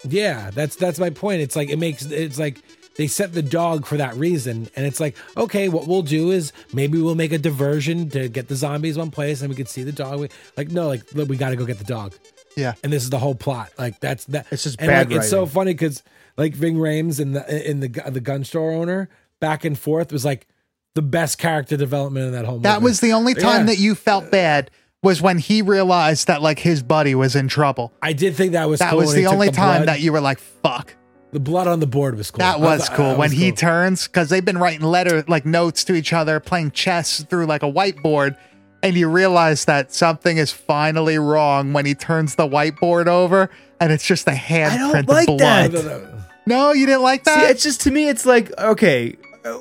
yeah, 0.08 0.52
that's 0.54 0.76
that's 0.78 0.98
my 1.00 1.10
point. 1.10 1.42
It's 1.42 1.56
like 1.58 1.70
it 1.70 1.78
makes 1.78 2.06
it's 2.06 2.40
like 2.40 2.62
they 2.98 3.08
set 3.08 3.34
the 3.34 3.42
dog 3.44 3.86
for 3.86 3.98
that 3.98 4.16
reason, 4.16 4.70
and 4.76 4.86
it's 4.86 5.00
like 5.00 5.16
okay, 5.36 5.70
what 5.70 5.88
we'll 5.88 6.02
do 6.02 6.32
is 6.32 6.52
maybe 6.74 7.00
we'll 7.02 7.16
make 7.16 7.32
a 7.32 7.38
diversion 7.38 8.10
to 8.12 8.28
get 8.30 8.48
the 8.48 8.56
zombies 8.56 8.98
one 8.98 9.12
place, 9.12 9.42
and 9.42 9.50
we 9.50 9.56
could 9.56 9.70
see 9.70 9.84
the 9.84 9.92
dog. 9.92 10.20
We- 10.20 10.30
Like 10.56 10.70
no, 10.72 10.88
like 10.88 11.04
look, 11.14 11.30
we 11.30 11.38
got 11.38 11.50
to 11.50 11.56
go 11.56 11.66
get 11.66 11.78
the 11.78 11.84
dog. 11.84 12.14
yeah. 12.56 12.74
and 12.84 12.92
this 12.92 13.04
is 13.04 13.10
the 13.10 13.20
whole 13.20 13.36
plot. 13.36 13.70
Like 13.78 14.00
that's 14.00 14.26
that. 14.26 14.48
It's 14.52 14.64
just 14.64 14.80
and 14.80 14.88
bad 14.88 15.10
like, 15.10 15.18
It's 15.20 15.30
so 15.30 15.46
funny 15.46 15.74
because 15.74 16.02
like 16.38 16.54
Ving 16.54 16.76
Rhames 16.78 17.20
and 17.20 17.36
the 17.36 17.70
in 17.70 17.80
the 17.82 17.88
the 18.10 18.20
gun 18.22 18.44
store 18.44 18.72
owner 18.72 19.10
back 19.40 19.64
and 19.66 19.78
forth 19.78 20.12
was 20.12 20.26
like 20.26 20.48
the 20.96 21.02
best 21.04 21.38
character 21.38 21.78
development 21.78 22.26
in 22.28 22.32
that 22.32 22.46
whole 22.46 22.56
movie. 22.56 22.64
That 22.64 22.82
was 22.82 23.00
the 23.02 23.14
only 23.14 23.36
time 23.36 23.62
Yeah. 23.62 23.74
that 23.74 23.78
you 23.78 23.94
felt 23.94 24.32
bad 24.32 24.72
was 25.04 25.22
when 25.22 25.38
he 25.38 25.62
realized 25.62 26.26
that 26.26 26.42
like 26.42 26.58
his 26.58 26.82
buddy 26.82 27.14
was 27.14 27.36
in 27.36 27.48
trouble. 27.48 27.94
I 28.02 28.14
did 28.14 28.36
think 28.36 28.54
that 28.54 28.68
was 28.68 28.80
That 28.80 28.90
cool 28.90 29.00
was 29.00 29.14
the 29.14 29.28
only 29.28 29.52
time 29.52 29.84
blood. 29.84 29.88
that 29.90 30.02
you 30.02 30.12
were 30.12 30.22
like, 30.22 30.40
"Fuck." 30.40 30.96
The 31.32 31.40
blood 31.40 31.68
on 31.68 31.80
the 31.80 31.88
board 31.88 32.16
was 32.18 32.32
cool. 32.32 32.40
That 32.40 32.56
I 32.58 32.60
was 32.60 32.88
thought- 32.88 32.96
cool 32.98 33.06
that 33.10 33.18
when 33.18 33.30
was 33.32 33.38
he 33.40 33.50
cool. 33.52 33.58
turns 33.58 34.08
because 34.08 34.30
they've 34.30 34.46
been 34.46 34.58
writing 34.58 34.82
letter 34.86 35.24
like 35.28 35.46
notes 35.46 35.84
to 35.86 35.94
each 35.96 36.14
other, 36.14 36.40
playing 36.40 36.72
chess 36.72 37.24
through 37.24 37.46
like 37.48 37.64
a 37.64 37.72
whiteboard, 37.72 38.38
and 38.82 38.96
you 38.96 39.10
realize 39.10 39.66
that 39.66 39.94
something 39.94 40.38
is 40.38 40.52
finally 40.52 41.18
wrong 41.18 41.74
when 41.74 41.86
he 41.86 41.96
turns 41.96 42.36
the 42.36 42.48
whiteboard 42.48 43.08
over 43.08 43.50
and 43.80 43.92
it's 43.92 44.06
just 44.06 44.28
a 44.28 44.32
handprint 44.32 45.02
of 45.02 45.08
like 45.10 45.28
blood. 45.28 45.72
that. 45.72 46.14
No, 46.46 46.72
you 46.72 46.86
didn't 46.86 47.02
like 47.04 47.26
See, 47.28 47.36
that. 47.36 47.52
it's 47.52 47.62
just 47.64 47.82
to 47.82 47.92
me, 47.92 48.08
it's 48.08 48.26
like 48.26 48.58
okay, 48.58 49.18
uh, 49.44 49.54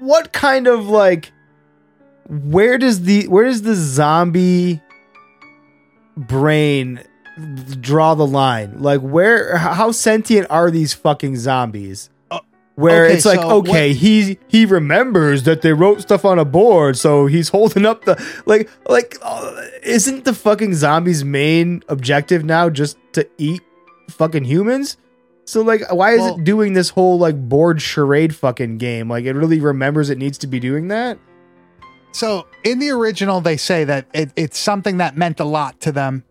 what 0.00 0.32
kind 0.32 0.66
of 0.66 0.86
like, 0.88 1.30
where 2.28 2.76
does 2.76 3.02
the 3.02 3.28
where 3.28 3.44
does 3.44 3.62
the 3.62 3.74
zombie 3.76 4.80
brain 6.16 7.00
draw 7.80 8.14
the 8.14 8.26
line? 8.26 8.80
Like, 8.80 9.00
where 9.00 9.56
how 9.56 9.92
sentient 9.92 10.46
are 10.50 10.70
these 10.70 10.92
fucking 10.94 11.36
zombies? 11.36 12.10
Where 12.76 13.04
okay, 13.04 13.14
it's 13.14 13.24
like, 13.24 13.40
so 13.40 13.50
okay, 13.58 13.90
what- 13.90 13.96
he 13.98 14.38
he 14.48 14.66
remembers 14.66 15.44
that 15.44 15.62
they 15.62 15.72
wrote 15.72 16.00
stuff 16.00 16.24
on 16.24 16.40
a 16.40 16.44
board, 16.44 16.96
so 16.98 17.26
he's 17.26 17.48
holding 17.50 17.86
up 17.86 18.04
the 18.04 18.20
like 18.46 18.68
like. 18.88 19.16
uh, 19.22 19.60
isn't 19.84 20.24
the 20.24 20.34
fucking 20.34 20.74
zombies' 20.74 21.24
main 21.24 21.84
objective 21.88 22.44
now 22.44 22.68
just 22.70 22.96
to 23.12 23.28
eat 23.38 23.60
fucking 24.10 24.42
humans? 24.44 24.96
So 25.44 25.62
like, 25.62 25.82
why 25.92 26.12
is 26.14 26.20
Well- 26.20 26.38
it 26.38 26.44
doing 26.44 26.72
this 26.72 26.88
whole 26.90 27.16
like 27.18 27.48
board 27.48 27.80
charade 27.80 28.34
fucking 28.34 28.78
game? 28.78 29.08
Like, 29.08 29.24
it 29.24 29.34
really 29.34 29.60
remembers 29.60 30.10
it 30.10 30.18
needs 30.18 30.38
to 30.38 30.48
be 30.48 30.58
doing 30.58 30.88
that. 30.88 31.18
So 32.12 32.46
in 32.64 32.78
the 32.80 32.90
original, 32.90 33.40
they 33.40 33.56
say 33.56 33.84
that 33.84 34.06
it, 34.14 34.32
it's 34.34 34.58
something 34.58 34.96
that 34.98 35.16
meant 35.16 35.38
a 35.38 35.44
lot 35.44 35.80
to 35.82 35.92
them. 35.92 36.24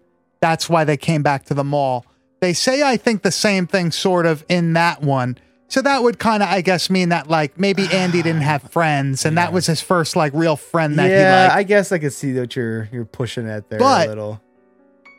That's 0.43 0.69
why 0.69 0.83
they 0.83 0.97
came 0.97 1.23
back 1.23 1.45
to 1.45 1.53
the 1.53 1.63
mall. 1.63 2.05
They 2.41 2.51
say, 2.51 2.83
I 2.83 2.97
think, 2.97 3.21
the 3.21 3.31
same 3.31 3.65
thing 3.65 3.91
sort 3.91 4.25
of 4.25 4.43
in 4.49 4.73
that 4.73 5.01
one. 5.01 5.37
So 5.69 5.81
that 5.81 6.03
would 6.03 6.19
kind 6.19 6.43
of, 6.43 6.49
I 6.49 6.59
guess, 6.59 6.89
mean 6.89 7.07
that 7.09 7.29
like 7.29 7.57
maybe 7.57 7.87
Andy 7.93 8.21
didn't 8.21 8.41
have 8.41 8.63
friends, 8.71 9.25
and 9.25 9.37
that 9.37 9.53
was 9.53 9.67
his 9.67 9.79
first 9.79 10.17
like 10.17 10.33
real 10.35 10.57
friend 10.57 10.99
that 10.99 11.09
yeah, 11.09 11.43
he 11.43 11.43
liked. 11.43 11.55
I 11.55 11.63
guess 11.63 11.91
I 11.93 11.97
could 11.99 12.11
see 12.11 12.37
what 12.37 12.57
you're 12.57 12.89
you're 12.91 13.05
pushing 13.05 13.47
at 13.49 13.69
there 13.69 13.79
But- 13.79 14.07
a 14.07 14.09
little. 14.09 14.41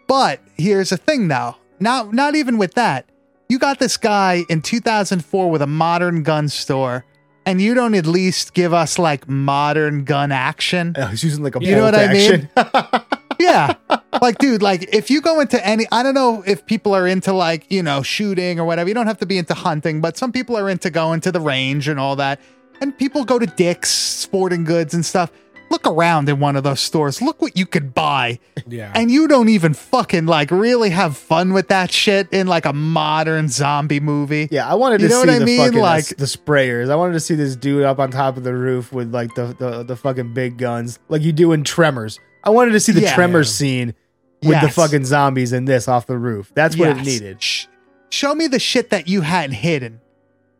But 0.06 0.40
here's 0.58 0.90
the 0.90 0.98
thing, 0.98 1.28
though. 1.28 1.56
Not 1.80 2.12
not 2.12 2.36
even 2.36 2.58
with 2.58 2.74
that. 2.74 3.06
You 3.48 3.58
got 3.58 3.78
this 3.78 3.96
guy 3.96 4.42
in 4.50 4.60
2004 4.60 5.50
with 5.50 5.62
a 5.62 5.66
modern 5.66 6.22
gun 6.22 6.50
store, 6.50 7.06
and 7.46 7.62
you 7.62 7.72
don't 7.72 7.94
at 7.94 8.04
least 8.06 8.52
give 8.52 8.74
us 8.74 8.98
like 8.98 9.26
modern 9.26 10.04
gun 10.04 10.30
action. 10.30 10.94
Oh, 10.98 11.06
he's 11.06 11.24
using 11.24 11.42
like 11.42 11.56
a 11.56 11.64
You 11.64 11.76
know 11.76 11.84
what 11.84 11.94
I 11.94 12.12
mean? 12.12 12.48
yeah. 13.40 13.74
Like, 14.22 14.38
dude, 14.38 14.62
like 14.62 14.94
if 14.94 15.10
you 15.10 15.20
go 15.20 15.40
into 15.40 15.64
any, 15.66 15.86
I 15.92 16.02
don't 16.02 16.14
know 16.14 16.42
if 16.46 16.64
people 16.66 16.94
are 16.94 17.06
into 17.06 17.32
like, 17.32 17.66
you 17.70 17.82
know, 17.82 18.02
shooting 18.02 18.58
or 18.60 18.64
whatever. 18.64 18.88
You 18.88 18.94
don't 18.94 19.06
have 19.06 19.18
to 19.18 19.26
be 19.26 19.38
into 19.38 19.54
hunting, 19.54 20.00
but 20.00 20.16
some 20.16 20.32
people 20.32 20.56
are 20.56 20.68
into 20.70 20.90
going 20.90 21.20
to 21.22 21.32
the 21.32 21.40
range 21.40 21.88
and 21.88 21.98
all 22.00 22.16
that. 22.16 22.40
And 22.80 22.96
people 22.96 23.24
go 23.24 23.38
to 23.38 23.46
Dick's 23.46 23.90
sporting 23.90 24.64
goods 24.64 24.94
and 24.94 25.04
stuff. 25.04 25.30
Look 25.70 25.86
around 25.86 26.28
in 26.28 26.38
one 26.40 26.56
of 26.56 26.62
those 26.62 26.78
stores. 26.80 27.22
Look 27.22 27.40
what 27.42 27.56
you 27.56 27.66
could 27.66 27.94
buy. 27.94 28.38
Yeah. 28.66 28.92
And 28.94 29.10
you 29.10 29.26
don't 29.26 29.48
even 29.48 29.74
fucking 29.74 30.26
like 30.26 30.50
really 30.50 30.90
have 30.90 31.16
fun 31.16 31.52
with 31.52 31.68
that 31.68 31.90
shit 31.90 32.28
in 32.32 32.46
like 32.46 32.66
a 32.66 32.72
modern 32.72 33.48
zombie 33.48 33.98
movie. 33.98 34.46
Yeah, 34.50 34.68
I 34.68 34.74
wanted 34.74 34.98
to 34.98 35.04
You 35.04 35.08
know 35.08 35.22
see 35.22 35.26
what 35.28 35.34
I 35.34 35.38
the 35.38 35.44
mean? 35.46 35.58
fucking 35.58 35.80
Like- 35.80 36.08
the 36.08 36.26
sprayers. 36.26 36.90
I 36.90 36.96
wanted 36.96 37.14
to 37.14 37.20
see 37.20 37.34
this 37.34 37.56
dude 37.56 37.82
up 37.84 37.98
on 37.98 38.10
top 38.10 38.36
of 38.36 38.44
the 38.44 38.54
roof 38.54 38.92
with 38.92 39.12
like 39.12 39.34
the 39.34 39.56
the, 39.58 39.82
the 39.82 39.96
fucking 39.96 40.34
big 40.34 40.58
guns, 40.58 40.98
like 41.08 41.22
you 41.22 41.32
do 41.32 41.52
in 41.52 41.64
Tremors. 41.64 42.20
I 42.44 42.50
wanted 42.50 42.72
to 42.72 42.80
see 42.80 42.92
the 42.92 43.00
Yeah. 43.00 43.14
Tremors 43.14 43.52
scene 43.52 43.94
with 44.44 44.60
the 44.60 44.68
fucking 44.70 45.04
zombies 45.04 45.52
in 45.52 45.64
this 45.64 45.88
off 45.88 46.06
the 46.06 46.18
roof. 46.18 46.52
That's 46.54 46.76
what 46.76 46.88
it 46.90 47.02
needed. 47.04 47.42
Sh- 47.42 47.66
show 48.10 48.34
me 48.34 48.46
the 48.46 48.58
shit 48.60 48.90
that 48.90 49.08
you 49.08 49.20
hadn't 49.22 49.56
hidden 49.56 50.00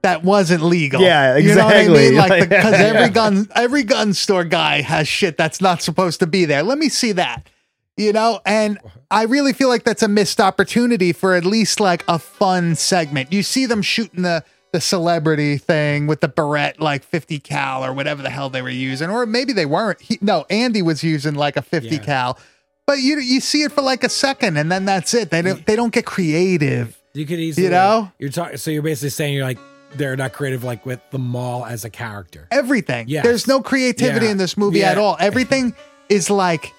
that 0.02 0.22
wasn't 0.22 0.62
legal. 0.62 1.00
Yeah, 1.00 1.36
You 1.38 1.54
know 1.54 1.64
what 1.64 1.74
I 1.76 1.80
exactly. 1.80 2.08
mean? 2.10 2.16
Like 2.16 2.30
Like, 2.40 2.48
because 2.50 2.72
yeah. 2.72 2.86
every 2.86 3.08
gun 3.10 3.48
every 3.54 3.82
gun 3.84 4.12
store 4.12 4.44
guy 4.44 4.82
has 4.82 5.08
shit 5.08 5.36
that's 5.38 5.60
not 5.60 5.80
supposed 5.82 6.20
to 6.20 6.26
be 6.26 6.44
there. 6.44 6.62
Let 6.62 6.78
me 6.78 6.88
see 6.88 7.12
that. 7.12 7.48
You 7.96 8.12
know, 8.12 8.40
and 8.44 8.78
I 9.10 9.22
really 9.22 9.52
feel 9.52 9.68
like 9.68 9.84
that's 9.84 10.02
a 10.02 10.08
missed 10.08 10.40
opportunity 10.40 11.12
for 11.12 11.34
at 11.34 11.44
least 11.44 11.78
like 11.78 12.04
a 12.08 12.18
fun 12.18 12.74
segment. 12.74 13.32
You 13.32 13.42
see 13.44 13.66
them 13.66 13.82
shooting 13.82 14.22
the 14.22 14.44
the 14.72 14.80
celebrity 14.80 15.56
thing 15.56 16.08
with 16.08 16.20
the 16.20 16.26
Barrett 16.26 16.80
like 16.80 17.04
50 17.04 17.38
cal 17.38 17.84
or 17.84 17.92
whatever 17.92 18.22
the 18.24 18.30
hell 18.30 18.50
they 18.50 18.60
were 18.60 18.68
using, 18.68 19.08
or 19.08 19.24
maybe 19.24 19.52
they 19.52 19.66
weren't. 19.66 20.00
He, 20.00 20.18
no, 20.20 20.44
Andy 20.50 20.82
was 20.82 21.04
using 21.04 21.34
like 21.36 21.56
a 21.56 21.62
50 21.62 21.88
Yeah. 21.90 21.98
cal, 21.98 22.38
but 22.86 22.98
you 23.00 23.18
you 23.18 23.40
see 23.40 23.62
it 23.62 23.72
for 23.72 23.82
like 23.82 24.04
a 24.04 24.08
second 24.08 24.56
and 24.56 24.70
then 24.70 24.84
that's 24.84 25.14
it. 25.14 25.30
They 25.30 25.42
don't 25.42 25.64
they 25.66 25.76
don't 25.76 25.92
get 25.92 26.04
creative. 26.06 26.98
You 27.12 27.26
could 27.26 27.38
easily, 27.38 27.66
You 27.66 27.70
know? 27.70 28.10
you're 28.18 28.30
talking. 28.30 28.56
So 28.56 28.70
you're 28.70 28.82
basically 28.82 29.10
saying 29.10 29.34
you're 29.34 29.44
like 29.44 29.58
they're 29.94 30.16
not 30.16 30.32
creative, 30.32 30.64
like 30.64 30.84
with 30.84 31.00
the 31.12 31.18
mall 31.20 31.64
as 31.64 31.84
a 31.84 31.90
character. 31.90 32.48
everything. 32.50 33.06
Yeah. 33.08 33.22
There's 33.22 33.46
no 33.46 33.62
creativity 33.62 34.26
Yeah. 34.26 34.32
in 34.32 34.38
this 34.38 34.56
movie 34.56 34.80
Yeah. 34.80 34.90
at 34.90 34.98
all. 34.98 35.16
Everything 35.20 35.74
is 36.08 36.28
like 36.30 36.72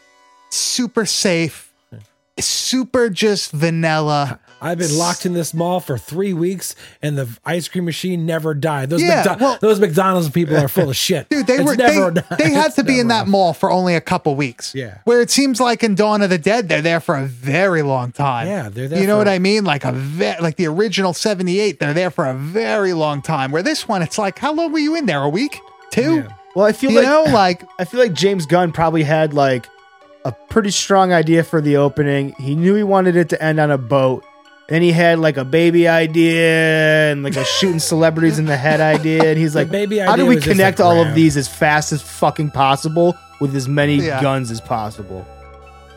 super 0.49 1.06
safe, 1.06 1.72
super 2.39 3.10
just 3.10 3.51
vanilla. 3.51 4.39
I've 4.62 4.78
been 4.80 4.97
locked 4.97 5.26
in 5.26 5.34
this 5.34 5.53
mall 5.53 5.80
for 5.80 5.97
three 5.97 6.34
weeks, 6.34 6.76
and 7.01 7.18
the 7.18 7.28
ice 7.45 7.68
cream 7.68 7.86
machine 7.86 8.26
never 8.26 8.53
died. 8.53 8.89
Those 8.89 9.01
Yeah, 9.03 9.24
McDo- 9.24 9.39
well- 9.39 9.58
those 9.62 9.80
McDonald's 9.80 10.30
people 10.30 10.58
are 10.58 10.68
full 10.68 10.89
of 10.89 10.95
shit, 10.95 11.30
Dude, 11.30 11.45
they 11.45 11.56
It's 11.56 11.64
were 11.64 11.76
never 11.76 12.12
they, 12.12 12.22
they 12.38 12.49
had 12.51 12.74
to 12.76 12.84
be 12.84 12.99
in 13.01 13.10
that 13.10 13.28
mall 13.28 13.53
for 13.53 13.70
only 13.70 13.95
a 13.95 14.01
couple 14.01 14.36
weeks. 14.36 14.74
Yeah. 14.74 14.99
Where 15.03 15.22
it 15.22 15.30
seems 15.30 15.60
like 15.60 15.84
in 15.84 15.93
Dawn 15.95 16.22
of 16.22 16.30
the 16.30 16.38
Dead, 16.38 16.68
they're 16.70 16.82
there 16.82 16.99
for 16.99 17.16
a 17.16 17.26
very 17.26 17.82
long 17.82 18.12
time. 18.12 18.47
Yeah, 18.47 18.70
they're 18.70 18.88
there 18.88 18.99
You 19.01 19.08
know 19.08 19.18
what 19.18 19.28
I 19.28 19.39
mean? 19.39 19.66
Like 19.66 19.86
a 19.86 19.91
ve- 19.91 20.39
like 20.39 20.56
the 20.56 20.68
original 20.68 21.14
78, 21.14 21.80
they're 21.80 21.93
there 21.93 22.10
for 22.10 22.26
a 22.26 22.34
very 22.34 22.93
long 22.93 23.22
time. 23.22 23.51
Where 23.51 23.62
this 23.64 23.88
one, 23.88 24.01
it's 24.01 24.18
like, 24.18 24.39
how 24.39 24.53
long 24.53 24.72
were 24.72 24.80
you 24.80 24.95
in 24.95 25.06
there? 25.06 25.22
A 25.22 25.30
week? 25.30 25.60
Two? 25.91 26.16
Yeah. 26.16 26.28
Well, 26.56 26.66
I 26.66 26.72
feel 26.72 26.91
You 26.91 26.99
like 27.01 27.06
know, 27.08 27.24
like 27.34 27.64
I 27.78 27.86
feel 27.86 27.99
like 27.99 28.14
James 28.14 28.45
Gunn 28.45 28.72
probably 28.72 29.03
had 29.03 29.34
like 29.34 29.68
a 30.24 30.32
pretty 30.32 30.72
strong 30.72 31.14
idea 31.14 31.43
for 31.43 31.62
the 31.62 31.78
opening. 31.78 32.34
He 32.39 32.56
knew 32.56 32.74
he 32.74 32.84
wanted 32.84 33.16
it 33.16 33.30
to 33.30 33.43
end 33.43 33.60
on 33.60 33.70
a 33.70 33.78
boat. 33.78 34.24
Then 34.68 34.82
he 34.82 34.91
had 34.91 35.20
like 35.20 35.38
a 35.38 35.45
baby 35.45 35.88
idea 35.88 37.11
and 37.11 37.22
like 37.24 37.36
a 37.36 37.45
shooting 37.59 37.80
celebrities 37.80 38.39
in 38.39 38.45
the 38.45 38.57
head 38.57 38.82
idea. 38.82 39.24
And 39.24 39.38
he's 39.38 39.55
like, 39.55 39.70
baby 39.70 39.99
how 39.99 40.16
do 40.16 40.26
we 40.26 40.36
was 40.36 40.43
just 40.43 40.47
a 40.47 40.49
connect 40.57 40.80
all 40.80 40.99
of 41.01 41.13
these 41.13 41.38
as 41.38 41.47
fast 41.47 41.91
as 41.91 42.01
fucking 42.01 42.51
possible 42.51 43.16
with 43.39 43.55
as 43.55 43.68
many 43.68 43.95
Yeah. 43.97 44.22
guns 44.22 44.49
as 44.49 44.59
possible? 44.61 45.26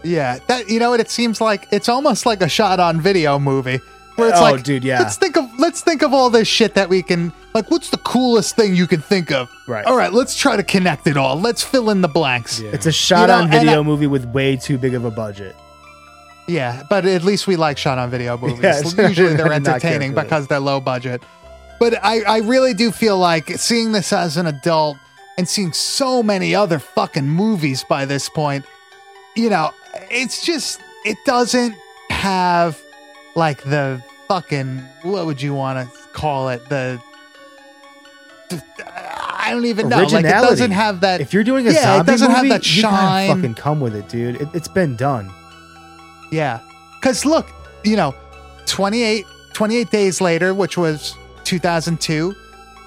Yeah, 0.05 0.39
that 0.49 0.69
you 0.69 0.79
know 0.79 0.91
what? 0.91 1.01
It 1.01 1.11
seems 1.11 1.41
like 1.41 1.67
it's 1.73 1.89
almost 1.89 2.25
like 2.27 2.41
a 2.43 2.49
shot 2.49 2.79
on 2.79 3.01
video 3.01 3.39
movie 3.39 3.81
where 4.17 4.29
it's 4.29 4.39
Oh, 4.39 4.43
like, 4.43 4.63
dude, 4.65 4.85
yeah. 4.85 4.99
Let's 5.01 5.17
think 5.17 5.37
of 5.37 5.47
let's 5.59 5.81
think 5.81 6.03
of 6.03 6.13
all 6.15 6.29
this 6.31 6.47
shit 6.47 6.75
that 6.75 6.89
we 6.89 7.03
can 7.03 7.33
like. 7.55 7.71
What's 7.71 7.91
the 7.91 7.97
coolest 7.99 8.55
thing 8.55 8.77
you 8.77 8.87
can 8.87 9.01
think 9.01 9.33
of? 9.33 9.51
Right. 9.67 9.85
All 9.87 9.97
right, 9.97 10.13
let's 10.13 10.37
try 10.37 10.57
to 10.57 10.63
connect 10.63 11.07
it 11.09 11.17
all. 11.17 11.41
Let's 11.41 11.63
fill 11.65 11.91
in 11.91 12.01
the 12.01 12.09
blanks. 12.09 12.61
Yeah. 12.61 12.71
It's 12.73 12.87
a 12.87 12.93
shot 12.93 13.23
You 13.23 13.27
know, 13.29 13.35
on 13.35 13.41
and 13.45 13.51
video 13.53 13.81
I- 13.81 13.83
movie 13.83 14.07
with 14.07 14.25
way 14.27 14.57
too 14.57 14.79
big 14.79 14.95
of 14.95 15.05
a 15.05 15.11
budget. 15.11 15.57
Yeah, 16.49 16.83
but 16.89 17.05
at 17.05 17.23
least 17.23 17.47
we 17.47 17.57
like 17.57 17.77
shot 17.77 17.99
on 17.99 18.11
video 18.11 18.37
movies. 18.39 18.61
Yeah, 18.63 18.81
Usually 19.09 19.37
they're 19.37 19.47
I 19.53 19.59
did 19.59 19.65
not 19.65 19.81
care 19.81 19.93
entertaining 19.93 20.15
because 20.15 20.47
they're 20.47 20.59
low 20.59 20.81
budget. 20.81 21.23
But 21.79 22.03
I, 22.03 22.23
I 22.23 22.39
really 22.39 22.75
do 22.75 22.91
feel 22.91 23.19
like 23.19 23.51
seeing 23.51 23.93
this 23.93 24.13
as 24.13 24.37
an 24.37 24.47
adult 24.47 24.97
and 25.37 25.49
seeing 25.49 25.73
so 25.73 26.23
many 26.23 26.55
other 26.55 26.79
fucking 26.79 27.29
movies 27.29 27.85
by 27.85 28.05
this 28.05 28.29
point, 28.29 28.65
you 29.37 29.49
know, 29.51 29.71
it's 30.11 30.45
just, 30.45 30.81
it 31.05 31.19
doesn't 31.25 31.77
have 32.11 32.81
like 33.37 33.63
the 33.63 34.03
fucking, 34.27 34.79
what 35.03 35.27
would 35.27 35.41
you 35.41 35.55
want 35.55 35.79
to 35.79 35.99
call 36.13 36.49
it? 36.49 36.69
The, 36.69 37.01
I 38.81 39.51
don't 39.53 39.67
even 39.67 39.89
know. 39.89 39.99
Like 39.99 40.25
it 40.25 40.29
doesn't 40.29 40.71
have 40.73 41.01
that. 41.01 41.21
If 41.21 41.33
you're 41.33 41.45
doing 41.45 41.67
a 41.69 41.71
yeah, 41.71 41.83
zombie 41.83 42.01
it 42.01 42.13
doesn't 42.13 42.29
movie, 42.29 42.49
have 42.49 42.63
that 42.63 42.77
you 42.77 42.83
gotta 42.83 43.35
fucking 43.35 43.55
come 43.55 43.81
with 43.81 43.95
it, 43.95 44.09
dude. 44.09 44.41
It, 44.41 44.49
it's 44.55 44.69
been 44.69 44.97
done. 44.97 45.33
Yeah. 46.31 46.61
Because 47.01 47.25
look, 47.25 47.47
you 47.85 47.97
know, 47.97 48.15
28, 48.67 49.25
28 49.53 49.91
days 49.91 50.21
later, 50.21 50.53
which 50.55 50.77
was 50.77 51.15
2002, 51.45 52.35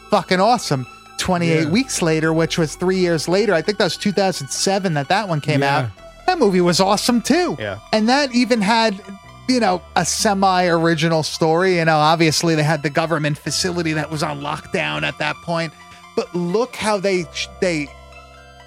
fucking 0.09 0.39
awesome. 0.39 0.85
28 1.17 1.63
Yeah. 1.63 1.69
weeks 1.69 2.01
later, 2.01 2.33
which 2.33 2.57
was 2.57 2.75
three 2.75 2.97
years 2.97 3.27
later, 3.27 3.53
I 3.53 3.61
think 3.61 3.77
that 3.77 3.85
was 3.85 3.97
2007 3.97 4.93
that 4.95 5.09
that 5.09 5.27
one 5.29 5.39
came 5.41 5.61
Yeah. 5.61 5.77
out. 5.77 5.85
That 6.27 6.39
movie 6.39 6.61
was 6.61 6.79
awesome 6.79 7.21
too. 7.21 7.57
Yeah. 7.59 7.77
And 7.91 8.09
that 8.09 8.33
even 8.33 8.61
had, 8.61 8.99
you 9.47 9.59
know, 9.59 9.81
a 9.95 10.05
semi 10.05 10.65
original 10.65 11.23
story. 11.23 11.77
You 11.77 11.85
know, 11.85 11.97
obviously 11.97 12.55
they 12.55 12.63
had 12.63 12.83
the 12.83 12.89
government 12.89 13.37
facility 13.37 13.93
that 13.93 14.09
was 14.09 14.23
on 14.23 14.41
lockdown 14.41 15.03
at 15.03 15.17
that 15.19 15.35
point. 15.43 15.73
But 16.15 16.33
look 16.35 16.75
how 16.75 16.97
they, 16.97 17.25
they, 17.61 17.87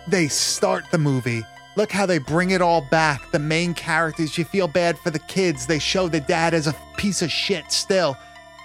they 0.08 0.28
start 0.28 0.84
the 0.90 0.98
movie. 0.98 1.42
Look 1.76 1.90
how 1.90 2.06
they 2.06 2.18
bring 2.18 2.50
it 2.50 2.62
all 2.62 2.82
back. 2.90 3.30
The 3.32 3.38
main 3.38 3.74
characters, 3.74 4.38
you 4.38 4.44
feel 4.44 4.68
bad 4.68 4.98
for 4.98 5.10
the 5.10 5.18
kids. 5.18 5.66
They 5.66 5.78
show 5.80 6.08
the 6.08 6.20
dad 6.20 6.54
as 6.54 6.66
a 6.68 6.74
piece 6.96 7.20
of 7.22 7.30
shit 7.30 7.72
still. 7.72 8.16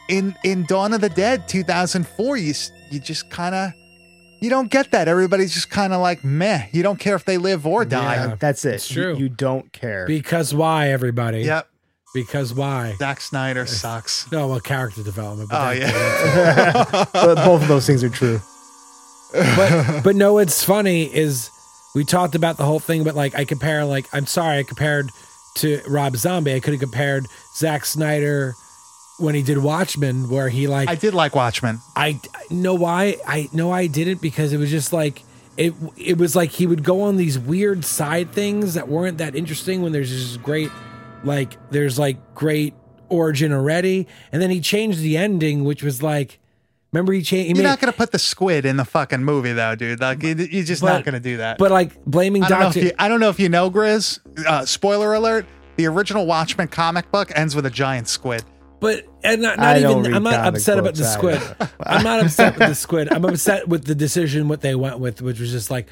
In 0.10 0.36
in 0.44 0.66
Dawn 0.66 0.94
of 0.94 1.02
the 1.02 1.10
Dead 1.10 1.48
2004, 1.48 2.38
you 2.38 2.54
you 2.92 3.00
just 3.00 3.30
kind 3.30 3.54
of 3.56 3.72
You 4.42 4.50
don't 4.50 4.70
get 4.72 4.92
that. 4.92 5.08
Everybody's 5.08 5.54
just 5.54 5.70
kind 5.70 5.92
of 5.94 6.02
like 6.02 6.24
meh. 6.24 6.68
You 6.72 6.82
don't 6.84 7.00
care 7.00 7.16
if 7.16 7.26
they 7.26 7.38
live 7.38 7.66
or 7.68 7.84
die. 7.86 8.16
Yeah. 8.16 8.36
That's 8.40 8.64
it. 8.66 8.76
It's 8.76 8.88
true. 8.88 9.14
You, 9.16 9.24
you 9.24 9.30
don't 9.30 9.72
care. 9.74 10.06
Because 10.08 10.54
why, 10.54 10.90
everybody? 10.90 11.42
Yep. 11.42 11.68
Because 12.14 12.54
why? 12.56 12.96
Zack 12.98 13.22
Snyder 13.22 13.66
sucks. 13.82 14.32
No, 14.32 14.48
well, 14.48 14.60
character 14.60 15.04
development. 15.04 15.50
But 15.50 15.68
Oh 15.68 15.72
yeah. 15.72 17.06
but 17.14 17.36
both 17.46 17.62
of 17.64 17.68
those 17.68 17.86
things 17.86 18.04
are 18.04 18.10
true. 18.10 18.40
but 19.34 20.02
but 20.04 20.16
no, 20.16 20.34
what's 20.34 20.64
funny 20.64 21.14
is 21.16 21.50
we 21.96 22.06
talked 22.06 22.36
about 22.36 22.58
the 22.58 22.66
whole 22.66 22.80
thing, 22.80 23.04
but 23.04 23.16
like 23.16 23.36
I 23.36 23.46
compare, 23.46 23.86
like 23.86 24.06
I'm 24.14 24.26
sorry, 24.26 24.60
I 24.60 24.64
compared 24.64 25.10
to 25.56 25.82
Rob 25.88 26.16
Zombie. 26.16 26.54
I 26.54 26.60
could 26.60 26.74
have 26.74 26.82
compared 26.82 27.26
Zack 27.56 27.86
Snyder 27.86 28.54
when 29.20 29.36
he 29.36 29.42
did 29.42 29.58
Watchmen, 29.58 30.30
where 30.30 30.50
he 30.50 30.68
like 30.68 30.90
I 30.90 30.96
did 30.96 31.14
like 31.14 31.36
Watchmen. 31.36 31.80
I 31.96 32.20
know 32.50 32.76
why 32.76 33.18
I 33.28 33.50
know 33.54 33.72
I 33.72 33.88
didn't 33.88 34.22
because 34.22 34.54
it 34.54 34.58
was 34.58 34.70
just 34.70 34.94
like 34.94 35.24
it 35.58 35.74
it 35.98 36.18
was 36.18 36.36
like 36.36 36.52
he 36.52 36.66
would 36.66 36.84
go 36.84 37.02
on 37.02 37.18
these 37.18 37.38
weird 37.38 37.84
side 37.84 38.32
things 38.32 38.76
that 38.76 38.88
weren't 38.88 39.18
that 39.18 39.36
interesting 39.36 39.82
when 39.82 39.92
there's 39.92 40.10
this 40.10 40.38
great 40.38 40.72
like 41.24 41.58
there's 41.70 42.00
like 42.00 42.34
great 42.34 42.74
origin 43.10 43.52
already 43.52 44.08
and 44.32 44.42
then 44.42 44.50
he 44.50 44.62
changed 44.62 45.00
the 45.00 45.18
ending 45.18 45.66
which 45.66 45.84
was 45.84 46.02
like 46.02 46.40
remember 46.92 47.14
he 47.14 47.22
changed 47.22 47.50
You're 47.50 47.58
made, 47.64 47.70
not 47.70 47.80
gonna 47.80 47.94
put 47.94 48.12
the 48.12 48.20
squid 48.20 48.66
in 48.66 48.78
the 48.78 48.86
fucking 48.86 49.24
movie 49.24 49.54
though, 49.54 49.76
dude. 49.76 50.00
Like 50.00 50.24
you- 50.24 50.36
you're 50.36 50.64
just 50.64 50.84
not 50.84 51.04
gonna 51.04 51.20
do 51.20 51.38
that. 51.38 51.58
but 51.58 51.72
like 51.72 52.04
blaming 52.06 52.44
I 52.44 52.50
don't, 52.50 52.60
Doctor 52.60 52.80
you, 52.80 52.92
I 53.00 53.08
don't 53.08 53.20
know 53.20 53.30
if 53.30 53.40
you 53.40 53.50
know, 53.50 53.70
Grizz. 53.70 54.20
Uh, 54.46 54.66
spoiler 54.66 55.14
alert: 55.14 55.46
the 55.78 55.86
original 55.88 56.26
Watchmen 56.26 56.68
comic 56.68 57.12
book 57.12 57.32
ends 57.36 57.56
with 57.56 57.66
a 57.66 57.70
giant 57.72 58.08
squid. 58.08 58.44
But 58.80 59.06
and 59.24 59.42
not, 59.42 59.60
I 59.60 59.80
not 59.80 59.82
don't 59.82 60.00
even. 60.06 60.14
I'm 60.14 60.24
not 60.24 60.48
upset 60.48 60.80
about 60.80 60.96
the 60.96 61.04
squid. 61.04 61.42
I'm 61.82 62.04
not 62.04 62.22
upset 62.22 62.58
with 62.58 62.70
the 62.70 62.76
squid. 62.76 63.12
I'm 63.12 63.26
upset 63.26 63.68
with 63.68 63.84
the 63.84 63.96
decision 63.96 64.48
what 64.48 64.62
they 64.62 64.74
went 64.74 65.00
with, 65.00 65.22
which 65.22 65.40
was 65.40 65.52
just 65.52 65.70
like 65.70 65.88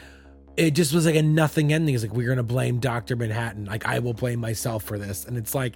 it 0.55 0.71
just 0.71 0.93
was 0.93 1.05
like 1.05 1.15
a 1.15 1.21
nothing 1.21 1.73
ending. 1.73 1.93
It's 1.93 2.03
like 2.03 2.13
we're 2.13 2.29
gonna 2.29 2.43
blame 2.43 2.79
Doctor 2.79 3.15
Manhattan. 3.15 3.65
Like 3.65 3.85
I 3.85 3.99
will 3.99 4.13
blame 4.13 4.39
myself 4.39 4.83
for 4.83 4.97
this, 4.97 5.25
and 5.25 5.37
it's 5.37 5.53
like 5.53 5.75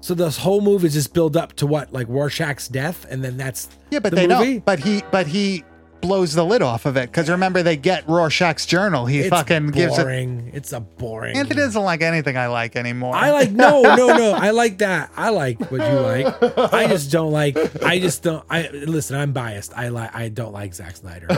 so 0.00 0.14
this 0.14 0.36
whole 0.38 0.60
movie 0.60 0.86
is 0.86 0.94
just 0.94 1.12
build 1.14 1.36
up 1.36 1.52
to 1.54 1.66
what 1.66 1.92
like 1.92 2.06
Rorschach's 2.08 2.68
death, 2.68 3.06
and 3.10 3.22
then 3.22 3.36
that's 3.36 3.68
Yeah, 3.90 3.98
but 4.00 4.10
the 4.10 4.16
they 4.16 4.26
movie? 4.26 4.54
don't. 4.54 4.64
But 4.64 4.78
he, 4.80 5.02
but 5.10 5.26
he 5.26 5.64
blows 6.00 6.34
the 6.34 6.44
lid 6.44 6.62
off 6.62 6.86
of 6.86 6.96
it 6.96 7.10
because 7.10 7.28
remember 7.28 7.62
they 7.62 7.76
get 7.76 8.06
Rorschach's 8.08 8.66
journal. 8.66 9.06
He 9.06 9.20
It's 9.20 9.30
fucking 9.30 9.68
gives 9.68 9.98
it. 9.98 10.02
boring. 10.02 10.50
It's 10.54 10.72
a 10.72 10.80
boring. 10.80 11.36
Anthony 11.36 11.60
doesn't 11.60 11.82
like 11.82 12.02
anything 12.02 12.36
I 12.36 12.46
like 12.48 12.76
anymore. 12.76 13.14
I 13.14 13.30
like 13.32 13.50
no, 13.50 13.82
no, 13.82 14.08
no. 14.16 14.32
I 14.32 14.50
like 14.50 14.78
that. 14.78 15.10
I 15.16 15.30
like 15.30 15.58
what 15.70 15.80
you 15.80 16.00
like. 16.00 16.72
I 16.72 16.86
just 16.88 17.10
don't 17.10 17.32
like. 17.32 17.56
I 17.82 17.98
just 17.98 18.22
don't. 18.22 18.44
I 18.50 18.68
listen. 18.70 19.16
I'm 19.16 19.32
biased. 19.32 19.72
I 19.76 19.88
like. 19.88 20.14
I 20.14 20.28
don't 20.28 20.52
like 20.52 20.74
Zack 20.74 20.96
Snyder. 20.96 21.28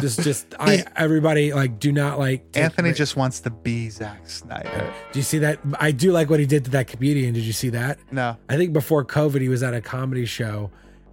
just, 0.00 0.22
just. 0.22 0.54
I. 0.58 0.84
Everybody 0.96 1.52
like. 1.52 1.78
Do 1.78 1.92
not 1.92 2.18
like. 2.18 2.44
Anthony 2.54 2.92
just 2.92 3.16
wants 3.16 3.40
to 3.40 3.50
be 3.50 3.88
Zack 3.90 4.28
Snyder. 4.28 4.92
Do 5.12 5.18
you 5.18 5.22
see 5.24 5.38
that? 5.38 5.58
I 5.78 5.90
do 5.92 6.12
like 6.12 6.30
what 6.30 6.40
he 6.40 6.46
did 6.46 6.64
to 6.66 6.70
that 6.72 6.86
comedian. 6.88 7.34
Did 7.34 7.44
you 7.44 7.52
see 7.52 7.70
that? 7.70 7.98
No. 8.10 8.36
I 8.48 8.56
think 8.56 8.72
before 8.72 9.04
COVID, 9.04 9.40
he 9.40 9.48
was 9.48 9.62
at 9.62 9.74
a 9.74 9.80
comedy 9.80 10.26
show, 10.26 10.70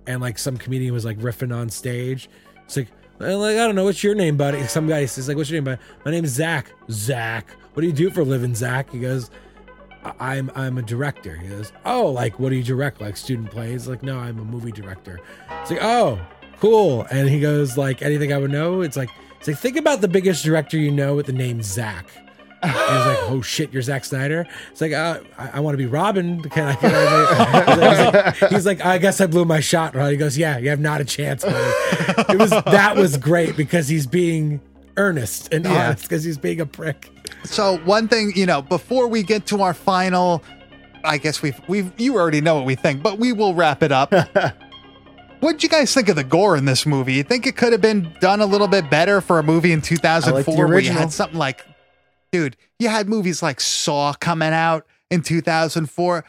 and 0.08 0.22
like 0.22 0.38
some 0.40 0.58
comedian 0.58 0.94
was 0.94 1.06
like 1.06 1.18
riffing 1.20 1.56
on 1.56 1.70
stage. 1.70 2.30
It's 2.66 2.78
like, 2.78 2.88
like 3.20 3.32
I 3.58 3.66
don't 3.66 3.76
know, 3.76 3.84
what's 3.86 4.04
your 4.04 4.16
name, 4.16 4.38
buddy? 4.38 4.64
Some 4.68 4.88
guy 4.88 5.06
says 5.06 5.28
like, 5.28 5.38
"What's 5.38 5.50
your 5.50 5.62
name, 5.62 5.66
buddy?" 5.66 5.82
My 6.06 6.12
name 6.12 6.24
is 6.24 6.32
Zach. 6.32 6.72
Zach. 6.90 7.48
What 7.74 7.82
do 7.82 7.88
you 7.88 7.94
do 7.94 8.10
for 8.12 8.22
a 8.22 8.26
living, 8.26 8.54
Zach? 8.56 8.90
He 8.92 9.00
goes, 9.00 9.30
"I- 10.04 10.14
"I'm 10.38 10.52
I'm 10.56 10.78
a 10.78 10.82
director." 10.82 11.36
He 11.36 11.48
goes, 11.48 11.72
"Oh, 11.86 12.08
like 12.12 12.40
what 12.40 12.50
do 12.50 12.56
you 12.56 12.64
direct? 12.64 13.02
Like 13.02 13.18
student 13.18 13.50
plays?" 13.52 13.88
Like, 13.88 14.04
no, 14.04 14.18
I'm 14.20 14.40
a 14.40 14.44
movie 14.46 14.72
director. 14.72 15.20
It's 15.62 15.72
like, 15.72 15.84
oh, 15.84 16.20
cool. 16.60 17.06
And 17.12 17.30
he 17.30 17.40
goes, 17.40 17.78
like 17.78 18.02
anything 18.02 18.32
I 18.34 18.38
would 18.38 18.52
know. 18.52 18.82
It's 18.82 18.96
like, 18.98 19.10
it's 19.40 19.48
like 19.48 19.58
think 19.58 19.78
about 19.78 20.02
the 20.02 20.08
biggest 20.08 20.44
director 20.44 20.78
you 20.78 20.92
know 20.92 21.16
with 21.16 21.26
the 21.28 21.34
name 21.34 21.62
Zach. 21.62 22.06
And 22.64 22.72
he's 22.72 23.06
like, 23.06 23.18
"Oh 23.30 23.42
shit, 23.42 23.74
you're 23.74 23.82
Zack 23.82 24.06
Snyder." 24.06 24.48
It's 24.72 24.82
like, 24.82 24.94
uh, 24.94 25.20
"I, 25.38 25.50
I 25.56 25.60
want 25.60 25.74
to 25.74 25.78
be 25.78 25.86
Robin." 25.86 26.42
Can 26.44 26.68
I? 26.68 26.76
Can 26.76 26.92
I 26.94 28.32
he's, 28.36 28.42
like, 28.42 28.52
he's 28.52 28.66
like, 28.66 28.86
"I 28.86 28.98
guess 28.98 29.20
I 29.22 29.28
blew 29.28 29.46
my 29.46 29.60
shot." 29.60 29.96
Right? 29.96 30.12
He 30.12 30.18
goes, 30.18 30.38
"Yeah, 30.38 30.58
you 30.58 30.70
have 30.70 30.80
not 30.80 31.02
a 31.02 31.06
chance." 31.06 31.44
Buddy. 31.44 31.56
It 32.34 32.40
was 32.40 32.50
that 32.52 32.96
was 32.96 33.18
great 33.18 33.58
because 33.58 33.88
he's 33.88 34.08
being 34.08 34.62
earnest 34.98 35.52
and 35.54 35.66
Yeah. 35.66 35.88
honest 35.88 36.04
because 36.04 36.24
he's 36.24 36.38
being 36.38 36.62
a 36.62 36.66
prick. 36.66 37.10
So 37.44 37.78
one 37.80 38.08
thing, 38.08 38.32
you 38.36 38.46
know, 38.46 38.62
before 38.62 39.08
we 39.08 39.24
get 39.24 39.46
to 39.48 39.62
our 39.64 39.74
final, 39.74 40.44
I 41.04 41.18
guess 41.18 41.42
we've 41.42 41.60
we've 41.68 41.92
you 42.00 42.16
already 42.16 42.42
know 42.42 42.56
what 42.56 42.66
we 42.66 42.76
think, 42.76 43.04
but 43.04 43.20
we 43.20 43.34
will 43.34 43.54
wrap 43.56 43.84
it 43.84 43.92
up. 43.92 44.14
What'd 45.40 45.62
you 45.62 45.68
guys 45.68 45.94
think 45.94 46.08
of 46.08 46.16
the 46.16 46.24
gore 46.24 46.56
in 46.56 46.64
this 46.64 46.86
movie? 46.86 47.16
You 47.16 47.24
think 47.24 47.46
it 47.46 47.58
could 47.58 47.74
have 47.74 47.82
been 47.82 48.16
done 48.22 48.40
a 48.40 48.46
little 48.46 48.68
bit 48.70 48.90
better 48.90 49.20
for 49.20 49.40
a 49.40 49.44
movie 49.44 49.74
in 49.74 49.82
2004 49.82 50.68
where 50.68 50.80
you 50.80 50.92
had 50.92 51.12
something 51.12 51.38
like, 51.38 51.66
dude, 52.34 52.58
you 52.80 52.90
had 52.90 53.08
movies 53.08 53.42
like 53.44 53.62
Saw 53.62 54.14
coming 54.14 54.52
out 54.52 54.86
in 55.12 55.22
2004. 55.22 56.26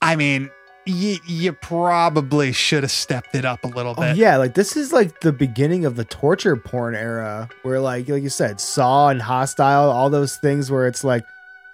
I 0.00 0.14
mean, 0.16 0.50
you, 0.86 1.18
you 1.26 1.52
probably 1.52 2.52
should 2.52 2.84
have 2.84 2.92
stepped 2.92 3.34
it 3.34 3.44
up 3.44 3.62
a 3.64 3.66
little 3.66 3.94
Oh, 3.98 4.00
bit. 4.00 4.16
yeah, 4.16 4.36
like 4.38 4.54
this 4.54 4.76
is 4.76 4.92
like 4.92 5.20
the 5.20 5.32
beginning 5.32 5.84
of 5.84 5.96
the 5.96 6.04
torture 6.04 6.56
porn 6.56 6.94
era, 6.94 7.48
where 7.62 7.80
like 7.80 8.08
like 8.08 8.22
you 8.22 8.28
said, 8.30 8.60
Saw 8.60 9.08
and 9.08 9.20
Hostel, 9.20 9.66
all 9.66 10.08
those 10.08 10.36
things 10.36 10.70
where 10.70 10.86
it's 10.86 11.02
like 11.04 11.24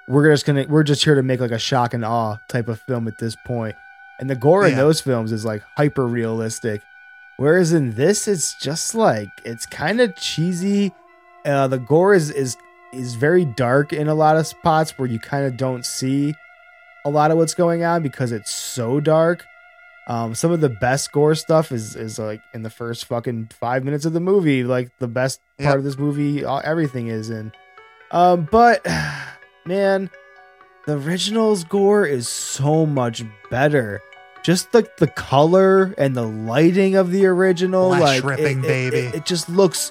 we're 0.09 0.33
just 0.33 0.47
gonna 0.47 0.65
we're 0.69 0.83
just 0.83 1.05
here 1.05 1.15
to 1.15 1.23
make 1.23 1.39
like 1.41 1.53
a 1.53 1.59
shock 1.59 1.95
and 1.95 2.05
awe 2.05 2.39
type 2.49 2.69
of 2.69 2.81
film 2.81 3.07
at 3.07 3.19
this 3.19 3.37
point. 3.47 3.77
and 4.19 4.29
the 4.31 4.35
gore 4.37 4.67
in 4.67 4.77
those 4.77 5.01
films 5.01 5.31
is 5.33 5.45
like 5.45 5.63
hyper 5.77 6.07
realistic, 6.07 6.81
whereas 7.37 7.73
in 7.73 7.95
this 7.95 8.27
it's 8.27 8.55
just 8.61 8.95
like 8.95 9.29
it's 9.45 9.67
kind 9.67 10.01
of 10.01 10.17
cheesy. 10.17 10.93
Uh, 11.45 11.69
the 11.69 11.79
gore 11.79 12.15
is 12.15 12.31
is 12.31 12.57
is 12.95 13.15
very 13.15 13.45
dark 13.45 13.93
in 13.93 14.09
a 14.09 14.15
lot 14.15 14.37
of 14.37 14.47
spots 14.47 14.99
where 14.99 15.09
you 15.09 15.19
kind 15.19 15.45
of 15.47 15.57
don't 15.57 15.85
see 15.85 16.35
a 17.05 17.11
lot 17.11 17.31
of 17.31 17.37
what's 17.39 17.55
going 17.55 17.85
on 17.85 18.03
because 18.03 18.33
it's 18.33 18.55
so 18.55 19.01
dark. 19.01 19.45
Um, 20.07 20.35
some 20.35 20.51
of 20.53 20.61
the 20.61 20.69
best 20.69 21.13
gore 21.13 21.35
stuff 21.35 21.73
is 21.73 21.97
is 21.97 22.19
like 22.19 22.41
in 22.53 22.63
the 22.63 22.71
first 22.71 23.07
fucking 23.07 23.49
five 23.59 23.85
minutes 23.85 24.05
of 24.05 24.13
the 24.13 24.21
movie. 24.21 24.63
Like 24.65 24.91
the 24.99 25.09
best 25.09 25.41
part 25.59 25.71
Yep. 25.71 25.79
of 25.79 25.85
this 25.85 25.99
movie, 25.99 26.45
all, 26.45 26.61
everything 26.65 27.09
is 27.09 27.31
in. 27.31 27.53
Um, 28.11 28.47
but 28.51 28.85
man, 29.65 30.11
the 30.87 30.99
original's 30.99 31.65
gore 31.65 32.05
is 32.07 32.29
so 32.29 32.85
much 32.87 33.23
better. 33.51 34.03
Just 34.43 34.75
like 34.75 34.99
the 34.99 35.07
color 35.07 35.95
and 35.97 36.15
the 36.15 36.27
lighting 36.27 36.97
of 36.97 37.11
the 37.11 37.25
original, 37.25 37.89
like 37.89 38.23
ripping, 38.23 38.59
it, 38.59 38.65
it- 38.65 38.91
baby. 38.91 38.97
it, 38.99 39.15
it 39.15 39.25
just 39.25 39.49
looks 39.49 39.91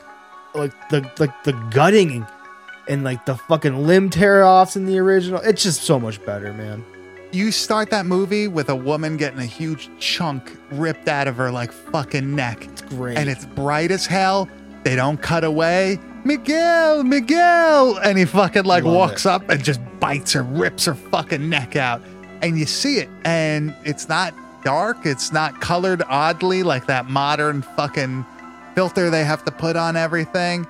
like 0.54 0.74
the 0.90 1.10
like 1.18 1.44
the 1.44 1.54
gutting 1.72 2.24
and 2.88 3.04
like 3.04 3.26
the 3.26 3.36
fucking 3.36 3.86
limb 3.88 4.10
tear 4.10 4.44
offs 4.44 4.76
in 4.76 4.86
the 4.86 5.00
original. 5.00 5.40
It's 5.42 5.64
just 5.64 5.84
so 5.84 6.00
much 6.00 6.24
better, 6.26 6.54
man. 6.54 6.84
You 7.32 7.52
start 7.52 7.90
that 7.90 8.06
movie 8.06 8.48
with 8.48 8.70
a 8.70 8.76
woman 8.76 9.18
getting 9.18 9.40
a 9.40 9.46
huge 9.46 9.90
chunk 10.00 10.56
ripped 10.72 11.08
out 11.08 11.28
of 11.28 11.36
her 11.38 11.52
like 11.52 11.72
fucking 11.72 12.36
neck. 12.36 12.66
It's 12.66 12.82
great. 12.82 13.18
and 13.18 13.30
it's 13.30 13.46
bright 13.46 13.90
as 13.92 14.06
hell. 14.06 14.48
They 14.84 14.96
don't 14.96 15.20
cut 15.22 15.44
away. 15.44 16.00
Miguel, 16.26 17.04
Miguel, 17.04 17.98
and 17.98 18.18
he 18.18 18.26
fucking 18.26 18.64
like 18.66 18.84
Love 18.84 18.96
walks 18.96 19.26
up 19.26 19.50
and 19.50 19.64
just 19.64 19.82
bites 20.00 20.32
her, 20.34 20.44
rips 20.44 20.86
her 20.86 20.94
fucking 20.94 21.50
neck 21.50 21.76
out, 21.76 22.02
and 22.42 22.58
you 22.58 22.66
see 22.66 22.98
it, 22.98 23.10
and 23.26 23.76
it's 23.84 24.08
not 24.08 24.34
dark, 24.64 25.06
it's 25.06 25.34
not 25.34 25.60
colored 25.60 26.02
oddly 26.08 26.64
like 26.64 26.86
that 26.88 27.10
modern 27.10 27.62
fucking 27.62 28.26
filter 28.76 29.10
they 29.10 29.26
have 29.26 29.44
to 29.44 29.52
put 29.52 29.76
on 29.76 29.98
everything. 29.98 30.66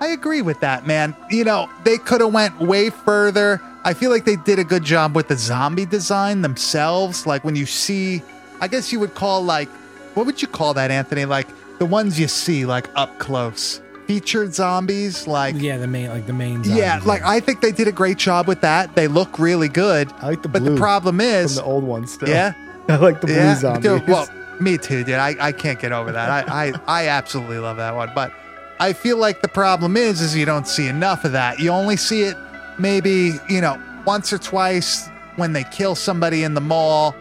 I 0.00 0.08
agree 0.08 0.42
with 0.42 0.60
that, 0.60 0.86
man. 0.86 1.16
You 1.30 1.44
know, 1.44 1.68
they 1.84 1.98
could 1.98 2.20
have 2.20 2.32
went 2.32 2.58
way 2.60 2.90
further. 2.90 3.60
I 3.84 3.94
feel 3.94 4.10
like 4.10 4.24
they 4.24 4.36
did 4.36 4.58
a 4.58 4.64
good 4.64 4.84
job 4.84 5.16
with 5.16 5.28
the 5.28 5.36
zombie 5.36 5.86
design 5.86 6.42
themselves. 6.42 7.26
Like 7.26 7.44
when 7.44 7.56
you 7.56 7.66
see, 7.66 8.22
I 8.60 8.68
guess 8.68 8.92
you 8.92 9.00
would 9.00 9.14
call 9.14 9.42
like, 9.42 9.68
what 10.14 10.26
would 10.26 10.40
you 10.42 10.48
call 10.48 10.74
that, 10.74 10.90
Anthony? 10.90 11.24
Like 11.24 11.48
the 11.78 11.86
ones 11.86 12.18
you 12.18 12.28
see 12.28 12.64
like 12.66 12.88
up 12.94 13.18
close, 13.18 13.80
featured 14.06 14.54
zombies. 14.54 15.26
Like 15.26 15.54
Yeah, 15.58 15.78
the 15.78 15.86
main 15.86 16.10
like 16.10 16.26
the 16.26 16.32
main. 16.32 16.62
yeah, 16.64 16.90
zombies. 16.92 17.06
like 17.06 17.22
I 17.22 17.40
think 17.40 17.60
they 17.60 17.72
did 17.72 17.88
a 17.88 17.92
great 17.92 18.18
job 18.18 18.46
with 18.46 18.60
that. 18.60 18.94
They 18.94 19.08
look 19.08 19.38
really 19.38 19.68
good. 19.68 20.12
I 20.20 20.28
like 20.30 20.42
the 20.42 20.48
but 20.48 20.62
blue 20.62 20.74
the 20.74 20.80
problem 20.80 21.16
from 21.16 21.20
is, 21.26 21.56
the 21.56 21.62
old 21.64 21.84
ones 21.84 22.12
still. 22.12 22.28
yeah, 22.28 22.52
I 22.88 22.96
like 22.96 23.20
the 23.20 23.26
blue 23.28 23.36
yeah, 23.36 23.54
zombies. 23.56 23.82
dude, 23.84 24.06
well, 24.08 24.28
me 24.60 24.76
too, 24.78 25.02
dude. 25.04 25.14
I, 25.14 25.34
I 25.40 25.52
can't 25.52 25.80
get 25.80 25.92
over 25.92 26.12
that. 26.12 26.48
I, 26.48 26.68
I 26.68 26.72
I 26.86 27.08
absolutely 27.08 27.58
love 27.58 27.76
that 27.78 27.94
one, 27.94 28.10
but 28.14 28.32
I 28.80 28.92
feel 28.92 29.16
like 29.16 29.42
the 29.42 29.48
problem 29.48 29.96
is 29.96 30.20
is 30.20 30.36
you 30.36 30.46
don't 30.46 30.68
see 30.68 30.86
enough 30.86 31.24
of 31.24 31.32
that. 31.32 31.58
You 31.58 31.70
only 31.70 31.96
see 31.96 32.22
it 32.22 32.36
maybe 32.78 33.34
you 33.48 33.60
know 33.60 33.80
once 34.06 34.32
or 34.32 34.38
twice 34.38 35.08
when 35.36 35.52
they 35.52 35.64
kill 35.64 35.94
somebody 35.94 36.44
in 36.44 36.54
the 36.54 36.60
mall. 36.60 37.14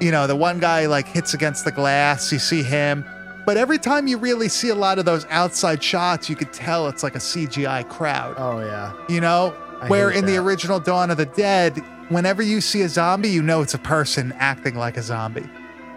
You 0.00 0.10
know, 0.10 0.26
the 0.26 0.36
one 0.36 0.58
guy 0.58 0.86
like 0.86 1.06
hits 1.06 1.34
against 1.34 1.64
the 1.64 1.72
glass. 1.72 2.32
You 2.32 2.38
see 2.38 2.62
him. 2.62 3.04
But 3.46 3.58
every 3.58 3.78
time 3.78 4.06
you 4.06 4.16
really 4.16 4.48
see 4.48 4.70
a 4.70 4.74
lot 4.74 4.98
of 4.98 5.04
those 5.04 5.26
outside 5.28 5.82
shots, 5.82 6.30
you 6.30 6.36
could 6.36 6.52
tell 6.52 6.88
it's 6.88 7.02
like 7.02 7.14
a 7.14 7.18
CGI 7.18 7.86
crowd. 7.88 8.36
oh 8.38 8.60
yeah, 8.60 8.92
You 9.08 9.20
know, 9.20 9.54
I 9.82 9.88
where 9.88 10.10
in 10.10 10.24
the 10.24 10.38
original 10.38 10.80
Dawn 10.80 11.10
of 11.10 11.18
the 11.18 11.26
Dead, 11.26 11.76
whenever 12.08 12.42
you 12.42 12.62
see 12.62 12.80
a 12.82 12.88
zombie, 12.88 13.28
you 13.28 13.42
know 13.42 13.60
it's 13.60 13.74
a 13.74 13.78
person 13.78 14.32
acting 14.38 14.76
like 14.76 14.96
a 14.96 15.02
zombie. 15.02 15.48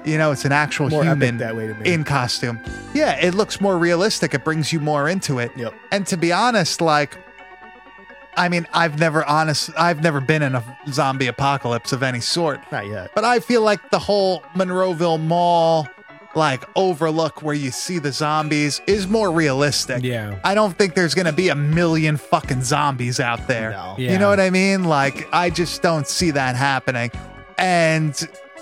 You 0.07 0.17
know, 0.17 0.31
it's 0.31 0.45
an 0.45 0.51
actual 0.53 0.89
More 0.89 1.03
human 1.03 1.37
that 1.39 1.55
way 1.55 1.67
to 1.67 1.73
me. 1.73 1.93
in 1.93 2.03
costume. 2.03 2.59
Yeah, 2.93 3.19
it 3.19 3.33
looks 3.35 3.59
more 3.59 3.77
realistic. 3.77 4.33
It 4.33 4.43
brings 4.43 4.71
you 4.71 4.79
more 4.79 5.09
into 5.09 5.39
it. 5.39 5.51
Yep. 5.57 5.73
And 5.91 6.07
to 6.07 6.17
be 6.17 6.31
honest, 6.31 6.79
like, 6.79 7.17
I 8.37 8.49
mean, 8.49 8.67
I've 8.73 8.99
never 8.99 9.25
honest, 9.25 9.71
I've 9.77 10.01
never 10.01 10.21
been 10.21 10.41
in 10.43 10.55
a 10.55 10.63
zombie 10.89 11.27
apocalypse 11.27 11.91
of 11.91 12.03
any 12.03 12.21
sort. 12.21 12.61
Not 12.71 12.87
yet. 12.87 13.11
But 13.15 13.25
I 13.25 13.39
feel 13.39 13.61
like 13.63 13.89
the 13.89 13.99
whole 13.99 14.41
Monroeville 14.55 15.19
Mall, 15.19 15.87
like 16.35 16.63
overlook 16.75 17.41
where 17.41 17.55
you 17.55 17.71
see 17.71 17.97
the 17.99 18.11
zombies, 18.11 18.79
is 18.87 19.07
more 19.07 19.31
realistic. 19.31 20.03
Yeah. 20.03 20.39
I 20.43 20.53
don't 20.55 20.77
think 20.77 20.93
there's 20.93 21.15
gonna 21.15 21.33
be 21.33 21.49
a 21.49 21.55
million 21.55 22.15
fucking 22.17 22.61
zombies 22.63 23.19
out 23.19 23.47
there. 23.47 23.71
No. 23.71 23.95
You 23.97 24.19
know 24.19 24.29
what 24.29 24.39
I 24.39 24.51
mean? 24.51 24.83
Like, 24.83 25.27
I 25.33 25.49
just 25.49 25.81
don't 25.81 26.07
see 26.07 26.31
that 26.31 26.55
happening. 26.55 27.11
And 27.57 28.13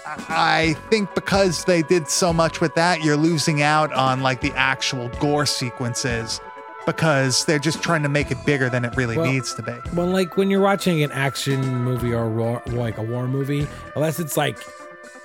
I 0.08 0.76
think 0.90 1.14
because 1.16 1.66
they 1.66 1.82
did 1.82 2.08
so 2.10 2.32
much 2.32 2.62
with 2.62 2.76
that, 2.76 3.04
you're 3.04 3.18
losing 3.18 3.62
out 3.62 3.92
on 3.94 4.22
like 4.22 4.42
the 4.42 4.52
actual 4.54 5.10
gore 5.20 5.46
sequences 5.46 6.40
because 6.86 7.46
they're 7.46 7.60
just 7.60 7.82
trying 7.82 8.04
to 8.04 8.10
make 8.10 8.30
it 8.32 8.38
bigger 8.46 8.70
than 8.70 8.86
it 8.86 8.96
really 8.96 9.18
Well, 9.18 9.32
needs 9.32 9.54
to 9.56 9.64
be. 9.64 9.74
Well, 9.94 10.08
like 10.08 10.38
when 10.38 10.50
you're 10.52 10.62
watching 10.62 11.02
an 11.04 11.12
action 11.12 11.60
movie 11.84 12.14
or 12.14 12.30
war, 12.30 12.62
like 12.68 12.98
a 12.98 13.02
war 13.02 13.28
movie, 13.28 13.68
unless 13.96 14.20
it's 14.20 14.38
like, 14.38 14.60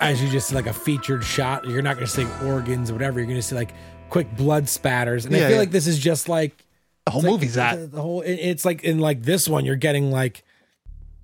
as 0.01 0.23
you 0.23 0.31
just 0.31 0.52
like 0.52 0.66
a 0.66 0.73
featured 0.73 1.23
shot, 1.23 1.66
you're 1.66 1.82
not 1.82 1.97
going 1.97 2.07
to 2.07 2.12
see 2.12 2.27
organs 2.47 2.90
or 2.90 2.94
whatever. 2.94 3.20
You're 3.20 3.27
going 3.27 3.36
to 3.36 3.43
see 3.43 3.55
like 3.55 3.74
quick 4.09 4.35
blood 4.36 4.69
spatters, 4.69 5.27
and 5.27 5.35
I 5.36 5.40
feel 5.40 5.51
yeah. 5.51 5.59
like 5.59 5.70
this 5.70 5.86
is 5.86 5.98
just 5.98 6.28
like 6.28 6.57
The 7.05 7.11
whole 7.12 7.23
like 7.23 7.31
movie's 7.32 7.55
that. 7.55 7.93
the 7.93 8.01
whole. 8.01 8.23
It's 8.23 8.65
like 8.65 8.82
in 8.82 8.98
like 8.98 9.23
this 9.23 9.47
one, 9.47 9.66
you're 9.66 9.77
getting 9.77 10.11
like 10.11 10.43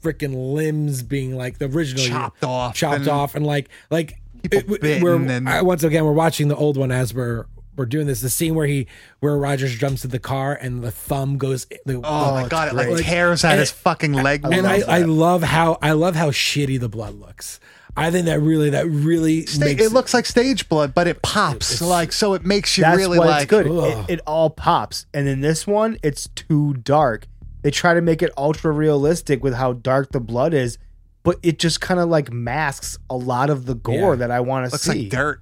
freaking 0.07 0.55
limbs 0.55 1.03
being 1.03 1.37
like 1.37 1.59
the 1.59 1.66
original 1.66 2.03
you're 2.05 2.11
Chopped 2.12 2.45
off 2.45 2.74
chopped 2.74 3.01
and- 3.01 3.09
off, 3.09 3.35
and 3.35 3.45
like 3.47 3.69
like 3.91 4.20
it- 4.51 4.69
we're, 5.03 5.16
and- 5.16 5.49
I- 5.49 5.62
once 5.62 5.83
again 5.83 6.05
we're 6.05 6.12
watching 6.12 6.49
the 6.49 6.57
old 6.57 6.77
one 6.77 6.91
as 6.93 7.12
we're. 7.15 7.47
We're 7.78 7.85
doing 7.85 8.07
this. 8.07 8.23
The 8.23 8.31
scene 8.31 8.55
where 8.55 8.66
he, 8.66 8.87
where 9.20 9.37
Rogers 9.37 9.74
jumps 9.77 10.01
to 10.01 10.09
the 10.09 10.19
car 10.19 10.55
and 10.55 10.83
the 10.83 10.91
thumb 10.91 11.37
goes. 11.37 11.66
The, 11.85 11.97
Oh, 11.97 12.01
oh 12.05 12.31
my 12.33 12.41
it's 12.41 12.49
god, 12.49 12.69
it 12.69 12.74
like 12.74 12.89
great. 12.89 13.05
tears 13.05 13.45
at 13.45 13.51
And- 13.51 13.61
his 13.61 13.70
fucking 13.70 14.15
leg. 14.15 14.47
and 14.47 14.66
I, 14.66 14.78
love 14.78 14.89
I 14.89 14.99
love 15.03 15.43
how 15.43 15.78
I 15.83 15.93
love 15.93 16.16
how 16.16 16.31
shitty 16.31 16.81
the 16.81 16.89
blood 16.89 17.20
looks. 17.20 17.61
I 17.95 18.11
think 18.11 18.24
that 18.27 18.41
really 18.41 18.70
that 18.70 18.89
really 18.89 19.45
Sta- 19.45 19.62
makes 19.66 19.85
it 19.85 19.93
looks 19.93 20.15
like 20.15 20.24
stage 20.24 20.70
blood, 20.70 20.95
but 20.95 21.07
it 21.07 21.20
pops 21.20 21.83
like 21.83 22.12
so. 22.12 22.33
It 22.33 22.47
makes 22.47 22.78
you 22.78 22.85
That's 22.85 22.97
really 22.97 23.19
like 23.19 23.43
it's 23.43 23.51
good. 23.51 23.66
It, 23.66 24.05
it 24.09 24.20
all 24.27 24.49
pops. 24.49 25.05
And 25.12 25.28
in 25.28 25.43
this 25.43 25.66
one, 25.66 25.99
it's 26.03 26.28
too 26.35 26.73
dark. 26.83 27.27
They 27.67 27.73
try 27.73 27.95
to 27.95 28.01
make 28.01 28.23
it 28.23 28.31
ultra 28.37 28.71
realistic 28.71 29.43
with 29.43 29.53
how 29.55 29.73
dark 29.73 30.13
the 30.13 30.21
blood 30.21 30.55
is, 30.55 30.79
but 31.25 31.37
it 31.43 31.59
just 31.59 31.81
kind 31.81 31.99
of 31.99 32.09
like 32.09 32.33
masks 32.33 32.97
a 33.11 33.17
lot 33.17 33.51
of 33.51 33.67
the 33.67 33.75
gore 33.75 34.13
Yeah. 34.13 34.15
that 34.21 34.31
I 34.31 34.39
want 34.39 34.71
to 34.71 34.71
see. 34.71 34.75
looks 34.75 34.85
see. 34.85 35.03
like 35.03 35.11
dirt. 35.11 35.41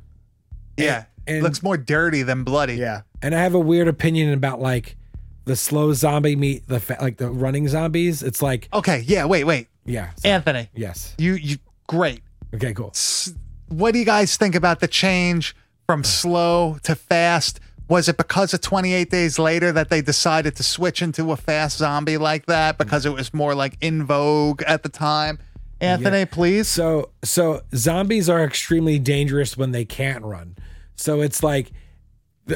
Yeah, 0.79 1.05
and- 1.27 1.37
it 1.37 1.43
looks 1.43 1.63
more 1.63 1.77
dirty 1.77 2.23
than 2.23 2.43
bloody. 2.43 2.77
Yeah. 2.77 3.03
and 3.21 3.35
I 3.35 3.41
have 3.43 3.53
a 3.53 3.59
weird 3.61 3.89
opinion 3.89 4.33
about 4.33 4.59
like 4.59 4.97
the 5.45 5.55
slow 5.55 5.93
zombie 5.93 6.35
meet 6.35 6.67
the 6.67 6.81
fa- 6.81 6.97
like 6.99 7.19
the 7.19 7.29
running 7.31 7.69
zombies. 7.69 8.23
It's 8.23 8.41
like 8.41 8.71
Okay. 8.73 9.05
Yeah. 9.07 9.27
Wait. 9.27 9.45
Wait. 9.45 9.69
yeah, 9.85 10.13
Anthony, 10.25 10.71
yes, 10.75 11.15
you 11.19 11.35
you 11.35 11.59
great. 11.89 12.23
okay, 12.55 12.73
cool. 12.73 12.93
S- 12.95 13.35
What 13.69 13.93
do 13.93 13.99
you 13.99 14.07
guys 14.07 14.39
think 14.39 14.55
about 14.55 14.81
the 14.81 14.89
change 14.89 15.55
from 15.87 16.05
slow 16.05 16.79
to 16.85 16.95
fast? 16.95 17.61
Was 17.89 18.09
it 18.09 18.17
because 18.17 18.55
of 18.55 18.61
28 18.63 19.11
days 19.11 19.39
later 19.39 19.71
that 19.73 19.91
they 19.91 20.01
decided 20.01 20.57
to 20.57 20.63
switch 20.63 21.03
into 21.03 21.33
a 21.33 21.37
fast 21.37 21.79
zombie 21.79 22.17
like 22.17 22.47
that 22.47 22.79
because 22.79 23.05
it 23.05 23.13
was 23.13 23.35
more 23.35 23.55
like 23.55 23.77
in 23.81 24.05
vogue 24.05 24.63
at 24.63 24.83
the 24.83 24.89
time? 24.89 25.39
Anthony, 25.81 26.25
please. 26.25 26.67
So 26.67 27.11
so 27.23 27.63
zombies 27.75 28.29
are 28.31 28.43
extremely 28.43 28.99
dangerous 28.99 29.57
when 29.57 29.73
they 29.73 29.85
can't 29.85 30.25
run. 30.25 30.57
So 30.97 31.21
it's 31.21 31.43
like 31.43 31.73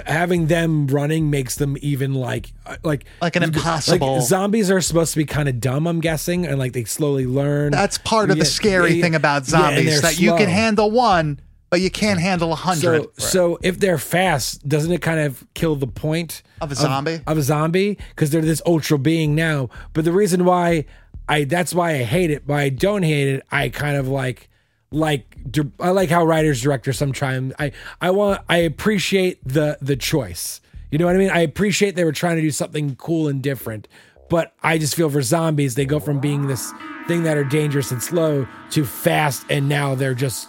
having 0.06 0.46
them 0.46 0.86
running 0.86 1.30
makes 1.30 1.56
them 1.56 1.76
even 1.80 2.14
like 2.14 2.52
uh, 2.66 2.76
like 2.82 3.04
Like 3.20 3.36
an 3.36 3.42
impossible- 3.42 4.16
Like 4.18 4.22
zombies 4.22 4.70
are 4.70 4.80
supposed 4.80 5.12
to 5.12 5.18
be 5.18 5.24
kind 5.24 5.48
of 5.48 5.60
dumb, 5.60 5.86
I'm 5.86 6.00
guessing, 6.00 6.46
and 6.46 6.58
like 6.58 6.72
they 6.72 6.84
slowly 6.84 7.26
learn. 7.26 7.72
That's 7.72 7.98
part 7.98 8.30
of 8.30 8.38
the 8.38 8.44
scary 8.44 8.94
yeah, 8.94 9.02
thing 9.02 9.14
about 9.14 9.46
zombies 9.46 10.02
that 10.02 10.18
you 10.20 10.36
can 10.36 10.48
handle 10.48 10.90
one, 10.90 11.40
but 11.70 11.80
you 11.80 11.90
can't 11.90 12.20
handle 12.20 12.52
a 12.52 12.56
hundred. 12.56 13.02
So, 13.18 13.26
so 13.28 13.58
if 13.62 13.78
they're 13.78 13.98
fast, 13.98 14.66
doesn't 14.68 14.90
it 14.90 15.02
kind 15.02 15.20
of 15.20 15.46
kill 15.54 15.76
the 15.76 15.86
point 15.86 16.42
Of 16.60 16.72
a 16.72 16.74
zombie? 16.74 17.20
Of, 17.26 17.38
a 17.38 17.42
zombie 17.42 17.98
because 18.10 18.30
they're 18.30 18.42
this 18.42 18.62
ultra 18.66 18.98
being 18.98 19.34
now. 19.34 19.68
But 19.92 20.04
the 20.04 20.12
reason 20.12 20.44
why 20.44 20.86
I 21.28 21.44
that's 21.44 21.74
why 21.74 21.92
I 21.92 22.02
hate 22.04 22.30
it. 22.30 22.44
Why 22.46 22.62
I 22.62 22.68
don't 22.70 23.02
hate 23.02 23.28
it, 23.28 23.46
I 23.50 23.68
kind 23.68 23.96
of 23.96 24.08
like 24.08 24.48
like 24.90 25.36
I 25.80 25.90
like 25.90 26.08
how 26.08 26.24
writers 26.24 26.62
directors 26.62 26.96
sometimes 26.96 27.52
I 27.58 27.72
I 28.00 28.10
want 28.10 28.40
I 28.48 28.58
appreciate 28.58 29.46
the 29.46 29.78
the 29.82 29.96
choice. 29.96 30.60
You 30.90 30.98
know 30.98 31.04
what 31.04 31.16
I 31.16 31.18
mean? 31.18 31.30
I 31.30 31.40
appreciate 31.40 31.96
they 31.96 32.04
were 32.04 32.12
trying 32.12 32.36
to 32.36 32.42
do 32.42 32.50
something 32.50 32.96
cool 32.96 33.28
and 33.28 33.42
different. 33.42 33.88
But 34.30 34.54
I 34.62 34.78
just 34.78 34.94
feel 34.94 35.08
for 35.08 35.22
zombies, 35.22 35.74
they 35.74 35.86
go 35.86 36.00
from 36.00 36.20
being 36.20 36.46
this 36.46 36.72
thing 37.06 37.22
that 37.22 37.36
are 37.36 37.44
dangerous 37.44 37.90
and 37.90 38.02
slow 38.02 38.46
to 38.70 38.84
fast, 38.84 39.44
and 39.48 39.68
now 39.68 39.94
they're 39.94 40.14
just 40.14 40.48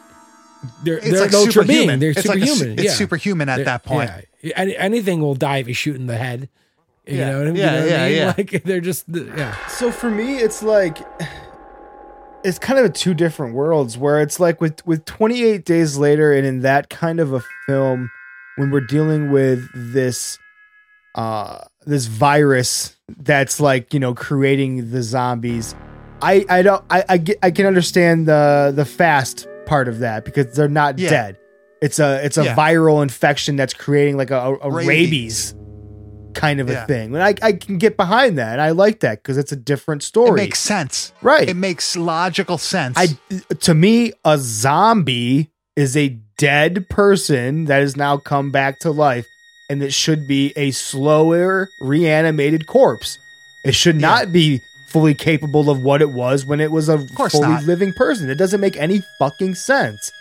they're 0.84 0.98
It's 0.98 1.12
they're 1.12 1.22
like 1.22 1.30
an 1.30 1.36
ultra 1.36 1.64
being. 1.64 1.90
superhuman. 1.90 2.00
They're 2.00 2.10
It's 2.12 2.26
like 2.28 2.38
a 2.42 2.48
su- 2.48 2.54
superhuman. 2.56 2.80
it's 2.80 2.84
yeah. 2.86 2.92
superhuman 2.94 3.50
at 3.50 3.56
They're- 3.58 3.66
that 3.66 3.84
point. 3.84 4.12
Yeah. 4.42 4.52
Any, 4.56 4.76
anything 4.78 5.22
will 5.22 5.36
die 5.36 5.58
if 5.58 5.68
you 5.68 5.74
shoot 5.74 5.96
in 5.96 6.08
the 6.08 6.18
head. 6.18 6.50
You 7.06 7.18
Yeah. 7.18 7.32
know 7.32 7.38
what 7.40 7.48
I 7.48 7.52
mean? 7.52 7.56
Yeah, 7.58 7.74
you 7.74 7.80
know 7.80 7.86
yeah, 7.96 8.04
I 8.04 8.08
mean? 8.08 8.18
yeah. 8.18 8.34
Like 8.38 8.64
they're 8.66 8.82
just 8.82 9.06
yeah. 9.10 9.56
So 9.68 9.92
for 9.92 10.10
me, 10.12 10.38
it's 10.38 10.62
like 10.64 11.00
it's 12.44 12.58
kind 12.60 12.80
of 12.80 12.94
two 12.94 13.14
different 13.14 13.54
worlds 13.54 13.98
where 13.98 14.22
it's 14.22 14.40
like 14.40 14.62
with 14.62 14.86
with 14.86 15.06
28 15.06 15.66
days 15.66 15.98
later 15.98 16.32
and 16.32 16.46
in 16.46 16.62
that 16.62 16.90
kind 16.90 17.20
of 17.20 17.34
a 17.34 17.42
film 17.68 18.10
when 18.56 18.72
we're 18.72 18.80
dealing 18.86 19.32
with 19.32 19.68
this 19.74 20.38
uh 21.16 21.60
this 21.86 22.06
virus 22.06 22.96
that's 23.18 23.60
like 23.60 23.94
you 23.94 24.00
know 24.00 24.14
creating 24.14 24.92
the 24.92 25.02
zombies 25.02 25.74
i 26.22 26.46
i 26.50 26.62
don't 26.62 26.84
i 26.90 27.04
i, 27.10 27.18
get, 27.18 27.38
I 27.42 27.52
can 27.52 27.66
understand 27.66 28.28
the 28.28 28.72
the 28.76 28.86
fast 28.86 29.48
part 29.70 29.88
of 29.88 30.00
that 30.00 30.26
because 30.26 30.56
they're 30.56 30.68
not 30.68 30.98
Yeah. 31.00 31.10
dead 31.10 31.38
it's 31.82 32.00
a 32.00 32.24
it's 32.26 32.38
a 32.38 32.44
Yeah. 32.44 32.56
viral 32.56 33.02
infection 33.04 33.56
that's 33.56 33.74
creating 33.74 34.18
like 34.18 34.32
a, 34.32 34.58
a, 34.62 34.70
Rabies. 34.72 34.88
rabies. 34.88 35.56
kind 36.34 36.60
of 36.60 36.70
a 36.70 36.86
thing 36.86 37.14
and 37.16 37.24
I, 37.24 37.34
I 37.42 37.54
can 37.54 37.78
get 37.78 37.96
behind 37.98 38.38
that 38.38 38.54
and 38.54 38.62
i 38.62 38.72
like 38.72 39.00
that 39.02 39.22
because 39.24 39.38
it's 39.38 39.52
a 39.52 39.56
different 39.56 40.04
story. 40.04 40.30
It 40.32 40.44
makes 40.46 40.60
sense. 40.60 41.14
Right. 41.22 41.48
It 41.50 41.56
makes 41.56 41.96
logical 41.96 42.58
sense. 42.58 42.98
I 42.98 43.08
to 43.68 43.74
me, 43.74 44.12
a 44.26 44.38
zombie 44.38 45.50
is 45.76 45.96
a 45.98 46.10
dead 46.38 46.88
person 46.90 47.66
that 47.66 47.80
has 47.82 47.96
now 47.98 48.18
come 48.18 48.52
back 48.52 48.80
to 48.80 48.92
life, 48.92 49.26
and 49.70 49.82
it 49.84 49.94
should 49.94 50.28
be 50.28 50.54
a 50.56 50.72
slower, 50.72 51.68
reanimated 51.82 52.68
corpse. 52.68 53.18
It 53.66 53.74
should 53.76 54.00
not 54.00 54.32
be 54.32 54.62
fully 54.90 55.14
capable 55.14 55.70
of 55.70 55.82
what 55.82 56.02
it 56.02 56.10
was 56.12 56.46
when 56.46 56.60
it 56.60 56.72
was 56.72 56.90
a 56.90 57.00
fully 57.08 57.48
not. 57.48 57.64
living 57.64 57.94
person. 57.94 58.30
It 58.30 58.36
doesn't 58.36 58.60
make 58.60 58.76
any 58.78 59.02
fucking 59.18 59.56
sense. 59.56 60.12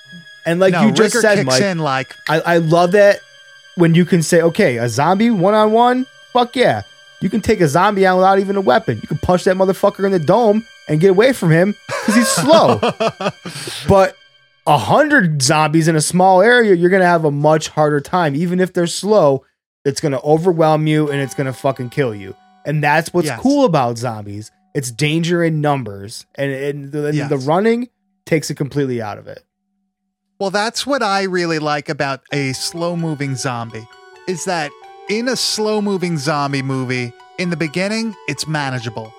And 0.47 0.61
like 0.61 0.73
no, 0.73 0.87
you 0.87 0.93
just 0.93 1.15
Ricker 1.15 1.21
said, 1.21 1.47
Mike, 1.47 1.61
in 1.61 1.79
like 1.79 2.15
I, 2.29 2.41
I 2.41 2.57
love 2.59 2.93
that 2.93 3.21
when 3.77 3.95
you 3.95 4.05
can 4.05 4.23
say, 4.23 4.43
okay, 4.43 4.77
a 4.79 4.89
zombie 4.89 5.31
one 5.31 5.55
on 5.55 5.73
one, 5.73 6.07
fuck 6.33 6.57
yeah. 6.57 6.83
You 7.21 7.29
can 7.29 7.41
take 7.41 7.61
a 7.61 7.69
zombie 7.69 8.07
out 8.07 8.17
without 8.17 8.39
even 8.39 8.57
a 8.57 8.61
weapon. 8.61 8.99
You 9.03 9.09
can 9.09 9.19
punch 9.19 9.45
that 9.45 9.57
motherfucker 9.57 10.05
in 10.05 10.13
the 10.13 10.19
dome 10.21 10.65
and 10.89 11.01
get 11.01 11.11
away 11.11 11.33
from 11.33 11.51
him 11.51 11.75
because 11.87 12.15
he's 12.15 12.29
slow. 12.29 12.79
but 13.89 14.17
a 14.67 14.79
hundred 14.79 15.43
zombies 15.43 15.89
in 15.89 15.97
a 15.97 16.01
small 16.01 16.43
area, 16.43 16.75
you're 16.75 16.91
gonna 16.91 17.05
have 17.05 17.25
a 17.25 17.31
much 17.31 17.69
harder 17.69 18.01
time. 18.01 18.37
Even 18.37 18.61
if 18.61 18.73
they're 18.73 18.87
slow, 18.87 19.45
it's 19.85 20.01
gonna 20.01 20.21
overwhelm 20.23 20.87
you 20.87 21.11
and 21.11 21.21
it's 21.21 21.35
gonna 21.35 21.53
fucking 21.53 21.91
kill 21.91 22.15
you. 22.15 22.37
And 22.65 22.83
that's 22.83 23.13
what's 23.13 23.29
Yes. 23.29 23.41
cool 23.41 23.65
about 23.65 23.99
zombies. 23.99 24.51
It's 24.75 24.91
danger 24.91 25.43
in 25.43 25.61
numbers, 25.61 26.27
and, 26.35 26.53
and 26.53 26.93
the, 26.93 27.13
Yes. 27.15 27.31
the 27.31 27.39
running 27.39 27.89
takes 28.27 28.51
it 28.51 28.55
completely 28.57 29.01
out 29.03 29.19
of 29.19 29.27
it. 29.27 29.43
Well, 30.39 30.51
that's 30.51 30.87
what 30.87 31.03
I 31.03 31.23
really 31.25 31.59
like 31.59 31.89
about 31.89 32.21
a 32.33 32.53
slow 32.53 32.97
moving 32.97 33.35
zombie 33.35 33.87
is 34.29 34.45
that 34.45 34.71
in 35.09 35.27
a 35.27 35.35
slow 35.37 35.81
moving 35.81 36.19
zombie 36.19 36.63
movie, 36.63 37.13
in 37.39 37.51
the 37.51 37.57
beginning, 37.57 38.15
it's 38.29 38.47
manageable. 38.47 39.13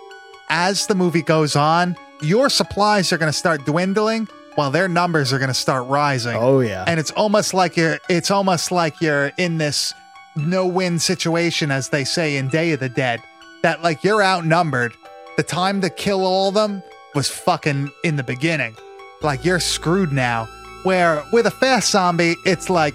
As 0.50 0.88
the 0.88 0.96
movie 0.96 1.24
goes 1.24 1.56
on, 1.56 1.98
your 2.22 2.50
supplies 2.50 3.12
are 3.12 3.18
going 3.18 3.32
to 3.32 3.38
start 3.38 3.66
dwindling 3.66 4.28
while 4.56 4.72
their 4.72 4.88
numbers 4.88 5.34
are 5.34 5.40
going 5.40 5.50
to 5.50 5.54
start 5.54 5.88
rising. 5.88 6.36
Oh 6.38 6.60
yeah. 6.60 6.84
And 6.88 7.00
it's 7.00 7.12
almost 7.12 7.54
like 7.54 7.76
you're 7.76 7.98
it's 8.10 8.30
almost 8.32 8.72
like 8.72 9.00
you're 9.02 9.32
in 9.38 9.58
this 9.58 9.94
no-win 10.36 11.00
situation 11.00 11.72
as 11.72 11.90
they 11.90 12.04
say 12.04 12.38
in 12.38 12.50
Day 12.50 12.72
of 12.72 12.80
the 12.80 12.90
Dead 12.90 13.22
that 13.64 13.82
like 13.84 14.04
you're 14.04 14.24
outnumbered. 14.24 14.94
The 15.40 15.44
time 15.44 15.80
to 15.80 15.90
kill 15.90 16.26
all 16.26 16.50
of 16.50 16.54
them 16.54 16.84
was 17.16 17.30
fucking 17.30 17.90
in 18.04 18.18
the 18.18 18.24
beginning. 18.24 18.76
Like 19.22 19.46
you're 19.46 19.62
screwed 19.62 20.12
now. 20.12 20.50
Where 20.84 21.24
with 21.32 21.46
a 21.46 21.52
fast 21.52 21.92
zombie, 21.92 22.36
it's 22.44 22.70
like 22.70 22.94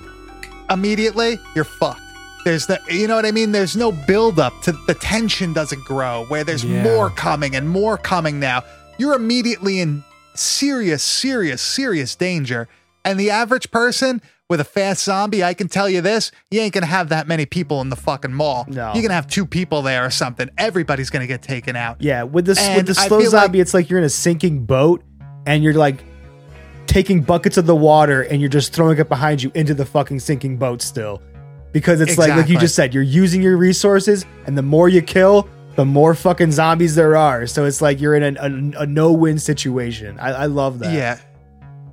immediately 0.69 1.39
you're 1.55 1.65
fucked. 1.65 2.03
There's 2.45 2.67
the 2.67 2.79
you 2.91 3.09
know 3.09 3.17
what 3.17 3.25
I 3.25 3.31
mean? 3.31 3.53
There's 3.53 3.77
no 3.77 3.93
build 3.93 4.39
up 4.39 4.53
to 4.65 4.73
the 4.87 4.93
tension 4.93 5.55
doesn't 5.55 5.87
grow 5.87 6.27
where 6.29 6.45
there's 6.45 6.63
Yeah. 6.63 6.83
more 6.83 7.09
coming 7.09 7.57
and 7.57 7.67
more 7.67 7.97
coming 7.97 8.41
now. 8.41 8.63
You're 8.99 9.15
immediately 9.15 9.81
in 9.81 10.05
serious, 10.35 11.03
serious, 11.03 11.63
serious 11.63 12.15
danger. 12.15 12.69
And 13.07 13.19
the 13.19 13.31
average 13.31 13.71
person 13.71 14.21
with 14.51 14.61
a 14.61 14.65
fast 14.65 15.03
zombie, 15.05 15.43
I 15.43 15.55
can 15.55 15.69
tell 15.69 15.89
you 15.89 16.01
this, 16.01 16.31
you 16.51 16.61
ain't 16.61 16.75
gonna 16.75 16.87
have 16.87 17.09
that 17.09 17.27
many 17.27 17.47
people 17.47 17.81
in 17.81 17.89
the 17.89 17.97
fucking 17.97 18.33
mall. 18.33 18.67
No. 18.69 18.93
You're 18.93 19.03
gonna 19.03 19.15
have 19.15 19.27
two 19.27 19.47
people 19.47 19.83
there 19.83 20.05
or 20.05 20.11
something. 20.11 20.51
Everybody's 20.59 21.11
gonna 21.11 21.27
get 21.27 21.43
taken 21.43 21.77
out. 21.77 22.03
Yeah, 22.03 22.25
with 22.25 22.45
this 22.47 22.59
with 22.77 22.87
the 22.87 22.95
slow 22.95 23.21
feel 23.21 23.31
like- 23.31 23.45
zombie, 23.45 23.61
it's 23.61 23.73
like 23.75 23.89
you're 23.89 23.99
in 23.99 24.05
a 24.05 24.11
sinking 24.11 24.67
boat 24.67 25.03
and 25.47 25.63
you're 25.65 25.75
like 25.75 26.05
taking 26.87 27.23
buckets 27.23 27.57
of 27.57 27.67
the 27.67 27.75
water 27.75 28.23
and 28.23 28.41
you're 28.41 28.51
just 28.51 28.75
throwing 28.75 28.99
it 28.99 29.09
behind 29.09 29.43
you 29.43 29.51
into 29.55 29.73
the 29.73 29.87
fucking 29.87 30.21
sinking 30.21 30.59
boat 30.59 30.83
still. 30.83 31.23
Because 31.73 32.01
it's 32.01 32.19
like 32.19 32.31
like 32.31 32.49
you 32.49 32.59
just 32.59 32.75
said, 32.75 32.95
you're 32.95 33.03
using 33.03 33.43
your 33.43 33.57
resources 33.57 34.25
and 34.47 34.57
the 34.57 34.63
more 34.63 34.89
you 34.89 35.03
kill, 35.03 35.49
the 35.75 35.85
more 35.85 36.15
fucking 36.15 36.53
zombies 36.53 36.95
there 36.95 37.17
are. 37.17 37.47
So 37.49 37.65
it's 37.65 37.83
like 37.83 38.01
you're 38.01 38.15
in 38.15 38.37
a, 38.37 38.41
a, 38.41 38.83
a 38.83 38.87
no-win 38.87 39.39
situation. 39.39 40.17
I, 40.21 40.31
I 40.33 40.47
love 40.47 40.79
that. 40.81 40.93
Yeah. 40.93 41.19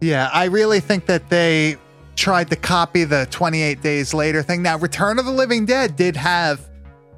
Yeah, 0.01 0.29
I 0.33 0.45
really 0.45 0.81
think 0.81 1.05
that 1.07 1.29
they 1.29 1.77
tried 2.15 2.49
to 2.49 2.55
copy 2.55 3.03
the 3.03 3.27
28 3.31 3.81
days 3.81 4.13
later 4.13 4.43
thing. 4.43 4.61
Now, 4.61 4.77
Return 4.77 5.19
of 5.19 5.25
the 5.25 5.31
Living 5.31 5.65
Dead 5.65 5.95
did 5.95 6.15
have 6.15 6.67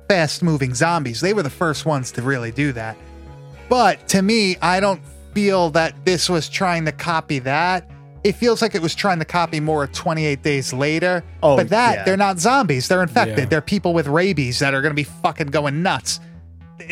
fast 0.07 0.43
moving 0.43 0.73
zombies. 0.73 1.21
They 1.21 1.33
were 1.33 1.43
the 1.43 1.49
first 1.49 1.85
ones 1.85 2.11
to 2.13 2.21
really 2.21 2.51
do 2.51 2.71
that. 2.73 2.97
But 3.69 4.07
to 4.09 4.21
me, 4.21 4.57
I 4.61 4.79
don't 4.79 5.01
feel 5.33 5.69
that 5.71 6.05
this 6.05 6.29
was 6.29 6.49
trying 6.49 6.85
to 6.85 6.91
copy 6.91 7.39
that. 7.39 7.89
It 8.23 8.33
feels 8.33 8.61
like 8.61 8.73
it 8.75 8.81
was 8.81 8.95
trying 8.95 9.19
to 9.19 9.25
copy 9.25 9.59
more 9.59 9.87
28 9.87 10.41
days 10.43 10.71
later. 10.71 11.23
Oh, 11.41 11.57
but 11.57 11.69
that, 11.69 11.95
yeah. 11.95 12.03
they're 12.03 12.17
not 12.17 12.39
zombies. 12.39 12.87
They're 12.87 13.03
infected. 13.03 13.37
Yeah. 13.39 13.45
They're 13.45 13.61
people 13.61 13.93
with 13.93 14.07
rabies 14.07 14.59
that 14.59 14.73
are 14.73 14.81
going 14.81 14.91
to 14.91 14.95
be 14.95 15.03
fucking 15.03 15.47
going 15.47 15.83
nuts. 15.83 16.19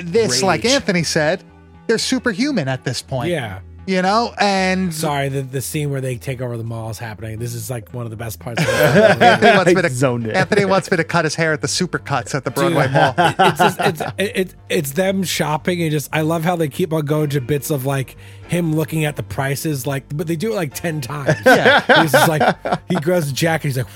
This, 0.04 0.44
like 0.44 0.66
Anthony 0.66 1.04
said, 1.04 1.44
they're 1.88 1.98
superhuman 1.98 2.68
at 2.68 2.84
this 2.84 3.02
point. 3.02 3.30
Yeah. 3.30 3.60
You 3.88 4.02
know? 4.02 4.34
And 4.38 4.94
Sorry, 4.94 5.30
the, 5.30 5.42
the 5.42 5.62
scene 5.62 5.90
where 5.90 6.02
they 6.02 6.18
take 6.18 6.40
over 6.40 6.56
the 6.56 6.64
mall 6.64 6.90
is 6.92 7.00
happening. 7.00 7.40
This 7.40 7.54
is 7.56 7.70
like 7.70 7.94
one 7.94 8.06
of 8.06 8.12
the 8.12 8.18
best 8.18 8.40
parts. 8.40 8.62
Of 8.62 8.68
the 8.68 8.74
Anthony 9.22 9.56
wants, 9.58 9.74
me 9.74 9.82
to, 9.82 9.90
zoned 9.90 10.28
it. 10.28 10.36
Anthony 10.36 10.66
wants 10.66 10.92
me 10.92 10.98
to 10.98 11.04
cut 11.04 11.26
his 11.26 11.36
hair 11.36 11.54
at 11.54 11.62
the 11.62 11.68
Supercuts 11.68 12.36
at 12.36 12.44
the 12.44 12.52
Broadway 12.52 12.84
Dude, 12.84 12.94
Mall. 12.94 13.14
it's 13.18 13.60
just 13.60 13.80
it's 13.80 14.02
it's 14.18 14.56
it's 14.70 14.92
them 14.92 15.24
shopping 15.24 15.82
and 15.82 15.92
just 15.92 16.10
I 16.14 16.22
love 16.22 16.44
how 16.44 16.56
they 16.56 16.70
keep 16.70 16.94
on 16.94 17.06
going 17.06 17.30
to 17.32 17.42
bits 17.42 17.72
of 17.72 17.86
like 17.86 18.18
him 18.52 18.76
looking 18.76 19.06
at 19.06 19.16
the 19.16 19.24
prices 19.24 19.88
like 19.88 20.04
but 20.16 20.28
they 20.28 20.36
do 20.36 20.52
it 20.52 20.56
like 20.56 20.74
10 20.74 21.02
times. 21.02 21.38
Yeah. 21.46 22.02
He's 22.02 22.12
just 22.12 22.28
like 22.28 22.58
he 22.90 22.96
grabs 22.96 23.28
the 23.28 23.34
jacket 23.34 23.68
he's 23.70 23.78
like 23.78 23.88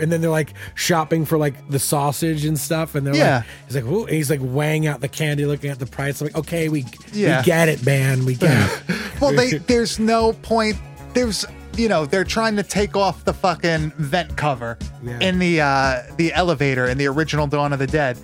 and 0.00 0.10
then 0.10 0.20
they're 0.20 0.30
like 0.30 0.52
shopping 0.74 1.24
for 1.24 1.38
like 1.38 1.54
the 1.70 1.78
sausage 1.78 2.44
and 2.44 2.58
stuff 2.58 2.94
and 2.96 3.06
they're 3.06 3.14
Yeah. 3.14 3.36
like 3.38 3.46
he's 3.66 3.76
like 3.76 3.84
Ooh, 3.84 4.04
and 4.06 4.14
he's 4.16 4.28
like 4.30 4.40
weighing 4.42 4.86
out 4.88 5.00
the 5.00 5.08
candy 5.08 5.46
looking 5.46 5.70
at 5.70 5.78
the 5.78 5.86
price 5.86 6.20
I'm 6.20 6.26
like 6.26 6.36
okay 6.36 6.68
we 6.68 6.84
Yeah. 7.12 7.40
we 7.40 7.44
get 7.46 7.68
it 7.68 7.86
man 7.86 8.24
we 8.26 8.34
get 8.34 8.50
it. 8.88 8.96
Well, 9.20 9.32
they, 9.34 9.58
there's 9.58 9.98
no 9.98 10.32
point. 10.32 10.76
There's, 11.12 11.44
you 11.76 11.88
know, 11.90 12.06
they're 12.06 12.24
trying 12.24 12.56
to 12.56 12.62
take 12.62 12.96
off 12.96 13.22
the 13.26 13.34
fucking 13.34 13.92
vent 13.98 14.34
cover 14.34 14.78
Yeah. 15.02 15.18
in 15.20 15.38
the 15.38 15.60
uh, 15.60 16.02
the 16.16 16.32
elevator 16.32 16.86
in 16.86 16.96
the 16.96 17.06
original 17.06 17.46
Dawn 17.46 17.74
of 17.74 17.78
the 17.80 17.86
Dead, 17.86 18.18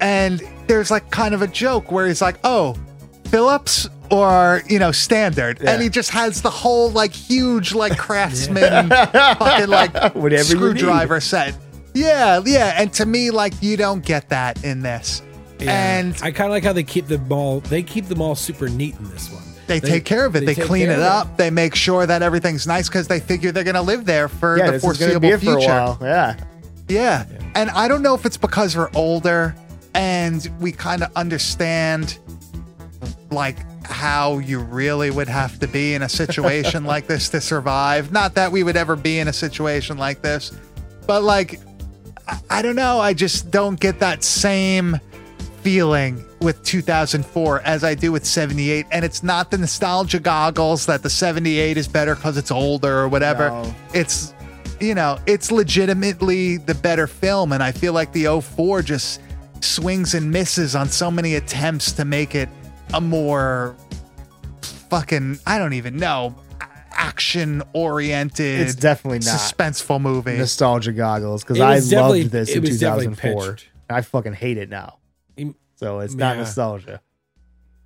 and 0.00 0.40
there's 0.68 0.88
like 0.92 1.10
kind 1.10 1.34
of 1.34 1.42
a 1.42 1.48
joke 1.48 1.90
where 1.90 2.06
he's 2.06 2.22
like, 2.22 2.36
"Oh, 2.44 2.76
Phillips." 3.24 3.88
Or 4.10 4.62
you 4.68 4.78
know, 4.78 4.92
standard, 4.92 5.60
and 5.62 5.82
he 5.82 5.88
just 5.88 6.10
has 6.10 6.42
the 6.42 6.50
whole 6.50 6.90
like 6.90 7.12
huge 7.12 7.74
like 7.74 7.96
craftsman 7.98 8.88
fucking 8.88 9.68
like 9.68 10.14
Whatever 10.14 10.44
screwdriver 10.44 11.20
set. 11.20 11.56
Yeah, 11.94 12.42
yeah, 12.44 12.74
and 12.80 12.92
to 12.94 13.06
me, 13.06 13.30
like 13.30 13.54
you 13.62 13.76
don't 13.76 14.04
get 14.04 14.28
that 14.28 14.62
in 14.64 14.82
this, 14.82 15.22
and 15.60 16.14
I 16.22 16.30
kind 16.30 16.46
of 16.46 16.50
like 16.50 16.64
how 16.64 16.72
they 16.72 16.84
keep 16.84 17.06
the 17.06 17.18
ball 17.18 17.60
they 17.60 17.82
keep 17.82 18.06
the 18.06 18.16
mall 18.16 18.34
super 18.34 18.68
neat 18.68 18.96
in 18.96 19.10
this 19.10 19.32
one. 19.32 19.42
They, 19.66 19.80
take 19.80 20.04
care 20.04 20.26
of 20.26 20.36
it. 20.36 20.46
They, 20.46 20.54
take 20.54 20.66
clean 20.66 20.88
it 20.88 21.00
up. 21.00 21.36
They 21.36 21.50
make 21.50 21.74
sure 21.74 22.06
that 22.06 22.22
everything's 22.22 22.68
nice 22.68 22.88
because 22.88 23.08
they 23.08 23.18
figure 23.18 23.50
they're 23.50 23.64
going 23.64 23.74
to 23.74 23.82
live 23.82 24.04
there 24.04 24.28
for 24.28 24.56
Yeah, 24.58 24.70
the 24.70 24.78
foreseeable 24.78 25.28
it 25.28 25.30
for 25.30 25.34
a 25.34 25.38
future. 25.40 25.66
while. 25.66 25.98
Yeah. 26.00 26.36
Yeah. 26.88 27.26
And 27.56 27.70
I 27.70 27.88
don't 27.88 28.02
know 28.02 28.14
if 28.14 28.24
it's 28.24 28.36
because 28.36 28.76
we're 28.76 28.90
older 28.94 29.56
and 29.94 30.48
we 30.60 30.70
kind 30.70 31.02
of 31.02 31.10
understand 31.16 32.18
like 33.30 33.58
how 33.86 34.38
you 34.38 34.60
really 34.60 35.10
would 35.10 35.28
have 35.28 35.58
to 35.60 35.68
be 35.68 35.94
in 35.94 36.02
a 36.02 36.08
situation 36.08 36.84
like 36.84 37.06
this 37.06 37.28
to 37.30 37.40
survive. 37.40 38.12
Not 38.12 38.34
that 38.34 38.50
we 38.50 38.62
would 38.62 38.76
ever 38.76 38.96
be 38.96 39.18
in 39.18 39.28
a 39.28 39.32
situation 39.32 39.98
like 39.98 40.22
this, 40.22 40.52
but 41.06 41.22
like 41.22 41.60
I, 42.26 42.38
I 42.50 42.62
don't 42.62 42.76
know, 42.76 42.98
I 42.98 43.14
just 43.14 43.50
don't 43.50 43.78
get 43.78 44.00
that 44.00 44.24
same 44.24 44.98
feeling 45.62 46.24
with 46.40 46.62
2004 46.62 47.60
as 47.62 47.82
I 47.82 47.94
do 47.94 48.12
with 48.12 48.24
78 48.24 48.86
and 48.92 49.04
it's 49.04 49.22
not 49.22 49.50
the 49.50 49.58
nostalgia 49.58 50.20
goggles 50.20 50.86
that 50.86 51.02
the 51.02 51.10
78 51.10 51.76
is 51.76 51.88
better 51.88 52.14
cuz 52.14 52.36
it's 52.36 52.50
older 52.50 53.00
or 53.00 53.08
whatever. 53.08 53.50
No. 53.50 53.74
It's 53.92 54.32
you 54.78 54.94
know, 54.94 55.18
it's 55.26 55.50
legitimately 55.50 56.58
the 56.58 56.74
better 56.74 57.06
film 57.06 57.52
and 57.52 57.62
I 57.62 57.72
feel 57.72 57.94
like 57.94 58.12
the 58.12 58.40
04 58.40 58.82
just 58.82 59.20
swings 59.60 60.14
and 60.14 60.30
misses 60.30 60.76
on 60.76 60.88
so 60.88 61.10
many 61.10 61.34
attempts 61.34 61.92
to 61.92 62.04
make 62.04 62.34
it 62.34 62.48
a 62.94 63.00
more 63.00 63.76
fucking 64.90 65.38
I 65.46 65.58
don't 65.58 65.72
even 65.74 65.96
know 65.96 66.34
action 66.92 67.62
oriented 67.74 68.60
It's 68.60 68.74
definitely 68.74 69.18
not. 69.18 69.38
suspenseful 69.38 70.00
movie. 70.00 70.38
Nostalgia 70.38 70.92
goggles 70.92 71.42
because 71.44 71.60
I 71.60 71.78
loved 71.78 72.30
this 72.30 72.54
in 72.54 72.62
2004. 72.64 73.58
I 73.90 74.00
fucking 74.00 74.32
hate 74.32 74.56
it 74.58 74.70
now. 74.70 74.98
So 75.76 76.00
it's 76.00 76.14
not 76.14 76.36
Yeah. 76.36 76.42
nostalgia. 76.42 77.00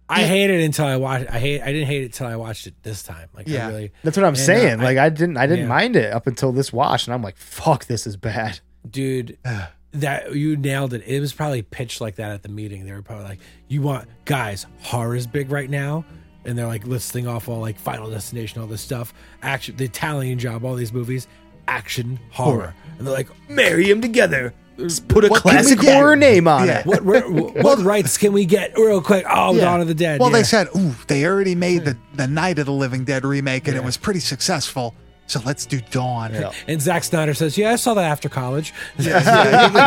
I 0.09 0.23
hate 0.25 0.51
it 0.51 0.63
until 0.65 0.87
I 0.87 0.97
watched. 0.97 1.29
I 1.31 1.39
hate. 1.39 1.61
I 1.61 1.67
didn't 1.73 1.87
hate 1.89 2.03
it 2.03 2.07
until 2.07 2.27
I 2.29 2.37
watched 2.37 2.67
it 2.69 2.75
this 2.83 3.03
time. 3.03 3.29
Like 3.35 3.49
Yeah. 3.49 3.67
I 3.67 3.71
really, 3.71 3.93
That's 4.05 4.17
what 4.17 4.25
I'm 4.25 4.29
And, 4.35 4.37
uh, 4.39 4.45
saying. 4.45 4.81
I- 4.81 4.85
like 4.85 4.99
I 4.99 5.09
didn't 5.09 5.37
I 5.37 5.47
didn't 5.47 5.65
yeah. 5.65 5.69
mind 5.69 5.97
it 5.97 6.13
up 6.13 6.27
until 6.29 6.53
this 6.53 6.73
watch, 6.73 7.07
and 7.07 7.15
I'm 7.15 7.23
like, 7.23 7.37
fuck, 7.37 7.87
this 7.87 8.07
is 8.07 8.17
bad. 8.17 8.61
dude. 8.89 9.39
that 9.93 10.35
you 10.35 10.57
nailed 10.57 10.95
it. 10.95 11.03
It 11.07 11.21
was 11.21 11.33
probably 11.33 11.63
pitched 11.63 12.01
like 12.01 12.17
that 12.17 12.31
at 12.31 12.43
the 12.43 12.49
meeting. 12.49 12.85
They 12.85 12.93
were 12.93 13.03
probably 13.03 13.25
like, 13.25 13.41
"You 13.69 13.83
want 13.83 14.09
guys, 14.25 14.67
horror 14.83 15.17
is 15.17 15.27
big 15.27 15.51
right 15.51 15.69
now," 15.69 16.05
and 16.45 16.57
they're 16.57 16.67
like 16.67 16.87
listing 16.87 17.27
off 17.27 17.49
all 17.49 17.61
like 17.61 17.79
Final 17.79 18.11
Destination, 18.11 18.61
all 18.61 18.67
this 18.67 18.81
stuff, 18.83 19.13
action, 19.43 19.77
the 19.77 19.85
Italian 19.85 20.39
Job, 20.39 20.65
all 20.65 20.75
these 20.75 20.93
movies, 20.93 21.27
action, 21.69 22.19
horror, 22.31 22.75
and 22.99 23.07
they're 23.07 23.15
like, 23.15 23.29
Marry 23.49 23.89
them 23.89 24.01
together. 24.01 24.55
Just 24.79 25.09
put 25.09 25.25
a 25.25 25.29
What 25.29 25.43
classic 25.43 25.79
horror 25.81 26.17
name 26.17 26.49
on 26.49 26.67
Yeah. 26.67 26.79
it. 26.81 26.87
"What 26.87 27.05
what, 27.05 27.55
what 27.63 27.79
rights 27.85 28.17
can 28.17 28.33
we 28.33 28.47
get 28.47 28.73
real 28.79 29.03
quick?" 29.03 29.27
Oh, 29.29 29.55
Yeah. 29.55 29.65
Dawn 29.65 29.81
of 29.83 29.89
the 29.89 29.95
Dead. 29.95 30.21
Well, 30.21 30.31
yeah. 30.31 30.37
they 30.39 30.43
said, 30.45 30.69
"Ooh, 30.77 30.95
they 31.07 31.27
already 31.27 31.55
made 31.55 31.85
the 31.85 31.93
hmm. 31.95 32.17
the 32.17 32.27
Night 32.27 32.59
of 32.59 32.67
the 32.67 32.73
Living 32.73 33.05
Dead 33.05 33.25
remake, 33.25 33.69
and 33.69 33.77
it 33.77 33.85
was 33.85 33.97
pretty 33.97 34.21
successful. 34.21 34.95
So 35.31 35.41
let's 35.45 35.65
do 35.67 35.81
Dawn." 35.91 36.35
Yeah. 36.35 36.53
and 36.69 36.81
Zack 36.83 37.05
Snyder 37.05 37.35
says, 37.35 37.57
"Yeah, 37.57 37.73
I 37.73 37.77
saw 37.77 37.95
that 37.95 38.05
after 38.05 38.29
college." 38.29 38.73
I 38.99 39.03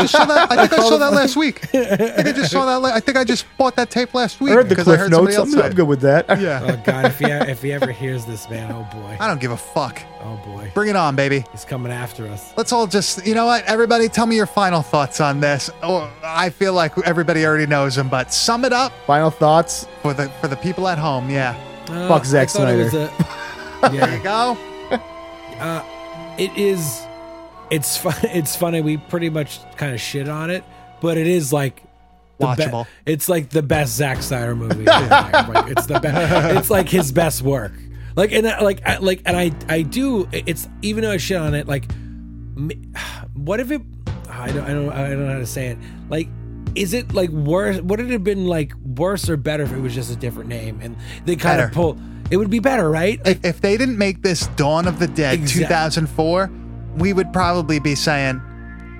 just 0.01 0.11
saw 0.13 0.25
that. 0.25 0.51
I 0.51 0.55
think 0.67 0.73
I 0.79 0.81
saw 0.89 0.97
that 0.97 1.13
last 1.13 1.35
week. 1.35 1.63
I 1.75 1.95
think 1.95 2.27
I 2.27 2.31
just 2.31 2.51
saw 2.51 2.65
that. 2.65 2.75
La- 2.77 2.93
I 2.95 2.99
think 2.99 3.17
I 3.17 3.23
just 3.23 3.45
bought 3.57 3.75
that 3.75 3.89
tape 3.89 4.13
last 4.13 4.41
I 4.41 4.45
week 4.45 4.53
heard 4.53 4.65
the 4.69 4.69
because 4.75 4.87
I 4.87 4.91
cliff 4.95 4.99
heard 5.01 5.11
notes. 5.11 5.35
somebody 5.35 5.51
else 5.53 5.53
I'm, 5.65 5.71
I'm 5.71 5.75
good 5.75 5.87
with 5.87 6.01
that. 6.01 6.25
Yeah, 6.41 6.61
oh 6.63 6.81
God, 6.85 7.05
if 7.05 7.19
he 7.19 7.25
if 7.25 7.61
he 7.61 7.71
ever 7.73 7.91
hears 7.91 8.25
this, 8.25 8.49
man, 8.49 8.71
oh 8.71 8.87
boy, 8.95 9.17
I 9.19 9.27
don't 9.27 9.39
give 9.41 9.51
a 9.51 9.57
fuck. 9.57 10.01
oh 10.21 10.39
boy, 10.45 10.71
Bring 10.73 10.89
it 10.89 10.95
on, 10.95 11.15
baby. 11.15 11.43
he's 11.51 11.65
coming 11.65 11.91
after 11.91 12.27
us. 12.27 12.53
Let's 12.57 12.71
all 12.71 12.87
just, 12.87 13.25
you 13.25 13.35
know 13.35 13.45
what? 13.45 13.63
Everybody, 13.65 14.07
tell 14.09 14.25
me 14.25 14.35
your 14.35 14.45
final 14.45 14.81
thoughts 14.81 15.19
on 15.21 15.39
this. 15.39 15.69
Or 15.83 16.09
I 16.23 16.49
feel 16.49 16.73
like 16.73 16.97
everybody 16.99 17.45
already 17.45 17.65
knows 17.67 17.95
them, 17.95 18.07
but 18.09 18.33
sum 18.33 18.63
it 18.65 18.73
up 18.73 18.93
Final 19.05 19.29
thoughts. 19.29 19.85
for 20.01 20.13
the 20.13 20.29
for 20.41 20.47
the 20.47 20.55
people 20.57 20.87
at 20.87 20.97
home. 20.97 21.29
Yeah, 21.29 21.55
Uh, 21.89 22.07
Fuck 22.07 22.25
Zack 22.25 22.55
I 22.55 22.71
it 22.71 22.77
was 22.77 22.91
Snyder. 22.91 23.11
a- 23.83 23.89
there 23.91 24.17
you 24.17 24.23
go. 24.23 24.57
Uh, 25.63 25.83
it 26.37 26.55
is. 26.57 27.01
It's 27.71 27.97
fun. 28.03 28.15
It's 28.23 28.55
funny. 28.55 28.81
We 28.81 28.97
pretty 28.97 29.29
much 29.29 29.59
kind 29.77 29.93
of 29.93 30.01
shit 30.01 30.27
on 30.29 30.49
it, 30.49 30.63
but 31.01 31.17
it 31.17 31.27
is 31.27 31.51
like 31.53 31.81
the 32.39 32.47
be- 32.55 32.63
Watchable. 32.63 32.87
it's 33.05 33.29
like 33.29 33.49
the 33.49 33.63
best 33.63 33.95
Zack 33.95 34.21
Snyder 34.21 34.55
movie. 34.55 34.83
like, 34.85 35.71
it's 35.71 35.85
the 35.87 35.99
best. 35.99 36.57
It's 36.57 36.69
like 36.69 36.89
his 36.89 37.11
best 37.11 37.41
work. 37.41 37.71
Like 38.15 38.31
and 38.31 38.47
I- 38.47 38.61
like 38.61 38.85
I, 38.85 38.97
like 38.97 39.21
and 39.25 39.35
I 39.37 39.51
I 39.69 39.81
do. 39.83 40.27
It's 40.31 40.67
even 40.81 41.03
though 41.03 41.11
I 41.11 41.17
shit 41.17 41.37
on 41.37 41.53
it. 41.55 41.67
Like, 41.67 41.91
what 43.33 43.59
if 43.59 43.71
it? 43.71 43.81
I 44.29 44.51
don't 44.51 44.63
I 44.65 44.73
don't 44.73 44.89
I 44.91 45.09
don't 45.09 45.25
know 45.25 45.33
how 45.33 45.39
to 45.39 45.45
say 45.47 45.67
it. 45.67 45.77
Like. 46.09 46.27
Is 46.75 46.95
it 46.95 47.13
like 47.13 47.29
worse? 47.29 47.79
Would 47.81 47.99
it 47.99 48.09
have 48.09 48.23
been 48.23 48.47
like 48.47 48.73
worse 48.83 49.29
or 49.29 49.37
better 49.37 49.61
if 49.61 49.71
it 49.71 49.79
was 49.79 49.93
just 49.93 50.11
a 50.11 50.15
different 50.15 50.49
name 50.49 50.79
and 50.81 50.95
they 51.23 51.35
kind 51.35 51.59
Better. 51.59 51.67
of 51.67 51.71
pull? 51.71 51.99
It 52.31 52.37
would 52.37 52.49
be 52.49 52.59
better, 52.59 52.89
right? 52.89 53.19
If, 53.25 53.43
if 53.45 53.61
they 53.61 53.77
didn't 53.77 53.97
make 53.97 54.21
this 54.21 54.47
Dawn 54.55 54.87
of 54.87 54.99
the 54.99 55.07
Dead 55.07 55.35
Exact- 55.35 55.93
2004, 55.95 56.49
we 56.97 57.13
would 57.13 57.31
probably 57.33 57.79
be 57.79 57.95
saying 57.95 58.41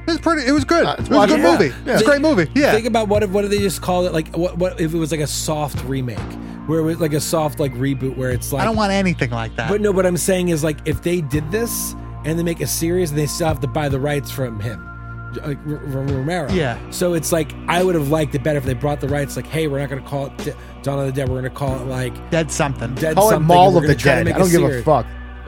it 0.07 0.11
was 0.11 0.19
pretty. 0.19 0.45
It 0.47 0.51
was 0.51 0.65
good. 0.65 0.85
Uh, 0.85 0.95
it's 0.99 1.09
it 1.09 1.13
was 1.13 1.31
a 1.31 1.35
good 1.35 1.39
watchable. 1.45 1.59
movie. 1.59 1.91
It's 1.91 2.01
a 2.01 2.05
great 2.05 2.21
movie. 2.21 2.51
Yeah. 2.55 2.73
Think 2.73 2.85
about 2.87 3.07
what 3.07 3.23
if 3.23 3.29
what 3.31 3.45
if 3.45 3.51
they 3.51 3.59
just 3.59 3.81
called 3.81 4.05
it 4.05 4.11
like 4.13 4.35
what 4.35 4.57
what 4.57 4.79
if 4.81 4.93
it 4.93 4.97
was 4.97 5.11
like 5.11 5.21
a 5.21 5.27
soft 5.27 5.83
remake 5.85 6.19
where 6.67 6.79
it 6.79 6.83
was 6.83 6.99
like 6.99 7.13
a 7.13 7.19
soft 7.21 7.59
like 7.59 7.73
reboot 7.73 8.17
where 8.17 8.29
it's 8.31 8.51
like 8.51 8.61
I 8.61 8.65
don't 8.65 8.75
want 8.75 8.91
anything 8.91 9.31
like 9.31 9.55
that. 9.55 9.69
But 9.69 9.79
no, 9.81 9.91
what 9.91 10.05
I'm 10.05 10.17
saying 10.17 10.49
is 10.49 10.63
like 10.63 10.77
if 10.85 11.01
they 11.03 11.21
did 11.21 11.49
this 11.51 11.93
and 12.25 12.37
they 12.37 12.43
make 12.43 12.59
a 12.61 12.67
series 12.67 13.11
and 13.11 13.19
they 13.19 13.25
still 13.27 13.47
have 13.47 13.61
to 13.61 13.67
buy 13.67 13.87
the 13.89 13.99
rights 13.99 14.29
from 14.31 14.59
him. 14.59 14.89
Like 15.37 15.57
R- 15.65 15.73
R- 15.77 16.03
Romero. 16.03 16.51
Yeah. 16.51 16.77
So 16.91 17.13
it's 17.15 17.31
like 17.31 17.53
I 17.67 17.81
would 17.83 17.95
have 17.95 18.09
liked 18.09 18.35
it 18.35 18.43
better 18.43 18.57
if 18.59 18.65
they 18.65 18.73
brought 18.75 18.99
the 19.01 19.07
rights. 19.09 19.35
Like, 19.35 19.47
hey, 19.47 19.67
we're 19.67 19.79
not 19.79 19.89
going 19.89 20.03
to 20.03 20.07
call 20.07 20.27
it 20.27 20.37
D- 20.37 20.53
Dawn 20.83 20.99
of 20.99 21.05
the 21.07 21.11
Dead. 21.11 21.29
We're 21.29 21.39
going 21.41 21.51
to 21.51 21.57
call 21.57 21.79
it 21.81 21.85
like 21.85 22.29
Dead 22.29 22.51
something. 22.51 22.93
Dead 22.95 23.15
Call 23.15 23.33
it. 23.33 23.39
Mall 23.39 23.75
of 23.77 23.83
the 23.83 23.87
gonna 23.87 23.99
try 23.99 24.15
to 24.19 24.23
Dead. 24.25 24.35
I 24.35 24.37
don't 24.37 24.51
give 24.51 24.63
a 24.63 24.83
fuck. 24.83 25.05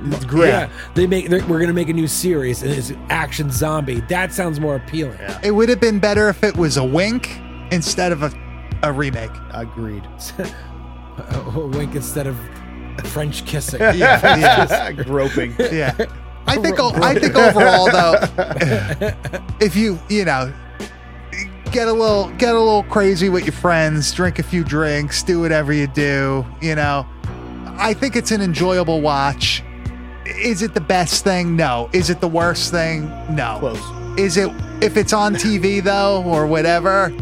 It's 0.08 0.26
great. 0.26 0.50
Yeah, 0.50 0.70
they 0.94 1.08
make. 1.08 1.30
We're 1.30 1.60
gonna 1.60 1.72
make 1.74 1.88
a 1.90 1.94
new 1.94 2.08
series, 2.08 2.62
and 2.64 2.72
it's 2.72 2.92
action 3.10 3.50
zombie. 3.50 4.02
That 4.02 4.34
sounds 4.34 4.60
more 4.60 4.76
appealing. 4.76 5.18
It 5.42 5.52
would 5.52 5.70
have 5.70 5.80
been 5.80 6.00
better 6.00 6.28
if 6.28 6.44
it 6.44 6.56
was 6.58 6.76
a 6.78 6.84
wink 6.84 7.40
instead 7.72 8.12
of 8.12 8.22
a, 8.22 8.32
a 8.84 8.92
remake. 8.92 9.32
Agreed. 9.54 10.06
a 11.18 11.60
wink 11.74 11.96
instead 11.96 12.28
of 12.28 12.38
French 13.06 13.46
kissing. 13.46 13.80
Yeah, 13.96 14.20
yeah. 14.38 14.92
Groping. 15.04 15.56
Yeah. 15.60 15.96
I 16.48 16.58
think 16.58 16.78
o- 16.78 16.92
I 16.96 17.16
think 17.18 17.36
overall 17.36 17.90
though, 17.90 18.20
if 19.62 19.76
you 19.76 19.98
you 20.10 20.26
know 20.26 20.54
get 21.76 21.88
a 21.90 21.94
little 21.94 22.30
get 22.38 22.56
a 22.56 22.60
little 22.60 22.84
crazy 22.84 23.28
with 23.30 23.44
your 23.46 23.54
friends, 23.54 24.12
drink 24.14 24.40
a 24.40 24.44
few 24.44 24.64
drinks, 24.64 25.22
do 25.22 25.42
whatever 25.42 25.74
you 25.74 25.88
do, 25.88 26.46
you 26.62 26.74
know, 26.74 27.06
I 27.78 27.94
think 27.94 28.16
it's 28.16 28.32
an 28.32 28.42
enjoyable 28.42 29.02
watch. 29.02 29.62
Is 30.26 30.62
it 30.62 30.74
the 30.74 30.82
best 30.82 31.24
thing? 31.24 31.56
No. 31.56 31.90
Is 31.94 32.10
it 32.10 32.22
the 32.22 32.28
worst 32.28 32.72
thing? 32.72 33.08
No. 33.36 33.58
Close. 33.60 34.18
Is 34.20 34.38
it 34.38 34.50
if 34.82 34.96
it's 34.98 35.12
on 35.14 35.36
TV 35.46 35.84
though 35.84 36.24
or 36.24 36.48
whatever? 36.48 37.14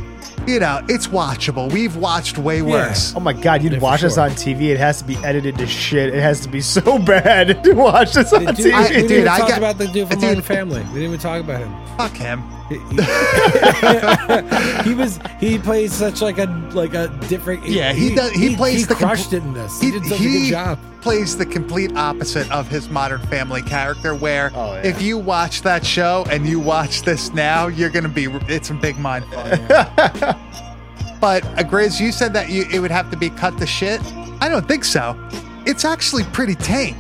You 0.46 0.60
know, 0.60 0.82
it's 0.90 1.08
watchable. 1.08 1.72
We've 1.72 1.96
watched 1.96 2.38
way 2.38 2.62
worse. 2.62 3.14
Oh 3.16 3.22
my 3.22 3.32
god, 3.34 3.64
you'd 3.64 3.72
Yeah, 3.74 3.80
for 3.80 3.84
watch 3.86 4.02
this 4.02 4.18
on 4.18 4.32
TV. 4.32 4.64
It 4.72 4.78
has 4.78 5.00
to 5.00 5.06
be 5.08 5.16
edited 5.24 5.58
to 5.58 5.66
shit. 5.66 6.14
It 6.14 6.22
has 6.22 6.42
to 6.42 6.50
be 6.50 6.60
so 6.62 7.00
bad 7.06 7.64
to 7.64 7.74
watch 7.74 8.14
this 8.14 8.32
on 8.34 8.46
Dude, 8.46 8.56
TV. 8.58 8.74
I- 8.74 8.82
we 8.84 8.88
didn't 8.90 9.08
dude, 9.08 9.12
even 9.20 9.28
I 9.30 9.38
talk 9.40 9.48
got- 9.50 9.58
about 9.58 9.78
the 9.78 9.88
dude 9.88 10.10
from 10.10 10.20
dude. 10.20 10.30
Modern 10.30 10.42
Family. 10.44 10.80
We 10.82 10.86
didn't 11.00 11.04
even 11.04 11.20
talk 11.20 11.40
about 11.42 11.62
him. 11.62 11.74
Fuck 11.98 12.12
him. 12.18 12.44
he 14.84 14.94
was 14.94 15.20
he 15.40 15.58
plays 15.60 15.94
such 15.94 16.22
like 16.22 16.38
a 16.38 16.46
like 16.74 16.94
a 16.94 17.08
different. 17.28 17.66
Yeah, 17.68 17.94
he 17.94 18.16
does. 18.16 18.32
He, 18.32 18.56
plays 18.56 18.82
he 18.82 18.86
the 18.86 18.96
crushed 18.96 19.32
compl- 19.32 19.34
it 19.34 19.44
in 19.44 19.54
this. 19.54 19.82
He, 19.82 19.92
did 19.92 20.06
such 20.06 20.20
a 20.20 20.24
good 20.24 20.50
job. 20.50 20.80
Plays 21.02 21.38
the 21.38 21.46
complete 21.46 21.96
opposite 21.96 22.50
of 22.52 22.68
his 22.68 22.90
Modern 22.90 23.22
Family 23.28 23.62
character. 23.62 24.16
Where 24.16 24.52
Oh, 24.56 24.74
yeah. 24.74 24.88
if 24.88 25.02
you 25.02 25.18
watch 25.18 25.62
that 25.64 25.86
show 25.86 26.26
and 26.30 26.48
you 26.48 26.60
watch 26.60 27.02
this 27.02 27.34
now, 27.34 27.68
you're 27.68 27.90
gonna 27.90 28.10
be 28.10 28.26
it's 28.48 28.70
a 28.70 28.74
big 28.74 28.98
mind 28.98 29.26
fuck. 29.26 29.60
but 31.20 31.44
uh, 31.46 31.64
Grizz, 31.64 32.00
you 32.00 32.12
said 32.12 32.34
that 32.34 32.50
you 32.50 32.66
it 32.72 32.80
would 32.80 32.92
have 32.92 33.12
to 33.12 33.18
be 33.18 33.30
cut 33.30 33.58
to 33.60 33.68
shit. 33.68 34.02
I 34.42 34.50
don't 34.50 34.68
think 34.68 34.84
so. 34.86 35.18
It's 35.66 35.86
actually 35.86 36.24
pretty 36.26 36.56
tame. 36.56 36.98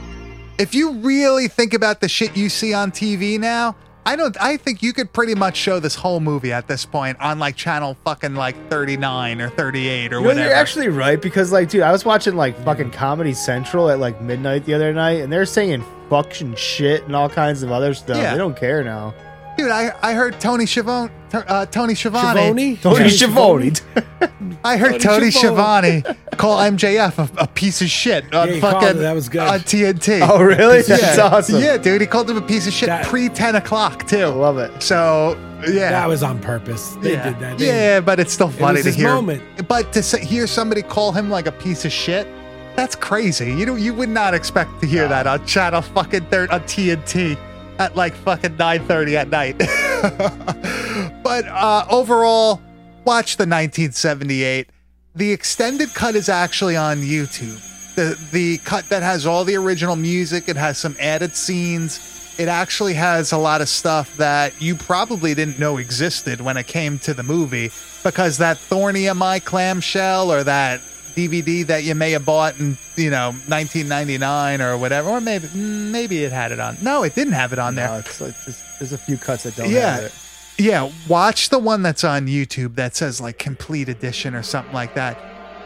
If 0.59 0.75
you 0.75 0.93
really 0.99 1.47
think 1.47 1.73
about 1.73 1.99
the 1.99 2.07
shit 2.07 2.37
you 2.37 2.47
see 2.47 2.73
on 2.73 2.91
TV 2.91 3.39
now, 3.39 3.75
I 4.05 4.15
don't. 4.17 4.35
I 4.41 4.57
think 4.57 4.83
you 4.83 4.91
could 4.91 5.13
pretty 5.13 5.33
much 5.33 5.55
show 5.55 5.79
this 5.79 5.95
whole 5.95 6.19
movie 6.19 6.51
at 6.51 6.67
this 6.67 6.85
point 6.85 7.17
on 7.21 7.39
like 7.39 7.55
channel 7.55 7.95
fucking 8.03 8.35
like 8.35 8.55
39 8.69 9.39
or 9.41 9.49
38 9.49 10.11
or 10.13 10.15
You 10.17 10.21
know, 10.21 10.27
whatever. 10.27 10.45
you're 10.47 10.53
actually 10.55 10.89
right 10.89 11.21
because, 11.21 11.51
like, 11.53 11.69
dude, 11.69 11.83
I 11.83 11.91
was 11.91 12.03
watching 12.03 12.35
like 12.35 12.57
fucking 12.65 12.91
Comedy 12.91 13.33
Central 13.33 13.89
at 13.89 13.99
like 13.99 14.19
midnight 14.21 14.65
the 14.65 14.73
other 14.73 14.93
night, 14.93 15.21
and 15.21 15.31
they're 15.31 15.45
saying 15.45 15.85
fucking 16.09 16.55
shit 16.55 17.03
and 17.05 17.15
all 17.15 17.29
kinds 17.29 17.63
of 17.63 17.71
other 17.71 17.93
stuff. 17.93 18.17
Yeah. 18.17 18.31
They 18.33 18.37
don't 18.37 18.57
care 18.57 18.83
now. 18.83 19.13
Dude, 19.57 19.69
I, 19.69 19.93
I 20.01 20.13
heard 20.13 20.39
Tony 20.41 20.65
Schiavone, 20.65 21.11
uh, 21.31 21.65
Tony 21.67 21.93
Schiavone. 21.93 22.75
Schiavone? 22.75 22.75
Tony 22.77 23.03
Yeah, 23.03 23.07
Schiavone. 23.09 23.71
I 24.63 24.77
heard 24.77 24.99
Tony 24.99 25.29
Tony 25.29 25.31
Schiavone 25.31 26.01
call 26.37 26.57
MJF 26.59 27.19
a, 27.37 27.43
a 27.43 27.47
piece 27.47 27.81
of 27.81 27.87
shit 27.89 28.33
on 28.33 28.51
Yeah, 28.55 28.59
fucking. 28.59 28.99
That 28.99 29.13
was 29.13 29.29
good. 29.29 29.41
on 29.41 29.59
TNT. 29.59 30.27
oh, 30.27 30.41
really? 30.41 30.81
That's 30.81 31.17
yeah. 31.17 31.23
awesome. 31.23 31.61
Yeah, 31.61 31.77
dude, 31.77 32.01
he 32.01 32.07
called 32.07 32.29
him 32.29 32.37
a 32.37 32.41
piece 32.41 32.65
of 32.65 32.73
shit 32.73 32.87
That- 32.87 33.05
pre 33.05 33.29
10 33.29 33.55
o'clock 33.55 34.07
too. 34.07 34.17
I 34.23 34.25
love 34.27 34.57
it. 34.57 34.81
So 34.81 35.37
yeah, 35.67 35.91
That 35.91 36.07
was 36.07 36.23
on 36.23 36.39
purpose. 36.39 36.95
They 37.01 37.13
yeah. 37.13 37.23
did 37.29 37.39
that. 37.39 37.57
They- 37.59 37.67
yeah, 37.67 37.99
but 37.99 38.19
it's 38.19 38.33
still 38.33 38.49
funny 38.49 38.77
was 38.79 38.85
to 38.85 38.91
hear. 38.91 39.07
moment. 39.13 39.67
But 39.67 39.93
to 39.93 40.01
say, 40.01 40.25
hear 40.25 40.47
somebody 40.47 40.81
call 40.81 41.11
him 41.11 41.29
like 41.29 41.45
a 41.45 41.51
piece 41.51 41.85
of 41.85 41.91
shit, 41.91 42.27
that's 42.75 42.95
crazy. 42.95 43.53
You 43.53 43.67
know, 43.67 43.75
you 43.75 43.93
would 43.93 44.09
not 44.09 44.33
expect 44.33 44.81
to 44.81 44.87
hear 44.87 45.07
that 45.07 45.27
on 45.27 45.45
channel 45.45 45.81
fucking 45.83 46.25
third 46.25 46.49
on 46.49 46.61
TNT 46.61 47.37
at 47.83 47.95
like 47.95 48.13
fucking 48.15 48.57
nine 48.57 48.85
thirty 48.85 49.17
at 49.17 49.29
night. 49.29 49.57
but 51.23 51.45
uh, 51.45 51.85
overall, 51.89 52.61
watch 53.05 53.37
the 53.37 53.43
1978. 53.43 54.69
The 55.15 55.31
extended 55.31 55.93
cut 55.93 56.15
is 56.15 56.29
actually 56.29 56.75
on 56.75 56.97
YouTube. 56.97 57.61
The 57.95 58.17
the 58.31 58.57
cut 58.59 58.89
that 58.89 59.03
has 59.03 59.25
all 59.25 59.43
the 59.43 59.55
original 59.55 59.95
music, 59.95 60.49
it 60.49 60.55
has 60.55 60.77
some 60.77 60.95
added 60.99 61.35
scenes. 61.35 62.09
It 62.39 62.47
actually 62.47 62.95
has 62.95 63.31
a 63.31 63.37
lot 63.37 63.61
of 63.61 63.69
stuff 63.69 64.17
that 64.17 64.59
you 64.59 64.75
probably 64.75 65.35
didn't 65.35 65.59
know 65.59 65.77
existed 65.77 66.41
when 66.41 66.57
it 66.57 66.65
came 66.65 66.97
to 66.99 67.13
the 67.13 67.21
movie 67.21 67.69
because 68.03 68.39
that 68.39 68.57
Thorn 68.57 68.95
EMI 68.95 69.43
clamshell 69.45 70.31
or 70.31 70.43
that 70.43 70.81
DVD 71.15 71.65
that 71.67 71.83
you 71.83 71.95
may 71.95 72.11
have 72.11 72.25
bought 72.25 72.59
in, 72.59 72.77
you 72.95 73.09
know, 73.09 73.27
1999 73.47 74.61
or 74.61 74.77
whatever, 74.77 75.09
or 75.09 75.21
maybe 75.21 75.47
maybe 75.55 76.23
it 76.23 76.31
had 76.31 76.51
it 76.51 76.59
on. 76.59 76.77
No, 76.81 77.03
it 77.03 77.15
didn't 77.15 77.33
have 77.33 77.53
it 77.53 77.59
on 77.59 77.75
there. 77.75 77.87
No, 77.87 77.97
it's 77.97 78.19
like 78.21 78.33
there's, 78.45 78.61
there's 78.79 78.93
a 78.93 78.97
few 78.97 79.17
cuts 79.17 79.43
that 79.43 79.55
don't 79.55 79.69
Yeah. 79.69 79.95
have 79.95 80.03
it. 80.05 80.13
Yeah, 80.59 80.91
watch 81.07 81.49
the 81.49 81.57
one 81.57 81.81
that's 81.81 82.03
on 82.03 82.27
YouTube 82.27 82.75
that 82.75 82.95
says 82.95 83.19
like 83.19 83.39
complete 83.39 83.89
edition 83.89 84.35
or 84.35 84.43
something 84.43 84.73
like 84.73 84.93
that. 84.93 85.17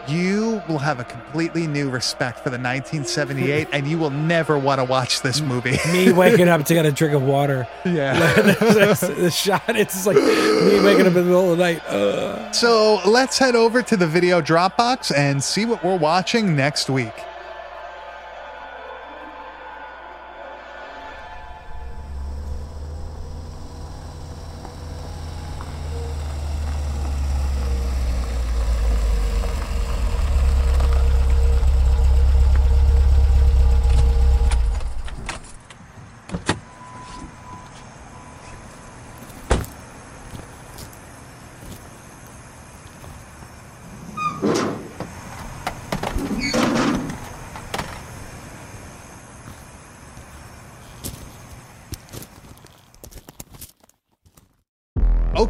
You 0.08 0.62
will 0.70 0.78
have 0.78 1.00
a 1.00 1.04
completely 1.04 1.68
new 1.68 1.90
respect 1.90 2.40
for 2.40 2.50
the 2.50 2.58
1978 2.58 3.68
and 3.74 3.88
you 3.88 3.98
will 3.98 4.10
never 4.10 4.58
want 4.58 4.80
to 4.80 4.86
watch 4.86 5.22
this 5.22 5.42
movie. 5.42 5.78
Me 5.92 6.12
waking 6.14 6.48
up 6.48 6.64
to 6.66 6.74
get 6.74 6.86
a 6.86 6.92
drink 6.92 7.14
of 7.14 7.24
water. 7.24 7.68
yeah. 7.86 8.18
the 8.42 9.32
shot. 9.34 9.64
It's 9.70 9.94
just 9.94 10.08
like 10.08 10.16
me 10.16 10.80
waking 10.82 11.02
up 11.02 11.08
in 11.08 11.14
the 11.14 11.24
middle 11.24 11.52
of 11.52 11.58
the 11.58 11.64
night. 11.64 11.82
Ugh. 11.90 12.54
So 12.56 13.02
let's 13.06 13.38
head 13.38 13.56
over 13.56 13.82
to 13.82 13.98
the 13.98 14.08
video 14.08 14.42
Dropbox 14.42 15.16
and 15.16 15.44
see 15.44 15.66
what 15.66 15.84
we're 15.84 15.98
watching 15.98 16.56
next 16.56 16.90
week. 16.90 17.14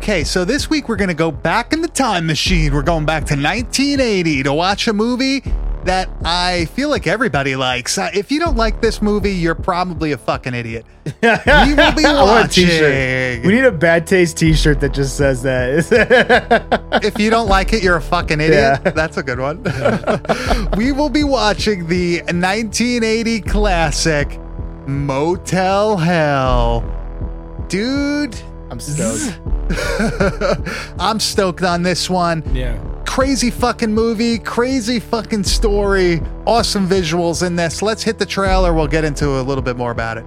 Okay, 0.08 0.24
so 0.24 0.46
this 0.46 0.70
week 0.70 0.88
we're 0.88 0.96
going 0.96 1.10
to 1.10 1.14
go 1.14 1.32
back 1.32 1.74
in 1.74 1.82
the 1.82 1.88
time 1.90 2.28
machine. 2.28 2.74
We're 2.74 2.82
going 2.82 3.06
back 3.06 3.26
to 3.26 3.34
1980 3.34 4.44
to 4.44 4.54
watch 4.54 4.88
a 4.88 4.94
movie 4.94 5.44
that 5.84 6.08
I 6.24 6.64
feel 6.68 6.88
like 6.88 7.08
everybody 7.08 7.58
likes. 7.58 7.98
Uh, 7.98 8.10
If 8.14 8.32
you 8.32 8.40
don't 8.40 8.56
like 8.56 8.80
this 8.80 9.02
movie, 9.02 9.34
you're 9.34 9.54
probably 9.54 10.14
a 10.14 10.18
fucking 10.18 10.54
idiot. 10.54 10.86
we 11.04 11.12
will 11.12 11.92
be 11.92 12.06
I 12.06 12.24
want 12.24 12.46
a 12.46 12.48
t-shirt. 12.48 13.36
watching. 13.36 13.48
We 13.50 13.54
need 13.54 13.66
a 13.66 13.72
bad 13.74 14.08
taste 14.08 14.38
t-shirt 14.38 14.80
that 14.80 14.94
just 14.94 15.18
says 15.18 15.44
that. 15.44 16.90
if 17.04 17.20
you 17.20 17.30
don't 17.30 17.50
like 17.50 17.74
it, 17.74 17.84
you're 17.84 17.98
a 17.98 18.02
fucking 18.02 18.40
idiot. 18.40 18.80
Yeah. 18.86 18.92
That's 18.92 19.18
a 19.18 19.24
good 19.24 19.42
one. 19.42 19.62
we 20.78 20.94
will 20.94 21.10
be 21.10 21.26
watching 21.26 21.86
the 21.86 22.20
1980 22.20 23.42
classic 23.42 24.40
Motel 24.88 25.98
Hell. 25.98 27.66
Dude, 27.68 28.42
I'm 28.72 28.80
stoked. 28.80 29.38
I'm 31.00 31.20
stoked 31.20 31.64
on 31.64 31.84
this 31.84 32.10
one. 32.10 32.44
Yeah. 32.54 32.78
Crazy 33.06 33.50
fucking 33.50 33.94
movie, 33.94 34.38
crazy 34.38 35.00
fucking 35.00 35.44
story, 35.44 36.22
awesome 36.46 36.88
visuals 36.88 37.46
in 37.46 37.56
this. 37.56 37.82
Let's 37.82 38.04
hit 38.04 38.20
the 38.20 38.26
trailer. 38.26 38.74
We'll 38.74 38.88
get 38.88 39.04
into 39.04 39.40
a 39.40 39.42
little 39.42 39.64
bit 39.64 39.76
more 39.76 39.92
about 39.92 40.18
it. 40.18 40.26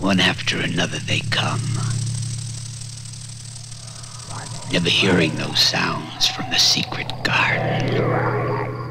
One 0.00 0.20
after 0.20 0.58
another 0.60 0.98
they 0.98 1.20
come. 1.30 1.60
Never 4.72 4.88
hearing 4.88 5.34
those 5.36 5.58
sounds 5.58 6.26
from 6.26 6.50
the 6.50 6.58
secret 6.58 7.12
garden. 7.22 8.83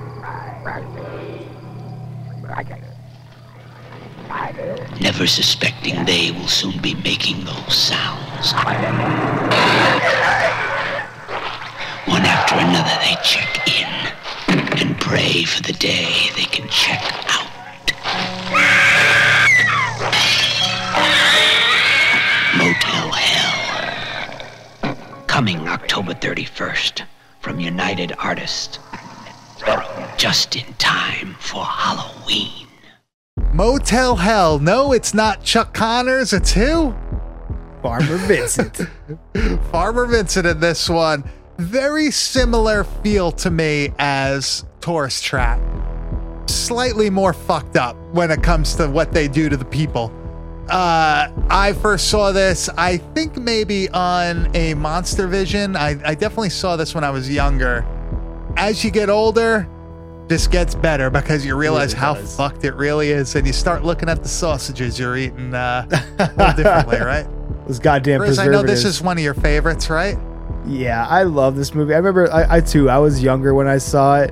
Never 5.00 5.26
suspecting 5.26 6.06
they 6.06 6.32
will 6.32 6.48
soon 6.48 6.80
be 6.82 6.94
making 6.96 7.44
those 7.46 7.76
sounds. 7.76 8.54
One 12.06 12.26
after 12.26 12.56
another 12.56 12.98
they 13.02 13.16
check 13.24 13.68
in 13.68 13.88
and 14.80 15.00
pray 15.00 15.44
for 15.44 15.62
the 15.64 15.74
day 15.74 16.30
they 16.36 16.46
can 16.46 16.68
check 16.70 17.02
out. 17.30 17.92
Motel 22.58 23.12
Hell. 23.12 24.96
Coming 25.28 25.68
October 25.68 26.14
31st 26.14 27.02
from 27.40 27.60
United 27.60 28.14
Artists. 28.20 28.80
just 30.18 30.56
in 30.56 30.74
time 30.76 31.36
for 31.40 31.64
Halloween. 31.66 32.68
Motel 33.54 34.16
Hell. 34.16 34.58
No, 34.58 34.94
it's 34.94 35.14
not 35.14 35.44
Chuck 35.44 35.76
Connors. 35.76 36.34
It's 36.34 36.52
who? 36.52 36.96
Farmer 37.84 38.18
Vincent. 38.18 38.82
Farmer 39.72 40.08
Vincent 40.08 40.48
in 40.48 40.60
this 40.60 40.90
one. 40.90 41.24
Very 41.60 42.10
similar 42.10 42.84
feel 42.84 43.32
to 43.34 43.52
me 43.52 43.94
as 44.00 44.66
Tourist 44.82 45.24
Trap. 45.24 45.60
Slightly 46.50 47.12
more 47.12 47.32
fucked 47.32 47.78
up 47.78 47.96
when 48.12 48.32
it 48.32 48.42
comes 48.42 48.74
to 48.76 48.90
what 48.90 49.12
they 49.12 49.28
do 49.28 49.50
to 49.50 49.58
the 49.58 49.66
people. 49.66 50.12
Uh, 50.70 51.30
I 51.50 51.74
first 51.74 52.10
saw 52.10 52.32
this, 52.32 52.70
I 52.70 52.98
think 52.98 53.38
maybe 53.38 53.88
on 53.90 54.50
a 54.56 54.74
Monster 54.74 55.28
Vision. 55.28 55.76
I, 55.76 55.90
I 56.04 56.16
definitely 56.16 56.50
saw 56.50 56.76
this 56.76 56.96
when 56.96 57.04
I 57.04 57.12
was 57.12 57.30
younger. 57.30 57.86
As 58.58 58.84
you 58.84 58.90
get 58.90 59.10
older, 59.10 59.68
this 60.28 60.48
gets 60.48 60.74
better 60.76 61.10
because 61.10 61.46
you 61.46 61.56
realize 61.56 61.94
really 61.94 62.00
how 62.02 62.14
does. 62.16 62.36
fucked 62.36 62.64
it 62.64 62.74
really 62.76 63.10
is, 63.12 63.36
and 63.36 63.46
you 63.46 63.54
start 63.54 63.84
looking 63.84 64.10
at 64.10 64.24
the 64.24 64.30
sausages 64.30 64.98
you're 65.00 65.18
eating 65.18 65.54
uh, 65.54 65.86
differently, 66.56 66.98
right? 67.02 67.28
Those 67.68 67.80
goddamn 67.80 68.22
Chris, 68.22 68.38
I 68.40 68.48
know 68.48 68.64
this 68.64 68.84
is 68.86 69.02
one 69.02 69.18
of 69.18 69.24
your 69.24 69.34
favorites, 69.34 69.90
right? 69.90 70.18
Yeah, 70.66 71.06
I 71.08 71.24
love 71.24 71.56
this 71.56 71.74
movie. 71.74 71.94
I 71.94 71.98
remember, 71.98 72.32
I, 72.32 72.58
I 72.58 72.62
too, 72.62 72.90
I 72.90 72.98
was 73.00 73.22
younger 73.22 73.54
when 73.54 73.68
I 73.68 73.78
saw 73.78 74.20
it, 74.22 74.32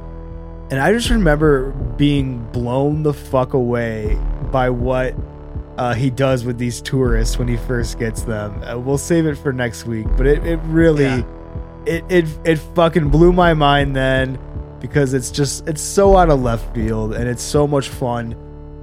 and 0.70 0.80
I 0.80 0.94
just 0.94 1.10
remember 1.10 1.72
being 1.98 2.40
blown 2.52 3.04
the 3.04 3.14
fuck 3.14 3.54
away 3.54 4.18
by 4.52 4.70
what 4.70 5.14
uh, 5.78 5.94
he 5.94 6.10
does 6.10 6.46
with 6.46 6.58
these 6.58 6.82
tourists 6.82 7.38
when 7.38 7.48
he 7.48 7.58
first 7.58 8.00
gets 8.00 8.24
them. 8.24 8.62
Uh, 8.64 8.78
we'll 8.80 8.98
save 8.98 9.26
it 9.26 9.36
for 9.38 9.52
next 9.52 9.86
week, 9.86 10.08
but 10.18 10.26
it, 10.26 10.46
it 10.46 10.60
really, 10.64 11.04
Yeah. 11.04 11.24
it, 11.86 12.04
it 12.10 12.26
it 12.46 12.60
fucking 12.60 13.10
blew 13.10 13.34
my 13.34 13.54
mind 13.54 13.96
then 13.96 14.38
because 14.82 15.14
it's 15.14 15.32
just 15.32 15.68
it's 15.68 15.82
so 15.82 16.18
out 16.18 16.30
of 16.30 16.42
left 16.42 16.74
field 16.74 17.14
and 17.14 17.28
it's 17.30 17.44
so 17.44 17.68
much 17.68 17.90
fun. 17.90 18.36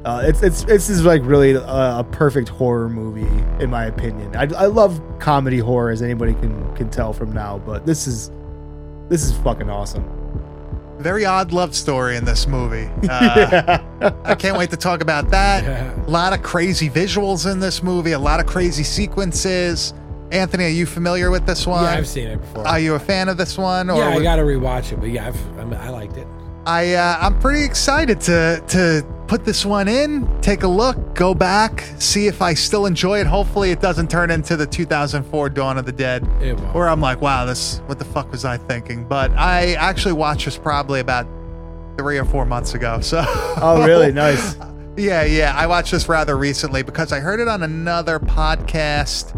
Uh, 0.04 0.22
it's 0.24 0.42
it's 0.42 0.62
this 0.64 0.88
is 0.88 1.04
like 1.04 1.20
really 1.24 1.52
a, 1.52 1.60
a 1.60 2.06
perfect 2.12 2.48
horror 2.48 2.88
movie 2.88 3.26
in 3.62 3.68
my 3.68 3.86
opinion. 3.86 4.34
I, 4.36 4.42
I 4.56 4.66
love 4.66 5.00
comedy 5.18 5.58
horror 5.58 5.90
as 5.90 6.00
anybody 6.00 6.34
can 6.34 6.74
can 6.76 6.88
tell 6.88 7.12
from 7.12 7.32
now, 7.32 7.58
but 7.58 7.84
this 7.84 8.06
is 8.06 8.30
this 9.08 9.24
is 9.24 9.36
fucking 9.38 9.68
awesome. 9.68 10.04
Very 10.98 11.24
odd 11.24 11.52
love 11.52 11.74
story 11.74 12.16
in 12.16 12.24
this 12.24 12.46
movie. 12.46 12.88
Uh, 14.00 14.12
I 14.24 14.36
can't 14.36 14.56
wait 14.56 14.70
to 14.70 14.76
talk 14.76 15.00
about 15.00 15.30
that. 15.30 15.64
A 16.06 16.08
lot 16.08 16.32
of 16.32 16.40
crazy 16.44 16.88
visuals 16.88 17.50
in 17.50 17.58
this 17.58 17.82
movie, 17.82 18.12
a 18.12 18.18
lot 18.18 18.38
of 18.38 18.46
crazy 18.46 18.84
sequences. 18.84 19.92
Anthony, 20.30 20.64
are 20.64 20.68
you 20.68 20.84
familiar 20.86 21.30
with 21.30 21.46
this 21.46 21.66
one? 21.66 21.84
Yeah, 21.84 21.90
I've 21.92 22.06
seen 22.08 22.26
it 22.28 22.40
before. 22.40 22.66
Are 22.66 22.78
you 22.78 22.94
a 22.94 22.98
fan 22.98 23.28
of 23.28 23.36
this 23.36 23.56
one? 23.56 23.88
yeah, 23.88 23.94
I 23.94 24.14
would- 24.14 24.22
got 24.22 24.36
to 24.36 24.42
rewatch 24.42 24.92
it, 24.92 25.00
but 25.00 25.08
yeah, 25.10 25.26
I've, 25.28 25.58
I, 25.58 25.64
mean, 25.64 25.74
I 25.80 25.88
liked 25.90 26.16
it. 26.16 26.26
I 26.66 26.94
uh, 26.94 27.16
I'm 27.20 27.38
pretty 27.40 27.64
excited 27.64 28.20
to 28.22 28.62
to 28.68 29.06
put 29.26 29.44
this 29.46 29.64
one 29.64 29.88
in, 29.88 30.28
take 30.42 30.64
a 30.64 30.68
look, 30.68 31.14
go 31.14 31.32
back, 31.34 31.82
see 31.98 32.26
if 32.26 32.42
I 32.42 32.52
still 32.52 32.84
enjoy 32.84 33.20
it. 33.20 33.26
Hopefully, 33.26 33.70
it 33.70 33.80
doesn't 33.80 34.10
turn 34.10 34.30
into 34.30 34.54
the 34.54 34.66
2004 34.66 35.48
Dawn 35.50 35.78
of 35.78 35.86
the 35.86 35.92
Dead, 35.92 36.28
It 36.42 36.58
won't. 36.60 36.74
where 36.74 36.88
I'm 36.90 37.00
like, 37.00 37.22
wow, 37.22 37.46
this 37.46 37.78
what 37.86 37.98
the 37.98 38.04
fuck 38.04 38.30
was 38.30 38.44
I 38.44 38.58
thinking? 38.58 39.04
But 39.06 39.30
I 39.32 39.74
actually 39.74 40.12
watched 40.14 40.44
this 40.44 40.58
probably 40.58 41.00
about 41.00 41.26
three 41.96 42.18
or 42.18 42.26
four 42.26 42.44
months 42.44 42.74
ago. 42.74 43.00
So 43.02 43.22
Oh, 43.26 43.82
really? 43.86 44.12
Nice. 44.12 44.56
yeah, 44.98 45.22
yeah. 45.24 45.54
I 45.56 45.66
watched 45.66 45.92
this 45.92 46.06
rather 46.06 46.36
recently 46.36 46.82
because 46.82 47.12
I 47.12 47.20
heard 47.20 47.40
it 47.40 47.48
on 47.48 47.62
another 47.62 48.18
podcast. 48.18 49.32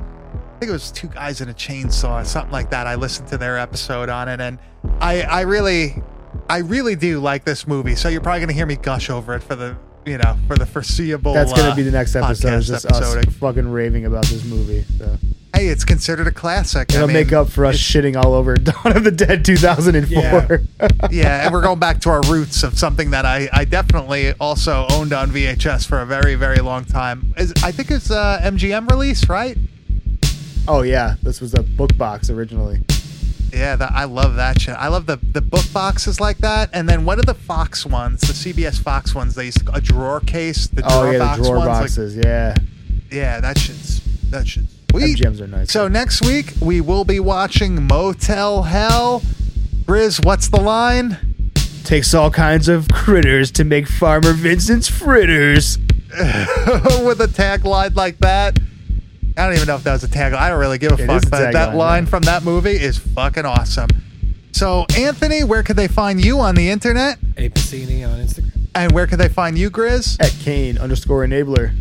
I 0.60 0.64
think 0.68 0.70
it 0.70 0.72
was 0.74 0.92
two 0.92 1.08
guys 1.08 1.40
in 1.40 1.48
a 1.48 1.54
chainsaw, 1.54 2.22
something 2.26 2.52
like 2.52 2.68
that. 2.68 2.86
I 2.86 2.96
listened 2.96 3.28
to 3.28 3.38
their 3.38 3.56
episode 3.56 4.10
on 4.10 4.28
it, 4.28 4.42
and 4.42 4.58
I, 5.00 5.22
I 5.22 5.40
really, 5.40 5.94
I 6.50 6.58
really 6.58 6.96
do 6.96 7.18
like 7.18 7.46
this 7.46 7.66
movie. 7.66 7.94
So 7.94 8.10
you're 8.10 8.20
probably 8.20 8.40
gonna 8.40 8.52
hear 8.52 8.66
me 8.66 8.76
gush 8.76 9.08
over 9.08 9.34
it 9.34 9.42
for 9.42 9.54
the, 9.54 9.74
you 10.04 10.18
know, 10.18 10.36
for 10.46 10.58
the 10.58 10.66
foreseeable. 10.66 11.32
That's 11.32 11.54
gonna 11.54 11.70
uh, 11.70 11.74
be 11.74 11.80
the 11.80 11.90
next 11.90 12.14
episode. 12.14 12.52
Is 12.52 12.68
just 12.68 12.84
episode. 12.84 13.26
us 13.26 13.34
fucking 13.36 13.70
raving 13.72 14.04
about 14.04 14.26
this 14.26 14.44
movie. 14.44 14.84
So. 14.98 15.16
Hey, 15.56 15.68
it's 15.68 15.86
considered 15.86 16.26
a 16.26 16.30
classic. 16.30 16.92
I 16.92 16.96
It'll 16.96 17.06
mean, 17.06 17.14
make 17.14 17.32
up 17.32 17.48
for 17.48 17.64
us 17.64 17.78
shitting 17.78 18.22
all 18.22 18.34
over 18.34 18.54
Dawn 18.56 18.94
of 18.94 19.02
the 19.02 19.10
Dead 19.10 19.46
2004. 19.46 20.60
yeah, 21.10 21.46
and 21.46 21.54
we're 21.54 21.62
going 21.62 21.78
back 21.78 22.02
to 22.02 22.10
our 22.10 22.20
roots 22.28 22.62
of 22.64 22.78
something 22.78 23.12
that 23.12 23.24
I, 23.24 23.48
I 23.50 23.64
definitely 23.64 24.34
also 24.34 24.86
owned 24.90 25.14
on 25.14 25.30
VHS 25.30 25.86
for 25.86 26.02
a 26.02 26.06
very, 26.06 26.34
very 26.34 26.58
long 26.58 26.84
time. 26.84 27.32
Is 27.38 27.54
I 27.64 27.72
think 27.72 27.90
it's 27.90 28.10
uh, 28.10 28.40
MGM 28.42 28.90
release, 28.90 29.26
right? 29.26 29.56
Oh 30.68 30.82
yeah, 30.82 31.16
this 31.22 31.40
was 31.40 31.54
a 31.54 31.62
book 31.62 31.96
box 31.96 32.30
originally. 32.30 32.80
Yeah, 33.52 33.76
that, 33.76 33.92
I 33.92 34.04
love 34.04 34.36
that 34.36 34.60
shit. 34.60 34.74
I 34.74 34.88
love 34.88 35.06
the 35.06 35.16
the 35.16 35.40
book 35.40 35.64
boxes 35.72 36.20
like 36.20 36.38
that. 36.38 36.70
And 36.72 36.88
then 36.88 37.04
what 37.04 37.18
are 37.18 37.22
the 37.22 37.34
Fox 37.34 37.84
ones? 37.84 38.20
The 38.20 38.32
CBS 38.32 38.80
Fox 38.80 39.14
ones. 39.14 39.34
They 39.34 39.46
used 39.46 39.66
to, 39.66 39.74
a 39.74 39.80
drawer 39.80 40.20
case. 40.20 40.68
The 40.68 40.82
oh, 40.84 40.88
drawer 40.88 41.06
Oh 41.06 41.10
yeah, 41.10 41.18
box 41.18 41.38
the 41.38 41.44
drawer 41.44 41.56
ones. 41.56 41.68
like- 41.68 41.80
boxes. 41.80 42.16
yeah, 42.16 42.54
yeah, 43.10 43.40
that 43.40 43.58
shit's 43.58 44.00
that 44.30 44.46
shit's 44.46 44.74
sweet. 44.90 45.18
MGMs 45.18 45.40
are 45.40 45.46
nice. 45.46 45.72
So 45.72 45.88
next 45.88 46.22
week 46.22 46.54
we 46.60 46.80
will 46.80 47.04
be 47.04 47.18
watching 47.20 47.86
Motel 47.86 48.62
Hell. 48.62 49.22
Grizz, 49.84 50.24
what's 50.24 50.48
the 50.48 50.60
line? 50.60 51.18
takes 51.90 52.14
all 52.14 52.30
kinds 52.30 52.68
of 52.68 52.86
critters 52.88 53.50
to 53.50 53.64
make 53.64 53.88
Farmer 53.88 54.32
Vincent's 54.32 54.88
fritters. 54.88 55.76
With 56.10 57.20
a 57.20 57.28
tagline 57.28 57.96
like 57.96 58.18
that. 58.18 58.60
I 59.36 59.46
don't 59.46 59.54
even 59.54 59.66
know 59.66 59.76
if 59.76 59.84
that 59.84 59.92
was 59.92 60.04
a 60.04 60.08
tagline. 60.08 60.34
I 60.34 60.48
don't 60.48 60.60
really 60.60 60.78
give 60.78 60.92
a 60.92 61.02
It 61.02 61.06
fuck. 61.06 61.24
a 61.24 61.30
But 61.30 61.52
that 61.52 61.70
tagline, 61.70 61.74
line 61.74 62.04
yeah. 62.04 62.10
from 62.10 62.22
that 62.24 62.42
movie 62.44 62.70
is 62.72 62.98
fucking 62.98 63.44
awesome. 63.46 63.88
So, 64.52 64.84
Anthony, 64.96 65.44
where 65.44 65.62
could 65.62 65.76
they 65.76 65.88
find 65.88 66.22
you 66.22 66.40
on 66.40 66.54
the 66.54 66.68
internet? 66.70 67.18
A 67.36 67.48
Pacini 67.48 68.06
on 68.06 68.18
Instagram. 68.18 68.50
And 68.74 68.92
where 68.92 69.06
could 69.06 69.18
they 69.18 69.28
find 69.28 69.56
you, 69.58 69.70
Grizz? 69.70 70.20
At 70.20 70.32
Kane 70.40 70.76
underscore 70.78 71.24
enabler. 71.24 71.74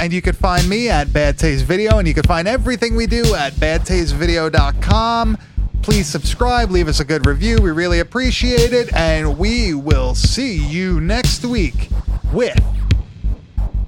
And 0.00 0.12
you 0.12 0.20
could 0.22 0.36
find 0.36 0.68
me 0.68 0.88
at 0.88 1.12
Bad 1.12 1.38
Taste 1.38 1.64
Video, 1.64 1.98
and 1.98 2.06
you 2.06 2.14
can 2.14 2.22
find 2.24 2.46
everything 2.46 2.94
we 2.94 3.06
do 3.06 3.34
at 3.34 3.54
badtastevideo.com. 3.54 5.38
Please 5.82 6.06
subscribe, 6.06 6.70
leave 6.70 6.86
us 6.88 7.00
a 7.00 7.04
good 7.04 7.26
review. 7.26 7.58
We 7.62 7.70
really 7.70 7.98
appreciate 8.00 8.72
it. 8.72 8.92
And 8.94 9.38
we 9.38 9.74
will 9.74 10.14
see 10.14 10.56
you 10.56 11.00
next 11.00 11.44
week 11.44 11.88
with 12.32 12.58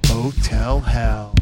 Hotel 0.07 0.79
Hell. 0.81 1.35